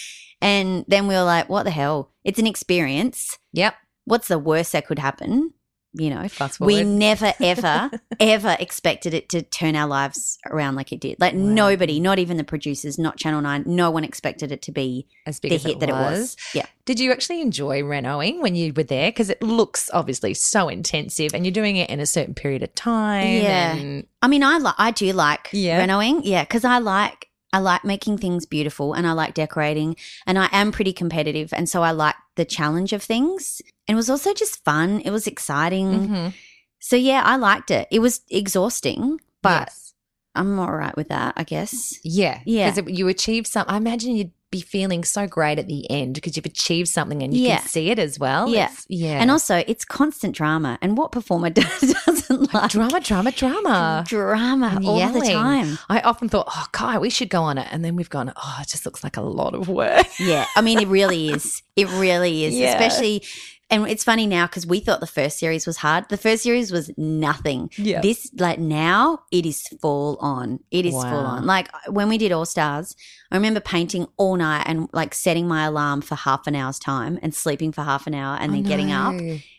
And 0.41 0.85
then 0.89 1.07
we 1.09 1.15
were 1.15 1.23
like, 1.25 1.49
"What 1.49 1.63
the 1.65 1.71
hell? 1.71 2.13
It's 2.25 2.39
an 2.39 2.47
experience. 2.47 3.39
Yep. 3.53 3.75
What's 4.05 4.29
the 4.29 4.39
worst 4.39 4.73
that 4.73 4.87
could 4.87 4.99
happen?" 4.99 5.53
You 5.99 6.11
know, 6.11 6.29
Fast 6.29 6.61
we 6.61 6.85
never, 6.85 7.33
ever, 7.41 7.91
ever 8.21 8.55
expected 8.61 9.15
it 9.15 9.31
to 9.31 9.41
turn 9.41 9.75
our 9.75 9.87
lives 9.89 10.37
around 10.45 10.75
like 10.75 10.93
it 10.93 11.01
did. 11.01 11.19
Like 11.19 11.33
Wow. 11.33 11.41
nobody, 11.41 12.01
not 12.01 12.19
even 12.19 12.37
the 12.37 12.45
producers, 12.45 12.99
not 12.99 13.17
Channel 13.17 13.41
Nine, 13.41 13.63
no 13.65 13.91
one 13.91 14.05
expected 14.05 14.53
it 14.53 14.61
to 14.63 14.73
be 14.73 15.07
as 15.25 15.41
big 15.41 15.53
the 15.53 15.55
as 15.55 15.63
hit 15.63 15.81
that 15.81 15.89
it 15.89 15.93
was. 15.93 16.37
Yeah. 16.55 16.67
Did 16.85 17.01
you 17.01 17.13
actually 17.13 17.41
enjoy 17.41 17.81
renoing 17.81 18.43
when 18.43 18.55
you 18.55 18.75
were 18.77 18.83
there? 18.83 19.09
Because 19.11 19.31
it 19.31 19.41
looks 19.43 19.89
obviously 19.95 20.35
so 20.35 20.69
intensive, 20.69 21.33
and 21.33 21.47
you're 21.47 21.53
doing 21.53 21.77
it 21.77 21.89
in 21.89 21.99
a 21.99 22.05
certain 22.05 22.35
period 22.35 22.63
of 22.63 22.75
time. 22.75 23.27
Yeah. 23.43 23.75
and- 23.77 24.07
I 24.21 24.29
mean, 24.29 24.43
I 24.43 24.59
like 24.59 24.75
I 24.77 24.91
do 24.91 25.11
like 25.15 25.49
Yeah. 25.55 25.81
renoing, 25.81 26.21
yeah, 26.25 26.43
because 26.45 26.65
I 26.67 26.77
like 26.77 27.29
I 27.53 27.59
like 27.59 27.85
making 27.85 28.19
things 28.19 28.45
beautiful 28.47 28.93
and 28.93 29.07
I 29.07 29.13
like 29.13 29.35
decorating, 29.35 29.97
and 30.27 30.39
I 30.39 30.49
am 30.53 30.73
pretty 30.73 30.93
competitive, 30.93 31.53
and 31.53 31.69
so 31.69 31.83
I 31.83 31.93
like 31.93 32.17
the 32.35 32.45
challenge 32.45 32.93
of 32.93 33.03
things. 33.03 33.63
And 33.89 33.95
it 33.95 33.97
was 33.97 34.11
also 34.11 34.35
just 34.35 34.65
fun. 34.65 35.01
It 35.01 35.11
was 35.11 35.27
exciting. 35.27 36.09
Mhm. 36.09 36.33
So 36.81 36.97
yeah, 36.97 37.23
I 37.25 37.37
liked 37.37 37.71
it. 37.71 37.89
It 37.91 38.01
was 38.01 38.21
exhausting, 38.31 39.21
but 39.43 39.69
Yes. 39.69 39.95
I'm 40.35 40.59
all 40.59 40.73
right 40.73 40.95
with 40.97 41.09
that, 41.09 41.33
I 41.37 41.45
guess. 41.45 41.99
yeah, 42.05 42.41
Yeah. 42.45 42.71
Because 42.71 42.93
you 42.99 43.09
achieved 43.09 43.47
something. 43.47 43.73
I 43.73 43.79
imagine 43.79 44.17
you'd 44.17 44.33
be 44.51 44.61
feeling 44.61 45.03
so 45.03 45.27
great 45.27 45.59
at 45.59 45.67
the 45.67 45.91
end 45.91 46.15
because 46.15 46.37
you've 46.37 46.47
achieved 46.47 46.89
something 46.89 47.23
and 47.23 47.35
you 47.35 47.49
Yeah. 47.49 47.59
can 47.59 47.69
see 47.69 47.91
it 47.91 47.99
as 47.99 48.19
well. 48.19 48.49
Yeah. 48.49 48.65
It's- 48.67 48.87
yeah. 48.89 49.21
And 49.21 49.31
also, 49.31 49.65
it's 49.67 49.85
constant 49.85 50.37
drama, 50.37 50.79
and 50.81 50.97
what 50.97 51.11
performer 51.13 51.51
does, 51.61 51.95
doesn't 52.07 52.55
like 52.55 52.71
drama, 52.71 53.01
drama, 53.01 53.33
drama. 53.33 54.05
drama 54.07 54.73
And 54.77 54.87
all 54.87 55.09
the 55.13 55.21
time? 55.21 55.79
I 55.89 56.01
often 56.01 56.29
thought, 56.29 56.47
oh, 56.49 56.67
Kai, 56.73 56.99
we 56.99 57.11
should 57.11 57.29
go 57.29 57.43
on 57.43 57.59
it. 57.59 57.67
And 57.73 57.85
then 57.85 57.97
we've 57.97 58.11
gone, 58.11 58.33
oh, 58.37 58.59
it 58.61 58.69
just 58.69 58.85
looks 58.87 59.03
like 59.03 59.17
a 59.17 59.23
lot 59.23 59.55
of 59.55 59.69
work. 59.69 60.07
Yeah, 60.21 60.47
I 60.55 60.61
mean, 60.61 60.79
it 60.79 60.89
really 60.89 61.29
is. 61.33 61.63
It 61.75 61.89
really 61.91 62.45
is, 62.45 62.55
Yeah. 62.55 62.73
especially. 62.73 63.23
And 63.69 63.85
it's 63.89 64.05
funny 64.05 64.29
now 64.29 64.47
because 64.47 64.65
we 64.65 64.79
thought 64.79 65.01
the 65.01 65.09
first 65.09 65.41
series 65.41 65.67
was 65.67 65.77
hard. 65.79 66.09
The 66.09 66.17
first 66.17 66.45
series 66.45 66.71
was 66.71 66.89
nothing. 66.97 67.69
Yeah. 67.77 68.01
This, 68.01 68.31
like 68.39 68.61
now, 68.61 69.23
it 69.33 69.45
is 69.45 69.67
full 69.83 70.19
on. 70.21 70.61
It 70.71 70.87
is 70.87 70.95
full 70.95 71.03
on. 71.03 71.47
Like 71.47 71.69
when 71.89 72.09
we 72.09 72.17
did 72.17 72.31
All 72.31 72.47
Stars, 72.47 72.95
I 73.31 73.37
remember 73.37 73.61
painting 73.61 74.07
all 74.17 74.37
night 74.37 74.65
and 74.67 74.89
like 74.93 75.15
setting 75.15 75.49
my 75.49 75.65
alarm 75.65 76.01
for 76.01 76.15
half 76.15 76.47
an 76.47 76.55
hour's 76.55 76.79
time 76.79 77.19
and 77.23 77.35
sleeping 77.35 77.73
for 77.73 77.83
half 77.83 78.07
an 78.07 78.15
hour 78.15 78.37
and 78.41 78.53
then 78.53 78.63
getting 78.63 78.93
up 78.93 79.15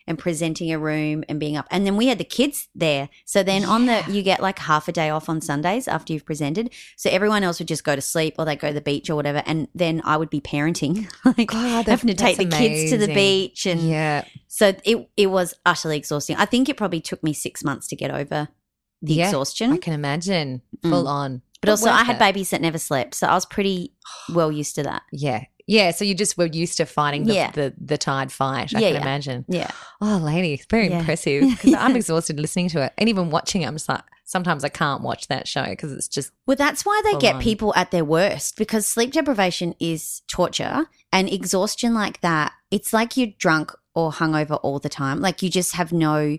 and 0.07 0.17
presenting 0.17 0.71
a 0.71 0.79
room 0.79 1.23
and 1.27 1.39
being 1.39 1.57
up. 1.57 1.67
And 1.69 1.85
then 1.85 1.97
we 1.97 2.07
had 2.07 2.17
the 2.17 2.23
kids 2.23 2.69
there. 2.73 3.09
So 3.25 3.43
then 3.43 3.65
on 3.65 3.85
the 3.87 4.03
you 4.09 4.21
get 4.21 4.41
like 4.41 4.59
half 4.59 4.87
a 4.87 4.91
day 4.93 5.09
off 5.09 5.27
on 5.27 5.41
Sundays 5.41 5.87
after 5.87 6.13
you've 6.13 6.25
presented. 6.25 6.71
So 6.95 7.09
everyone 7.09 7.43
else 7.43 7.59
would 7.59 7.67
just 7.67 7.83
go 7.83 7.95
to 7.95 8.01
sleep 8.01 8.35
or 8.39 8.45
they 8.45 8.55
go 8.55 8.69
to 8.69 8.73
the 8.73 8.81
beach 8.81 9.09
or 9.09 9.15
whatever. 9.15 9.43
And 9.45 9.67
then 9.75 10.01
I 10.05 10.15
would 10.15 10.29
be 10.29 10.39
parenting. 10.39 11.09
like 11.37 11.49
God, 11.49 11.87
having 11.87 12.07
to 12.07 12.13
take 12.13 12.37
the 12.37 12.45
that's 12.45 12.57
kids 12.57 12.91
to 12.91 12.97
the 12.97 13.13
beach 13.13 13.65
and 13.65 13.81
Yeah. 13.81 14.23
so 14.47 14.73
it 14.85 15.09
it 15.17 15.27
was 15.27 15.53
utterly 15.65 15.97
exhausting. 15.97 16.37
I 16.37 16.45
think 16.45 16.69
it 16.69 16.77
probably 16.77 17.01
took 17.01 17.21
me 17.21 17.33
six 17.33 17.63
months 17.63 17.87
to 17.89 17.95
get 17.97 18.11
over 18.11 18.47
the 19.01 19.13
Yeah, 19.13 19.25
exhaustion. 19.25 19.73
I 19.73 19.77
can 19.77 19.93
imagine. 19.93 20.61
Mm. 20.83 20.89
Full 20.89 21.07
on. 21.07 21.41
But 21.61 21.69
also 21.69 21.89
I 21.89 22.03
had 22.03 22.15
it. 22.17 22.19
babies 22.19 22.49
that 22.51 22.61
never 22.61 22.77
slept. 22.77 23.15
So 23.15 23.27
I 23.27 23.33
was 23.33 23.45
pretty 23.45 23.93
well 24.33 24.51
used 24.51 24.75
to 24.75 24.83
that. 24.83 25.03
Yeah. 25.11 25.43
Yeah. 25.69 25.91
So 25.91 26.05
you 26.05 26.15
just 26.15 26.37
were 26.37 26.45
used 26.45 26.77
to 26.77 26.85
fighting 26.85 27.25
the, 27.25 27.33
Yeah. 27.33 27.51
the, 27.51 27.73
the 27.77 27.97
tide 27.97 28.31
fight. 28.31 28.73
I 28.73 28.79
Yeah, 28.79 28.87
can 28.87 28.95
yeah. 28.95 29.01
imagine. 29.01 29.45
Yeah. 29.49 29.71
Oh, 29.99 30.17
lady, 30.23 30.53
it's 30.53 30.65
very 30.69 30.89
impressive. 30.91 31.43
Because 31.49 31.73
I'm 31.73 31.95
exhausted 31.97 32.39
listening 32.39 32.69
to 32.69 32.83
it. 32.83 32.93
And 32.97 33.09
even 33.09 33.29
watching 33.31 33.63
it, 33.63 33.65
I'm 33.67 33.75
just 33.75 33.89
like, 33.89 34.03
sometimes 34.23 34.63
I 34.63 34.69
can't 34.69 35.01
watch 35.03 35.27
that 35.27 35.45
show 35.47 35.65
because 35.65 35.91
it's 35.91 36.07
just, 36.07 36.31
Well, 36.45 36.55
that's 36.55 36.85
why 36.85 37.01
they 37.03 37.17
get 37.17 37.35
on. 37.35 37.41
people 37.41 37.73
at 37.75 37.91
their 37.91 38.05
worst 38.05 38.57
because 38.57 38.87
sleep 38.87 39.11
deprivation 39.11 39.73
is 39.79 40.21
torture 40.29 40.85
and 41.11 41.27
exhaustion 41.29 41.93
like 41.93 42.21
that. 42.21 42.53
It's 42.71 42.93
like 42.93 43.17
you're 43.17 43.33
drunk 43.37 43.73
or 43.93 44.11
hungover 44.11 44.59
all 44.63 44.79
the 44.79 44.89
time. 44.89 45.19
Like 45.19 45.41
you 45.41 45.49
just 45.49 45.73
have 45.75 45.91
no, 45.91 46.37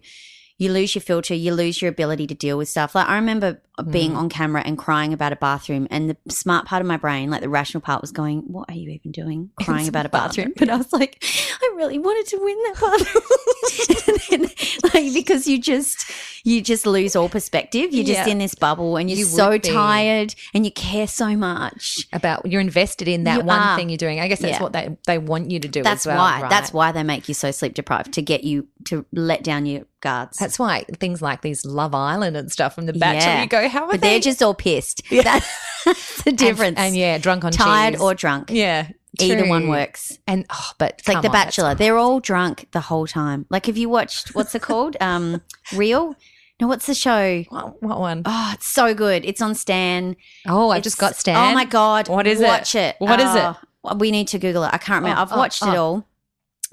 you 0.56 0.72
lose 0.72 0.94
your 0.94 1.02
filter, 1.02 1.34
you 1.34 1.52
lose 1.52 1.82
your 1.82 1.90
ability 1.90 2.26
to 2.28 2.34
deal 2.34 2.56
with 2.56 2.68
stuff. 2.70 2.94
Like 2.94 3.08
I 3.08 3.16
remember 3.16 3.60
being 3.82 4.12
Mm. 4.12 4.16
on 4.16 4.28
camera 4.28 4.62
and 4.64 4.76
crying 4.78 5.12
about 5.12 5.32
a 5.32 5.36
bathroom, 5.36 5.86
and 5.90 6.10
the 6.10 6.16
smart 6.32 6.66
part 6.66 6.80
of 6.80 6.86
my 6.86 6.96
brain, 6.96 7.30
like 7.30 7.40
the 7.40 7.48
rational 7.48 7.80
part, 7.80 8.00
was 8.00 8.10
going, 8.12 8.40
"What 8.46 8.68
are 8.70 8.74
you 8.74 8.90
even 8.90 9.12
doing? 9.12 9.50
Crying 9.62 9.80
It's 9.80 9.88
about 9.88 10.06
a 10.06 10.08
bathroom?" 10.08 10.48
bathroom, 10.48 10.54
But 10.58 10.70
I 10.70 10.76
was 10.76 10.92
like, 10.92 11.22
I 11.62 11.72
really 11.76 11.98
wanted 11.98 12.26
to 12.28 12.38
win 12.42 12.56
that 12.64 12.80
bathroom, 12.80 14.18
then, 14.30 14.50
like 14.94 15.12
because 15.14 15.46
you 15.46 15.60
just 15.60 16.10
you 16.44 16.60
just 16.62 16.86
lose 16.86 17.14
all 17.16 17.28
perspective. 17.28 17.92
You're 17.92 18.04
just 18.06 18.26
Yeah. 18.26 18.32
in 18.32 18.38
this 18.38 18.54
bubble, 18.54 18.96
and 18.96 19.10
you're 19.10 19.18
You 19.18 19.24
so 19.26 19.58
tired, 19.58 20.34
and 20.54 20.64
you 20.64 20.70
care 20.72 21.06
so 21.06 21.36
much. 21.36 22.06
about 22.12 22.46
you're 22.50 22.60
invested 22.60 23.08
in 23.08 23.24
that 23.24 23.38
You 23.38 23.44
one 23.44 23.58
are. 23.60 23.76
thing 23.76 23.88
you're 23.90 23.98
doing. 23.98 24.20
I 24.20 24.28
guess 24.28 24.38
that's 24.40 24.54
Yeah. 24.58 24.62
what 24.62 24.72
they, 24.72 24.96
they 25.06 25.18
want 25.18 25.50
you 25.50 25.60
to 25.60 25.68
do 25.68 25.82
That's 25.82 26.06
as 26.06 26.10
well. 26.10 26.18
why. 26.18 26.42
right? 26.42 26.50
That's 26.50 26.72
why 26.72 26.92
they 26.92 27.02
make 27.02 27.28
you 27.28 27.34
so 27.34 27.50
sleep 27.50 27.74
deprived 27.74 28.12
to 28.14 28.22
get 28.22 28.44
you 28.44 28.66
to 28.86 29.04
let 29.12 29.42
down 29.44 29.66
your 29.66 29.82
guards. 30.00 30.38
That's 30.38 30.58
why 30.58 30.84
things 31.00 31.20
like 31.20 31.42
these 31.42 31.64
Love 31.64 31.94
Island 31.94 32.36
and 32.36 32.50
stuff 32.50 32.74
from 32.74 32.86
The 32.86 32.92
Bachelor, 32.92 33.30
Yeah. 33.32 33.42
you 33.42 33.48
go, 33.48 33.67
how 33.68 33.84
are 33.84 33.92
but 33.92 34.00
they? 34.00 34.10
they're 34.10 34.20
just 34.20 34.42
all 34.42 34.54
pissed. 34.54 35.02
Yeah. 35.10 35.22
That's 35.84 36.22
the 36.22 36.30
And- 36.30 36.38
difference. 36.38 36.78
And, 36.78 36.96
yeah, 36.96 37.18
drunk 37.18 37.44
on 37.44 37.52
tired 37.52 37.94
cheese. 37.94 38.00
or 38.00 38.14
drunk. 38.14 38.50
yeah, 38.50 38.88
Either 39.20 39.48
one 39.48 39.68
works. 39.68 40.18
And 40.26 40.46
oh, 40.50 40.70
but 40.78 40.96
It's 40.98 41.08
like 41.08 41.22
The 41.22 41.28
on, 41.28 41.32
Bachelor. 41.32 41.74
They're 41.74 41.96
all 41.96 42.20
drunk 42.20 42.68
the 42.72 42.80
whole 42.80 43.06
time. 43.06 43.46
Like, 43.50 43.66
have 43.66 43.76
you 43.76 43.88
watched 43.88 44.34
what's 44.34 44.54
it 44.54 44.62
called? 44.62 44.96
Um, 45.08 45.42
Real? 45.74 46.14
No, 46.60 46.66
what's 46.66 46.86
the 46.86 46.94
show? 46.94 47.44
What, 47.50 47.82
what 47.82 48.00
one? 48.00 48.22
Oh, 48.24 48.50
it's 48.54 48.66
so 48.66 48.92
good. 48.92 49.24
It's 49.24 49.40
on 49.40 49.54
Stan. 49.54 50.16
Oh, 50.46 50.70
I 50.70 50.80
just 50.80 50.98
got 50.98 51.14
Stan. 51.14 51.36
Oh 51.36 51.54
my 51.54 51.64
god! 51.64 52.08
What 52.08 52.26
is 52.26 52.40
it? 52.40 52.46
Watch 52.46 52.74
it. 52.74 52.96
What 52.98 53.20
is 53.20 53.34
it? 53.34 53.56
it? 53.84 53.98
We 53.98 54.10
need 54.10 54.28
to 54.28 54.38
Google 54.40 54.64
it. 54.64 54.70
I 54.72 54.78
can't 54.78 55.02
remember. 55.02 55.20
Oh, 55.20 55.22
I've 55.22 55.32
oh, 55.32 55.36
watched 55.36 55.62
it 55.62 55.68
oh. 55.68 55.76
all. 55.76 56.07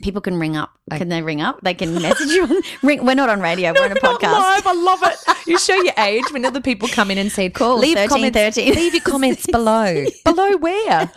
People 0.01 0.19
can 0.21 0.37
ring 0.39 0.57
up. 0.57 0.71
Okay. 0.91 0.99
Can 0.99 1.09
they 1.09 1.21
ring 1.21 1.41
up? 1.41 1.61
They 1.61 1.73
can 1.73 1.93
message 2.01 2.29
you. 2.29 2.43
On, 2.43 2.61
ring. 2.83 3.05
We're 3.05 3.15
not 3.15 3.29
on 3.29 3.39
radio. 3.39 3.71
No, 3.71 3.81
we're 3.81 3.85
on 3.85 3.91
a 3.91 3.95
Not 4.01 4.19
podcast. 4.21 4.31
live. 4.33 4.67
I 4.67 4.73
love 4.73 4.99
it. 5.03 5.15
You 5.47 5.59
show 5.59 5.75
your 5.75 5.93
age 5.99 6.23
when 6.31 6.43
other 6.43 6.59
people 6.59 6.87
come 6.87 7.11
in 7.11 7.19
and 7.19 7.31
say, 7.31 7.51
Cool, 7.51 7.77
leave 7.77 7.97
13, 7.97 8.09
comments, 8.09 8.37
13. 8.57 8.73
leave 8.73 8.93
your 8.95 9.03
comments 9.03 9.45
below. 9.51 10.03
below 10.23 10.57
where? 10.57 11.11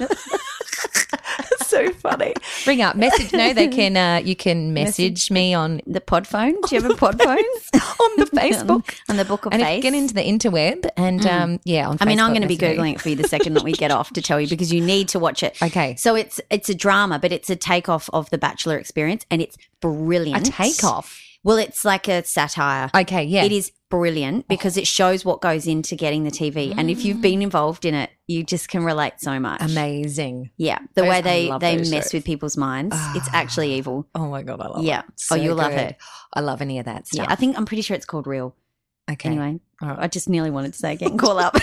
So 1.68 1.92
funny. 1.92 2.34
Ring 2.66 2.82
up, 2.82 2.96
message. 2.96 3.32
No, 3.32 3.52
they 3.52 3.68
can. 3.78 3.96
Uh, 3.96 4.20
you 4.24 4.34
can 4.36 4.72
message, 4.72 5.30
me 5.30 5.54
on 5.54 5.80
The 5.86 6.00
pod 6.00 6.26
phone. 6.26 6.60
Do 6.62 6.74
you 6.76 6.82
have 6.82 6.90
a 6.90 6.94
pod 6.96 7.18
phone? 7.22 7.36
on 7.38 8.10
the 8.16 8.26
Facebook. 8.34 8.94
on 9.08 9.16
the 9.16 9.24
Book 9.24 9.46
of 9.46 9.52
and 9.52 9.62
Face. 9.62 9.82
get 9.82 9.94
into 9.94 10.14
the 10.14 10.22
interweb 10.22 10.88
and 10.96 11.26
um, 11.26 11.60
yeah, 11.64 11.88
on 11.88 11.98
I 12.00 12.04
mean, 12.04 12.20
I'm 12.20 12.30
going 12.30 12.42
to 12.42 12.48
be 12.48 12.56
googling 12.56 12.94
it 12.94 13.00
for 13.00 13.08
you 13.08 13.16
the 13.16 13.28
second 13.28 13.54
that 13.54 13.64
we 13.64 13.72
get 13.72 13.90
off 13.90 14.12
to 14.12 14.22
tell 14.22 14.40
you 14.40 14.48
because 14.48 14.72
you 14.72 14.80
need 14.80 15.08
to 15.08 15.18
watch 15.18 15.42
it. 15.42 15.60
Okay. 15.62 15.96
So 15.96 16.14
it's 16.14 16.40
it's 16.50 16.68
a 16.68 16.74
drama, 16.74 17.18
but 17.18 17.32
it's 17.32 17.50
a 17.50 17.56
takeoff 17.56 18.08
of 18.12 18.30
the 18.30 18.38
Bachelor 18.38 18.78
experience, 18.78 19.26
and 19.30 19.42
it's 19.42 19.56
brilliant. 19.80 20.48
A 20.48 20.50
takeoff. 20.50 21.20
Well, 21.44 21.56
it's 21.56 21.84
like 21.84 22.08
a 22.08 22.24
satire. 22.24 22.90
Okay, 22.94 23.24
yeah. 23.24 23.44
It 23.44 23.52
is 23.52 23.72
brilliant 23.90 24.44
oh. 24.44 24.46
because 24.48 24.76
it 24.76 24.86
shows 24.86 25.24
what 25.24 25.40
goes 25.40 25.66
into 25.66 25.96
getting 25.96 26.24
the 26.24 26.30
TV, 26.30 26.74
and 26.76 26.90
if 26.90 27.04
you've 27.04 27.20
been 27.20 27.40
mm. 27.40 27.44
involved 27.44 27.84
in 27.84 27.94
it, 27.94 28.10
you 28.26 28.44
just 28.44 28.68
can 28.68 28.84
relate 28.84 29.14
so 29.18 29.38
much. 29.40 29.60
Amazing. 29.62 30.50
Yeah, 30.56 30.78
the 30.94 31.02
Those- 31.02 31.10
way 31.10 31.20
they 31.22 31.58
they 31.60 31.76
mess 31.76 31.90
shows. 31.90 32.12
with 32.12 32.24
people's 32.24 32.56
minds, 32.56 32.96
it's 33.14 33.28
actually 33.32 33.74
ah. 33.74 33.78
evil. 33.78 34.08
Oh 34.14 34.28
my 34.28 34.42
god, 34.42 34.60
I 34.60 34.68
love 34.68 34.84
Yeah. 34.84 35.00
it. 35.00 35.22
Oh, 35.30 35.34
you'll 35.34 35.56
love 35.56 35.72
it. 35.72 35.96
I 36.32 36.40
love 36.40 36.60
any 36.60 36.78
of 36.78 36.84
that 36.86 37.06
stuff. 37.06 37.26
Yeah, 37.26 37.32
I 37.32 37.34
think 37.34 37.56
I'm 37.56 37.66
pretty 37.66 37.82
sure 37.82 37.96
it's 37.96 38.06
called 38.06 38.26
Real. 38.26 38.54
okay. 39.10 39.28
Anyway, 39.28 39.60
right. 39.80 39.98
I 39.98 40.08
just 40.08 40.28
nearly 40.28 40.50
wanted 40.50 40.72
to 40.72 40.78
say 40.78 40.92
again. 40.92 41.16
Call 41.18 41.38
up. 41.38 41.56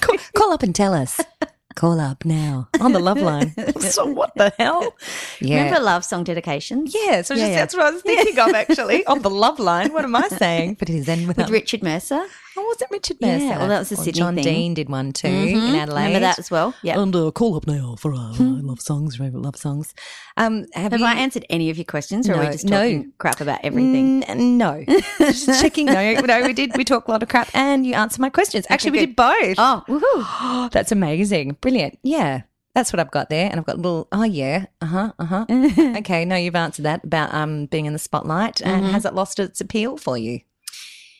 call, 0.00 0.16
call 0.34 0.52
up 0.52 0.62
and 0.62 0.74
tell 0.74 0.94
us. 0.94 1.20
Call 1.74 2.00
up 2.00 2.24
now 2.24 2.68
on 2.80 2.92
the 2.92 2.98
love 3.00 3.18
line. 3.18 3.54
so 3.80 4.04
what 4.06 4.34
the 4.36 4.52
hell? 4.58 4.94
Yeah. 5.40 5.64
Remember 5.64 5.80
love 5.80 6.04
song 6.04 6.24
dedications? 6.24 6.94
yeah, 6.94 7.22
so 7.22 7.34
Yeah, 7.34 7.40
just, 7.40 7.50
yeah. 7.52 7.56
that's 7.56 7.74
what 7.76 7.86
I 7.86 7.90
was 7.90 8.02
thinking 8.02 8.38
of 8.38 8.54
actually 8.54 9.06
on 9.12 9.22
the 9.22 9.30
love 9.30 9.58
line. 9.58 9.92
What 9.92 10.04
am 10.04 10.14
I 10.16 10.28
saying? 10.28 10.74
But 10.78 10.90
it 10.90 10.96
is 10.96 11.06
then 11.06 11.26
With 11.26 11.36
without 11.36 11.50
Richard 11.50 11.82
Mercer. 11.82 12.24
Oh, 12.56 12.62
was 12.64 12.82
it 12.82 12.88
Richard 12.90 13.16
Yeah, 13.20 13.58
well, 13.58 13.68
that 13.68 13.78
was 13.78 13.92
a 13.92 13.94
Or 13.94 14.04
Sydney 14.04 14.18
John 14.18 14.34
thing. 14.34 14.44
Dean 14.44 14.74
did 14.74 14.88
one 14.90 15.12
too 15.12 15.26
Mhm. 15.28 15.68
in 15.70 15.74
Adelaide. 15.74 16.04
Remember 16.06 16.20
that 16.20 16.38
as 16.38 16.50
well? 16.50 16.74
Yeah. 16.82 16.98
And 17.00 17.14
uh, 17.16 17.30
call 17.30 17.56
up 17.56 17.66
now 17.66 17.96
for 17.98 18.12
uh, 18.12 18.32
love 18.38 18.80
songs, 18.80 19.16
favorite 19.16 19.40
love 19.42 19.56
songs. 19.56 19.94
Um, 20.36 20.66
have, 20.74 20.92
Have 20.92 21.00
you, 21.00 21.06
I 21.06 21.14
answered 21.14 21.46
any 21.48 21.70
of 21.70 21.78
your 21.78 21.86
questions 21.86 22.28
or 22.28 22.34
are 22.34 22.40
we 22.40 22.46
just 22.52 22.66
no. 22.66 22.76
talking 22.82 23.12
crap 23.18 23.40
about 23.40 23.60
everything? 23.62 24.22
Mm, 24.24 24.36
no, 24.58 24.84
just 25.18 25.46
checking. 25.62 25.86
No, 25.86 26.12
no, 26.20 26.42
we 26.42 26.52
did. 26.52 26.76
We 26.76 26.84
talk 26.84 27.08
a 27.08 27.10
lot 27.10 27.22
of 27.22 27.28
crap, 27.30 27.48
and 27.54 27.86
you 27.86 27.94
answer 27.94 28.20
my 28.20 28.28
questions. 28.30 28.66
Actually, 28.68 28.90
we 28.92 28.98
good. 28.98 29.06
did 29.06 29.16
both. 29.16 29.54
Oh, 29.58 29.82
woohoo. 29.88 30.70
that's 30.72 30.92
amazing, 30.92 31.56
brilliant. 31.60 31.98
Yeah, 32.02 32.42
that's 32.74 32.92
what 32.92 33.00
I've 33.00 33.10
got 33.10 33.30
there, 33.30 33.48
and 33.50 33.58
I've 33.58 33.66
got 33.66 33.76
a 33.76 33.80
little. 33.80 34.08
Oh 34.12 34.24
yeah, 34.24 34.66
uh 34.82 34.86
huh, 34.86 35.12
uh 35.18 35.24
huh. 35.24 35.46
okay, 35.98 36.24
no, 36.26 36.36
you've 36.36 36.54
answered 36.56 36.84
that 36.84 37.04
about 37.04 37.32
um 37.32 37.66
being 37.66 37.86
in 37.86 37.92
the 37.94 37.98
spotlight, 37.98 38.60
and 38.60 38.82
Mm-hmm. 38.84 38.92
has 38.92 39.04
it 39.06 39.14
lost 39.14 39.38
its 39.38 39.60
appeal 39.60 39.96
for 39.96 40.18
you 40.18 40.40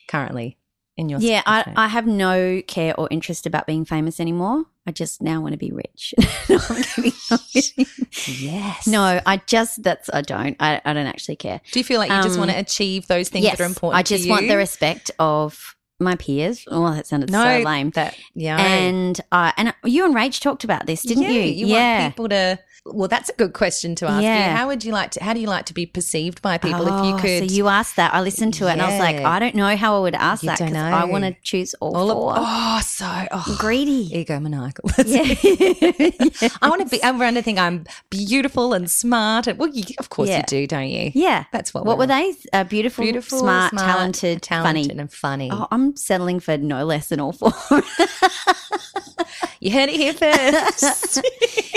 currently 0.09 0.57
in 0.97 1.09
your? 1.09 1.19
Yeah, 1.19 1.41
I. 1.45 1.71
I 1.75 1.87
have 1.87 2.05
no 2.07 2.61
care 2.67 2.93
or 2.99 3.07
interest 3.11 3.45
about 3.45 3.65
being 3.67 3.85
famous 3.85 4.19
anymore. 4.19 4.65
I 4.85 4.91
just 4.91 5.21
now 5.21 5.39
want 5.41 5.53
to 5.53 5.57
be 5.57 5.71
rich. 5.71 6.13
no, 6.49 6.59
I'm 6.69 6.83
kidding. 6.83 7.13
I'm 7.31 7.37
kidding. 7.53 7.85
yes. 8.27 8.85
No, 8.85 9.21
I 9.25 9.41
just 9.47 9.81
that's 9.81 10.09
I 10.13 10.21
don't. 10.21 10.55
I, 10.59 10.81
I 10.83 10.93
don't 10.93 11.05
actually 11.07 11.37
care. 11.37 11.61
Do 11.71 11.79
you 11.79 11.83
feel 11.83 11.99
like 11.99 12.11
you 12.11 12.21
just 12.21 12.35
Um, 12.35 12.39
want 12.39 12.51
to 12.51 12.57
achieve 12.57 13.07
those 13.07 13.29
things 13.29 13.45
yes, 13.45 13.57
that 13.57 13.63
are 13.63 13.67
important? 13.67 13.97
I 13.97 14.03
just 14.03 14.27
want 14.27 14.47
the 14.47 14.57
respect 14.57 15.09
of 15.19 15.75
my 15.99 16.15
peers. 16.15 16.65
Oh, 16.67 16.93
that 16.93 17.07
sounded 17.07 17.31
no 17.31 17.43
so 17.43 17.63
lame. 17.63 17.91
That 17.91 18.17
yeah, 18.35 18.57
And 18.59 19.19
uh, 19.31 19.53
and 19.57 19.73
you 19.85 20.05
and 20.05 20.13
Rach 20.13 20.41
talked 20.41 20.63
about 20.65 20.85
this, 20.85 21.01
didn't 21.03 21.23
yeah, 21.23 21.29
you? 21.29 21.41
You 21.41 21.67
yeah. 21.67 22.01
want 22.01 22.13
people 22.13 22.29
to. 22.29 22.59
Well, 22.85 23.07
that's 23.07 23.29
a 23.29 23.33
good 23.33 23.53
question 23.53 23.95
to 23.95 24.07
ask 24.09 24.21
Yeah. 24.21 24.49
you. 24.51 24.57
How 24.57 24.67
would 24.67 24.83
you 24.83 24.91
like 24.91 25.11
to? 25.11 25.23
How 25.23 25.31
do 25.33 25.39
you 25.39 25.47
like 25.47 25.65
to 25.67 25.73
be 25.73 25.85
perceived 25.85 26.41
by 26.41 26.57
people? 26.57 26.81
if 26.81 27.05
you 27.05 27.13
Oh, 27.15 27.17
could, 27.17 27.47
So 27.49 27.55
you 27.55 27.69
asked 27.69 27.95
that. 27.95 28.13
I 28.13 28.19
listened 28.19 28.55
to 28.55 28.67
it 28.67 28.73
and 28.73 28.81
I 28.81 28.89
was 28.89 28.99
like, 28.99 29.15
I 29.23 29.39
don't 29.39 29.55
know 29.55 29.73
how 29.77 29.95
I 29.97 29.99
would 30.01 30.15
ask 30.15 30.43
You 30.43 30.47
that 30.49 30.59
because. 30.59 30.75
I 30.75 31.05
want 31.05 31.23
to 31.23 31.33
choose 31.43 31.73
all, 31.75 31.95
all 31.95 32.11
four. 32.13 32.31
of, 32.33 32.37
oh, 32.45 32.81
so 32.83 33.05
oh, 33.31 33.55
Greedy. 33.57 34.09
egomaniacal. 34.25 34.91
Yeah. 35.07 35.21
it. 35.25 36.53
I 36.61 36.67
want 36.69 36.81
to 36.81 36.87
be. 36.89 37.01
Everyone 37.01 37.35
to 37.35 37.41
think 37.41 37.57
I'm 37.57 37.85
beautiful 38.09 38.73
and 38.73 38.91
smart. 38.91 39.47
And, 39.47 39.57
well, 39.57 39.69
you, 39.69 39.83
of 39.97 40.09
course 40.09 40.27
Yeah. 40.27 40.39
you 40.39 40.43
do, 40.47 40.67
don't 40.67 40.89
you? 40.89 41.11
yeah. 41.15 41.45
That's 41.53 41.73
what. 41.73 41.85
What 41.85 41.97
we're 41.97 42.07
they? 42.07 42.33
Uh, 42.51 42.65
beautiful, 42.65 43.05
Beautiful, 43.05 43.39
smart, 43.39 43.71
talented, 43.77 44.41
talented, 44.41 44.87
funny. 44.91 44.99
and 44.99 45.11
funny. 45.13 45.49
Oh, 45.53 45.67
I'm 45.71 45.95
settling 45.95 46.41
for 46.41 46.57
no 46.57 46.83
less 46.83 47.07
than 47.07 47.21
all 47.21 47.31
four. 47.31 47.53
You 49.59 49.71
heard 49.71 49.87
it 49.89 49.95
here 49.95 50.13
first. 50.13 51.21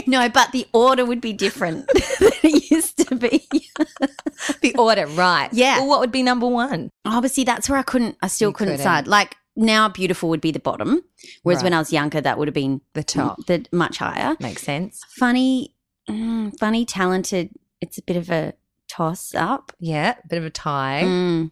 no, 0.09 0.29
but 0.29 0.51
the 0.51 0.67
order 0.73 0.96
would 1.05 1.21
be 1.21 1.33
different 1.33 1.87
than 2.21 2.31
it 2.43 2.71
used 2.71 3.07
to 3.09 3.15
be. 3.17 3.47
the 4.63 4.75
order, 4.79 5.07
right? 5.09 5.49
Yeah. 5.53 5.79
Well, 5.79 5.89
what 5.89 6.01
would 6.01 6.13
be 6.13 6.23
number 6.23 6.47
one? 6.47 6.91
Obviously, 7.05 7.45
that's 7.45 7.69
where 7.69 7.79
I 7.79 7.83
couldn't. 7.83 8.17
I 8.23 8.29
still 8.29 8.53
couldn't 8.53 8.75
couldn't. 8.75 8.79
decide. 8.79 9.07
Like 9.09 9.37
now, 9.57 9.89
beautiful 9.89 10.29
would 10.29 10.41
be 10.41 10.51
the 10.53 10.59
bottom, 10.61 11.03
whereas 11.43 11.59
Right. 11.59 11.65
when 11.65 11.73
I 11.75 11.79
was 11.79 11.93
younger, 11.93 12.21
that 12.21 12.39
would 12.39 12.49
have 12.49 12.55
been 12.55 12.81
The 12.95 13.03
top. 13.03 13.45
the 13.47 13.67
much 13.73 13.99
higher. 13.99 14.37
Makes 14.41 14.63
sense. 14.63 15.01
Funny, 15.09 15.75
mm, 16.09 16.59
funny, 16.59 16.85
talented. 16.85 17.51
It's 17.81 17.99
a 17.99 18.03
bit 18.03 18.17
of 18.17 18.31
a 18.31 18.55
toss 18.89 19.35
up. 19.35 19.73
Yeah, 19.79 20.15
a 20.23 20.27
bit 20.29 20.39
of 20.39 20.45
a 20.45 20.51
tie. 20.51 21.03
Mm. 21.05 21.51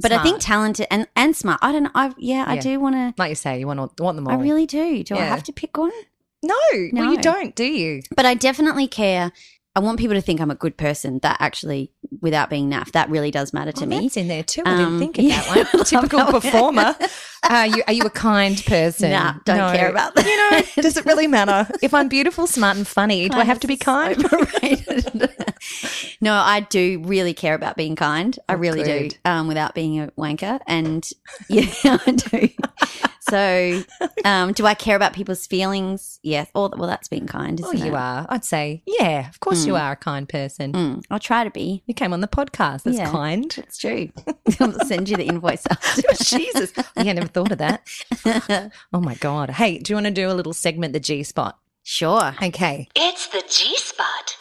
But 0.00 0.10
I 0.10 0.22
think 0.24 0.40
talented 0.40 0.88
and, 0.90 1.06
and 1.14 1.36
smart. 1.36 1.60
I 1.62 1.70
don't 1.70 1.84
know. 1.84 1.90
I 1.94 2.12
yeah, 2.18 2.44
I 2.48 2.58
do 2.58 2.80
want 2.80 2.96
to. 2.96 3.14
like 3.16 3.28
you 3.28 3.36
say, 3.36 3.60
you 3.60 3.66
want 3.68 3.78
all, 3.78 3.92
want 4.00 4.16
them 4.16 4.26
all. 4.26 4.34
I 4.34 4.42
really 4.42 4.66
do. 4.66 5.04
Do 5.04 5.14
I 5.14 5.20
have 5.20 5.44
to 5.44 5.52
pick 5.52 5.76
one? 5.76 5.92
No, 6.44 6.88
well, 6.92 7.12
you 7.12 7.20
don't, 7.20 7.54
do 7.54 7.64
you? 7.64 8.02
But 8.14 8.26
I 8.26 8.34
definitely 8.34 8.86
care. 8.88 9.32
I 9.76 9.80
want 9.80 9.98
people 9.98 10.14
to 10.14 10.20
think 10.20 10.40
I'm 10.40 10.52
a 10.52 10.54
good 10.54 10.76
person. 10.76 11.18
That 11.22 11.36
actually, 11.40 11.90
without 12.20 12.48
being 12.48 12.70
naff, 12.70 12.92
that 12.92 13.10
really 13.10 13.32
does 13.32 13.52
matter 13.52 13.72
to 13.72 13.82
Oh, 13.84 13.86
me. 13.88 14.02
that's 14.02 14.16
in 14.16 14.28
there 14.28 14.44
too. 14.44 14.62
I 14.64 14.70
didn't 14.76 14.84
Um, 14.86 14.98
think 15.00 15.18
of 15.18 15.24
yeah. 15.24 15.42
that 15.52 15.74
one. 15.74 15.84
Typical 15.84 16.18
that 16.24 16.30
performer. 16.30 16.94
Are 17.50 17.66
you 17.66 17.82
are 17.88 17.92
you 17.92 18.04
a 18.04 18.10
kind 18.10 18.62
person? 18.66 19.10
Nah, 19.10 19.34
don't 19.44 19.74
care 19.74 19.90
about 19.90 20.14
that. 20.14 20.24
You 20.24 20.36
know, 20.76 20.82
does 20.82 20.96
it 20.96 21.04
really 21.06 21.26
matter 21.26 21.68
if 21.82 21.92
I'm 21.92 22.06
beautiful, 22.08 22.46
smart, 22.46 22.76
and 22.76 22.86
funny? 22.86 23.28
do 23.28 23.36
I 23.36 23.44
have 23.44 23.58
to 23.60 23.66
be 23.66 23.76
kind? 23.76 24.24
No, 26.20 26.34
I 26.34 26.60
do 26.60 27.02
really 27.04 27.34
care 27.34 27.54
about 27.54 27.76
being 27.76 27.96
kind. 27.96 28.38
I 28.48 28.54
Oh, 28.54 28.56
really 28.56 28.82
good. 28.82 29.10
do, 29.10 29.16
um, 29.30 29.46
without 29.48 29.74
being 29.74 30.00
a 30.00 30.08
wanker. 30.18 30.60
And 30.66 31.06
yeah, 31.48 31.66
I 31.84 32.10
do. 32.12 32.48
So, 33.28 33.82
um, 34.24 34.52
do 34.52 34.66
I 34.66 34.74
care 34.74 34.96
about 34.96 35.12
people's 35.14 35.46
feelings? 35.46 36.18
Yes. 36.22 36.48
Or, 36.54 36.70
well, 36.76 36.88
that's 36.88 37.08
being 37.08 37.26
kind, 37.26 37.60
Oh, 37.64 37.72
isn't 37.72 37.86
you 37.86 37.94
it? 37.94 37.98
are. 37.98 38.26
I'd 38.28 38.44
say, 38.44 38.82
yeah. 38.86 39.28
Of 39.28 39.40
course, 39.40 39.64
you 39.66 39.76
are 39.76 39.92
a 39.92 39.96
kind 39.96 40.28
person. 40.28 40.72
Mm, 40.72 41.04
I'll 41.10 41.18
try 41.18 41.44
to 41.44 41.50
be. 41.50 41.82
You 41.86 41.94
came 41.94 42.12
on 42.12 42.20
the 42.20 42.28
podcast. 42.28 42.82
That's 42.82 42.98
Yeah. 42.98 43.10
kind. 43.10 43.54
It's 43.58 43.78
true. 43.78 44.10
I'll 44.60 44.78
send 44.86 45.08
you 45.08 45.16
the 45.16 45.24
invoice 45.26 45.64
after. 45.70 46.02
Jesus, 46.22 46.72
yeah, 46.76 46.82
I 46.96 47.12
never 47.12 47.26
thought 47.28 47.52
of 47.52 47.58
that. 47.58 47.82
Oh 48.92 49.00
my 49.00 49.14
god. 49.14 49.50
Hey, 49.50 49.78
do 49.78 49.92
you 49.92 49.96
want 49.96 50.06
to 50.06 50.12
do 50.12 50.30
a 50.30 50.34
little 50.34 50.52
segment, 50.52 50.92
the 50.92 51.00
G 51.00 51.22
spot? 51.22 51.58
Sure. 51.82 52.34
Okay, 52.42 52.88
It's 52.94 53.26
the 53.28 53.42
G 53.48 53.76
spot. 53.76 54.34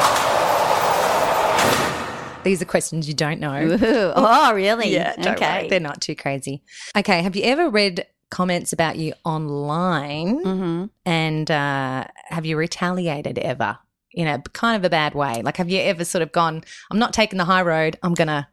these 2.44 2.62
are 2.62 2.66
questions 2.66 3.08
you 3.08 3.14
don't 3.14 3.40
know. 3.40 3.62
Ooh. 3.82 4.14
Oh, 4.16 4.54
really? 4.54 4.90
Yeah, 4.92 5.16
don't 5.18 5.36
okay. 5.36 5.60
worry. 5.60 5.70
They're 5.70 5.80
not 5.80 6.02
too 6.02 6.16
crazy. 6.16 6.62
Okay, 6.98 7.22
have 7.22 7.36
you 7.36 7.44
ever 7.44 7.70
read 7.70 8.06
comments 8.34 8.74
about 8.74 8.98
you 8.98 9.14
online 9.24 10.44
hmm 10.44 10.86
and 11.06 11.52
uh, 11.52 12.06
have 12.30 12.46
you 12.46 12.58
retaliated 12.58 13.38
ever 13.38 13.78
in 14.14 14.28
a 14.28 14.42
kind 14.54 14.76
of 14.76 14.86
a 14.86 14.90
bad 14.90 15.14
way? 15.16 15.42
Like, 15.42 15.58
have 15.58 15.70
you 15.70 15.80
ever 15.82 16.06
sort 16.06 16.22
of 16.22 16.32
gone, 16.32 16.64
I'm 16.92 17.00
not 17.00 17.14
taking 17.14 17.38
the 17.38 17.46
high 17.46 17.62
road, 17.62 17.98
I'm 18.04 18.14
to. 18.14 18.48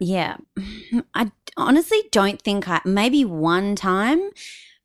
Yeah. 0.00 0.36
I 1.14 1.30
honestly 1.56 2.02
don't 2.12 2.40
think 2.40 2.68
I 2.68 2.80
maybe 2.84 3.24
one 3.24 3.76
time, 3.76 4.30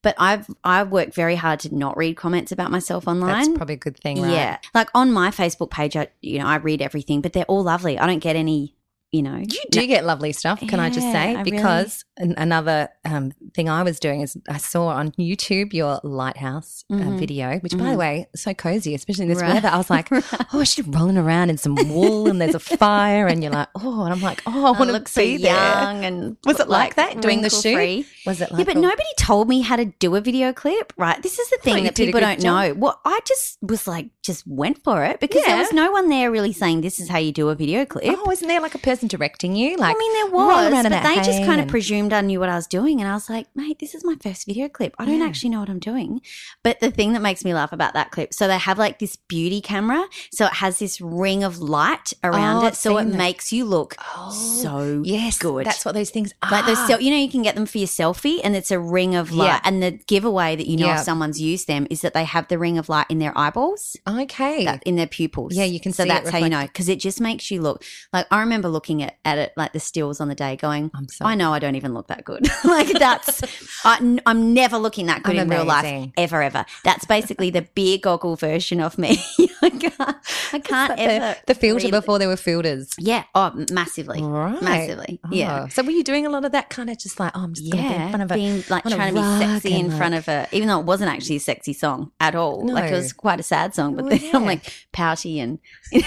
but 0.02 0.16
I've 0.18 0.48
I 0.64 0.84
work 0.84 1.14
very 1.14 1.36
hard 1.36 1.60
to 1.62 1.76
not 1.76 1.98
read 1.98 2.16
comments 2.16 2.52
about 2.52 2.72
myself 2.72 3.08
online. 3.08 3.46
That's 3.46 3.58
probably 3.58 3.76
a 3.76 3.78
good 3.78 4.00
thing, 4.00 4.22
right? 4.22 4.32
Yeah. 4.32 4.58
Like 4.74 4.90
on 4.96 5.12
my 5.12 5.32
Facebook 5.32 5.70
page, 5.70 5.96
I 5.96 6.08
you 6.22 6.40
know, 6.40 6.46
I 6.46 6.56
read 6.56 6.82
everything, 6.82 7.22
but 7.22 7.34
they're 7.34 7.46
all 7.46 7.64
lovely. 7.64 8.00
I 8.00 8.08
don't 8.08 8.20
get 8.20 8.36
any, 8.36 8.76
you 9.12 9.22
know. 9.22 9.38
You 9.38 9.60
do 9.72 9.86
get 9.88 10.06
lovely 10.06 10.32
stuff, 10.32 10.60
can 10.62 10.80
I 10.80 10.90
just 10.90 11.12
say? 11.12 11.36
I 11.36 11.42
really- 11.42 11.52
because 11.52 12.06
an- 12.18 12.36
another 12.38 12.90
um, 13.04 13.32
thing 13.54 13.68
I 13.70 13.84
was 13.84 14.00
doing 14.00 14.22
is 14.22 14.38
I 14.50 14.58
saw 14.58 14.88
on 14.88 15.12
YouTube 15.14 15.74
your 15.74 16.00
lighthouse 16.04 16.86
uh, 16.90 16.96
Mhm. 16.96 17.20
video, 17.20 17.60
which, 17.60 17.74
by 17.78 17.86
Mhm. 17.86 17.92
the 17.92 17.98
way, 17.98 18.28
so 18.36 18.54
cozy, 18.54 18.94
especially 18.96 19.24
in 19.24 19.30
this 19.30 19.42
Right. 19.42 19.54
weather. 19.56 19.68
I 19.70 19.78
was 19.78 19.90
like, 19.90 20.08
oh, 20.54 20.64
she's 20.64 20.86
rolling 20.88 21.18
around 21.18 21.50
in 21.50 21.58
some 21.58 21.76
wool 21.90 22.28
and 22.30 22.40
there's 22.40 22.56
a 22.56 22.60
fire, 22.84 23.28
and 23.28 23.44
you're 23.44 23.52
like, 23.52 23.68
oh, 23.76 24.04
and 24.04 24.14
I'm 24.14 24.22
like, 24.22 24.42
oh, 24.46 24.66
I 24.66 24.72
want 24.72 24.86
to 24.88 24.92
look 24.94 25.08
so 25.08 25.22
there. 25.22 25.38
young 25.38 26.06
and 26.06 26.38
Was 26.46 26.60
it 26.60 26.70
like 26.70 26.96
that, 26.96 27.22
doing 27.22 27.42
the 27.42 27.50
shoot? 27.50 27.76
wrinkle-free. 27.76 28.06
Was 28.26 28.40
it 28.42 28.52
like 28.52 28.60
yeah, 28.60 28.66
but 28.66 28.78
a- 28.78 28.80
nobody 28.80 29.04
told 29.18 29.50
me 29.50 29.62
how 29.62 29.76
to 29.76 29.86
do 29.86 30.16
a 30.16 30.22
video 30.22 30.54
clip, 30.54 30.94
right? 30.98 31.22
This 31.22 31.38
is 31.40 31.50
the 31.50 31.58
thing 31.58 31.84
that 31.84 31.96
people 31.96 32.20
don't 32.22 32.40
job. 32.40 32.44
know. 32.70 32.74
Well, 32.76 33.02
I 33.04 33.20
just 33.26 33.58
was 33.62 33.88
like, 33.88 34.10
just 34.24 34.46
went 34.48 34.84
for 34.84 35.04
it 35.04 35.20
because 35.20 35.44
there 35.44 35.58
was 35.58 35.74
no 35.74 35.92
one 35.92 36.08
there 36.10 36.32
really 36.32 36.54
saying 36.54 36.82
this 36.82 37.00
is 37.00 37.10
how 37.10 37.18
you 37.18 37.32
do 37.32 37.50
a 37.50 37.56
video 37.56 37.84
clip. 37.86 38.06
Oh, 38.08 38.32
isn't 38.32 38.48
there 38.48 38.62
like 38.62 38.76
a 38.76 38.78
person 38.80 39.01
directing 39.08 39.56
you? 39.56 39.78
Like, 39.78 39.96
I 39.96 40.00
mean, 40.00 40.14
there 40.14 40.32
was, 40.32 40.84
but 40.84 41.04
they 41.04 41.16
just 41.16 41.44
kind 41.46 41.62
of 41.62 41.68
presumed 41.68 42.14
I 42.14 42.22
knew 42.22 42.40
what 42.40 42.50
I 42.50 42.56
was 42.56 42.68
doing, 42.68 43.00
and 43.02 43.10
I 43.10 43.14
was 43.14 43.30
like, 43.30 43.48
"Mate, 43.56 43.80
this 43.80 43.94
is 43.96 44.04
my 44.04 44.16
first 44.22 44.46
video 44.46 44.68
clip. 44.70 44.96
I 45.00 45.06
don't 45.06 45.20
Yeah. 45.20 45.26
actually 45.26 45.50
know 45.50 45.60
what 45.60 45.70
I'm 45.70 45.80
doing." 45.80 46.22
But 46.64 46.80
the 46.80 46.92
thing 46.92 47.14
that 47.14 47.22
makes 47.22 47.44
me 47.46 47.54
laugh 47.54 47.72
about 47.72 47.94
that 47.94 48.12
clip, 48.12 48.34
so 48.34 48.48
they 48.48 48.58
have 48.58 48.78
like 48.78 49.00
this 49.00 49.16
beauty 49.16 49.62
camera, 49.62 50.06
so 50.34 50.46
it 50.46 50.54
has 50.54 50.80
this 50.80 51.00
ring 51.02 51.44
of 51.44 51.60
light 51.60 52.14
around 52.24 52.64
Oh, 52.64 52.68
it, 52.68 52.76
so 52.76 52.98
it 52.98 53.06
that. 53.06 53.16
makes 53.18 53.52
you 53.54 53.66
look 53.66 53.96
Oh, 54.16 54.32
so 54.32 55.02
yes, 55.06 55.38
good. 55.40 55.66
That's 55.66 55.86
what 55.86 55.94
those 55.96 56.10
things 56.10 56.34
are. 56.42 56.52
like 56.52 56.66
those, 56.66 57.02
you 57.02 57.10
know, 57.12 57.18
you 57.18 57.30
can 57.30 57.42
get 57.42 57.56
them 57.56 57.66
for 57.66 57.78
your 57.78 57.88
selfie, 57.88 58.40
and 58.44 58.56
it's 58.56 58.72
a 58.72 58.80
ring 58.80 59.16
of 59.16 59.32
light. 59.32 59.48
Yeah. 59.48 59.60
And 59.64 59.82
the 59.82 59.92
giveaway 59.92 60.56
that 60.56 60.68
you 60.68 60.78
know 60.78 60.88
Yeah. 60.88 61.00
if 61.00 61.06
someone's 61.06 61.40
used 61.40 61.68
them 61.68 61.88
is 61.90 62.02
that 62.02 62.14
they 62.14 62.26
have 62.26 62.48
the 62.48 62.58
ring 62.58 62.78
of 62.78 62.90
light 62.90 63.06
in 63.10 63.20
their 63.20 63.38
eyeballs 63.38 63.96
okay. 64.08 64.66
that, 64.66 64.84
in 64.84 64.96
their 64.96 65.08
pupils. 65.08 65.54
Yeah, 65.56 65.64
you 65.66 65.80
can 65.80 65.94
So 65.94 66.06
that's 66.06 66.30
how 66.30 66.40
you 66.40 66.50
know 66.50 66.64
because 66.64 66.90
it 66.90 67.00
just 67.00 67.22
makes 67.22 67.52
you 67.52 67.62
look 67.62 67.84
like. 68.12 68.26
I 68.32 68.40
remember 68.40 68.68
looking 68.70 68.91
at, 69.00 69.18
at 69.24 69.38
it 69.38 69.54
like 69.56 69.74
the 69.74 69.80
stills 69.80 70.20
on 70.20 70.28
the 70.28 70.36
day, 70.36 70.56
going, 70.56 70.92
I 71.22 71.36
know 71.36 71.54
I 71.54 71.60
don't 71.60 71.76
even 71.76 71.94
look 71.94 72.08
that 72.08 72.26
good. 72.26 72.48
like 72.64 72.90
that's, 72.90 73.42
I, 73.86 74.20
am 74.26 74.54
never 74.54 74.78
looking 74.78 75.06
that 75.08 75.24
good 75.24 75.36
I'm 75.38 75.44
in 75.44 75.50
real 75.50 75.66
life 75.66 76.12
ever, 76.18 76.42
ever. 76.42 76.66
That's 76.84 77.06
basically 77.06 77.50
the 77.50 77.62
beer 77.62 77.98
goggle 77.98 78.36
version 78.36 78.82
of 78.82 78.98
me. 78.98 79.18
I 79.62 79.70
can't, 79.70 80.18
I 80.54 80.60
can't 80.60 81.00
ever. 81.00 81.38
the, 81.46 81.54
the 81.54 81.56
filter 81.56 81.88
really- 81.88 81.92
before 81.92 82.20
there 82.20 82.28
were 82.28 82.38
filters. 82.38 82.94
Yeah. 82.98 83.24
Oh, 83.36 83.52
massively. 83.72 84.22
Right. 84.22 84.62
Massively. 84.62 85.20
Oh. 85.24 85.30
Yeah. 85.32 85.64
Oh, 85.64 85.68
So 85.70 85.84
were 85.84 85.92
you 85.92 86.04
doing 86.04 86.26
a 86.26 86.30
lot 86.30 86.46
of 86.46 86.52
that 86.54 86.70
kind 86.70 86.90
of 86.90 86.98
just 86.98 87.20
like, 87.20 87.32
oh, 87.36 87.44
I'm 87.44 87.54
just 87.54 87.66
to 87.68 87.72
be 87.72 87.78
in 87.78 87.84
Yeah, 87.84 88.10
front 88.10 88.24
of 88.24 88.32
a 88.32 88.34
being 88.34 88.64
like 88.70 88.84
trying 88.84 89.14
to 89.16 89.22
be 89.22 89.46
sexy 89.46 89.74
in 89.74 89.86
and, 89.86 89.94
front 89.96 90.16
of 90.16 90.28
a, 90.28 90.48
even 90.52 90.68
though 90.68 90.80
it 90.80 90.86
wasn't 90.86 91.12
actually 91.12 91.36
a 91.38 91.40
sexy 91.40 91.74
song 91.74 92.12
at 92.20 92.36
all. 92.36 92.68
Like 92.68 92.92
it 92.92 92.96
was 92.96 93.14
quite 93.14 93.40
a 93.40 93.44
sad 93.44 93.76
song, 93.76 93.96
but 93.96 94.06
Well, 94.06 94.18
then 94.18 94.36
I'm 94.36 94.46
like 94.46 94.72
pouty 94.92 95.40
and 95.40 95.60
Hello. 95.92 96.04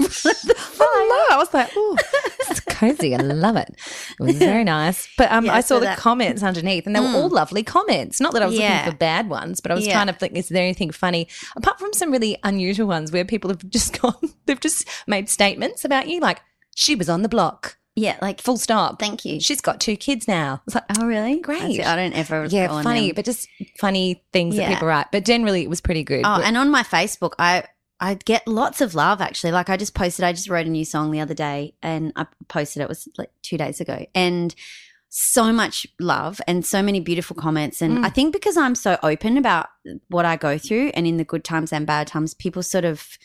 I 0.80 1.36
was 1.36 1.52
like, 1.54 1.70
oh, 1.76 1.96
it's 2.48 2.60
cozy. 2.60 3.14
I 3.14 3.18
love 3.18 3.56
it. 3.56 3.68
It 4.18 4.22
was 4.22 4.36
very 4.36 4.64
nice. 4.64 5.08
But 5.16 5.30
um, 5.30 5.46
Yeah, 5.46 5.54
I 5.54 5.60
saw 5.60 5.76
so 5.76 5.80
the 5.80 5.86
that- 5.86 5.98
comments 5.98 6.42
underneath, 6.42 6.86
and 6.86 6.94
they 6.96 7.00
were 7.00 7.06
all 7.06 7.28
lovely 7.28 7.62
comments. 7.62 8.20
Not 8.20 8.32
that 8.32 8.42
I 8.42 8.46
was 8.46 8.56
Yeah. 8.58 8.78
looking 8.78 8.92
for 8.92 8.96
bad 8.98 9.28
ones, 9.28 9.60
but 9.60 9.70
I 9.70 9.74
was 9.74 9.86
Yeah. 9.86 9.92
trying 9.94 10.06
to 10.08 10.12
think, 10.12 10.36
is 10.36 10.48
there 10.48 10.62
anything 10.62 10.90
funny 10.90 11.28
apart 11.56 11.78
from 11.78 11.92
some 11.92 12.10
really 12.10 12.36
unusual 12.42 12.86
ones 12.88 13.12
where 13.12 13.24
people 13.24 13.50
have 13.50 13.68
just 13.68 13.98
gone, 14.00 14.14
they've 14.46 14.60
just 14.60 14.88
made 15.06 15.28
statements 15.28 15.84
about 15.84 16.08
you, 16.08 16.20
like 16.20 16.40
she 16.74 16.94
was 16.94 17.08
on 17.08 17.22
the 17.22 17.28
block, 17.28 17.76
Yeah, 17.96 18.16
like 18.22 18.40
full 18.40 18.56
stop. 18.56 18.98
Thank 18.98 19.24
you. 19.24 19.40
She's 19.40 19.60
got 19.60 19.80
two 19.80 19.96
kids 19.96 20.26
now. 20.26 20.62
It's 20.66 20.74
like, 20.74 20.84
Oh, 20.98 21.06
really? 21.06 21.40
Great. 21.40 21.80
I 21.84 21.96
don't 21.96 22.12
ever. 22.14 22.46
yeah, 22.46 22.68
go 22.68 22.74
on 22.74 22.84
funny, 22.84 23.12
but 23.12 23.24
just 23.24 23.46
funny 23.78 24.22
things 24.32 24.56
that 24.56 24.68
people 24.68 24.88
write. 24.88 25.06
But 25.12 25.24
generally, 25.24 25.62
it 25.62 25.70
was 25.70 25.80
pretty 25.80 26.02
good. 26.04 26.20
Oh, 26.24 26.36
But- 26.38 26.44
and 26.46 26.56
on 26.56 26.70
my 26.70 26.82
Facebook, 26.82 27.32
I 27.38 27.64
I 28.00 28.14
get 28.14 28.48
lots 28.48 28.80
of 28.80 28.94
love 28.94 29.20
actually. 29.20 29.52
Like 29.52 29.68
I 29.68 29.76
just 29.76 29.94
posted, 29.94 30.24
I 30.24 30.32
just 30.32 30.48
wrote 30.48 30.66
a 30.66 30.70
new 30.70 30.84
song 30.84 31.10
the 31.10 31.20
other 31.20 31.34
day, 31.34 31.74
and 31.82 32.12
I 32.16 32.26
posted 32.48 32.82
it 32.82 32.88
was 32.88 33.08
like 33.18 33.30
two 33.42 33.58
days 33.58 33.80
ago, 33.80 34.06
and 34.14 34.54
so 35.10 35.52
much 35.52 35.86
love 35.98 36.40
and 36.46 36.64
so 36.64 36.82
many 36.82 37.00
beautiful 37.00 37.34
comments. 37.36 37.82
And 37.82 37.98
Mm. 37.98 38.06
I 38.06 38.10
think 38.10 38.32
because 38.32 38.56
I'm 38.56 38.74
so 38.76 38.96
open 39.02 39.36
about 39.36 39.68
what 40.08 40.24
I 40.24 40.36
go 40.36 40.56
through, 40.56 40.92
and 40.94 41.06
in 41.06 41.16
the 41.16 41.24
good 41.24 41.44
times 41.44 41.72
and 41.72 41.86
bad 41.86 42.06
times, 42.06 42.34
people 42.34 42.62
sort 42.62 42.84
of. 42.84 43.18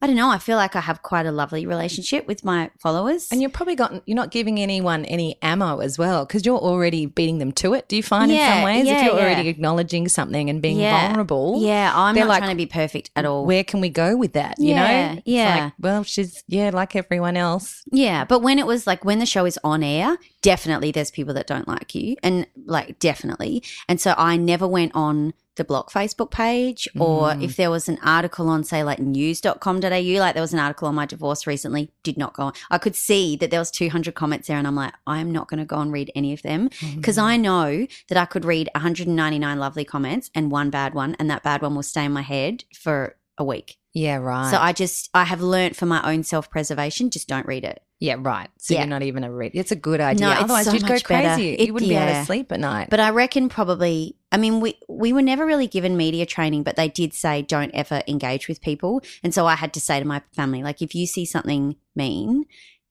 I 0.00 0.06
don't 0.06 0.14
know. 0.14 0.30
I 0.30 0.38
feel 0.38 0.56
like 0.56 0.76
I 0.76 0.80
have 0.80 1.02
quite 1.02 1.26
a 1.26 1.32
lovely 1.32 1.66
relationship 1.66 2.28
with 2.28 2.44
my 2.44 2.70
followers. 2.78 3.28
And 3.32 3.40
you're 3.40 3.50
probably 3.50 3.74
got 3.74 4.00
you're 4.06 4.14
not 4.14 4.30
giving 4.30 4.60
anyone 4.60 5.04
any 5.06 5.36
ammo 5.42 5.78
as 5.80 5.98
well 5.98 6.24
because 6.24 6.46
you're 6.46 6.56
already 6.58 7.06
beating 7.06 7.38
them 7.38 7.50
to 7.52 7.74
it. 7.74 7.88
Do 7.88 7.96
you 7.96 8.02
find 8.04 8.30
in 8.30 8.38
some 8.38 8.62
ways 8.62 8.86
yeah, 8.86 8.98
if 8.98 9.04
you're 9.04 9.16
yeah. 9.16 9.20
already 9.22 9.48
acknowledging 9.48 10.06
something 10.08 10.48
and 10.48 10.62
being 10.62 10.78
Yeah. 10.78 11.08
vulnerable? 11.08 11.60
yeah, 11.60 11.92
I'm 11.94 12.14
not 12.14 12.28
like, 12.28 12.38
trying 12.38 12.50
to 12.50 12.56
be 12.56 12.66
perfect 12.66 13.10
at 13.16 13.24
all. 13.24 13.44
Where 13.44 13.64
can 13.64 13.80
we 13.80 13.88
go 13.88 14.16
with 14.16 14.34
that? 14.34 14.54
You 14.58 14.70
Yeah, 14.74 15.08
know? 15.08 15.12
It's 15.18 15.22
yeah. 15.26 15.64
like, 15.64 15.72
well, 15.80 16.04
she's 16.04 16.44
yeah, 16.46 16.70
like 16.72 16.94
everyone 16.94 17.36
else. 17.36 17.82
Yeah, 17.90 18.24
but 18.24 18.40
when 18.40 18.60
it 18.60 18.66
was 18.66 18.86
like 18.86 19.04
when 19.04 19.18
the 19.18 19.26
show 19.26 19.46
is 19.46 19.58
on 19.64 19.82
air, 19.82 20.16
definitely 20.42 20.92
there's 20.92 21.10
people 21.10 21.34
that 21.34 21.48
don't 21.48 21.66
like 21.66 21.94
you, 21.96 22.14
and 22.22 22.46
like 22.68 22.98
definitely. 22.98 23.62
And 23.88 24.00
so 24.00 24.14
I 24.16 24.36
never 24.36 24.66
went 24.68 24.92
on 24.94 25.34
the 25.56 25.64
block 25.64 25.90
Facebook 25.90 26.30
page, 26.30 26.86
or 26.96 27.30
Mm. 27.30 27.42
if 27.42 27.56
there 27.56 27.68
was 27.68 27.88
an 27.88 27.98
article 28.04 28.48
on, 28.48 28.62
say, 28.62 28.84
like 28.84 29.00
news.com.au, 29.00 30.20
like 30.20 30.34
there 30.34 30.40
was 30.40 30.52
an 30.52 30.60
article 30.60 30.86
on 30.86 30.94
my 30.94 31.04
divorce 31.04 31.48
recently, 31.48 31.90
did 32.04 32.16
not 32.16 32.32
go 32.34 32.44
on. 32.44 32.52
I 32.70 32.78
could 32.78 32.94
see 32.94 33.34
that 33.36 33.50
there 33.50 33.58
was 33.58 33.72
200 33.72 34.14
comments 34.14 34.46
there, 34.46 34.56
and 34.56 34.68
I'm 34.68 34.76
like, 34.76 34.94
I 35.06 35.18
am 35.18 35.32
not 35.32 35.48
going 35.48 35.58
to 35.58 35.66
go 35.66 35.80
and 35.80 35.92
read 35.92 36.12
any 36.14 36.32
of 36.32 36.42
them 36.42 36.70
because 36.94 37.16
Mm. 37.18 37.22
I 37.24 37.36
know 37.36 37.86
that 38.08 38.16
I 38.18 38.24
could 38.24 38.44
read 38.44 38.68
199 38.76 39.58
lovely 39.58 39.84
comments 39.84 40.30
and 40.32 40.52
one 40.52 40.70
bad 40.70 40.94
one, 40.94 41.16
and 41.18 41.28
that 41.28 41.42
bad 41.42 41.60
one 41.62 41.74
will 41.74 41.82
stay 41.82 42.04
in 42.04 42.12
my 42.12 42.22
head 42.22 42.62
for 42.72 43.16
a 43.36 43.42
week. 43.44 43.78
Yeah, 43.98 44.16
right. 44.16 44.50
So 44.50 44.58
I 44.58 44.72
just, 44.72 45.10
I 45.12 45.24
have 45.24 45.40
learnt 45.40 45.74
for 45.76 45.86
my 45.86 46.00
own 46.12 46.22
self 46.22 46.48
preservation, 46.50 47.10
just 47.10 47.26
don't 47.28 47.46
read 47.46 47.64
it. 47.64 47.82
yeah, 48.00 48.14
right. 48.18 48.48
So 48.58 48.74
Yeah. 48.74 48.80
you're 48.80 48.88
not 48.88 49.02
even 49.02 49.24
a 49.24 49.32
read. 49.32 49.52
It's 49.54 49.72
a 49.72 49.76
good 49.76 50.00
idea. 50.00 50.26
No, 50.26 50.32
it's 50.32 50.42
Otherwise, 50.42 50.66
so 50.66 50.72
you'd 50.74 50.86
go 50.86 50.94
much 50.94 51.08
better. 51.08 51.34
crazy. 51.34 51.54
It- 51.54 51.66
you 51.66 51.72
wouldn't 51.72 51.88
be 51.88 51.96
able 51.96 52.06
yeah. 52.06 52.20
to 52.20 52.26
sleep 52.26 52.52
at 52.52 52.60
night. 52.60 52.90
But 52.90 53.00
I 53.00 53.10
reckon 53.10 53.48
probably, 53.48 54.16
I 54.30 54.36
mean, 54.36 54.60
we, 54.60 54.78
we 54.88 55.12
were 55.12 55.22
never 55.22 55.44
really 55.44 55.66
given 55.66 55.96
media 55.96 56.24
training, 56.26 56.62
but 56.62 56.76
they 56.76 56.88
did 56.88 57.12
say 57.12 57.42
don't 57.42 57.72
ever 57.74 58.02
engage 58.06 58.46
with 58.46 58.60
people. 58.60 59.00
And 59.24 59.34
so 59.34 59.46
I 59.46 59.56
had 59.56 59.72
to 59.74 59.80
say 59.80 59.98
to 59.98 60.06
my 60.06 60.22
family, 60.32 60.62
like, 60.62 60.80
if 60.80 60.94
you 60.94 61.06
see 61.08 61.24
something 61.24 61.74
mean, 61.96 62.44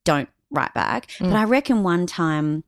don't 0.04 0.28
write 0.52 0.74
back. 0.74 1.08
Mm. 1.20 1.30
But 1.32 1.36
I 1.38 1.44
reckon 1.46 1.84
one 1.84 2.06
time, 2.06 2.66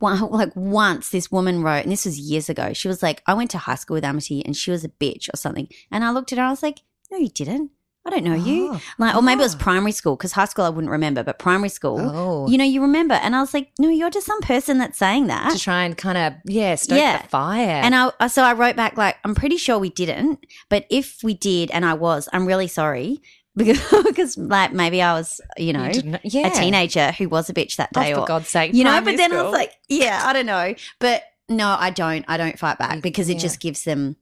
one, 0.00 0.20
like 0.30 0.54
once 0.56 1.10
this 1.10 1.30
woman 1.30 1.62
wrote, 1.62 1.84
and 1.84 1.92
this 1.92 2.04
was 2.04 2.18
years 2.18 2.48
ago, 2.48 2.72
she 2.72 2.88
was 2.88 3.00
like, 3.00 3.22
I 3.28 3.34
went 3.34 3.52
to 3.52 3.58
high 3.58 3.76
school 3.76 3.94
with 3.94 4.04
Amity 4.04 4.44
and 4.44 4.56
she 4.56 4.72
was 4.72 4.82
a 4.84 4.88
bitch 4.88 5.32
or 5.32 5.36
something. 5.36 5.68
And 5.92 6.02
I 6.04 6.10
looked 6.10 6.32
at 6.32 6.38
her 6.38 6.42
and 6.42 6.48
I 6.48 6.52
was 6.52 6.62
like, 6.64 6.80
no, 7.10 7.18
you 7.18 7.28
didn't. 7.28 7.70
I 8.06 8.08
don't 8.08 8.24
know 8.24 8.34
you. 8.34 8.70
Oh. 8.72 8.80
Like, 8.98 9.14
or 9.14 9.20
maybe 9.20 9.40
it 9.40 9.44
was 9.44 9.54
Oh. 9.54 9.58
primary 9.58 9.92
school 9.92 10.16
because 10.16 10.32
high 10.32 10.46
school 10.46 10.64
I 10.64 10.70
wouldn't 10.70 10.90
remember, 10.90 11.22
but 11.22 11.38
primary 11.38 11.68
school, 11.68 11.98
Oh. 12.00 12.48
you 12.48 12.56
know, 12.56 12.64
you 12.64 12.80
remember. 12.80 13.12
And 13.14 13.36
I 13.36 13.40
was 13.40 13.52
like, 13.52 13.72
no, 13.78 13.90
you're 13.90 14.08
just 14.08 14.26
some 14.26 14.40
person 14.40 14.78
that's 14.78 14.96
saying 14.98 15.26
that. 15.26 15.52
to 15.52 15.58
try 15.58 15.84
and 15.84 15.96
kind 15.98 16.16
of 16.16 16.32
yeah 16.46 16.76
stoke 16.76 16.98
Yeah. 16.98 17.20
the 17.20 17.28
fire. 17.28 17.80
And 17.84 17.94
I, 17.94 18.26
so 18.28 18.42
I 18.42 18.54
wrote 18.54 18.74
back 18.74 18.96
like, 18.96 19.16
I'm 19.22 19.34
pretty 19.34 19.58
sure 19.58 19.78
we 19.78 19.90
didn't, 19.90 20.46
but 20.70 20.86
if 20.88 21.18
we 21.22 21.34
did, 21.34 21.70
and 21.72 21.84
I 21.84 21.92
was, 21.92 22.26
I'm 22.32 22.46
really 22.46 22.68
sorry 22.68 23.20
because, 23.54 23.78
because 24.04 24.38
like 24.38 24.72
maybe 24.72 25.02
I 25.02 25.12
was, 25.12 25.38
you 25.58 25.74
know, 25.74 25.92
didn't- 25.92 26.20
yeah. 26.24 26.46
a 26.46 26.50
teenager 26.50 27.12
who 27.12 27.28
was 27.28 27.50
a 27.50 27.52
bitch 27.54 27.76
that 27.76 27.90
Oh, 27.94 28.00
day, 28.00 28.14
for 28.14 28.20
or 28.20 28.26
God's 28.26 28.48
sake, 28.48 28.72
you 28.72 28.82
know. 28.82 28.98
But 29.02 29.18
then 29.18 29.30
I 29.30 29.42
was 29.42 29.52
like, 29.52 29.74
yeah, 29.90 30.22
I 30.24 30.32
don't 30.32 30.46
know, 30.46 30.74
but 31.00 31.22
no, 31.50 31.76
I 31.78 31.90
don't, 31.90 32.24
I 32.28 32.38
don't 32.38 32.58
fight 32.58 32.78
back 32.78 33.02
because 33.02 33.28
it 33.28 33.34
Yeah. 33.34 33.40
just 33.40 33.60
gives 33.60 33.84
them, 33.84 34.16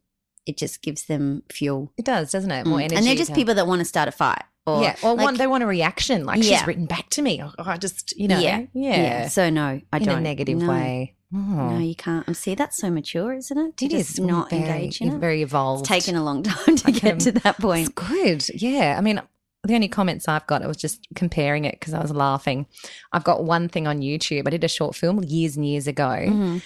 it 0.46 0.56
just 0.56 0.82
gives 0.82 1.04
them 1.06 1.42
fuel, 1.50 1.92
it 1.96 2.04
does, 2.04 2.30
doesn't 2.32 2.50
it? 2.50 2.66
More 2.66 2.78
Mm. 2.78 2.82
energy. 2.82 2.96
and 2.96 3.06
they're 3.06 3.14
just 3.14 3.34
people 3.34 3.54
that 3.54 3.66
want 3.66 3.80
to 3.80 3.84
start 3.84 4.08
a 4.08 4.12
fight. 4.12 4.42
Or, 4.66 4.82
yeah, 4.82 4.96
or 5.02 5.14
like, 5.14 5.24
one, 5.24 5.36
they 5.36 5.46
want 5.46 5.64
a 5.64 5.66
reaction. 5.66 6.24
Like 6.26 6.42
Yeah. 6.42 6.58
she's 6.58 6.66
written 6.66 6.84
back 6.86 7.08
to 7.10 7.22
me. 7.22 7.42
Oh, 7.42 7.52
I 7.58 7.78
just, 7.78 8.14
you 8.18 8.28
know, 8.28 8.38
Yeah. 8.38 8.64
yeah, 8.74 8.96
yeah. 8.96 9.28
So 9.28 9.48
no, 9.50 9.80
I 9.92 9.96
in 9.96 10.02
don't 10.04 10.18
a 10.18 10.20
negative 10.20 10.58
no. 10.58 10.68
way. 10.68 11.14
Oh. 11.34 11.38
No, 11.38 11.78
you 11.78 11.94
can't. 11.94 12.26
And 12.26 12.36
see, 12.36 12.54
that's 12.54 12.76
so 12.78 12.90
mature, 12.90 13.32
isn't 13.34 13.56
it? 13.58 13.76
To 13.78 13.84
It 13.86 13.92
is 13.94 14.18
not 14.18 14.50
very, 14.50 14.62
engage 14.62 15.00
in 15.00 15.08
it. 15.14 15.18
very 15.18 15.40
evolved. 15.42 15.82
It's 15.82 15.88
taken 15.88 16.16
a 16.16 16.24
long 16.24 16.42
time 16.54 16.76
to 16.76 16.92
get 16.92 17.20
to 17.20 17.32
that 17.32 17.56
It's 17.56 17.58
point. 17.60 17.94
good. 17.94 18.46
Yeah. 18.54 18.96
I 18.98 19.00
mean, 19.00 19.20
the 19.64 19.74
only 19.74 19.88
comments 19.88 20.28
I've 20.28 20.46
got, 20.46 20.62
I 20.62 20.66
was 20.66 20.76
just 20.76 21.06
comparing 21.14 21.64
it 21.64 21.78
because 21.80 21.92
I 21.94 22.00
was 22.00 22.12
laughing. 22.12 22.66
I've 23.12 23.24
got 23.24 23.44
one 23.44 23.68
thing 23.68 23.86
on 23.86 24.00
YouTube. 24.00 24.46
I 24.46 24.50
did 24.50 24.64
a 24.64 24.68
short 24.68 24.94
film 24.94 25.22
years 25.24 25.56
and 25.56 25.66
years 25.66 25.86
ago. 25.86 26.04
Mhm. 26.04 26.62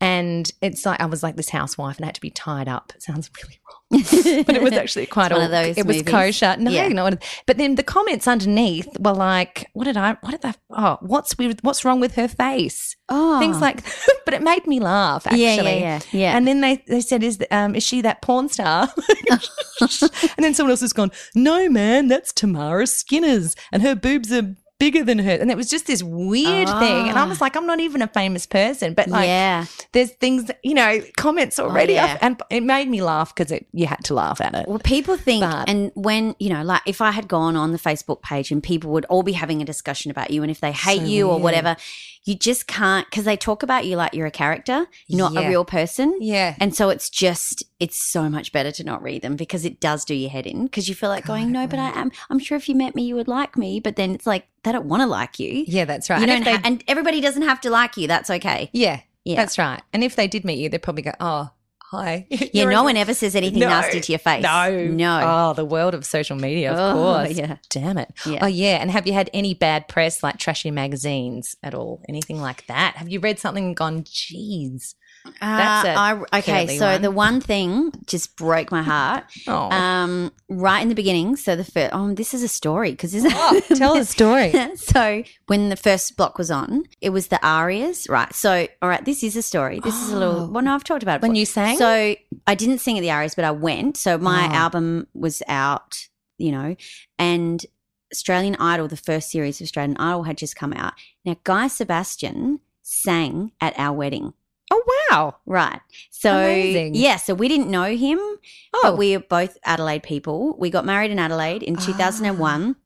And 0.00 0.50
it's 0.60 0.84
like, 0.84 1.00
I 1.00 1.06
was 1.06 1.22
like 1.22 1.36
this 1.36 1.48
housewife 1.48 1.96
and 1.96 2.04
I 2.04 2.08
had 2.08 2.14
to 2.16 2.20
be 2.20 2.30
tied 2.30 2.68
up. 2.68 2.92
It 2.94 3.02
sounds 3.02 3.30
really 3.42 3.58
wrong. 3.64 4.42
But 4.44 4.56
it 4.56 4.62
was 4.62 4.72
actually 4.72 5.06
quite 5.06 5.26
It's 5.30 5.38
one 5.38 5.40
all- 5.40 5.44
of 5.46 5.50
those 5.52 5.78
It 5.78 5.86
was 5.86 5.98
movies. 5.98 6.10
kosher. 6.12 6.56
No, 6.58 6.70
Yeah. 6.70 6.88
no. 6.88 7.10
But 7.46 7.58
then 7.58 7.76
the 7.76 7.82
comments 7.84 8.26
underneath 8.26 8.88
were 8.98 9.12
like, 9.12 9.70
"What 9.72 9.84
did 9.84 9.96
I? 9.96 10.16
What 10.20 10.32
did 10.32 10.44
I? 10.44 10.54
Oh, 10.70 10.98
what's 11.00 11.38
with? 11.38 11.60
What's 11.62 11.84
wrong 11.84 12.00
with 12.00 12.16
her 12.16 12.26
face? 12.28 12.96
Oh, 13.08 13.38
Things 13.38 13.60
like." 13.60 13.82
but 14.24 14.34
it 14.34 14.42
made 14.42 14.66
me 14.66 14.80
laugh. 14.80 15.26
Actually, 15.26 15.42
yeah, 15.42 15.62
yeah, 15.62 15.72
yeah, 15.78 16.00
yeah. 16.10 16.36
And 16.36 16.46
then 16.48 16.60
they, 16.60 16.82
they 16.88 17.00
said, 17.00 17.22
"Is 17.22 17.38
um, 17.52 17.74
is 17.76 17.84
she 17.84 18.00
that 18.02 18.20
porn 18.20 18.48
star?" 18.48 18.88
and 19.30 20.38
then 20.38 20.54
someone 20.54 20.70
else 20.72 20.80
has 20.80 20.92
gone, 20.92 21.12
"No, 21.34 21.68
man, 21.70 22.08
that's 22.08 22.32
Tamara 22.32 22.86
Skinner's, 22.86 23.54
and 23.72 23.82
her 23.82 23.94
boobs 23.94 24.32
are 24.32 24.56
bigger 24.78 25.04
than 25.04 25.18
her." 25.20 25.32
And 25.32 25.50
it 25.50 25.56
was 25.56 25.68
just 25.70 25.86
this 25.86 26.02
weird 26.02 26.68
thing. 26.68 27.08
And 27.08 27.18
I 27.18 27.22
Ah. 27.24 27.28
was 27.28 27.40
like, 27.40 27.56
"I'm 27.56 27.66
not 27.66 27.80
even 27.80 28.02
a 28.02 28.06
famous 28.08 28.46
person, 28.46 28.94
but 28.94 29.08
like, 29.08 29.26
yeah. 29.26 29.64
there's 29.92 30.10
things, 30.12 30.50
you 30.62 30.74
know, 30.74 31.00
comments 31.16 31.58
already." 31.58 31.94
yeah. 31.94 32.18
and 32.20 32.40
it 32.50 32.62
made 32.62 32.88
me 32.88 33.02
laugh 33.02 33.34
because 33.34 33.50
it 33.52 33.66
you 33.72 33.86
had 33.86 34.02
to 34.04 34.14
laugh 34.14 34.40
at 34.40 34.54
it. 34.54 34.66
Well, 34.68 34.78
people 34.80 35.16
think, 35.16 35.42
But- 35.44 35.68
and 35.68 35.90
when 35.94 36.34
you 36.38 36.50
know, 36.50 36.62
like 36.62 36.82
if 36.86 37.00
I 37.00 37.10
had 37.12 37.28
gone 37.28 37.56
on 37.56 37.72
the 37.72 37.78
Facebook 37.78 38.22
page 38.22 38.50
and 38.50 38.62
people 38.62 38.90
would 38.92 39.04
all 39.06 39.22
be 39.22 39.32
having 39.32 39.62
a 39.62 39.64
discussion 39.64 40.10
about 40.10 40.30
you, 40.30 40.42
and 40.42 40.50
if 40.50 40.60
they 40.60 40.72
hate 40.72 41.00
So 41.00 41.06
you 41.06 41.28
or 41.30 41.38
whatever, 41.38 41.76
you 42.24 42.34
just 42.34 42.66
can't 42.66 43.06
because 43.10 43.24
they 43.24 43.36
talk 43.36 43.62
about 43.62 43.84
you 43.86 43.96
like 43.96 44.14
you're 44.14 44.26
a 44.26 44.30
character, 44.30 44.86
you're 45.06 45.18
not 45.18 45.32
Yeah. 45.34 45.40
a 45.40 45.48
real 45.48 45.64
person. 45.64 46.16
Yeah. 46.20 46.54
And 46.58 46.74
so 46.74 46.88
it's 46.88 47.10
just, 47.10 47.62
it's 47.80 47.96
so 48.02 48.28
much 48.30 48.50
better 48.52 48.72
to 48.72 48.84
not 48.84 49.02
read 49.02 49.22
them 49.22 49.36
because 49.36 49.64
it 49.64 49.78
does 49.80 50.04
do 50.04 50.14
your 50.14 50.30
head 50.30 50.46
in 50.46 50.64
because 50.64 50.88
you 50.88 50.94
feel 50.94 51.10
like 51.10 51.26
going, 51.26 51.52
no, 51.52 51.66
but 51.66 51.78
I 51.78 51.90
am, 51.90 52.10
I'm 52.30 52.38
sure 52.38 52.56
if 52.56 52.68
you 52.68 52.74
met 52.74 52.94
me, 52.94 53.02
you 53.04 53.14
would 53.14 53.28
like 53.28 53.56
me. 53.58 53.78
But 53.78 53.96
then 53.96 54.12
it's 54.14 54.26
like, 54.26 54.46
they 54.62 54.72
don't 54.72 54.86
want 54.86 55.02
to 55.02 55.06
like 55.06 55.38
you. 55.38 55.64
Yeah, 55.66 55.84
that's 55.84 56.08
right. 56.08 56.20
You 56.20 56.26
And 56.26 56.30
don't 56.30 56.44
they- 56.44 56.52
ha- 56.58 56.62
and 56.64 56.82
everybody 56.88 57.20
doesn't 57.20 57.42
have 57.42 57.60
to 57.62 57.70
like 57.70 57.96
you. 57.98 58.08
That's 58.08 58.30
okay. 58.30 58.70
yeah, 58.72 59.00
Yeah. 59.24 59.36
that's 59.36 59.58
right. 59.58 59.82
And 59.92 60.02
if 60.02 60.16
they 60.16 60.26
did 60.26 60.44
meet 60.46 60.58
you, 60.58 60.68
they'd 60.70 60.82
probably 60.82 61.02
go, 61.02 61.12
"Oh, 61.20 61.50
hi." 61.94 62.26
Yeah, 62.30 62.48
You're 62.52 62.70
no 62.72 62.80
a- 62.82 62.84
one 62.84 62.96
ever 62.96 63.14
says 63.14 63.34
anything 63.36 63.60
No. 63.60 63.68
nasty 63.68 64.00
to 64.00 64.12
your 64.12 64.18
face. 64.18 64.42
No, 64.42 64.86
No. 64.86 65.20
Oh, 65.24 65.52
the 65.54 65.64
world 65.64 65.94
of 65.94 66.04
social 66.04 66.36
media, 66.36 66.72
of 66.72 66.78
Oh, 66.78 66.92
course. 67.00 67.32
yeah. 67.36 67.56
Damn 67.70 67.98
it. 67.98 68.12
Yeah. 68.26 68.40
Oh, 68.42 68.46
yeah. 68.46 68.76
And 68.80 68.90
have 68.90 69.06
you 69.06 69.12
had 69.12 69.30
any 69.32 69.54
bad 69.54 69.88
press, 69.88 70.22
like 70.22 70.38
trashy 70.38 70.70
magazines 70.70 71.56
at 71.62 71.74
all? 71.74 72.02
Anything 72.08 72.40
like 72.40 72.66
that? 72.66 72.94
Have 72.96 73.08
you 73.08 73.20
read 73.20 73.38
something 73.38 73.64
and 73.66 73.76
gone, 73.76 74.04
"Geez"? 74.10 74.94
That's 75.40 75.86
Uh, 75.86 75.88
a 75.88 75.94
I, 76.34 76.38
okay, 76.38 76.78
so 76.78 76.86
one. 76.92 77.02
the 77.02 77.10
one 77.10 77.40
thing 77.40 77.92
just 78.06 78.36
broke 78.36 78.70
my 78.70 78.82
heart. 78.82 79.24
Oh, 79.46 79.70
Um, 79.70 80.32
right 80.48 80.80
in 80.80 80.88
the 80.88 80.94
beginning, 80.94 81.36
so 81.36 81.56
the 81.56 81.64
first, 81.64 81.90
oh, 81.94 82.12
this 82.14 82.34
is 82.34 82.42
a 82.42 82.48
story 82.48 82.90
because 82.92 83.12
this 83.12 83.24
Oh, 83.26 83.60
tell 83.74 83.94
the 83.94 84.04
story. 84.04 84.52
so 84.76 85.22
when 85.46 85.68
the 85.70 85.76
first 85.76 86.16
block 86.16 86.38
was 86.38 86.50
on, 86.50 86.84
it 87.00 87.10
was 87.10 87.28
the 87.28 87.38
ARIAs, 87.42 88.08
right? 88.08 88.34
So, 88.34 88.66
all 88.82 88.88
right, 88.88 89.04
this 89.04 89.22
is 89.22 89.36
a 89.36 89.42
story. 89.42 89.80
This 89.80 89.94
is 90.02 90.12
a 90.12 90.18
little. 90.18 90.42
Oh. 90.42 90.46
Well, 90.48 90.62
no, 90.62 90.74
I've 90.74 90.84
talked 90.84 91.02
about 91.02 91.16
it 91.16 91.22
When 91.22 91.34
you 91.34 91.46
sang? 91.46 91.76
So 91.78 92.16
I 92.46 92.54
didn't 92.54 92.78
sing 92.78 92.98
at 92.98 93.02
the 93.02 93.10
ARIAs, 93.10 93.34
but 93.34 93.44
I 93.44 93.50
went. 93.50 93.96
So 93.96 94.18
my 94.18 94.48
Oh. 94.48 94.54
album 94.54 95.06
was 95.14 95.42
out, 95.48 96.08
you 96.38 96.52
know, 96.52 96.76
and 97.18 97.64
Australian 98.12 98.56
Idol, 98.56 98.88
the 98.88 98.96
first 98.96 99.30
series 99.30 99.60
of 99.60 99.64
Australian 99.64 99.96
Idol, 99.96 100.22
had 100.24 100.38
just 100.38 100.54
come 100.56 100.72
out. 100.72 100.92
Now 101.24 101.36
Guy 101.44 101.68
Sebastian 101.68 102.60
sang 102.82 103.52
at 103.60 103.74
our 103.78 103.92
wedding. 103.96 104.34
Oh, 104.70 104.82
wow. 105.10 105.36
Right. 105.46 105.80
So 106.10 106.36
Amazing. 106.36 106.94
yeah, 106.94 107.16
so 107.16 107.34
we 107.34 107.48
didn't 107.48 107.70
know 107.70 107.94
him, 107.94 108.18
Oh, 108.18 108.80
but 108.82 108.98
we 108.98 109.14
are 109.14 109.20
both 109.20 109.58
Adelaide 109.64 110.02
people. 110.02 110.56
We 110.58 110.70
got 110.70 110.84
married 110.84 111.10
in 111.10 111.18
Adelaide 111.18 111.62
in 111.62 111.76
ah. 111.76 111.80
2001. 111.80 112.76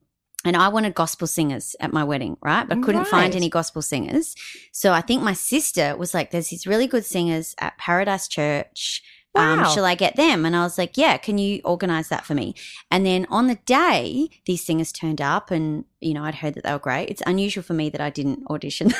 And 0.45 0.57
I 0.57 0.69
wanted 0.69 0.95
gospel 0.95 1.27
singers 1.27 1.75
at 1.81 1.93
my 1.93 2.05
wedding, 2.05 2.37
right? 2.41 2.67
But 2.67 2.83
couldn't 2.83 3.09
find 3.09 3.35
any 3.35 3.49
gospel 3.49 3.83
singers. 3.83 4.37
So 4.71 4.93
I 4.93 5.01
think 5.01 5.23
my 5.23 5.33
sister 5.33 5.97
was 5.97 6.15
like, 6.15 6.31
there's 6.31 6.49
these 6.49 6.65
really 6.67 6.87
good 6.87 7.05
singers 7.05 7.57
at 7.59 7.77
Paradise 7.77 8.29
Church. 8.29 9.03
Um, 9.35 9.65
shall 9.73 9.85
I 9.85 9.95
get 9.95 10.17
them? 10.17 10.45
And 10.45 10.57
I 10.57 10.63
was 10.63 10.79
like, 10.79 10.97
yeah, 10.97 11.17
can 11.17 11.39
you 11.39 11.61
organize 11.65 12.09
that 12.09 12.25
for 12.25 12.35
me? 12.35 12.55
And 12.91 13.07
then 13.07 13.27
on 13.31 13.47
the 13.47 13.55
day, 13.67 14.29
these 14.47 14.65
singers 14.65 14.91
turned 14.91 15.21
up 15.21 15.51
and, 15.51 15.85
you 16.01 16.13
know, 16.13 16.25
I'd 16.25 16.37
heard 16.37 16.55
that 16.55 16.65
they 16.65 16.73
were 16.73 16.79
great. 16.79 17.09
It's 17.09 17.23
unusual 17.27 17.63
for 17.63 17.75
me 17.75 17.89
that 17.91 18.01
I 18.01 18.11
didn't 18.11 18.45
audition. 18.51 18.93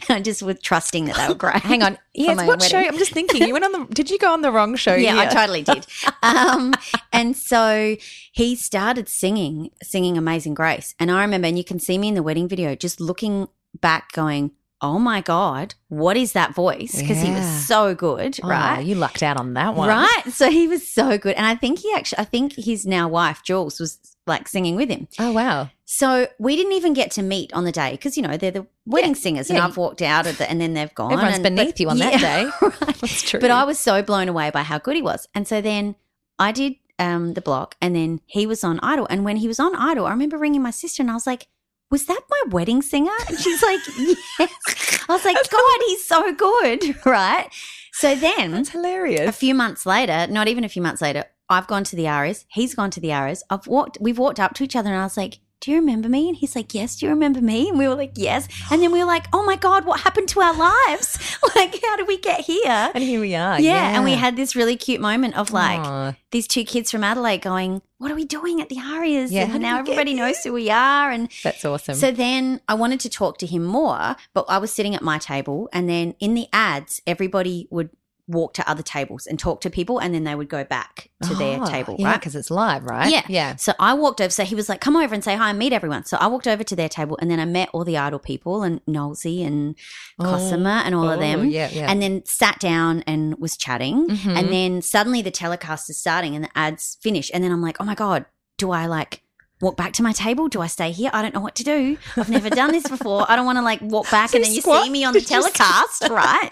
I 0.10 0.22
just 0.22 0.44
was 0.44 0.60
trusting 0.62 1.06
that 1.06 1.16
they 1.16 1.28
were 1.28 1.36
great. 1.36 1.56
Hang 1.58 1.84
on. 1.84 1.98
Yes, 2.14 2.45
what 2.45 2.62
show? 2.62 2.78
I'm 2.78 2.98
just 2.98 3.14
thinking. 3.14 3.48
You 3.48 3.53
went 3.53 3.64
on 3.64 3.72
the. 3.72 3.86
Did 3.86 4.10
you 4.10 4.20
go 4.20 4.34
on 4.34 4.41
the 4.41 4.52
wrong 4.52 4.76
show? 4.76 4.94
yeah, 4.95 5.18
I 5.18 5.28
totally 5.28 5.62
did. 5.64 5.88
Um, 6.24 6.74
and 7.12 7.36
so 7.36 7.95
he 8.32 8.56
started 8.56 9.08
singing, 9.08 9.72
singing 9.82 10.18
Amazing 10.18 10.53
Grace. 10.53 10.94
And 10.99 11.10
I 11.10 11.22
remember, 11.22 11.48
and 11.48 11.58
you 11.58 11.64
can 11.64 11.80
see 11.80 11.98
me 11.98 12.10
in 12.10 12.16
the 12.16 12.22
wedding 12.22 12.49
video, 12.49 12.76
just 12.76 12.99
looking 12.99 13.48
back, 13.80 14.12
going, 14.12 14.52
"Oh 14.82 14.99
my 14.99 15.22
god, 15.22 15.76
what 15.90 16.18
is 16.18 16.34
that 16.34 16.53
voice?" 16.53 16.99
Because 16.99 17.22
he 17.22 17.32
was 17.32 17.45
so 17.66 17.94
good, 17.95 18.40
Oh, 18.44 18.49
right? 18.49 18.82
You 18.82 18.95
lucked 18.95 19.24
out 19.24 19.38
on 19.38 19.53
that 19.53 19.76
one. 19.76 19.88
Right. 19.90 20.24
So 20.32 20.49
he 20.49 20.68
was 20.68 20.88
so 20.88 21.18
good, 21.18 21.36
and 21.36 21.45
I 21.45 21.56
think 21.56 21.80
he 21.80 21.94
actually, 21.94 22.20
I 22.20 22.26
think 22.26 22.53
his 22.56 22.86
now 22.86 23.08
wife 23.08 23.41
Jules 23.44 23.80
was 23.80 23.99
like 24.28 24.48
singing 24.48 24.76
with 24.76 24.90
him. 24.90 25.08
Oh 25.20 25.32
wow. 25.32 25.70
So 25.86 26.28
we 26.40 26.56
didn't 26.56 26.72
even 26.74 26.94
get 26.94 27.12
to 27.12 27.22
meet 27.22 27.52
on 27.53 27.66
the 27.66 27.72
day 27.72 27.91
because 27.91 28.16
you 28.16 28.24
know 28.24 28.38
they're 28.38 28.52
the 28.52 28.68
wedding 28.86 29.16
singers, 29.16 29.49
and 29.49 29.58
yeah. 29.58 29.66
I've 29.66 29.78
walked 29.78 30.02
out 30.02 30.26
of 30.28 30.38
the, 30.38 30.49
and 30.49 30.60
then 30.62 30.74
they've 30.74 30.94
gone. 30.95 31.12
Everyone's 31.14 31.36
and- 31.36 31.44
beneath 31.44 31.74
but- 31.76 31.80
you 31.80 31.90
on 31.90 31.98
that 31.98 32.20
day. 32.20 32.49
right. 32.62 32.95
That's 33.02 33.22
true. 33.24 33.40
But 33.40 33.52
I 33.52 33.64
was 33.66 33.78
so 33.80 34.02
blown 34.02 34.30
away 34.30 34.49
by 34.52 34.64
how 34.64 34.78
good 34.78 34.95
he 34.95 35.02
was. 35.02 35.28
And 35.36 35.48
so 35.48 35.60
then 35.62 35.95
I 36.40 36.52
did 36.52 36.76
um, 36.98 37.34
the 37.34 37.41
block 37.41 37.76
and 37.82 37.95
then 37.95 38.22
he 38.26 38.45
was 38.45 38.64
on 38.64 38.80
Idol. 38.82 39.08
And 39.10 39.26
when 39.26 39.38
he 39.38 39.48
was 39.48 39.60
on 39.60 39.76
Idol, 39.76 40.06
I 40.06 40.12
remember 40.12 40.38
ringing 40.38 40.62
my 40.62 40.72
sister 40.72 41.02
and 41.03 41.10
I 41.12 41.16
was 41.16 41.26
like, 41.28 41.48
was 41.91 42.05
that 42.05 42.22
my 42.30 42.41
wedding 42.49 42.81
singer? 42.81 43.11
And 43.27 43.38
she's 43.38 43.61
like, 43.61 43.80
yes. 44.39 45.05
I 45.07 45.13
was 45.13 45.26
like, 45.26 45.38
God, 45.49 45.80
he's 45.88 46.05
so 46.05 46.34
good. 46.34 46.95
Right. 47.05 47.49
So 47.93 48.15
then 48.15 48.51
That's 48.51 48.69
hilarious. 48.69 49.27
a 49.27 49.34
few 49.34 49.53
months 49.53 49.85
later, 49.85 50.26
not 50.31 50.47
even 50.47 50.63
a 50.63 50.69
few 50.69 50.81
months 50.81 51.01
later, 51.01 51.26
I've 51.49 51.68
gone 51.68 51.84
to 51.84 51.95
the 51.95 52.07
ARIAs. 52.07 52.45
He's 52.47 52.73
gone 52.73 52.89
to 52.91 53.01
the 53.01 53.11
ARIAs. 53.11 53.43
I've 53.49 53.68
walked, 53.68 53.97
we've 53.99 54.18
walked 54.18 54.39
up 54.39 54.53
to 54.55 54.63
each 54.63 54.76
other 54.77 54.89
and 54.89 54.97
I 54.97 55.03
was 55.03 55.18
like, 55.18 55.39
do 55.61 55.69
you 55.71 55.77
remember 55.77 56.09
me? 56.09 56.27
And 56.27 56.35
he's 56.35 56.55
like, 56.55 56.73
yes. 56.73 56.95
Do 56.95 57.05
you 57.05 57.11
remember 57.11 57.39
me? 57.39 57.69
And 57.69 57.77
we 57.77 57.88
were 57.88 57.93
like, 57.95 58.13
yes. 58.15 58.47
And 58.71 58.81
then 58.81 58.91
we 58.91 58.97
were 58.99 59.05
like, 59.05 59.27
oh 59.31 59.43
my 59.43 59.55
God, 59.55 59.85
what 59.85 59.99
happened 59.99 60.27
to 60.29 60.41
our 60.41 60.55
lives? 60.57 61.17
Like, 61.55 61.79
how 61.83 61.97
did 61.97 62.07
we 62.07 62.17
get 62.17 62.41
here? 62.41 62.91
and 62.95 63.03
here 63.03 63.19
we 63.19 63.35
are. 63.35 63.59
yeah, 63.59 63.95
and 63.95 64.03
we 64.05 64.13
had 64.13 64.35
this 64.38 64.55
really 64.55 64.75
cute 64.77 65.01
moment 65.01 65.38
of 65.38 65.51
like 65.51 65.79
Aw. 65.79 66.15
these 66.31 66.47
two 66.47 66.63
kids 66.63 66.89
from 66.89 67.03
Adelaide 67.03 67.41
going, 67.41 67.81
"What 67.97 68.09
are 68.09 68.15
we 68.15 68.23
doing 68.25 68.61
at 68.61 68.69
the 68.69 68.77
ARIAs?" 68.77 69.31
Yeah, 69.31 69.51
and 69.51 69.61
now 69.61 69.79
everybody 69.79 70.13
knows 70.13 70.41
who 70.43 70.53
we 70.53 70.69
are. 70.69 71.11
And 71.11 71.29
That's 71.43 71.63
awesome. 71.65 71.95
so 71.95 72.09
then 72.11 72.61
I 72.69 72.73
wanted 72.75 72.99
to 73.01 73.09
talk 73.09 73.38
to 73.39 73.45
him 73.45 73.63
more, 73.65 74.15
but 74.33 74.45
I 74.47 74.57
was 74.59 74.71
sitting 74.71 74.95
at 74.95 75.01
my 75.01 75.17
table, 75.17 75.67
and 75.73 75.89
then 75.89 76.15
in 76.19 76.33
the 76.35 76.47
ads, 76.53 77.01
everybody 77.05 77.67
would 77.69 77.89
walk 78.27 78.53
to 78.56 78.69
other 78.69 78.84
tables 78.84 79.26
and 79.27 79.38
talk 79.39 79.61
to 79.61 79.69
people, 79.69 79.99
and 79.99 80.14
then 80.14 80.23
they 80.23 80.35
would 80.35 80.49
go 80.49 80.64
back 80.64 81.10
to 81.23 81.35
their 81.35 81.61
Oh, 81.61 81.65
table, 81.65 81.95
yeah, 81.99 82.07
right? 82.11 82.19
Because 82.19 82.35
it's 82.35 82.49
live, 82.52 82.84
right? 82.85 83.11
Yeah. 83.11 83.23
Yeah. 83.30 83.56
So 83.57 83.73
I 83.80 83.93
walked 83.93 84.22
over. 84.22 84.30
So 84.30 84.43
he 84.43 84.56
was 84.56 84.69
like, 84.69 84.81
"Come 84.81 84.95
over 84.95 85.14
and 85.14 85.23
say 85.23 85.35
hi 85.35 85.49
and 85.49 85.60
meet 85.60 85.73
everyone." 85.73 86.06
So 86.06 86.18
I 86.18 86.27
walked 86.27 86.48
over 86.48 86.64
to 86.64 86.76
their 86.76 86.89
table, 86.89 87.18
and 87.22 87.30
then 87.30 87.39
I 87.39 87.45
met 87.45 87.69
all 87.73 87.84
the 87.84 87.98
idol 87.98 88.19
people 88.19 88.64
and 88.64 88.81
Nolsey 88.85 89.45
and 89.45 89.76
Cosima 90.19 90.84
and 90.85 90.95
all 90.95 91.10
of 91.10 91.18
Oh, 91.18 91.22
them. 91.22 91.49
Yeah, 91.49 91.69
yeah. 91.72 91.89
And 91.91 92.02
then 92.02 92.23
sat 92.26 92.60
down 92.60 93.03
and 93.07 93.35
was 93.39 93.57
chatting. 93.57 94.07
Mhm. 94.07 94.38
And 94.38 94.52
then 94.53 94.81
suddenly 94.81 95.22
the 95.22 95.31
telecast 95.31 95.89
is 95.89 95.98
starting 95.98 96.35
and 96.35 96.43
the 96.45 96.49
ads 96.56 96.98
finish. 97.02 97.30
And 97.34 97.43
then 97.43 97.52
I'm 97.52 97.61
like, 97.61 97.77
oh 97.80 97.85
my 97.85 97.95
God, 97.95 98.26
do 98.57 98.72
I 98.72 98.85
like 98.85 99.22
walk 99.61 99.77
back 99.77 99.93
to 99.93 100.03
my 100.03 100.11
table? 100.11 100.47
Do 100.47 100.61
I 100.61 100.67
stay 100.67 100.91
here? 100.91 101.09
I 101.13 101.21
don't 101.21 101.33
know 101.33 101.41
what 101.41 101.55
to 101.55 101.63
do. 101.63 101.97
I've 102.17 102.29
never 102.29 102.49
done 102.49 102.71
this 102.71 102.88
before. 102.88 103.25
I 103.29 103.35
don't 103.35 103.45
want 103.45 103.57
to 103.57 103.61
like 103.61 103.81
walk 103.81 104.09
back 104.11 104.33
and 104.33 104.43
then 104.43 104.51
you 104.53 104.61
squat? 104.61 104.83
see 104.83 104.89
me 104.89 105.03
on 105.03 105.13
the 105.13 105.21
telecast, 105.21 106.09
right? 106.09 106.49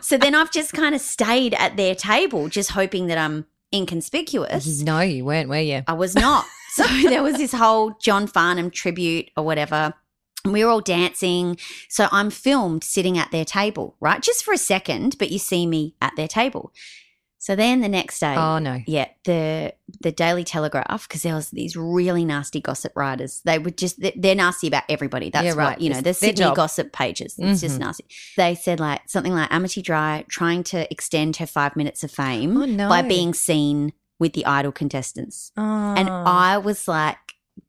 So 0.00 0.18
then 0.18 0.34
I've 0.34 0.52
just 0.52 0.72
kind 0.72 0.94
of 0.94 1.00
stayed 1.00 1.54
at 1.54 1.76
their 1.76 1.94
table, 1.94 2.48
just 2.48 2.70
hoping 2.70 3.06
that 3.06 3.18
I'm 3.18 3.46
inconspicuous. 3.72 4.82
no, 4.82 5.00
you 5.00 5.24
weren't, 5.24 5.48
were 5.48 5.60
you? 5.60 5.82
I 5.86 5.92
was 5.92 6.14
not. 6.14 6.46
So 6.70 6.84
there 7.02 7.22
was 7.22 7.36
this 7.36 7.52
whole 7.52 7.92
John 8.00 8.26
Farnham 8.26 8.70
tribute 8.70 9.30
or 9.36 9.44
whatever. 9.44 9.94
And 10.44 10.52
we 10.52 10.64
were 10.64 10.70
all 10.70 10.80
dancing. 10.80 11.58
So 11.88 12.08
I'm 12.12 12.30
filmed 12.30 12.84
sitting 12.84 13.18
at 13.18 13.30
their 13.30 13.44
table, 13.44 13.96
right? 14.00 14.22
Just 14.22 14.44
for 14.44 14.54
a 14.54 14.58
second, 14.58 15.16
but 15.18 15.30
you 15.30 15.38
see 15.38 15.66
me 15.66 15.94
at 16.00 16.14
their 16.16 16.28
table. 16.28 16.72
So 17.40 17.54
then 17.54 17.80
the 17.80 17.88
next 17.88 18.18
day, 18.18 18.34
Oh 18.36 18.58
no. 18.58 18.80
yeah, 18.86 19.06
the 19.24 19.72
the 20.00 20.10
Daily 20.10 20.42
Telegraph 20.44 21.06
because 21.08 21.22
there 21.22 21.34
was 21.36 21.50
these 21.50 21.76
really 21.76 22.24
nasty 22.24 22.60
gossip 22.60 22.92
writers. 22.96 23.40
They 23.44 23.58
would 23.58 23.78
just 23.78 24.00
they- 24.00 24.12
they're 24.16 24.34
nasty 24.34 24.66
about 24.66 24.82
everybody. 24.88 25.30
That's 25.30 25.44
Yeah, 25.44 25.50
what 25.54 25.58
right. 25.58 25.80
you 25.80 25.90
know. 25.90 26.00
The 26.00 26.14
Sydney 26.14 26.44
job. 26.44 26.56
gossip 26.56 26.92
pages. 26.92 27.36
It's 27.38 27.60
just 27.60 27.76
Mhm. 27.76 27.80
nasty. 27.80 28.04
They 28.36 28.54
said 28.56 28.80
like 28.80 29.02
something 29.06 29.32
like 29.34 29.52
Amity 29.52 29.82
Dry 29.82 30.24
trying 30.28 30.64
to 30.64 30.90
extend 30.92 31.36
her 31.36 31.46
five 31.46 31.76
minutes 31.76 32.02
of 32.02 32.10
fame 32.10 32.56
Oh 32.60 32.64
no. 32.64 32.88
by 32.88 33.02
being 33.02 33.32
seen 33.34 33.92
with 34.18 34.32
the 34.32 34.44
idol 34.44 34.72
contestants. 34.72 35.52
Oh. 35.56 35.94
And 35.96 36.08
I 36.10 36.58
was 36.58 36.88
like 36.88 37.18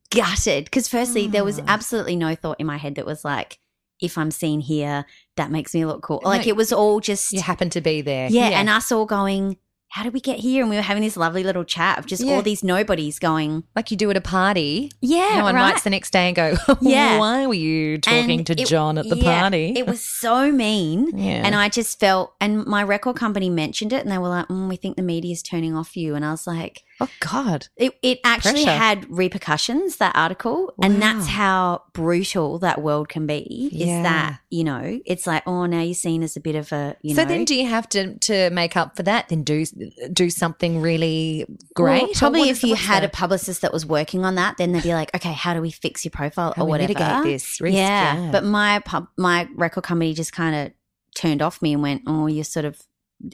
gutted 0.09 0.65
because, 0.65 0.87
firstly, 0.87 1.27
there 1.27 1.43
was 1.43 1.59
Oh. 1.59 1.63
absolutely 1.67 2.15
no 2.15 2.33
thought 2.33 2.59
in 2.59 2.65
my 2.65 2.77
head 2.77 2.95
that 2.95 3.05
was 3.05 3.23
like, 3.23 3.59
if 4.01 4.17
I'm 4.17 4.31
seen 4.31 4.59
here, 4.61 5.05
that 5.37 5.51
makes 5.51 5.73
me 5.73 5.85
look 5.85 6.01
cool. 6.01 6.21
No, 6.23 6.29
Like 6.29 6.47
it 6.47 6.55
was 6.55 6.71
all 6.73 6.99
just, 6.99 7.31
you 7.33 7.41
happen 7.41 7.69
to 7.71 7.81
be 7.81 8.01
there. 8.01 8.29
yeah, 8.29 8.59
And 8.59 8.69
us 8.69 8.91
all 8.91 9.05
going, 9.05 9.57
how 9.91 10.03
did 10.03 10.13
we 10.13 10.19
get 10.21 10.37
here? 10.37 10.61
And 10.61 10.69
we 10.69 10.75
were 10.75 10.83
having 10.83 11.01
this 11.01 11.17
lovely 11.17 11.43
little 11.43 11.63
chat 11.63 11.97
of 11.97 12.05
just 12.05 12.23
Yeah. 12.23 12.35
all 12.35 12.41
these 12.43 12.63
nobodies 12.63 13.17
going, 13.17 13.63
like 13.75 13.89
you 13.89 13.97
do 13.97 14.09
at 14.11 14.17
a 14.17 14.21
party. 14.21 14.91
yeah, 15.01 15.37
no 15.39 15.43
one 15.45 15.55
right. 15.55 15.71
writes 15.71 15.81
the 15.81 15.89
next 15.89 16.11
day 16.11 16.27
and 16.27 16.35
go, 16.35 16.55
Yeah. 16.81 17.17
why 17.17 17.47
were 17.47 17.55
you 17.55 17.97
talking 17.97 18.29
And 18.39 18.45
to 18.47 18.53
it- 18.61 18.67
John 18.67 18.99
at 18.99 19.09
the 19.09 19.17
yeah, 19.17 19.41
party? 19.41 19.73
It 19.75 19.87
was 19.87 20.03
so 20.03 20.51
mean. 20.51 21.17
yeah. 21.17 21.41
And 21.43 21.55
I 21.55 21.69
just 21.69 21.99
felt, 21.99 22.35
and 22.39 22.65
my 22.67 22.83
record 22.83 23.15
company 23.15 23.49
mentioned 23.49 23.91
it, 23.91 24.03
and 24.03 24.11
they 24.11 24.19
were 24.19 24.29
like, 24.29 24.47
mm, 24.47 24.69
"We 24.69 24.75
think 24.75 24.95
the 24.95 25.01
media's 25.01 25.41
turning 25.41 25.75
off 25.75 25.97
you." 25.97 26.13
And 26.13 26.23
I 26.23 26.31
was 26.31 26.45
like, 26.45 26.83
oh 27.01 27.07
God. 27.19 27.67
It, 27.77 27.93
it 28.01 28.19
actually 28.23 28.63
Pressure. 28.65 28.77
had 28.77 29.05
repercussions, 29.09 29.97
that 29.97 30.15
article. 30.15 30.73
And 30.81 31.01
that's 31.01 31.27
how 31.27 31.83
brutal 31.93 32.59
that 32.59 32.81
world 32.81 33.09
can 33.09 33.25
be. 33.27 33.69
Is 33.71 33.87
Yeah. 33.87 34.03
that, 34.03 34.39
you 34.49 34.63
know, 34.63 34.99
it's 35.05 35.25
like, 35.27 35.43
oh, 35.47 35.65
now 35.65 35.81
you're 35.81 35.93
seen 35.93 36.23
as 36.23 36.35
a 36.35 36.39
bit 36.39 36.55
of 36.55 36.71
a, 36.71 36.95
you 37.01 37.15
so 37.15 37.21
know. 37.23 37.27
So 37.29 37.33
then, 37.35 37.45
do 37.45 37.55
you 37.55 37.67
have 37.67 37.87
to 37.89 38.17
to 38.19 38.49
make 38.51 38.75
up 38.75 38.95
for 38.95 39.03
that? 39.03 39.29
Then 39.29 39.43
do 39.43 39.65
do 40.11 40.29
something 40.29 40.81
really 40.81 41.45
great. 41.73 42.01
Well, 42.03 42.11
probably 42.15 42.49
if 42.49 42.63
you 42.63 42.75
had 42.75 43.03
the- 43.03 43.07
a 43.07 43.09
publicist 43.09 43.61
that 43.61 43.71
was 43.73 43.85
working 43.85 44.25
on 44.25 44.35
that, 44.35 44.57
then 44.57 44.71
they'd 44.71 44.83
be 44.83 44.93
like, 44.93 45.13
okay, 45.15 45.33
how 45.33 45.53
do 45.53 45.61
we 45.61 45.71
fix 45.71 46.03
your 46.03 46.11
profile 46.11 46.53
how 46.55 46.63
or 46.63 46.67
whatever? 46.67 46.93
mitigate 46.93 47.23
this 47.23 47.61
risk? 47.61 47.75
yeah. 47.75 48.29
But 48.31 48.43
my 48.43 48.79
pub, 48.79 49.07
my 49.17 49.47
record 49.55 49.83
company 49.83 50.13
just 50.13 50.33
kind 50.33 50.55
of 50.55 50.73
turned 51.15 51.41
off 51.41 51.61
me 51.61 51.73
and 51.73 51.81
went, 51.81 52.03
oh, 52.07 52.27
you're 52.27 52.43
sort 52.43 52.65
of, 52.65 52.81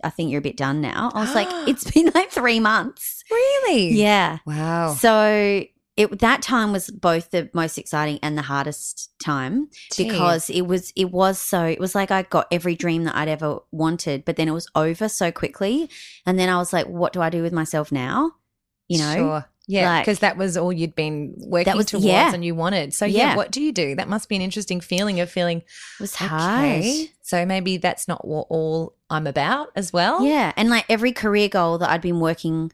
I 0.04 0.10
think 0.10 0.32
you're 0.32 0.40
a 0.40 0.44
bit 0.44 0.58
done 0.58 0.82
now. 0.82 1.12
I 1.14 1.22
was 1.22 1.36
like, 1.36 1.48
it's 1.68 1.90
been 1.90 2.12
like 2.14 2.32
three 2.32 2.60
months. 2.60 3.24
really, 3.30 3.90
Yeah. 3.94 4.40
Wow. 4.46 4.94
So 4.94 5.66
it 5.98 6.20
that 6.20 6.42
time 6.42 6.72
was 6.72 6.90
both 6.90 7.32
the 7.32 7.50
most 7.54 7.78
exciting 7.78 8.20
and 8.22 8.38
the 8.38 8.42
hardest 8.42 9.12
time 9.20 9.70
Gee. 9.94 10.10
because 10.10 10.50
it 10.50 10.64
was 10.64 10.92
it 10.96 11.06
was 11.06 11.40
so 11.40 11.64
it 11.64 11.80
was 11.80 11.96
like 11.96 12.12
I 12.12 12.24
got 12.24 12.48
every 12.52 12.76
dream 12.76 13.06
that 13.06 13.16
I'd 13.16 13.30
ever 13.30 13.60
wanted, 13.72 14.26
but 14.26 14.36
then 14.36 14.48
it 14.48 14.52
was 14.52 14.68
over 14.76 15.08
so 15.08 15.32
quickly, 15.32 15.90
and 16.26 16.38
then 16.38 16.50
I 16.50 16.58
was 16.58 16.74
like, 16.74 16.88
what 16.88 17.14
do 17.14 17.22
I 17.22 17.30
do 17.30 17.42
with 17.42 17.54
myself 17.54 17.92
now? 17.92 18.32
You 18.88 19.00
know, 19.00 19.16
Sure. 19.16 19.46
Yeah, 19.68 19.90
like- 19.90 20.04
because 20.06 20.20
that 20.20 20.38
was 20.38 20.58
all 20.58 20.72
you'd 20.72 20.96
been 20.96 21.34
working 21.38 21.76
was- 21.76 21.88
towards 21.88 22.06
yeah. 22.06 22.34
and 22.34 22.44
you 22.46 22.54
wanted. 22.56 22.94
So 22.94 23.06
yeah. 23.06 23.18
Yeah. 23.32 23.36
what 23.36 23.52
do 23.52 23.62
you 23.62 23.72
do? 23.72 23.96
That 23.96 24.08
must 24.08 24.30
be 24.30 24.36
an 24.36 24.42
interesting 24.42 24.80
feeling 24.82 25.20
of 25.20 25.30
feeling 25.30 25.60
it 25.60 25.66
was 26.00 26.16
hard. 26.16 26.84
So 27.22 27.46
maybe 27.46 27.78
that's 27.78 28.08
not 28.08 28.28
what 28.28 28.48
all 28.50 28.94
I'm 29.10 29.26
about 29.28 29.70
as 29.76 29.92
well. 29.94 30.24
Yeah, 30.24 30.52
and 30.56 30.70
like 30.70 30.86
every 30.90 31.12
career 31.12 31.50
goal 31.50 31.78
that 31.80 31.90
I'd 31.90 32.02
been 32.02 32.20
working 32.20 32.72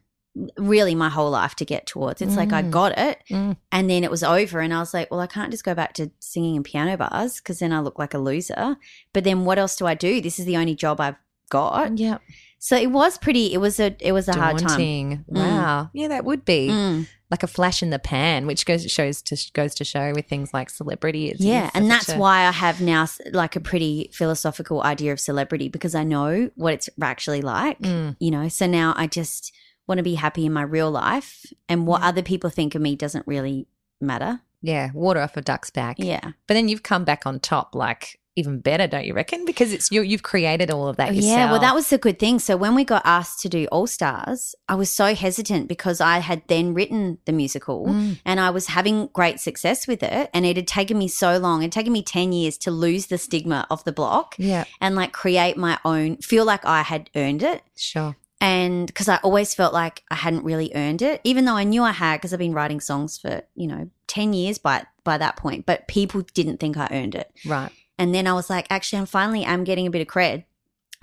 really 0.58 0.96
my 0.96 1.10
whole 1.10 1.30
life 1.32 1.56
to 1.56 1.66
get 1.66 1.86
towards, 1.86 2.22
it's 2.22 2.38
like 2.38 2.54
I 2.54 2.64
Mm. 2.64 2.72
got 2.72 2.98
it, 2.98 3.20
Mm. 3.30 3.58
and 3.72 3.90
then 3.90 4.06
it 4.06 4.10
was 4.12 4.24
over, 4.24 4.62
and 4.62 4.74
I 4.74 4.80
was 4.80 4.94
like, 4.94 5.12
well, 5.12 5.20
I 5.20 5.28
can't 5.28 5.52
just 5.52 5.66
go 5.66 5.74
back 5.76 5.92
to 5.96 6.10
singing 6.20 6.56
in 6.56 6.64
piano 6.64 6.96
bars 6.96 7.36
because 7.38 7.60
then 7.60 7.74
I 7.74 7.80
look 7.82 8.00
like 8.00 8.14
a 8.14 8.18
loser. 8.18 8.78
But 9.12 9.26
then 9.26 9.44
what 9.44 9.60
else 9.60 9.76
do 9.76 9.86
I 9.88 9.94
do? 9.94 10.22
This 10.22 10.40
is 10.40 10.46
the 10.46 10.56
only 10.56 10.74
job 10.76 11.02
I've 11.02 11.16
got. 11.50 11.98
Yeah. 11.98 12.20
So 12.64 12.76
it 12.78 12.92
was 12.92 13.18
pretty. 13.18 13.52
It 13.54 13.58
was 13.58 13.80
a. 13.80 13.96
It 14.00 14.12
was 14.12 14.28
a 14.28 14.36
hard 14.38 14.60
time. 14.60 14.68
Daunting. 14.68 15.26
Wow. 15.28 15.90
Yeah, 15.94 16.10
that 16.10 16.26
would 16.26 16.46
be 16.46 16.68
Mm. 16.70 17.08
like 17.32 17.42
a 17.42 17.48
flash 17.48 17.82
in 17.82 17.90
the 17.90 17.98
pan, 17.98 18.46
which 18.46 18.68
goes 18.68 18.86
shows 18.92 19.24
to 19.24 19.52
goes 19.54 19.74
to 19.76 19.84
show 19.84 20.14
with 20.14 20.28
things 20.28 20.54
like 20.54 20.70
celebrity. 20.70 21.30
It's 21.30 21.42
Yeah, 21.42 21.72
and 21.74 21.90
that's 21.90 22.10
a- 22.10 22.18
why 22.20 22.42
I 22.46 22.52
have 22.52 22.80
now 22.80 23.08
like 23.32 23.56
a 23.56 23.60
pretty 23.60 24.12
philosophical 24.14 24.84
idea 24.84 25.12
of 25.12 25.20
celebrity 25.20 25.70
because 25.70 25.96
I 25.96 26.04
know 26.04 26.52
what 26.54 26.74
it's 26.76 26.88
actually 27.02 27.42
like. 27.42 27.80
Mm. 27.80 28.16
You 28.20 28.30
know, 28.30 28.48
so 28.48 28.68
now 28.68 28.94
I 28.96 29.08
just 29.08 29.52
want 29.88 29.98
to 29.98 30.04
be 30.04 30.14
happy 30.16 30.46
in 30.46 30.54
my 30.54 30.62
real 30.62 30.92
life, 30.92 31.44
and 31.68 31.88
what 31.88 32.02
Yeah. 32.02 32.10
other 32.10 32.22
people 32.22 32.52
think 32.52 32.76
of 32.76 32.82
me 32.84 32.96
doesn't 32.96 33.26
really 33.26 33.66
matter. 34.00 34.42
Yeah, 34.62 34.92
water 34.94 35.20
off 35.20 35.36
a 35.36 35.42
duck's 35.42 35.72
back. 35.72 35.96
Yeah, 35.98 36.34
But 36.46 36.54
then 36.54 36.70
you've 36.70 36.84
come 36.84 37.06
back 37.06 37.26
on 37.26 37.40
top, 37.40 37.74
like 37.74 38.20
even 38.36 38.60
better, 38.60 38.88
don't 38.88 39.06
you 39.06 39.14
reckon? 39.14 39.44
Because 39.46 39.74
it's 39.74 39.92
you. 39.92 40.02
You've 40.02 40.24
created 40.24 40.72
all 40.72 40.88
of 40.88 40.96
that 40.98 41.14
yourself. 41.14 41.38
yeah. 41.38 41.52
Well, 41.52 41.60
that 41.60 41.76
was 41.76 41.90
the 41.90 41.98
good 41.98 42.18
thing. 42.18 42.40
So 42.40 42.56
when 42.56 42.76
we 42.76 42.86
got 42.86 43.02
asked 43.06 43.42
to 43.42 43.50
do 43.50 43.68
All 43.72 43.88
Stars, 43.88 44.56
I 44.70 44.76
was 44.76 44.90
so 44.90 45.14
hesitant 45.14 45.68
because 45.68 46.00
I 46.00 46.20
had 46.20 46.42
then 46.48 46.74
written 46.74 47.18
the 47.26 47.34
musical. 47.34 47.88
Mm. 47.88 48.20
and 48.26 48.40
I 48.40 48.50
was 48.50 48.68
having 48.68 49.08
great 49.08 49.40
success 49.40 49.88
with 49.88 50.02
it. 50.02 50.30
And 50.34 50.46
it 50.46 50.56
had 50.56 50.68
taken 50.68 50.98
me 50.98 51.08
so 51.10 51.38
long, 51.38 51.60
it 51.62 51.66
had 51.66 51.72
taken 51.74 51.92
me 51.94 52.04
10 52.04 52.32
years 52.32 52.58
to 52.60 52.72
lose 52.72 53.08
the 53.08 53.18
stigma 53.18 53.68
of 53.70 53.84
the 53.84 53.92
block 53.92 54.36
Yeah, 54.38 54.64
and 54.80 54.96
like 54.96 55.12
create 55.12 55.58
my 55.58 55.78
own, 55.84 56.18
feel 56.18 56.46
like 56.46 56.66
I 56.66 56.84
had 56.84 57.10
earned 57.16 57.44
it. 57.44 57.64
sure. 57.76 58.16
And 58.44 58.88
because 58.88 59.08
I 59.08 59.18
always 59.18 59.54
felt 59.54 59.72
like 59.72 60.04
I 60.10 60.16
hadn't 60.16 60.44
really 60.44 60.72
earned 60.74 61.04
it, 61.04 61.22
even 61.24 61.46
though 61.46 61.56
I 61.56 61.64
knew 61.64 61.84
I 61.84 61.92
had, 61.92 62.18
because 62.18 62.34
I've 62.34 62.40
been 62.40 62.54
writing 62.56 62.80
songs 62.80 63.20
for, 63.20 63.44
you 63.54 63.68
know, 63.68 63.90
10 64.08 64.34
years 64.34 64.58
by, 64.58 64.84
by 65.04 65.20
that 65.20 65.36
point, 65.36 65.68
but 65.68 65.88
people 65.88 66.22
didn't 66.34 66.58
think 66.60 66.76
I 66.76 66.88
earned 66.92 67.14
it. 67.14 67.32
Right. 67.46 67.72
And 68.02 68.16
then 68.16 68.26
I 68.26 68.34
was 68.34 68.50
like, 68.50 68.66
actually, 68.72 68.98
I'm 68.98 69.06
finally, 69.06 69.46
I'm 69.46 69.64
getting 69.64 69.86
a 69.86 69.92
bit 69.92 70.02
of 70.02 70.08
cred. 70.08 70.44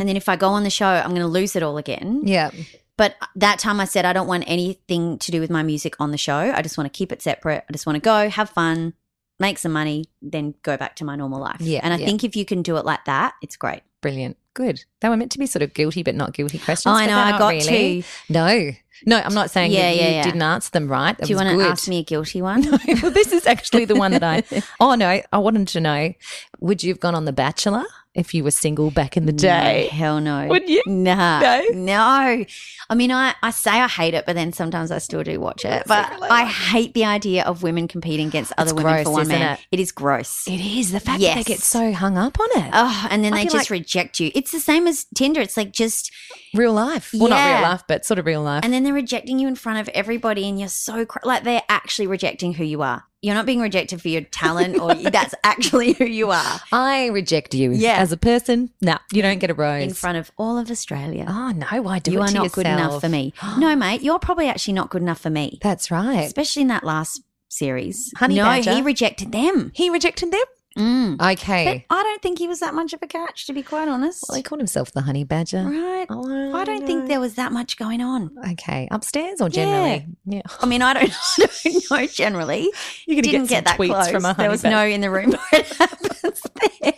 And 0.01 0.09
then 0.09 0.17
if 0.17 0.29
I 0.29 0.35
go 0.35 0.49
on 0.49 0.65
the 0.65 0.71
show, 0.71 0.89
I'm 0.89 1.11
going 1.11 1.21
to 1.21 1.29
lose 1.29 1.55
it 1.55 1.63
all 1.63 1.79
again. 1.79 2.23
Yeah. 2.25 2.51
But 2.97 3.15
that 3.37 3.61
time 3.61 3.79
I 3.79 3.85
said, 3.85 4.05
I 4.05 4.13
don't 4.13 4.27
want 4.27 4.43
anything 4.49 5.17
to 5.19 5.31
do 5.31 5.41
with 5.41 5.49
my 5.49 5.63
music 5.63 5.95
on 6.01 6.11
the 6.11 6.19
show. 6.19 6.35
I 6.37 6.61
just 6.61 6.77
want 6.77 6.93
to 6.93 6.97
keep 6.97 7.13
it 7.13 7.23
separate. 7.23 7.63
I 7.69 7.73
just 7.73 7.87
want 7.87 7.95
to 7.95 8.01
go, 8.01 8.29
have 8.29 8.51
fun, 8.51 8.95
make 9.39 9.59
some 9.59 9.71
money, 9.71 10.07
then 10.21 10.55
go 10.65 10.77
back 10.77 10.97
to 10.97 11.05
my 11.05 11.15
normal 11.15 11.41
life. 11.41 11.61
Yeah, 11.61 11.83
And 11.85 11.95
I 11.95 11.99
yeah. 11.99 12.07
think 12.07 12.25
if 12.25 12.35
you 12.35 12.45
can 12.45 12.63
do 12.63 12.79
it 12.79 12.85
like 12.85 13.05
that, 13.05 13.35
it's 13.43 13.57
great. 13.57 13.83
Brilliant. 14.01 14.37
Good. 14.59 14.85
They 15.01 15.09
were 15.09 15.17
meant 15.17 15.31
to 15.31 15.39
be 15.39 15.47
sort 15.47 15.63
of 15.63 15.73
guilty 15.73 16.03
but 16.03 16.17
not 16.17 16.33
guilty 16.33 16.59
questions. 16.59 16.93
Oh, 16.93 16.97
I 16.97 17.07
know. 17.07 17.17
I 17.17 17.39
got 17.39 17.51
really. 17.51 18.03
to. 18.03 18.09
No. 18.29 18.71
No, 19.07 19.17
I'm 19.25 19.33
not 19.33 19.53
saying 19.53 19.71
Yeah, 19.71 19.83
that 19.83 19.95
yeah, 19.97 20.09
you 20.09 20.15
yeah. 20.17 20.23
didn't 20.25 20.43
answer 20.43 20.73
them 20.73 20.89
right. 20.89 21.17
That 21.17 21.27
Do 21.29 21.31
you 21.33 21.37
want 21.37 21.49
to 21.57 21.65
ask 21.65 21.87
me 21.87 22.01
a 22.01 22.03
guilty 22.03 22.43
one? 22.51 22.63
well, 23.01 23.13
this 23.13 23.31
is 23.31 23.47
actually 23.47 23.85
the 23.85 23.95
one 23.95 24.11
that 24.11 24.25
I. 24.25 24.43
Oh 24.81 24.97
no, 24.97 25.07
I 25.33 25.39
wanted 25.39 25.69
to 25.69 25.81
know: 25.81 26.13
Would 26.59 26.83
you 26.83 26.93
have 26.93 26.99
gone 26.99 27.15
on 27.15 27.25
The 27.25 27.33
Bachelor 27.33 27.85
if 28.19 28.35
you 28.35 28.45
were 28.45 28.51
single 28.51 28.91
back 28.91 29.17
in 29.17 29.27
the 29.27 29.33
day? 29.33 29.89
No, 29.91 29.97
hell 29.97 30.21
no. 30.21 30.47
Would 30.49 30.69
you? 30.69 30.83
Nah. 30.87 31.41
No? 31.41 31.65
No. 31.73 32.45
I 32.91 32.95
mean, 32.95 33.13
I, 33.13 33.35
I 33.43 33.51
say 33.51 33.71
I 33.71 33.87
hate 33.87 34.15
it, 34.15 34.27
but 34.27 34.35
then 34.35 34.53
sometimes 34.53 34.91
I 34.91 34.99
still 34.99 35.23
do 35.23 35.39
watch 35.41 35.65
it. 35.65 35.85
But 35.87 36.11
I 36.23 36.47
hate 36.47 36.95
the 36.95 37.05
idea 37.05 37.45
of 37.45 37.63
women 37.63 37.87
competing 37.89 38.29
against 38.29 38.53
other 38.59 38.75
women 38.75 38.93
gross, 38.95 39.05
for 39.05 39.13
one 39.13 39.29
man. 39.29 39.55
it? 39.55 39.67
it 39.73 39.81
is 39.81 39.93
gross. 39.93 40.47
It 40.49 40.61
is 40.61 40.93
the 40.93 41.01
fact 41.01 41.21
that 41.21 41.37
they 41.37 41.45
get 41.45 41.61
so 41.61 41.93
hung 41.93 42.19
up 42.19 42.41
on 42.41 42.49
it. 42.53 42.71
Oh, 42.73 43.07
and 43.11 43.23
then 43.23 43.33
I 43.35 43.39
they 43.39 43.45
just 43.45 43.55
like- 43.55 43.71
reject 43.71 44.21
you. 44.21 44.31
It's 44.35 44.51
the 44.51 44.61
same 44.61 44.87
as 44.87 45.07
Tinder. 45.15 45.41
It's 45.41 45.57
like 45.57 45.73
just, 45.73 46.11
real 46.55 46.73
life. 46.73 47.11
Well, 47.15 47.29
not 47.29 47.53
real 47.53 47.63
life, 47.63 47.83
but 47.87 48.05
sort 48.05 48.19
of 48.19 48.27
real 48.27 48.43
life. 48.43 48.65
and 48.65 48.73
then 48.73 48.85
they're 48.85 48.95
rejecting 48.95 49.39
you 49.39 49.49
in 49.49 49.55
front 49.55 49.79
of 49.81 49.89
everybody, 49.95 50.49
and 50.49 50.59
you're 50.59 50.69
so 50.69 51.05
cr- 51.05 51.19
like 51.25 51.45
they're 51.45 51.63
actually 51.69 52.07
rejecting 52.07 52.55
who 52.55 52.65
you 52.65 52.83
are. 52.83 53.05
You're 53.21 53.35
not 53.35 53.47
being 53.47 53.61
rejected 53.61 54.01
for 54.01 54.09
your 54.09 54.21
talent, 54.23 54.79
or 54.79 54.95
that's 54.95 55.35
actually 55.45 55.93
who 55.95 56.05
you 56.05 56.31
are 56.31 56.61
I 56.71 57.07
reject 57.09 57.53
you 57.53 57.73
Yeah. 57.73 57.97
as 57.97 58.13
a 58.13 58.17
person. 58.17 58.71
No, 58.81 58.97
you 59.13 59.23
don't 59.23 59.39
get 59.41 59.51
a 59.51 59.55
rose. 59.55 59.83
in 59.83 59.93
front 59.95 60.19
of 60.19 60.31
all 60.39 60.57
of 60.57 60.71
Australia. 60.71 61.27
Oh 61.29 61.51
no, 61.51 61.83
why 61.83 61.99
do 61.99 62.13
you 62.13 62.21
are 62.21 62.31
not 62.31 62.53
good 62.53 62.67
enough 62.67 63.01
for 63.01 63.09
me. 63.09 63.35
no, 63.59 63.75
mate, 63.75 64.03
you're 64.03 64.19
probably 64.21 64.49
actually 64.49 64.75
not 64.75 64.91
good 64.91 65.03
enough 65.03 65.21
for 65.21 65.31
me. 65.31 65.59
That's 65.63 65.91
right. 65.91 66.21
especially 66.25 66.63
in 66.63 66.69
that 66.69 66.85
last 66.85 67.23
series. 67.49 68.13
Honey 68.17 68.37
no, 68.37 68.45
Badger. 68.45 68.73
he 68.75 68.83
rejected 68.83 69.33
them. 69.33 69.73
He 69.75 69.91
rejected 69.91 70.31
them. 70.31 70.45
Mm. 70.79 71.33
Okay. 71.33 71.85
But 71.89 71.97
I 71.97 72.03
don't 72.05 72.23
think 72.23 72.39
he 72.39 72.47
was 72.47 72.61
that 72.61 72.73
much 72.73 72.93
of 72.93 73.03
a 73.03 73.07
catch, 73.09 73.47
to 73.47 73.53
be 73.53 73.63
quite 73.65 73.89
honest. 73.89 74.25
well, 74.29 74.37
he 74.37 74.43
called 74.45 74.61
himself 74.61 74.93
the 74.93 75.01
honey 75.03 75.25
badger. 75.25 75.65
right? 75.65 76.07
Oh, 76.09 76.55
I 76.57 76.65
don't 76.65 76.87
think 76.87 77.09
there 77.09 77.19
was 77.21 77.35
that 77.35 77.51
much 77.51 77.77
going 77.77 78.01
on. 78.01 78.31
Okay, 78.53 78.87
upstairs 78.93 79.41
or 79.41 79.49
generally? 79.49 80.07
Yeah. 80.25 80.43
I 80.61 80.67
mean, 80.67 80.83
I 80.83 80.93
don't, 80.95 81.13
I 81.13 81.47
don't 81.65 81.91
know 81.91 82.07
generally. 82.07 82.71
You're 83.07 83.23
Didn't 83.23 83.47
get, 83.47 83.49
get 83.49 83.65
that 83.65 83.79
tweets 83.79 83.89
close. 83.89 84.11
from 84.11 84.25
a 84.25 84.29
honey 84.29 84.45
there 84.45 84.51
was 84.51 84.63
badger. 84.63 84.77
no 84.77 84.87
in 84.87 85.01
the 85.01 85.11
room 85.11 85.31
where 85.33 85.61
it 85.61 85.67
happens 85.67 86.43
there. 86.61 86.93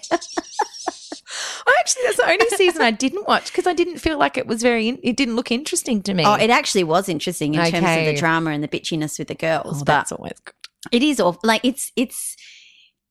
Actually, 1.78 2.02
that's 2.04 2.16
the 2.16 2.28
only 2.28 2.48
season 2.50 2.82
I 2.82 2.90
didn't 2.90 3.26
watch 3.26 3.46
because 3.52 3.66
I 3.66 3.72
didn't 3.72 3.98
feel 3.98 4.18
like 4.18 4.36
it 4.36 4.46
was 4.46 4.62
very. 4.62 4.88
It 5.02 5.16
didn't 5.16 5.36
look 5.36 5.50
interesting 5.50 6.02
to 6.02 6.14
me. 6.14 6.24
Oh, 6.26 6.34
it 6.34 6.50
actually 6.50 6.84
was 6.84 7.08
interesting 7.08 7.54
in 7.54 7.60
terms 7.70 7.76
of 7.98 8.04
the 8.06 8.16
drama 8.18 8.50
and 8.50 8.62
the 8.62 8.68
bitchiness 8.68 9.18
with 9.18 9.28
the 9.28 9.34
girls, 9.34 9.76
Oh, 9.76 9.78
but 9.78 9.86
that's 9.86 10.12
always 10.12 10.32
good. 10.44 10.54
it 10.92 11.02
is 11.02 11.20
awful. 11.20 11.40
Like 11.44 11.64
it's 11.64 11.92
it's 11.96 12.36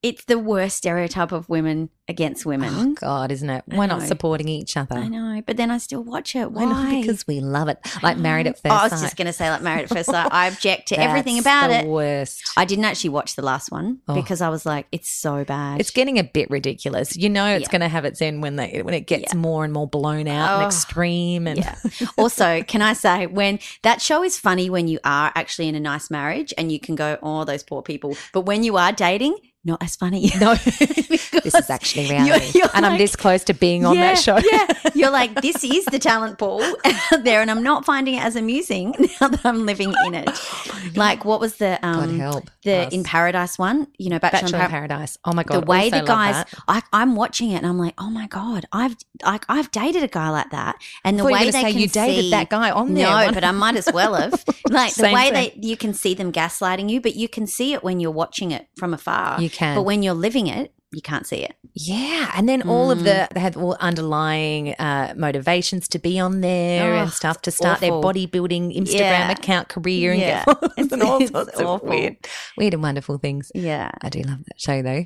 it's 0.02 0.24
the 0.26 0.40
worst 0.40 0.78
stereotype 0.78 1.32
of 1.34 1.50
women 1.50 1.90
against 2.08 2.46
women. 2.46 2.74
Oh 2.74 2.94
God, 2.94 3.32
isn't 3.32 3.50
it? 3.50 3.64
We're 3.68 3.86
not 3.86 4.02
supporting 4.02 4.48
each 4.48 4.76
other. 4.78 4.96
I 4.96 5.08
know, 5.08 5.44
but 5.46 5.58
then 5.58 5.70
I 5.70 5.78
still 5.78 6.04
watch 6.04 6.36
it. 6.36 6.52
Why 6.52 6.66
not? 6.66 6.90
Because 6.90 7.28
we 7.28 7.40
love 7.40 7.68
it. 7.68 7.78
Like 8.02 8.18
married 8.18 8.48
at 8.48 8.56
first 8.56 8.74
Oh, 8.74 8.78
I 8.78 8.88
was 8.88 9.02
just 9.02 9.16
going 9.18 9.28
to 9.28 9.34
say, 9.34 9.50
like 9.50 9.62
Married 9.62 9.84
at 9.84 9.90
First 9.90 10.10
Sight. 10.10 10.30
I 10.32 10.48
object 10.48 10.88
to 10.88 11.00
everything 11.00 11.38
about 11.38 11.68
the 11.68 11.80
it. 11.82 11.86
Worst. 11.86 12.42
I 12.58 12.66
didn't 12.66 12.86
actually 12.86 13.12
watch 13.12 13.36
the 13.36 13.42
last 13.44 13.72
one 13.72 14.00
Oh. 14.08 14.16
because 14.16 14.42
I 14.42 14.50
was 14.50 14.66
like, 14.66 14.88
it's 14.92 15.10
so 15.12 15.44
bad. 15.44 15.80
It's 15.82 15.92
getting 15.92 16.18
a 16.18 16.24
bit 16.24 16.50
ridiculous. 16.50 17.16
You 17.16 17.30
know, 17.30 17.46
it's 17.48 17.64
Yeah. 17.64 17.72
going 17.72 17.82
to 17.82 17.88
have 17.90 18.06
its 18.06 18.22
end 18.22 18.42
when 18.42 18.56
they 18.56 18.82
when 18.82 18.94
it 18.96 19.06
gets 19.06 19.34
Yeah. 19.34 19.40
more 19.40 19.64
and 19.64 19.72
more 19.74 19.88
blown 19.88 20.28
out 20.28 20.56
Oh, 20.56 20.58
and 20.64 20.66
extreme. 20.68 21.46
And 21.46 21.60
yeah. 21.60 21.76
also, 22.18 22.64
can 22.64 22.82
I 22.82 22.94
say 22.94 23.28
when 23.28 23.60
that 23.84 24.02
show 24.02 24.24
is 24.24 24.40
funny 24.40 24.70
when 24.70 24.88
you 24.88 25.00
are 25.04 25.32
actually 25.36 25.68
in 25.68 25.76
a 25.76 25.80
nice 25.80 26.10
marriage 26.10 26.54
and 26.58 26.72
you 26.72 26.80
can 26.80 26.96
go, 26.96 27.18
oh, 27.22 27.44
those 27.44 27.62
poor 27.64 27.82
people. 27.84 28.16
But 28.34 28.42
when 28.42 28.64
you 28.64 28.78
are 28.78 28.92
dating, 28.92 29.38
not 29.70 29.84
as 29.84 29.96
funny. 29.96 30.32
no, 30.40 30.56
this 30.56 31.56
is 31.56 31.70
actually 31.70 32.10
reality, 32.10 32.60
you're 32.60 32.70
and 32.74 32.86
I'm 32.86 32.98
this 32.98 33.16
close 33.16 33.44
to 33.46 33.54
being 33.54 33.86
on 33.86 33.96
yeah, 33.96 34.14
that 34.14 34.18
show. 34.22 34.38
yeah. 34.38 34.68
You're 34.96 35.12
like, 35.12 35.42
this 35.42 35.64
is 35.64 35.86
the 35.86 36.00
talent 36.00 36.38
pool 36.38 36.62
out 36.62 37.24
there, 37.24 37.42
and 37.42 37.50
I'm 37.50 37.64
not 37.64 37.86
finding 37.86 38.16
it 38.16 38.24
as 38.24 38.36
amusing 38.36 38.96
now 39.22 39.28
that 39.30 39.46
I'm 39.46 39.66
living 39.66 39.94
in 40.06 40.14
it. 40.16 40.30
like, 40.96 41.24
what 41.26 41.40
was 41.40 41.58
the 41.58 41.78
God 41.82 41.96
um 41.98 42.20
help 42.20 42.50
the 42.64 42.88
us. 42.88 42.94
In 42.94 43.04
Paradise 43.04 43.58
one? 43.58 43.88
You 43.98 44.10
know, 44.10 44.20
Bachelor, 44.20 44.42
Bachelor 44.42 44.58
in 44.58 44.64
in 44.66 44.70
Par- 44.70 44.80
Paradise. 44.80 45.18
Oh 45.26 45.34
my 45.34 45.44
god, 45.44 45.62
the 45.62 45.66
way 45.66 45.90
the 45.90 46.02
guys. 46.02 46.46
I, 46.68 46.82
i'm 46.94 47.16
watching 47.16 47.52
it 47.52 47.58
and 47.58 47.68
i'm 47.68 47.78
like 47.78 47.94
oh 47.98 48.10
my 48.10 48.28
god 48.28 48.66
i've 48.72 48.96
like 49.24 49.46
i've 49.50 49.70
dated 49.72 50.04
a 50.04 50.08
guy 50.08 50.30
like 50.30 50.50
that 50.52 50.76
and 51.04 51.18
the 51.18 51.24
thought 51.24 51.30
you 51.30 51.34
were 51.34 51.40
way 51.40 51.46
they 51.46 51.52
say 51.52 51.72
can 51.72 51.82
you 51.82 51.88
dated 51.88 52.26
see, 52.26 52.30
that 52.32 52.50
guy 52.50 52.72
on 52.72 52.94
there. 52.94 53.08
no 53.08 53.12
One- 53.26 53.34
but 53.34 53.44
i 53.44 53.52
might 53.52 53.76
as 53.76 53.90
well 53.94 54.14
have 54.16 54.44
like 54.70 54.94
the 54.96 55.04
way 55.04 55.32
thing. 55.32 55.34
they 55.62 55.68
you 55.68 55.78
can 55.78 55.94
see 55.94 56.14
them 56.14 56.32
gaslighting 56.32 56.90
you 56.90 57.02
but 57.02 57.16
you 57.16 57.28
can 57.30 57.48
see 57.48 57.74
it 57.74 57.84
when 57.84 58.00
you're 58.00 58.12
watching 58.12 58.52
it 58.52 58.68
from 58.76 58.94
afar 58.94 59.42
You 59.42 59.50
can. 59.60 59.76
but 59.78 59.84
when 59.90 60.00
you're 60.04 60.22
living 60.28 60.48
it 60.60 60.68
you 60.92 61.02
can't 61.12 61.28
see 61.32 61.42
it 61.50 61.54
Yeah, 61.94 62.32
and 62.36 62.46
then 62.50 62.62
all 62.74 62.90
of 62.92 63.00
Mm. 63.00 63.04
the 63.10 63.18
they 63.36 63.42
have 63.48 63.56
all 63.64 63.76
underlying 63.90 64.64
uh, 64.88 65.14
motivations 65.26 65.88
to 65.94 66.00
be 66.08 66.14
on 66.26 66.42
there 66.42 66.96
and 67.00 67.08
Oh, 67.10 67.12
stuff 67.22 67.38
to 67.46 67.52
start 67.52 67.78
awful. 67.84 68.02
their 68.02 68.02
bodybuilding 68.08 68.64
Instagram 68.82 69.26
Yeah. 69.28 69.38
account 69.38 69.66
career 69.76 70.08
and 70.14 70.22
Yeah. 70.22 70.44
get 70.46 70.46
followers 70.50 70.92
and 70.94 71.02
all 71.04 71.22
it's 71.22 71.32
sorts 71.32 71.60
of 71.60 71.84
weird, 71.84 72.16
weird 72.58 72.74
and 72.74 72.82
wonderful 72.88 73.18
things. 73.26 73.52
yeah 73.54 73.92
I 74.06 74.10
do 74.10 74.22
love 74.32 74.42
that 74.48 74.60
show 74.68 74.78
though. 74.82 75.06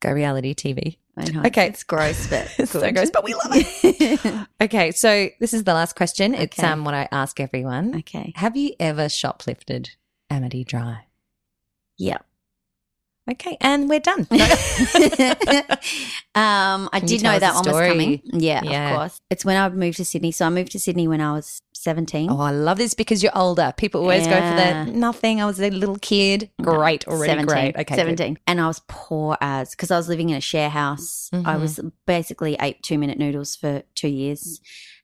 Go 0.00 0.10
reality 0.22 0.52
TV. 0.54 0.98
I 1.20 1.24
know. 1.30 1.42
Okay. 1.48 1.66
it's 1.72 1.84
gross 1.84 2.20
but 2.32 2.44
It's 2.58 2.72
so 2.82 2.90
gross, 2.96 3.10
but 3.16 3.22
we 3.28 3.34
love 3.34 3.52
it. 3.54 4.46
Okay, 4.66 4.86
so 4.92 5.10
this 5.42 5.52
is 5.52 5.62
the 5.68 5.74
last 5.74 5.92
question. 6.00 6.28
It's 6.34 6.58
Okay. 6.58 6.66
um 6.72 6.84
what 6.86 6.94
I 7.02 7.04
ask 7.22 7.38
everyone. 7.46 7.86
okay 8.02 8.32
Have 8.44 8.56
you 8.56 8.70
ever 8.80 9.06
shoplifted 9.20 9.90
Amity 10.30 10.64
Dry? 10.64 10.96
yeah 11.98 12.18
Okay, 13.30 13.56
and 13.60 13.88
we're 13.88 14.00
done. 14.00 14.26
um, 16.34 16.88
I 16.92 17.00
did 17.04 17.22
know 17.22 17.38
that 17.38 17.54
one 17.54 17.64
was 17.64 17.88
coming. 17.88 18.20
Yeah, 18.24 18.62
Yeah. 18.64 18.90
of 18.90 18.96
course. 18.98 19.20
It's 19.30 19.44
when 19.44 19.56
I 19.56 19.68
moved 19.68 19.98
to 19.98 20.04
Sydney. 20.04 20.32
So 20.32 20.46
I 20.46 20.50
moved 20.50 20.72
to 20.72 20.80
Sydney 20.80 21.06
when 21.06 21.20
I 21.20 21.32
was 21.32 21.62
17. 21.74 22.30
Oh, 22.30 22.40
I 22.40 22.50
love 22.50 22.78
this 22.78 22.94
because 22.94 23.22
you're 23.22 23.36
older. 23.36 23.72
People 23.76 24.00
always 24.00 24.24
Yeah. 24.26 24.40
go 24.40 24.48
for 24.50 24.56
that. 24.56 24.88
nothing. 24.88 25.40
I 25.40 25.46
was 25.46 25.60
a 25.60 25.70
little 25.70 25.96
kid. 25.96 26.50
Great, 26.60 27.06
already 27.06 27.30
17, 27.32 27.46
great. 27.46 27.76
Okay, 27.76 27.94
good. 27.94 27.96
17. 27.96 28.38
And 28.46 28.60
I 28.60 28.66
was 28.66 28.80
poor 28.88 29.36
as 29.40 29.70
because 29.70 29.90
I 29.90 29.96
was 29.96 30.08
living 30.08 30.30
in 30.30 30.36
a 30.36 30.40
share 30.40 30.70
house. 30.70 31.28
I 31.32 31.36
Mhm. 31.54 31.60
was 31.60 31.80
basically 32.06 32.56
ate 32.60 32.82
two 32.82 32.98
minute 32.98 33.18
noodles 33.18 33.54
for 33.56 33.82
two 33.94 34.08
years. 34.08 34.60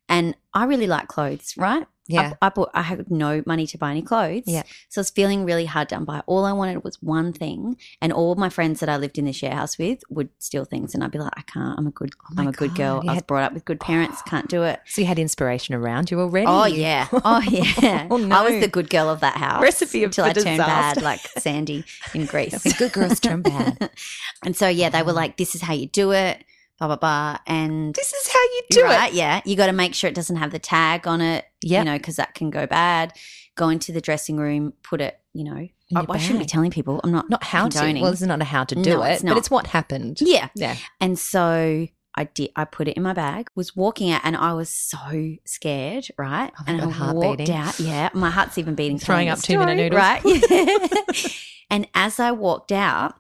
And 0.08 0.34
I 0.54 0.64
really 0.64 0.86
like 0.86 1.06
clothes, 1.08 1.54
right? 1.56 1.86
Yeah. 2.08 2.32
I, 2.42 2.46
I 2.46 2.48
bought, 2.48 2.70
I 2.74 2.82
had 2.82 3.10
no 3.10 3.42
money 3.46 3.66
to 3.68 3.78
buy 3.78 3.90
any 3.92 4.02
clothes. 4.02 4.44
Yeah. 4.46 4.62
So 4.88 4.98
I 4.98 5.02
was 5.02 5.10
feeling 5.10 5.44
really 5.44 5.66
hard 5.66 5.88
done 5.88 6.04
by. 6.04 6.20
All 6.26 6.44
I 6.44 6.52
wanted 6.52 6.82
was 6.82 7.00
one 7.02 7.32
thing. 7.32 7.76
And 8.00 8.12
all 8.12 8.34
my 8.34 8.48
friends 8.48 8.80
that 8.80 8.88
I 8.88 8.96
lived 8.96 9.18
in 9.18 9.26
the 9.26 9.32
share 9.32 9.54
house 9.54 9.78
with 9.78 10.02
would 10.08 10.30
steal 10.38 10.64
things. 10.64 10.94
And 10.94 11.04
I'd 11.04 11.10
be 11.10 11.18
like, 11.18 11.32
I 11.36 11.42
can't. 11.42 11.78
I'm 11.78 11.86
a 11.86 11.90
good, 11.90 12.10
Oh 12.24 12.34
I'm 12.38 12.48
a 12.48 12.52
good 12.52 12.74
girl. 12.74 12.96
You 13.04 13.10
I 13.10 13.12
was 13.12 13.14
had- 13.16 13.26
brought 13.26 13.44
up 13.44 13.52
with 13.52 13.64
good 13.64 13.78
parents. 13.78 14.22
Can't 14.26 14.48
do 14.48 14.62
it. 14.64 14.80
So 14.86 15.00
you 15.02 15.06
had 15.06 15.18
inspiration 15.18 15.74
around 15.74 16.10
you 16.10 16.20
already. 16.20 16.46
Oh 16.48 16.64
yeah, 16.66 17.08
oh 17.12 17.40
yeah. 17.48 18.08
Oh, 18.10 18.30
I 18.30 18.42
was 18.50 18.60
the 18.60 18.68
good 18.68 18.90
girl 18.90 19.08
of 19.08 19.20
that 19.20 19.36
house. 19.36 19.62
Recipe 19.62 20.02
of 20.04 20.08
until 20.08 20.24
I 20.24 20.32
turned 20.32 20.58
bad, 20.58 21.02
like 21.02 21.20
Sandy 21.38 21.84
in 22.14 22.26
Grease. 22.32 22.60
Good 22.78 22.92
girls 22.92 23.20
turn 23.20 23.42
bad. 23.42 23.90
and 24.44 24.56
so 24.56 24.68
yeah, 24.68 24.88
they 24.88 25.02
were 25.02 25.12
like, 25.12 25.36
"This 25.36 25.54
is 25.54 25.62
how 25.62 25.72
you 25.74 25.86
do 25.86 26.12
it." 26.12 26.44
Blah 26.78 26.86
blah 26.88 26.96
blah. 26.96 27.38
And 27.46 27.94
This 27.94 28.12
is 28.12 28.28
how 28.32 28.38
you 28.40 28.62
do 28.70 28.82
right, 28.84 29.10
it. 29.12 29.14
yeah, 29.16 29.40
you 29.44 29.56
got 29.56 29.66
to 29.66 29.72
make 29.72 29.94
sure 29.94 30.08
it 30.08 30.14
doesn't 30.14 30.36
have 30.36 30.52
the 30.52 30.58
tag 30.60 31.06
on 31.08 31.20
it. 31.20 31.44
Yep. 31.62 31.78
you 31.80 31.84
know, 31.90 31.98
because 31.98 32.16
that 32.16 32.34
can 32.34 32.50
go 32.50 32.66
bad. 32.66 33.12
Go 33.56 33.68
into 33.68 33.90
the 33.90 34.00
dressing 34.00 34.36
room, 34.36 34.72
put 34.84 35.00
it. 35.00 35.18
You 35.34 35.44
know, 35.44 35.68
I, 35.96 36.06
I 36.08 36.18
shouldn't 36.18 36.38
be 36.40 36.46
telling 36.46 36.70
people. 36.70 37.00
I'm 37.02 37.10
not 37.12 37.28
Not 37.30 37.42
how 37.44 37.68
to. 37.68 37.76
condoning. 37.78 38.02
Well, 38.02 38.12
it's 38.12 38.22
not 38.22 38.40
a 38.40 38.44
how 38.44 38.62
to 38.64 38.74
do 38.76 38.90
No, 38.90 39.02
it, 39.02 39.14
it's 39.14 39.22
but 39.22 39.36
it's 39.36 39.50
what 39.50 39.66
happened. 39.68 40.18
yeah. 40.20 40.48
Yeah. 40.54 40.76
And 41.00 41.18
so 41.18 41.86
I 42.14 42.24
did. 42.24 42.50
I 42.56 42.64
put 42.64 42.86
it 42.88 42.96
in 42.96 43.02
my 43.02 43.12
bag. 43.12 43.48
Was 43.56 43.74
walking 43.74 44.10
out, 44.12 44.20
and 44.24 44.36
I 44.36 44.52
was 44.52 44.70
so 44.70 45.34
scared. 45.46 46.06
Right, 46.16 46.52
Oh 46.60 46.64
and 46.68 46.78
God, 46.80 46.88
I 46.88 46.92
heart 46.92 47.16
walked 47.16 47.38
beating. 47.38 47.54
out. 47.56 47.78
Yeah, 47.80 48.08
my 48.14 48.30
heart's 48.30 48.56
even 48.58 48.74
beating. 48.76 48.98
Throwing 48.98 49.28
up 49.28 49.38
the 49.38 49.42
two-minute 49.46 49.92
story, 49.92 50.24
noodles. 50.24 50.50
Right. 50.50 51.32
and 51.70 51.88
as 51.94 52.18
I 52.20 52.30
walked 52.32 52.70
out, 52.72 53.14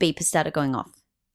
beeper 0.00 0.22
started 0.22 0.52
going 0.52 0.74
off. 0.76 0.90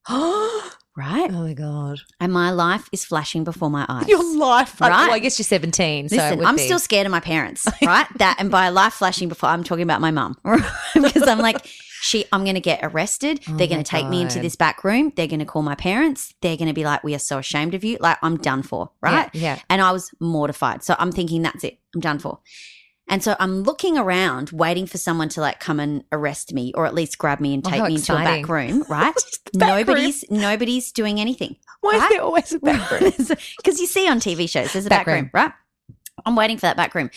oh 0.98 1.28
my 1.28 1.54
god. 1.54 2.00
and 2.20 2.32
my 2.32 2.50
life 2.50 2.88
is 2.92 3.04
flashing 3.04 3.44
before 3.44 3.70
my 3.70 3.86
eyes. 3.88 4.08
Your 4.08 4.22
life, 4.38 4.80
Right. 4.80 4.90
Well, 4.90 5.12
I 5.12 5.18
guess 5.18 5.38
you're 5.38 5.44
17, 5.44 6.08
Listen, 6.10 6.38
would 6.38 6.46
I'm 6.46 6.56
be. 6.56 6.62
still 6.62 6.78
scared 6.78 7.06
of 7.06 7.10
my 7.10 7.20
parents, 7.20 7.66
right? 7.82 8.06
that 8.18 8.36
and 8.38 8.50
by 8.50 8.68
life 8.68 8.94
flashing 8.94 9.28
before 9.28 9.48
I'm 9.48 9.64
talking 9.64 9.82
about 9.84 10.00
my 10.00 10.10
mum, 10.10 10.36
because 10.94 11.26
I'm 11.26 11.38
like, 11.38 11.66
she, 12.02 12.24
I'm 12.32 12.42
going 12.42 12.56
to 12.56 12.60
get 12.60 12.80
arrested. 12.82 13.40
Oh 13.48 13.56
They're 13.56 13.68
going 13.68 13.82
to 13.82 13.88
take 13.88 14.08
me 14.08 14.20
into 14.22 14.40
this 14.40 14.56
back 14.56 14.82
room. 14.82 15.12
They're 15.14 15.28
going 15.28 15.38
to 15.38 15.46
call 15.46 15.62
my 15.62 15.76
parents. 15.76 16.34
They're 16.42 16.56
going 16.56 16.66
to 16.68 16.74
be 16.74 16.84
like, 16.84 17.04
we 17.04 17.14
are 17.14 17.20
so 17.20 17.38
ashamed 17.38 17.74
of 17.74 17.84
you. 17.84 17.96
Like, 18.00 18.18
I'm 18.22 18.38
done 18.38 18.62
for, 18.62 18.90
right? 19.00 19.30
Yeah. 19.32 19.60
And 19.70 19.80
I 19.80 19.92
was 19.92 20.10
mortified. 20.18 20.82
So 20.82 20.96
I'm 20.98 21.12
thinking, 21.12 21.42
that's 21.42 21.62
it. 21.62 21.78
I'm 21.94 22.00
done 22.00 22.18
for. 22.18 22.40
And 23.08 23.22
so 23.22 23.36
I'm 23.40 23.62
looking 23.64 23.98
around, 23.98 24.50
waiting 24.50 24.86
for 24.86 24.96
someone 24.96 25.28
to 25.30 25.40
like 25.40 25.60
come 25.60 25.80
and 25.80 26.04
arrest 26.12 26.52
me, 26.54 26.72
or 26.74 26.86
at 26.86 26.94
least 26.94 27.18
grab 27.18 27.40
me 27.40 27.52
and 27.52 27.66
Oh, 27.66 27.70
take 27.70 27.80
how 27.80 27.86
me 27.88 27.96
into 27.96 28.12
a 28.14 28.16
back 28.24 28.48
room. 28.48 28.84
Right? 28.88 29.12
Back 29.54 29.70
room. 29.70 29.86
nobody's 29.86 30.24
nobody's 30.30 30.92
doing 30.92 31.20
anything. 31.20 31.56
Why 31.80 31.98
Right? 31.98 32.02
is 32.04 32.08
there 32.10 32.22
always 32.22 32.52
a 32.52 32.58
back 32.60 32.90
room? 33.00 33.12
Because 33.56 33.80
you 33.80 33.86
see 33.86 34.08
on 34.08 34.18
TV 34.20 34.48
shows, 34.48 34.72
there's 34.72 34.86
a 34.86 34.88
Back 34.88 35.06
back, 35.06 35.14
room. 35.14 35.24
room. 35.24 35.30
right? 35.34 35.52
I'm 36.24 36.36
waiting 36.36 36.56
for 36.56 36.62
that 36.62 36.76
back 36.76 36.94
room. 36.94 37.10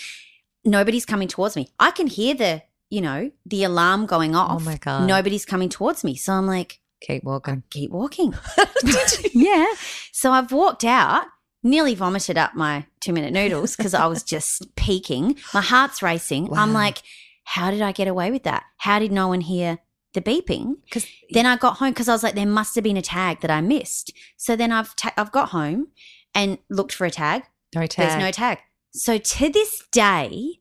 Nobody's 0.65 1.05
coming 1.05 1.27
towards 1.27 1.55
me. 1.55 1.69
I 1.79 1.91
can 1.91 2.07
hear 2.07 2.33
the, 2.33 2.63
you 2.89 2.99
know, 3.01 3.31
the 3.45 3.63
alarm 3.63 4.07
going 4.07 4.35
off. 4.35 4.61
Oh 4.61 4.65
my 4.65 4.77
God. 4.77 5.07
Nobody's 5.07 5.45
coming 5.45 5.69
towards 5.69 6.03
me. 6.03 6.15
So 6.15 6.33
I'm 6.33 6.47
like, 6.47 6.79
Keep 7.01 7.23
walking. 7.23 7.61
keep 7.69 7.91
walking. 7.91 8.33
yeah. 9.33 9.67
So 10.11 10.31
I've 10.31 10.51
walked 10.51 10.83
out, 10.83 11.25
nearly 11.65 11.95
vomited 11.95 12.37
up 12.37 12.55
my 12.55 12.85
two 13.01 13.11
minute 13.11 13.33
noodles 13.33 13.75
because 13.75 13.93
I 13.93 14.05
was 14.05 14.23
just 14.23 14.73
peaking. 14.75 15.37
My 15.53 15.61
heart's 15.61 16.01
racing. 16.01 16.53
I'm 16.53 16.71
like, 16.71 16.99
how 17.43 17.71
did 17.71 17.81
I 17.81 17.91
get 17.91 18.07
away 18.07 18.31
with 18.31 18.43
that? 18.43 18.63
How 18.77 18.99
did 18.99 19.11
no 19.11 19.27
one 19.27 19.41
hear 19.41 19.79
the 20.13 20.21
beeping? 20.21 20.75
Because 20.85 21.07
Then 21.31 21.45
I 21.45 21.57
got 21.57 21.77
home 21.77 21.89
because 21.89 22.07
I 22.07 22.13
was 22.13 22.23
like, 22.23 22.35
there 22.35 22.45
must 22.45 22.75
have 22.75 22.83
been 22.83 22.97
a 22.97 23.01
tag 23.01 23.41
that 23.41 23.51
I 23.51 23.61
missed. 23.61 24.13
So 24.37 24.55
then 24.55 24.71
I've 24.71 24.95
ta- 24.95 25.13
I've 25.17 25.31
got 25.31 25.49
home 25.49 25.87
and 26.35 26.59
looked 26.69 26.93
for 26.93 27.05
a 27.05 27.11
tag. 27.11 27.43
no 27.73 27.87
tag. 27.87 28.09
There's 28.09 28.21
no 28.21 28.31
tag. 28.31 28.59
So 28.93 29.17
to 29.17 29.49
this 29.49 29.83
day, 29.91 30.59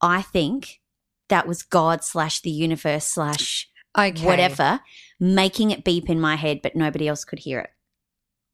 I 0.00 0.22
think 0.22 0.80
that 1.28 1.46
was 1.46 1.62
God 1.62 2.02
slash 2.02 2.40
the 2.40 2.50
universe 2.50 3.04
slash 3.04 3.68
okay. 3.96 4.24
whatever 4.24 4.80
making 5.20 5.70
it 5.70 5.84
beep 5.84 6.08
in 6.10 6.20
my 6.20 6.36
head, 6.36 6.60
but 6.62 6.76
nobody 6.76 7.08
else 7.08 7.24
could 7.24 7.40
hear 7.40 7.60
it. 7.60 7.70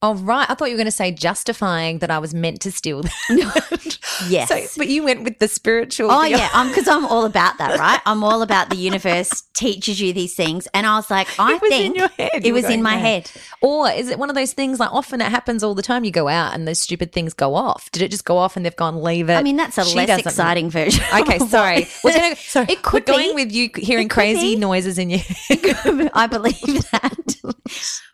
Oh 0.04 0.14
right, 0.16 0.44
I 0.50 0.54
thought 0.54 0.64
you 0.66 0.72
were 0.74 0.78
going 0.78 0.84
to 0.86 0.90
say 0.90 1.12
justifying 1.12 2.00
that 2.00 2.10
I 2.10 2.18
was 2.18 2.34
meant 2.34 2.60
to 2.62 2.72
steal. 2.72 3.02
that. 3.02 3.98
Yes. 4.28 4.48
So, 4.48 4.78
but 4.78 4.88
you 4.88 5.02
went 5.02 5.24
with 5.24 5.38
the 5.38 5.48
spiritual. 5.48 6.10
Oh 6.10 6.22
yeah, 6.24 6.68
because 6.68 6.86
I'm 6.86 7.04
all 7.06 7.24
about 7.24 7.58
that, 7.58 7.78
right? 7.78 7.98
I'm 8.06 8.22
all 8.22 8.42
about 8.42 8.68
the 8.68 8.76
universe 8.76 9.42
teaches 9.54 10.00
you 10.00 10.12
these 10.12 10.34
things, 10.34 10.68
and 10.74 10.86
I 10.86 10.96
was 10.96 11.10
like, 11.10 11.26
I 11.40 11.54
it 11.54 11.62
was 11.62 11.70
think 11.70 11.86
in 11.86 11.94
your 11.96 12.08
head. 12.08 12.44
it 12.46 12.52
was 12.52 12.64
in 12.66 12.82
my 12.82 12.96
head. 12.96 13.30
Or 13.62 13.88
is 13.90 14.08
it 14.10 14.18
one 14.18 14.28
of 14.28 14.36
those 14.36 14.52
things 14.52 14.78
like 14.78 14.92
often 14.92 15.20
it 15.22 15.28
happens 15.30 15.64
all 15.64 15.74
the 15.74 15.82
time? 15.82 16.04
You 16.04 16.10
go 16.10 16.28
out 16.28 16.54
and 16.54 16.68
those 16.68 16.78
stupid 16.78 17.12
things 17.12 17.32
go 17.32 17.54
off. 17.54 17.90
Did 17.90 18.02
it 18.02 18.10
just 18.10 18.24
go 18.24 18.36
off 18.36 18.54
and 18.56 18.64
they've 18.66 18.76
gone 18.76 19.02
leave 19.02 19.30
it? 19.30 19.34
I 19.34 19.42
mean, 19.42 19.56
that's 19.56 19.78
a 19.78 19.84
She 19.84 19.96
less 19.96 20.08
doesn't- 20.08 20.26
exciting 20.26 20.70
version. 20.70 21.02
Okay, 21.14 21.38
sorry. 21.38 21.86
gonna, 22.02 22.36
sorry. 22.36 22.66
It 22.68 22.82
could 22.82 23.08
We're 23.08 23.14
going 23.16 23.30
be. 23.36 23.44
with 23.44 23.52
you 23.52 23.70
hearing 23.76 24.08
crazy 24.08 24.54
be. 24.54 24.60
noises 24.60 24.98
in 24.98 25.10
your 25.10 25.20
head. 25.20 26.10
I 26.12 26.26
believe 26.26 26.60
that. 26.90 27.16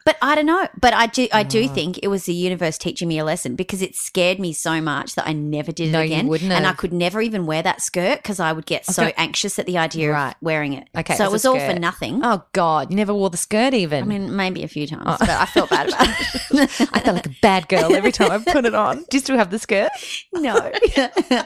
But 0.04 0.16
I 0.22 0.36
don't 0.36 0.46
know. 0.46 0.66
But 0.80 0.94
I 0.94 1.06
do 1.06 1.28
I 1.32 1.40
Oh. 1.42 1.44
Think 1.78 1.98
it 2.02 2.08
was 2.08 2.24
the 2.26 2.34
universe 2.34 2.76
teaching 2.78 3.08
me 3.08 3.18
a 3.18 3.24
lesson 3.24 3.54
because 3.54 3.82
it 3.82 3.94
scared 3.94 4.38
me 4.38 4.52
so 4.52 4.80
much 4.80 5.14
that 5.14 5.26
I 5.28 5.32
never 5.32 5.70
did 5.72 5.88
it 5.88 5.92
No, 5.92 6.00
you 6.00 6.06
again. 6.14 6.26
wouldn't 6.26 6.50
and 6.52 6.66
I 6.66 6.72
could 6.72 6.92
never 6.92 7.20
even 7.20 7.46
wear 7.46 7.62
that 7.62 7.80
skirt 7.80 8.18
because 8.22 8.40
I 8.40 8.52
would 8.52 8.66
get 8.66 8.84
so 8.86 9.04
anxious 9.16 9.58
at 9.58 9.66
the 9.66 9.78
idea 9.78 10.12
Right. 10.12 10.28
of 10.30 10.34
wearing 10.40 10.72
it. 10.72 10.88
Okay, 10.96 11.14
So 11.16 11.24
it 11.24 11.30
was 11.32 11.44
all 11.44 11.58
for 11.60 11.78
nothing. 11.78 12.20
Oh 12.24 12.42
God, 12.52 12.90
you 12.90 12.96
never 12.96 13.14
wore 13.14 13.30
the 13.30 13.36
skirt 13.36 13.74
even. 13.74 14.02
I 14.02 14.06
mean, 14.06 14.34
maybe 14.34 14.62
a 14.62 14.68
few 14.68 14.86
times, 14.86 15.04
Oh. 15.06 15.16
but 15.20 15.30
I 15.30 15.46
felt 15.46 15.70
bad 15.70 15.88
about 15.88 16.08
it. 16.08 16.90
I 16.92 17.00
felt 17.00 17.16
like 17.16 17.26
a 17.26 17.34
bad 17.42 17.68
girl 17.68 17.94
every 17.94 18.12
time 18.12 18.30
I 18.32 18.38
put 18.52 18.64
it 18.64 18.74
on. 18.74 18.98
Do 19.08 19.16
you 19.16 19.20
still 19.20 19.36
have 19.36 19.50
the 19.50 19.58
skirt? 19.58 19.90
no. 20.34 20.72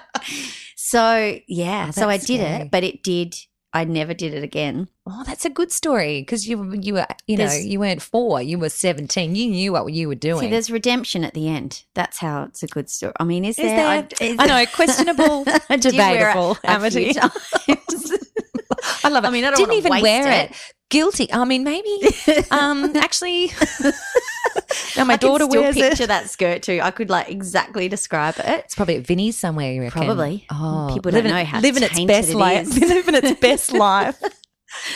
so 0.76 1.38
yeah, 1.48 1.86
Oh, 1.88 1.90
so 1.92 2.08
I 2.08 2.16
did 2.16 2.40
scary. 2.40 2.62
it, 2.62 2.70
but 2.70 2.84
it 2.84 3.02
did. 3.02 3.34
I 3.74 3.84
never 3.84 4.12
did 4.14 4.34
it 4.34 4.42
again. 4.44 4.88
Oh, 5.06 5.24
that's 5.26 5.44
a 5.44 5.50
good 5.50 5.72
story 5.72 6.20
because 6.20 6.46
you 6.46 6.74
you 6.74 6.94
were 6.94 7.06
you 7.26 7.36
know 7.38 7.46
There's- 7.46 7.64
you 7.64 7.80
weren't 7.80 8.02
four, 8.02 8.42
you 8.42 8.58
were 8.58 8.68
seventeen. 8.68 9.34
You 9.34 9.48
knew 9.48 9.72
what 9.72 9.92
you 9.92 10.08
were 10.08 10.14
doing. 10.14 10.40
See, 10.40 10.48
there's 10.50 10.70
redemption 10.70 11.24
at 11.24 11.34
the 11.34 11.48
end. 11.48 11.84
That's 11.94 12.18
how 12.18 12.44
it's 12.44 12.62
a 12.62 12.66
good 12.66 12.90
story. 12.90 13.14
I 13.18 13.24
mean, 13.24 13.44
is, 13.44 13.58
Is 13.58 13.64
there? 13.64 13.76
there? 13.76 13.86
I, 13.88 14.08
is 14.24 14.36
I 14.38 14.46
know, 14.46 14.66
questionable, 14.74 15.44
I 15.70 15.76
did 15.76 15.94
wear 15.96 16.14
it 16.14 16.18
debatable, 16.18 16.50
a 16.52 16.54
few 16.54 16.70
Amity. 16.70 17.12
times. 17.14 18.12
I 19.04 19.08
love 19.08 19.24
it. 19.24 19.28
I 19.28 19.30
mean, 19.30 19.44
I 19.44 19.50
don't 19.50 19.58
didn't 19.58 19.74
even 19.74 20.00
wear 20.00 20.30
it. 20.30 20.50
it. 20.50 20.56
Guilty. 20.92 21.32
I 21.32 21.44
mean, 21.46 21.64
maybe. 21.64 21.88
Um, 22.50 22.94
actually, 22.96 23.50
now 24.96 25.04
my 25.04 25.14
I 25.14 25.16
daughter 25.16 25.46
wears 25.46 25.74
picture 25.74 26.04
it. 26.04 26.08
that 26.08 26.28
skirt 26.28 26.62
too. 26.62 26.80
I 26.82 26.90
could 26.90 27.08
like 27.08 27.30
exactly 27.30 27.88
describe 27.88 28.34
it. 28.38 28.44
It's 28.46 28.74
probably 28.74 28.96
at 28.96 29.06
Vinny's 29.06 29.38
somewhere. 29.38 29.72
You 29.72 29.80
reckon? 29.82 30.04
Probably. 30.04 30.46
Oh, 30.50 30.90
People 30.92 31.10
don't 31.12 31.24
know 31.24 31.44
how 31.44 31.60
living 31.60 31.82
its 31.82 31.98
best 32.04 32.28
it 32.30 32.36
life. 32.36 32.66
living 32.80 33.14
its 33.14 33.40
best 33.40 33.72
life. 33.72 34.22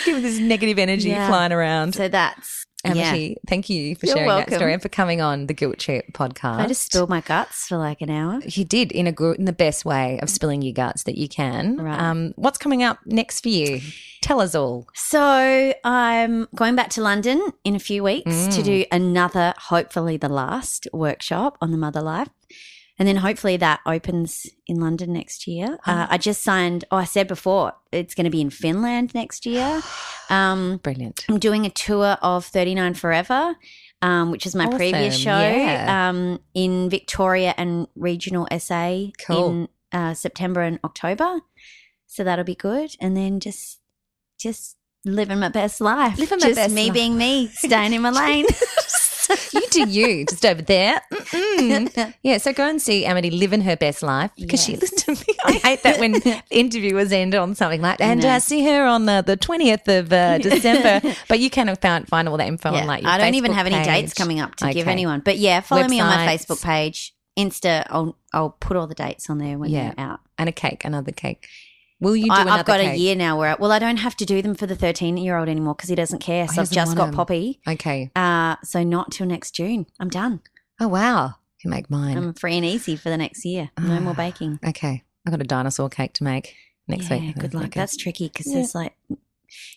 Giving 0.05 0.23
this 0.23 0.39
negative 0.39 0.78
energy 0.78 1.09
Yeah. 1.09 1.28
flying 1.28 1.52
around. 1.52 1.94
So 1.94 2.09
that's 2.09 2.65
yeah. 2.94 3.34
Thank 3.48 3.68
you 3.70 3.96
for 3.96 4.06
You're 4.06 4.16
sharing 4.16 4.28
that 4.28 4.34
welcome. 4.36 4.54
story 4.54 4.72
and 4.74 4.82
for 4.82 4.88
coming 4.88 5.20
on 5.20 5.46
the 5.46 5.54
Guilt 5.54 5.78
Trip 5.78 6.04
podcast. 6.12 6.58
I 6.60 6.66
just 6.66 6.82
spilled 6.82 7.08
my 7.08 7.20
guts 7.22 7.66
for 7.66 7.76
like 7.78 8.00
an 8.02 8.10
hour. 8.10 8.40
You 8.44 8.64
did 8.64 8.92
in 8.92 9.06
a 9.06 9.12
gr- 9.12 9.32
in 9.32 9.44
the 9.46 9.52
best 9.52 9.84
way 9.84 10.18
of 10.20 10.30
spilling 10.30 10.62
your 10.62 10.74
guts 10.74 11.02
that 11.04 11.16
you 11.18 11.28
can. 11.28 11.76
Right. 11.76 11.98
Um, 11.98 12.32
what's 12.36 12.58
coming 12.58 12.82
up 12.82 12.98
next 13.06 13.40
for 13.40 13.48
you? 13.48 13.80
Tell 14.22 14.40
us 14.40 14.54
all. 14.54 14.88
So 14.94 15.72
I'm 15.84 16.48
going 16.54 16.74
back 16.76 16.90
to 16.90 17.00
London 17.00 17.40
in 17.64 17.74
a 17.76 17.78
few 17.78 18.02
weeks 18.02 18.30
Mm. 18.30 18.54
to 18.56 18.62
do 18.62 18.84
another, 18.90 19.54
hopefully 19.56 20.16
the 20.16 20.28
last 20.28 20.88
workshop 20.92 21.56
on 21.60 21.70
the 21.70 21.78
mother 21.78 22.00
life. 22.02 22.28
And 22.98 23.06
then 23.06 23.16
hopefully 23.16 23.59
that 23.59 23.81
opens 23.85 24.47
in 24.66 24.81
London 24.81 25.12
next 25.12 25.47
year. 25.47 25.78
Uh, 25.86 26.06
I 26.09 26.16
just 26.16 26.43
signed, 26.43 26.86
oh, 26.90 26.97
I 26.97 27.05
said 27.05 27.28
before, 27.28 27.74
it's 27.93 28.14
going 28.14 28.24
to 28.24 28.31
be 28.31 28.40
in 28.40 28.51
Finland 28.51 29.14
next 29.14 29.47
year. 29.47 29.82
Um, 30.28 30.78
Brilliant. 30.82 31.24
I'm 31.28 31.39
doing 31.39 31.66
a 31.66 31.70
tour 31.70 32.18
of 32.20 32.44
39 32.44 32.94
Forever, 32.94 33.55
um, 34.02 34.32
which 34.32 34.44
is 34.44 34.56
my 34.56 34.66
previous 34.66 35.16
show 35.16 35.39
yeah. 35.39 36.09
um, 36.09 36.40
in 36.52 36.90
Victoria 36.90 37.55
and 37.56 37.86
regional 37.94 38.48
SA 38.59 39.12
Cool. 39.24 39.48
in 39.48 39.68
uh, 39.93 40.14
September 40.14 40.62
and 40.62 40.81
October. 40.82 41.43
So 42.09 42.24
that'll 42.24 42.44
be 42.44 42.56
good. 42.56 42.97
And 43.01 43.16
then 43.16 43.39
just, 43.39 43.78
just 44.36 44.78
living 45.05 45.39
my 45.39 45.48
best 45.48 45.81
life. 45.81 46.18
Living 46.18 46.39
my 46.40 46.47
just 46.48 46.56
best 46.56 46.74
me 46.74 46.86
life. 46.86 46.94
being 46.94 47.16
me, 47.16 47.47
staying 47.47 47.93
in 47.93 48.02
my 48.02 48.10
lane. 48.27 48.47
You 49.52 49.62
do 49.70 49.88
you, 49.88 50.24
just 50.26 50.44
over 50.46 50.62
there. 50.62 51.00
Mm-mm. 51.12 52.14
Yeah, 52.22 52.38
so 52.38 52.52
go 52.52 52.68
and 52.68 52.80
see 52.80 53.04
Amity 53.04 53.30
living 53.30 53.60
her 53.62 53.76
best 53.76 54.02
life 54.02 54.30
because 54.36 54.62
she 54.64 54.76
listened 54.76 54.98
to 55.18 55.26
me. 55.26 55.36
I 55.44 55.52
hate 55.52 55.82
that 55.84 55.98
when 56.00 56.20
interviewers 56.50 57.12
end 57.12 57.34
on 57.34 57.54
something 57.54 57.80
like, 57.80 57.98
that. 57.98 58.04
and 58.10 58.24
uh, 58.24 58.40
see 58.40 58.64
her 58.64 58.84
on 58.84 59.06
the, 59.06 59.22
the 59.24 59.36
20th 59.36 59.86
of 60.00 60.12
uh, 60.12 60.38
December. 60.50 61.14
but 61.28 61.38
you 61.40 61.50
can 61.50 61.74
find, 61.76 62.06
find 62.08 62.28
all 62.28 62.36
that 62.36 62.48
info 62.48 62.72
Yeah, 62.72 62.80
on 62.82 62.86
like 62.86 63.04
I 63.04 63.18
don't 63.18 63.34
even 63.34 63.52
Facebook 63.52 63.54
have 63.54 63.66
any 63.66 63.84
dates 63.84 64.14
coming 64.14 64.40
up 64.40 64.56
to 64.56 64.72
give 64.72 64.88
anyone. 64.88 65.20
But 65.20 65.38
yeah, 65.38 65.60
follow 65.60 65.86
me 65.88 66.00
on 66.00 66.08
my 66.08 66.26
Facebook 66.26 66.62
page. 66.64 67.14
Insta, 67.38 67.86
I'll, 67.90 68.16
I'll 68.32 68.50
put 68.50 68.76
all 68.76 68.86
the 68.86 68.94
dates 68.94 69.28
on 69.28 69.38
there 69.38 69.58
when 69.58 69.70
Yeah. 69.70 69.92
they're 69.96 70.06
out. 70.06 70.20
And 70.38 70.48
a 70.48 70.52
cake, 70.52 70.84
another 70.84 71.12
cake. 71.12 71.48
Will 72.01 72.14
you 72.16 72.24
do 72.27 72.31
I, 72.32 72.59
I've 72.59 72.66
got 72.66 72.81
cake? 72.81 72.93
a 72.94 72.97
year 72.97 73.14
now 73.16 73.39
where, 73.39 73.51
I, 73.52 73.56
well, 73.59 73.73
I 73.73 73.78
don't 73.78 73.97
have 73.98 74.14
to 74.16 74.27
do 74.27 74.43
them 74.43 74.55
for 74.55 74.66
the 74.66 74.77
13 74.77 75.16
year 75.16 75.36
old 75.39 75.48
anymore 75.48 75.74
because 75.74 75.89
he 75.89 75.94
doesn't 75.94 76.18
care. 76.18 76.47
So 76.47 76.60
I've 76.62 76.70
just 76.70 76.97
got 76.97 77.09
'em. 77.09 77.14
Poppy. 77.14 77.60
Okay. 77.66 78.10
Uh, 78.14 78.56
so 78.62 78.82
not 78.82 79.12
till 79.12 79.27
next 79.27 79.52
June. 79.55 79.86
I'm 79.98 80.10
done. 80.10 80.40
Oh, 80.78 80.89
wow. 80.89 81.36
You 81.64 81.70
make 81.70 81.89
mine. 81.89 82.16
I'm 82.18 82.35
free 82.35 82.56
and 82.56 82.64
easy 82.66 82.97
for 82.97 83.09
the 83.09 83.16
next 83.16 83.44
year. 83.47 83.70
No 83.81 83.98
more 84.01 84.14
baking. 84.14 84.60
okay. 84.66 85.05
I've 85.27 85.32
got 85.32 85.40
a 85.40 85.44
dinosaur 85.44 85.89
cake 85.89 86.12
to 86.14 86.24
make 86.24 86.55
next 86.86 87.10
yeah, 87.10 87.18
week. 87.18 87.39
good 87.39 87.55
luck. 87.55 87.70
That's 87.73 87.97
tricky 87.97 88.28
because 88.28 88.47
Yeah. 88.47 88.55
there's 88.56 88.74
like, 88.74 88.94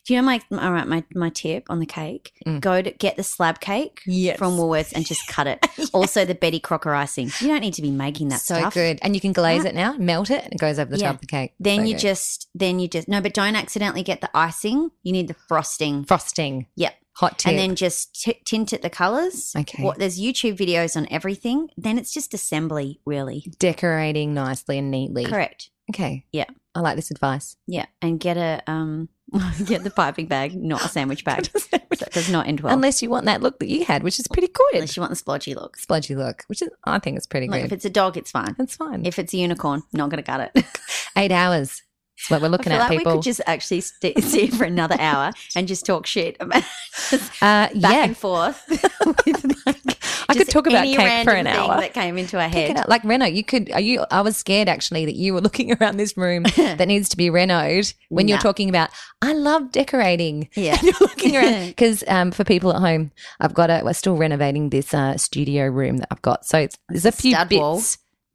do 0.06 0.14
you 0.14 0.20
know 0.22 0.26
my 0.26 0.41
all 0.52 0.72
right 0.72 0.88
my 0.88 1.04
my 1.14 1.30
tip 1.30 1.66
on 1.70 1.80
the 1.80 1.86
cake? 1.86 2.32
Mm. 2.46 2.62
Go 2.62 2.82
to 2.82 2.91
get 2.91 3.16
the 3.18 3.24
slab 3.24 3.60
cake 3.60 4.02
Yes. 4.06 4.38
from 4.38 4.54
Woolworths 4.58 4.94
and 4.94 5.06
just 5.06 5.28
cut 5.28 5.48
it. 5.48 5.66
Also 5.94 6.24
the 6.26 6.36
Betty 6.36 6.60
Crocker 6.60 6.94
icing. 6.94 7.32
You 7.40 7.48
don't 7.48 7.62
need 7.62 7.74
to 7.76 7.82
be 7.82 7.90
making 7.91 8.30
that 8.30 8.41
so 8.41 8.56
stuff. 8.60 8.74
good. 8.74 9.00
And 9.02 9.16
you 9.16 9.22
can 9.22 9.34
glaze 9.34 9.64
Yeah. 9.64 9.70
it 9.70 9.76
now, 9.76 9.94
melt 9.98 10.30
it, 10.30 10.44
and 10.44 10.54
it 10.54 10.60
goes 10.60 10.78
over 10.78 10.91
the 10.91 10.98
Yeah. 11.00 11.08
top 11.08 11.16
of 11.16 11.22
the 11.22 11.28
cake. 11.28 11.54
Then 11.60 11.80
So 11.80 11.84
you 11.86 11.94
good. 11.94 12.00
just 12.02 12.48
then 12.54 12.80
you 12.80 12.88
just 12.88 13.08
no, 13.08 13.22
but 13.22 13.34
don't 13.34 13.56
accidentally 13.56 14.04
get 14.04 14.22
the 14.22 14.30
icing. 14.36 14.91
You 15.04 15.12
need 15.12 15.28
the 15.28 15.36
frosting. 15.48 16.04
frosting. 16.06 16.68
Yep. 16.76 16.94
Hot 17.14 17.38
tip. 17.40 17.50
And 17.50 17.60
then 17.60 17.76
just 17.76 18.22
t- 18.24 18.40
tint 18.46 18.72
it 18.72 18.82
the 18.82 18.90
colors. 18.90 19.54
Okay. 19.58 19.84
What, 19.84 19.98
there's 20.00 20.18
YouTube 20.22 20.56
videos 20.58 20.96
on 20.96 21.06
everything. 21.12 21.70
Then 21.76 21.98
it's 21.98 22.14
just 22.14 22.34
assembly, 22.34 23.02
really. 23.06 23.46
decorating 23.60 24.34
nicely 24.34 24.78
and 24.78 24.90
neatly. 24.90 25.26
Correct. 25.26 25.70
Okay. 25.90 26.26
Yeah. 26.32 26.46
I 26.76 26.80
like 26.82 26.96
this 26.96 27.12
advice. 27.12 27.58
Yeah, 27.68 27.88
and 28.02 28.20
get 28.20 28.38
a 28.38 28.62
um, 28.68 29.10
get 29.65 29.84
the 29.84 29.89
piping 29.89 30.27
bag, 30.27 30.56
not 30.56 30.84
a 30.84 30.88
sandwich 30.88 31.23
bag. 31.23 31.45
that 31.72 32.11
does 32.11 32.30
not 32.30 32.47
end 32.47 32.61
well. 32.61 32.73
Unless 32.73 33.01
you 33.01 33.10
want 33.10 33.26
that 33.26 33.41
look 33.41 33.60
that 33.60 33.69
you 33.69 33.85
had, 33.85 34.03
which 34.03 34.19
is 34.19 34.27
pretty 34.27 34.47
good. 34.47 34.76
Unless 34.76 34.95
you 34.95 35.01
want 35.01 35.15
the 35.15 35.22
splodgy 35.23 35.56
look. 35.56 35.77
Splodgy 35.77 36.15
look, 36.15 36.43
which 36.47 36.61
is 36.61 36.69
I 36.84 36.99
think 36.99 37.18
it's 37.18 37.27
pretty 37.27 37.47
Like 37.47 37.65
if 37.65 37.72
it's 37.72 37.85
a 37.85 37.89
dog, 37.89 38.18
it's 38.18 38.31
fine. 38.31 38.56
It's 38.60 38.76
fine. 38.76 39.06
If 39.06 39.19
it's 39.19 39.34
a 39.34 39.38
unicorn, 39.38 39.84
not 39.93 40.10
going 40.10 40.23
to 40.23 40.30
cut 40.30 40.51
it. 40.53 40.65
Eight 41.18 41.31
hours. 41.31 41.84
That's 42.20 42.32
what 42.32 42.41
we're 42.41 42.50
looking 42.50 42.74
I 42.74 42.76
feel 42.76 42.82
at, 42.84 42.90
like 42.90 42.98
people. 43.00 43.12
we 43.14 43.18
could 43.18 43.24
just 43.24 43.41
actually 43.48 43.82
st- 43.82 44.24
sit 44.24 44.54
for 44.54 44.66
another 44.66 44.98
hour 45.00 45.32
and 45.56 45.68
just 45.68 45.86
talk 45.86 46.06
shit 46.06 46.36
about 46.40 46.64
uh, 47.12 47.18
back 47.41 47.74
yeah. 47.74 48.04
and 48.04 48.18
forth. 48.18 48.62
with 49.26 49.66
like, 49.66 49.98
I 50.28 50.36
could 50.36 50.50
talk 50.50 50.68
about 50.68 50.84
cake 50.84 51.24
for 51.24 51.34
an 51.34 51.46
thing 51.46 51.56
hour. 51.56 51.80
that 51.80 51.94
came 51.94 52.18
into 52.18 52.40
our 52.40 52.50
head. 52.50 52.88
Like 52.88 53.04
Reno, 53.04 53.26
you 53.26 53.44
could. 53.44 53.72
Are 53.72 53.80
you? 53.80 54.06
I 54.12 54.22
was 54.22 54.36
scared 54.36 54.68
actually 54.68 55.06
that 55.06 55.16
you 55.16 55.34
were 55.34 55.41
looking 55.41 55.72
around 55.74 55.98
this 55.98 56.18
room 56.18 56.44
that 56.58 56.88
needs 56.88 57.10
to 57.10 57.18
be 57.18 57.30
renoed 57.30 57.94
when 58.10 58.28
you're 58.28 58.38
talking 58.38 58.70
about. 58.70 58.90
I 59.22 59.34
love 59.34 59.72
decorating. 59.72 60.50
Yeah. 60.56 60.74
and 60.74 60.84
you're 60.84 60.94
looking 61.00 61.36
around 61.36 61.68
because 61.68 62.04
um, 62.08 62.32
for 62.32 62.44
people 62.44 62.74
at 62.74 62.80
home, 62.80 63.12
I've 63.40 63.54
got 63.54 63.70
a. 63.70 63.82
We're 63.84 63.94
still 63.94 64.18
renovating 64.18 64.70
this 64.70 64.94
uh, 64.94 65.18
studio 65.18 65.68
room 65.68 65.98
that 65.98 66.10
I've 66.12 66.22
got. 66.22 66.46
So 66.46 66.60
it's, 66.60 66.78
there's 66.90 67.06
a 67.06 67.12
few 67.12 67.34
stud 67.34 67.50
bits. 67.50 67.60
wall. 67.60 67.82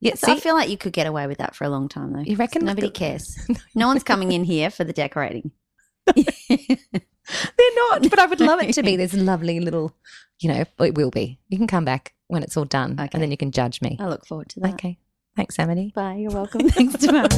Yeah, 0.04 0.14
So 0.16 0.30
I 0.32 0.38
feel 0.38 0.54
like 0.54 0.68
you 0.68 0.76
could 0.76 0.92
get 0.92 1.06
away 1.06 1.26
with 1.26 1.38
that 1.38 1.54
for 1.56 1.64
a 1.64 1.70
long 1.70 1.88
time, 1.88 2.12
though. 2.12 2.20
You 2.20 2.36
reckon? 2.36 2.64
Nobody 2.66 2.90
cares. 2.90 3.36
No 3.74 3.86
one's 3.88 4.02
coming 4.04 4.32
in 4.32 4.44
here 4.44 4.70
for 4.70 4.84
the 4.84 4.92
decorating. 4.92 5.50
they're 6.14 6.26
not. 6.46 8.10
But 8.10 8.18
I 8.18 8.26
would 8.26 8.40
love 8.40 8.60
it 8.62 8.74
to 8.74 8.82
be 8.82 8.96
this 9.02 9.14
lovely 9.14 9.60
little. 9.60 9.94
You 10.40 10.50
know, 10.52 10.64
it 10.80 10.94
will 10.94 11.10
be. 11.10 11.38
You 11.48 11.56
can 11.56 11.66
come 11.66 11.86
back 11.86 12.12
when 12.28 12.42
it's 12.42 12.56
all 12.56 12.66
done, 12.66 12.92
Okay. 13.00 13.08
and 13.14 13.22
then 13.22 13.30
you 13.30 13.36
can 13.38 13.50
judge 13.50 13.80
me. 13.80 13.96
I 13.98 14.06
look 14.08 14.26
forward 14.26 14.50
to 14.50 14.60
that. 14.60 14.74
Okay. 14.74 14.98
Thanks, 15.36 15.58
Amity. 15.58 15.92
Bye. 15.94 16.16
You're 16.16 16.32
welcome. 16.32 16.68
Thanks, 16.68 16.98
Tamara. 16.98 17.28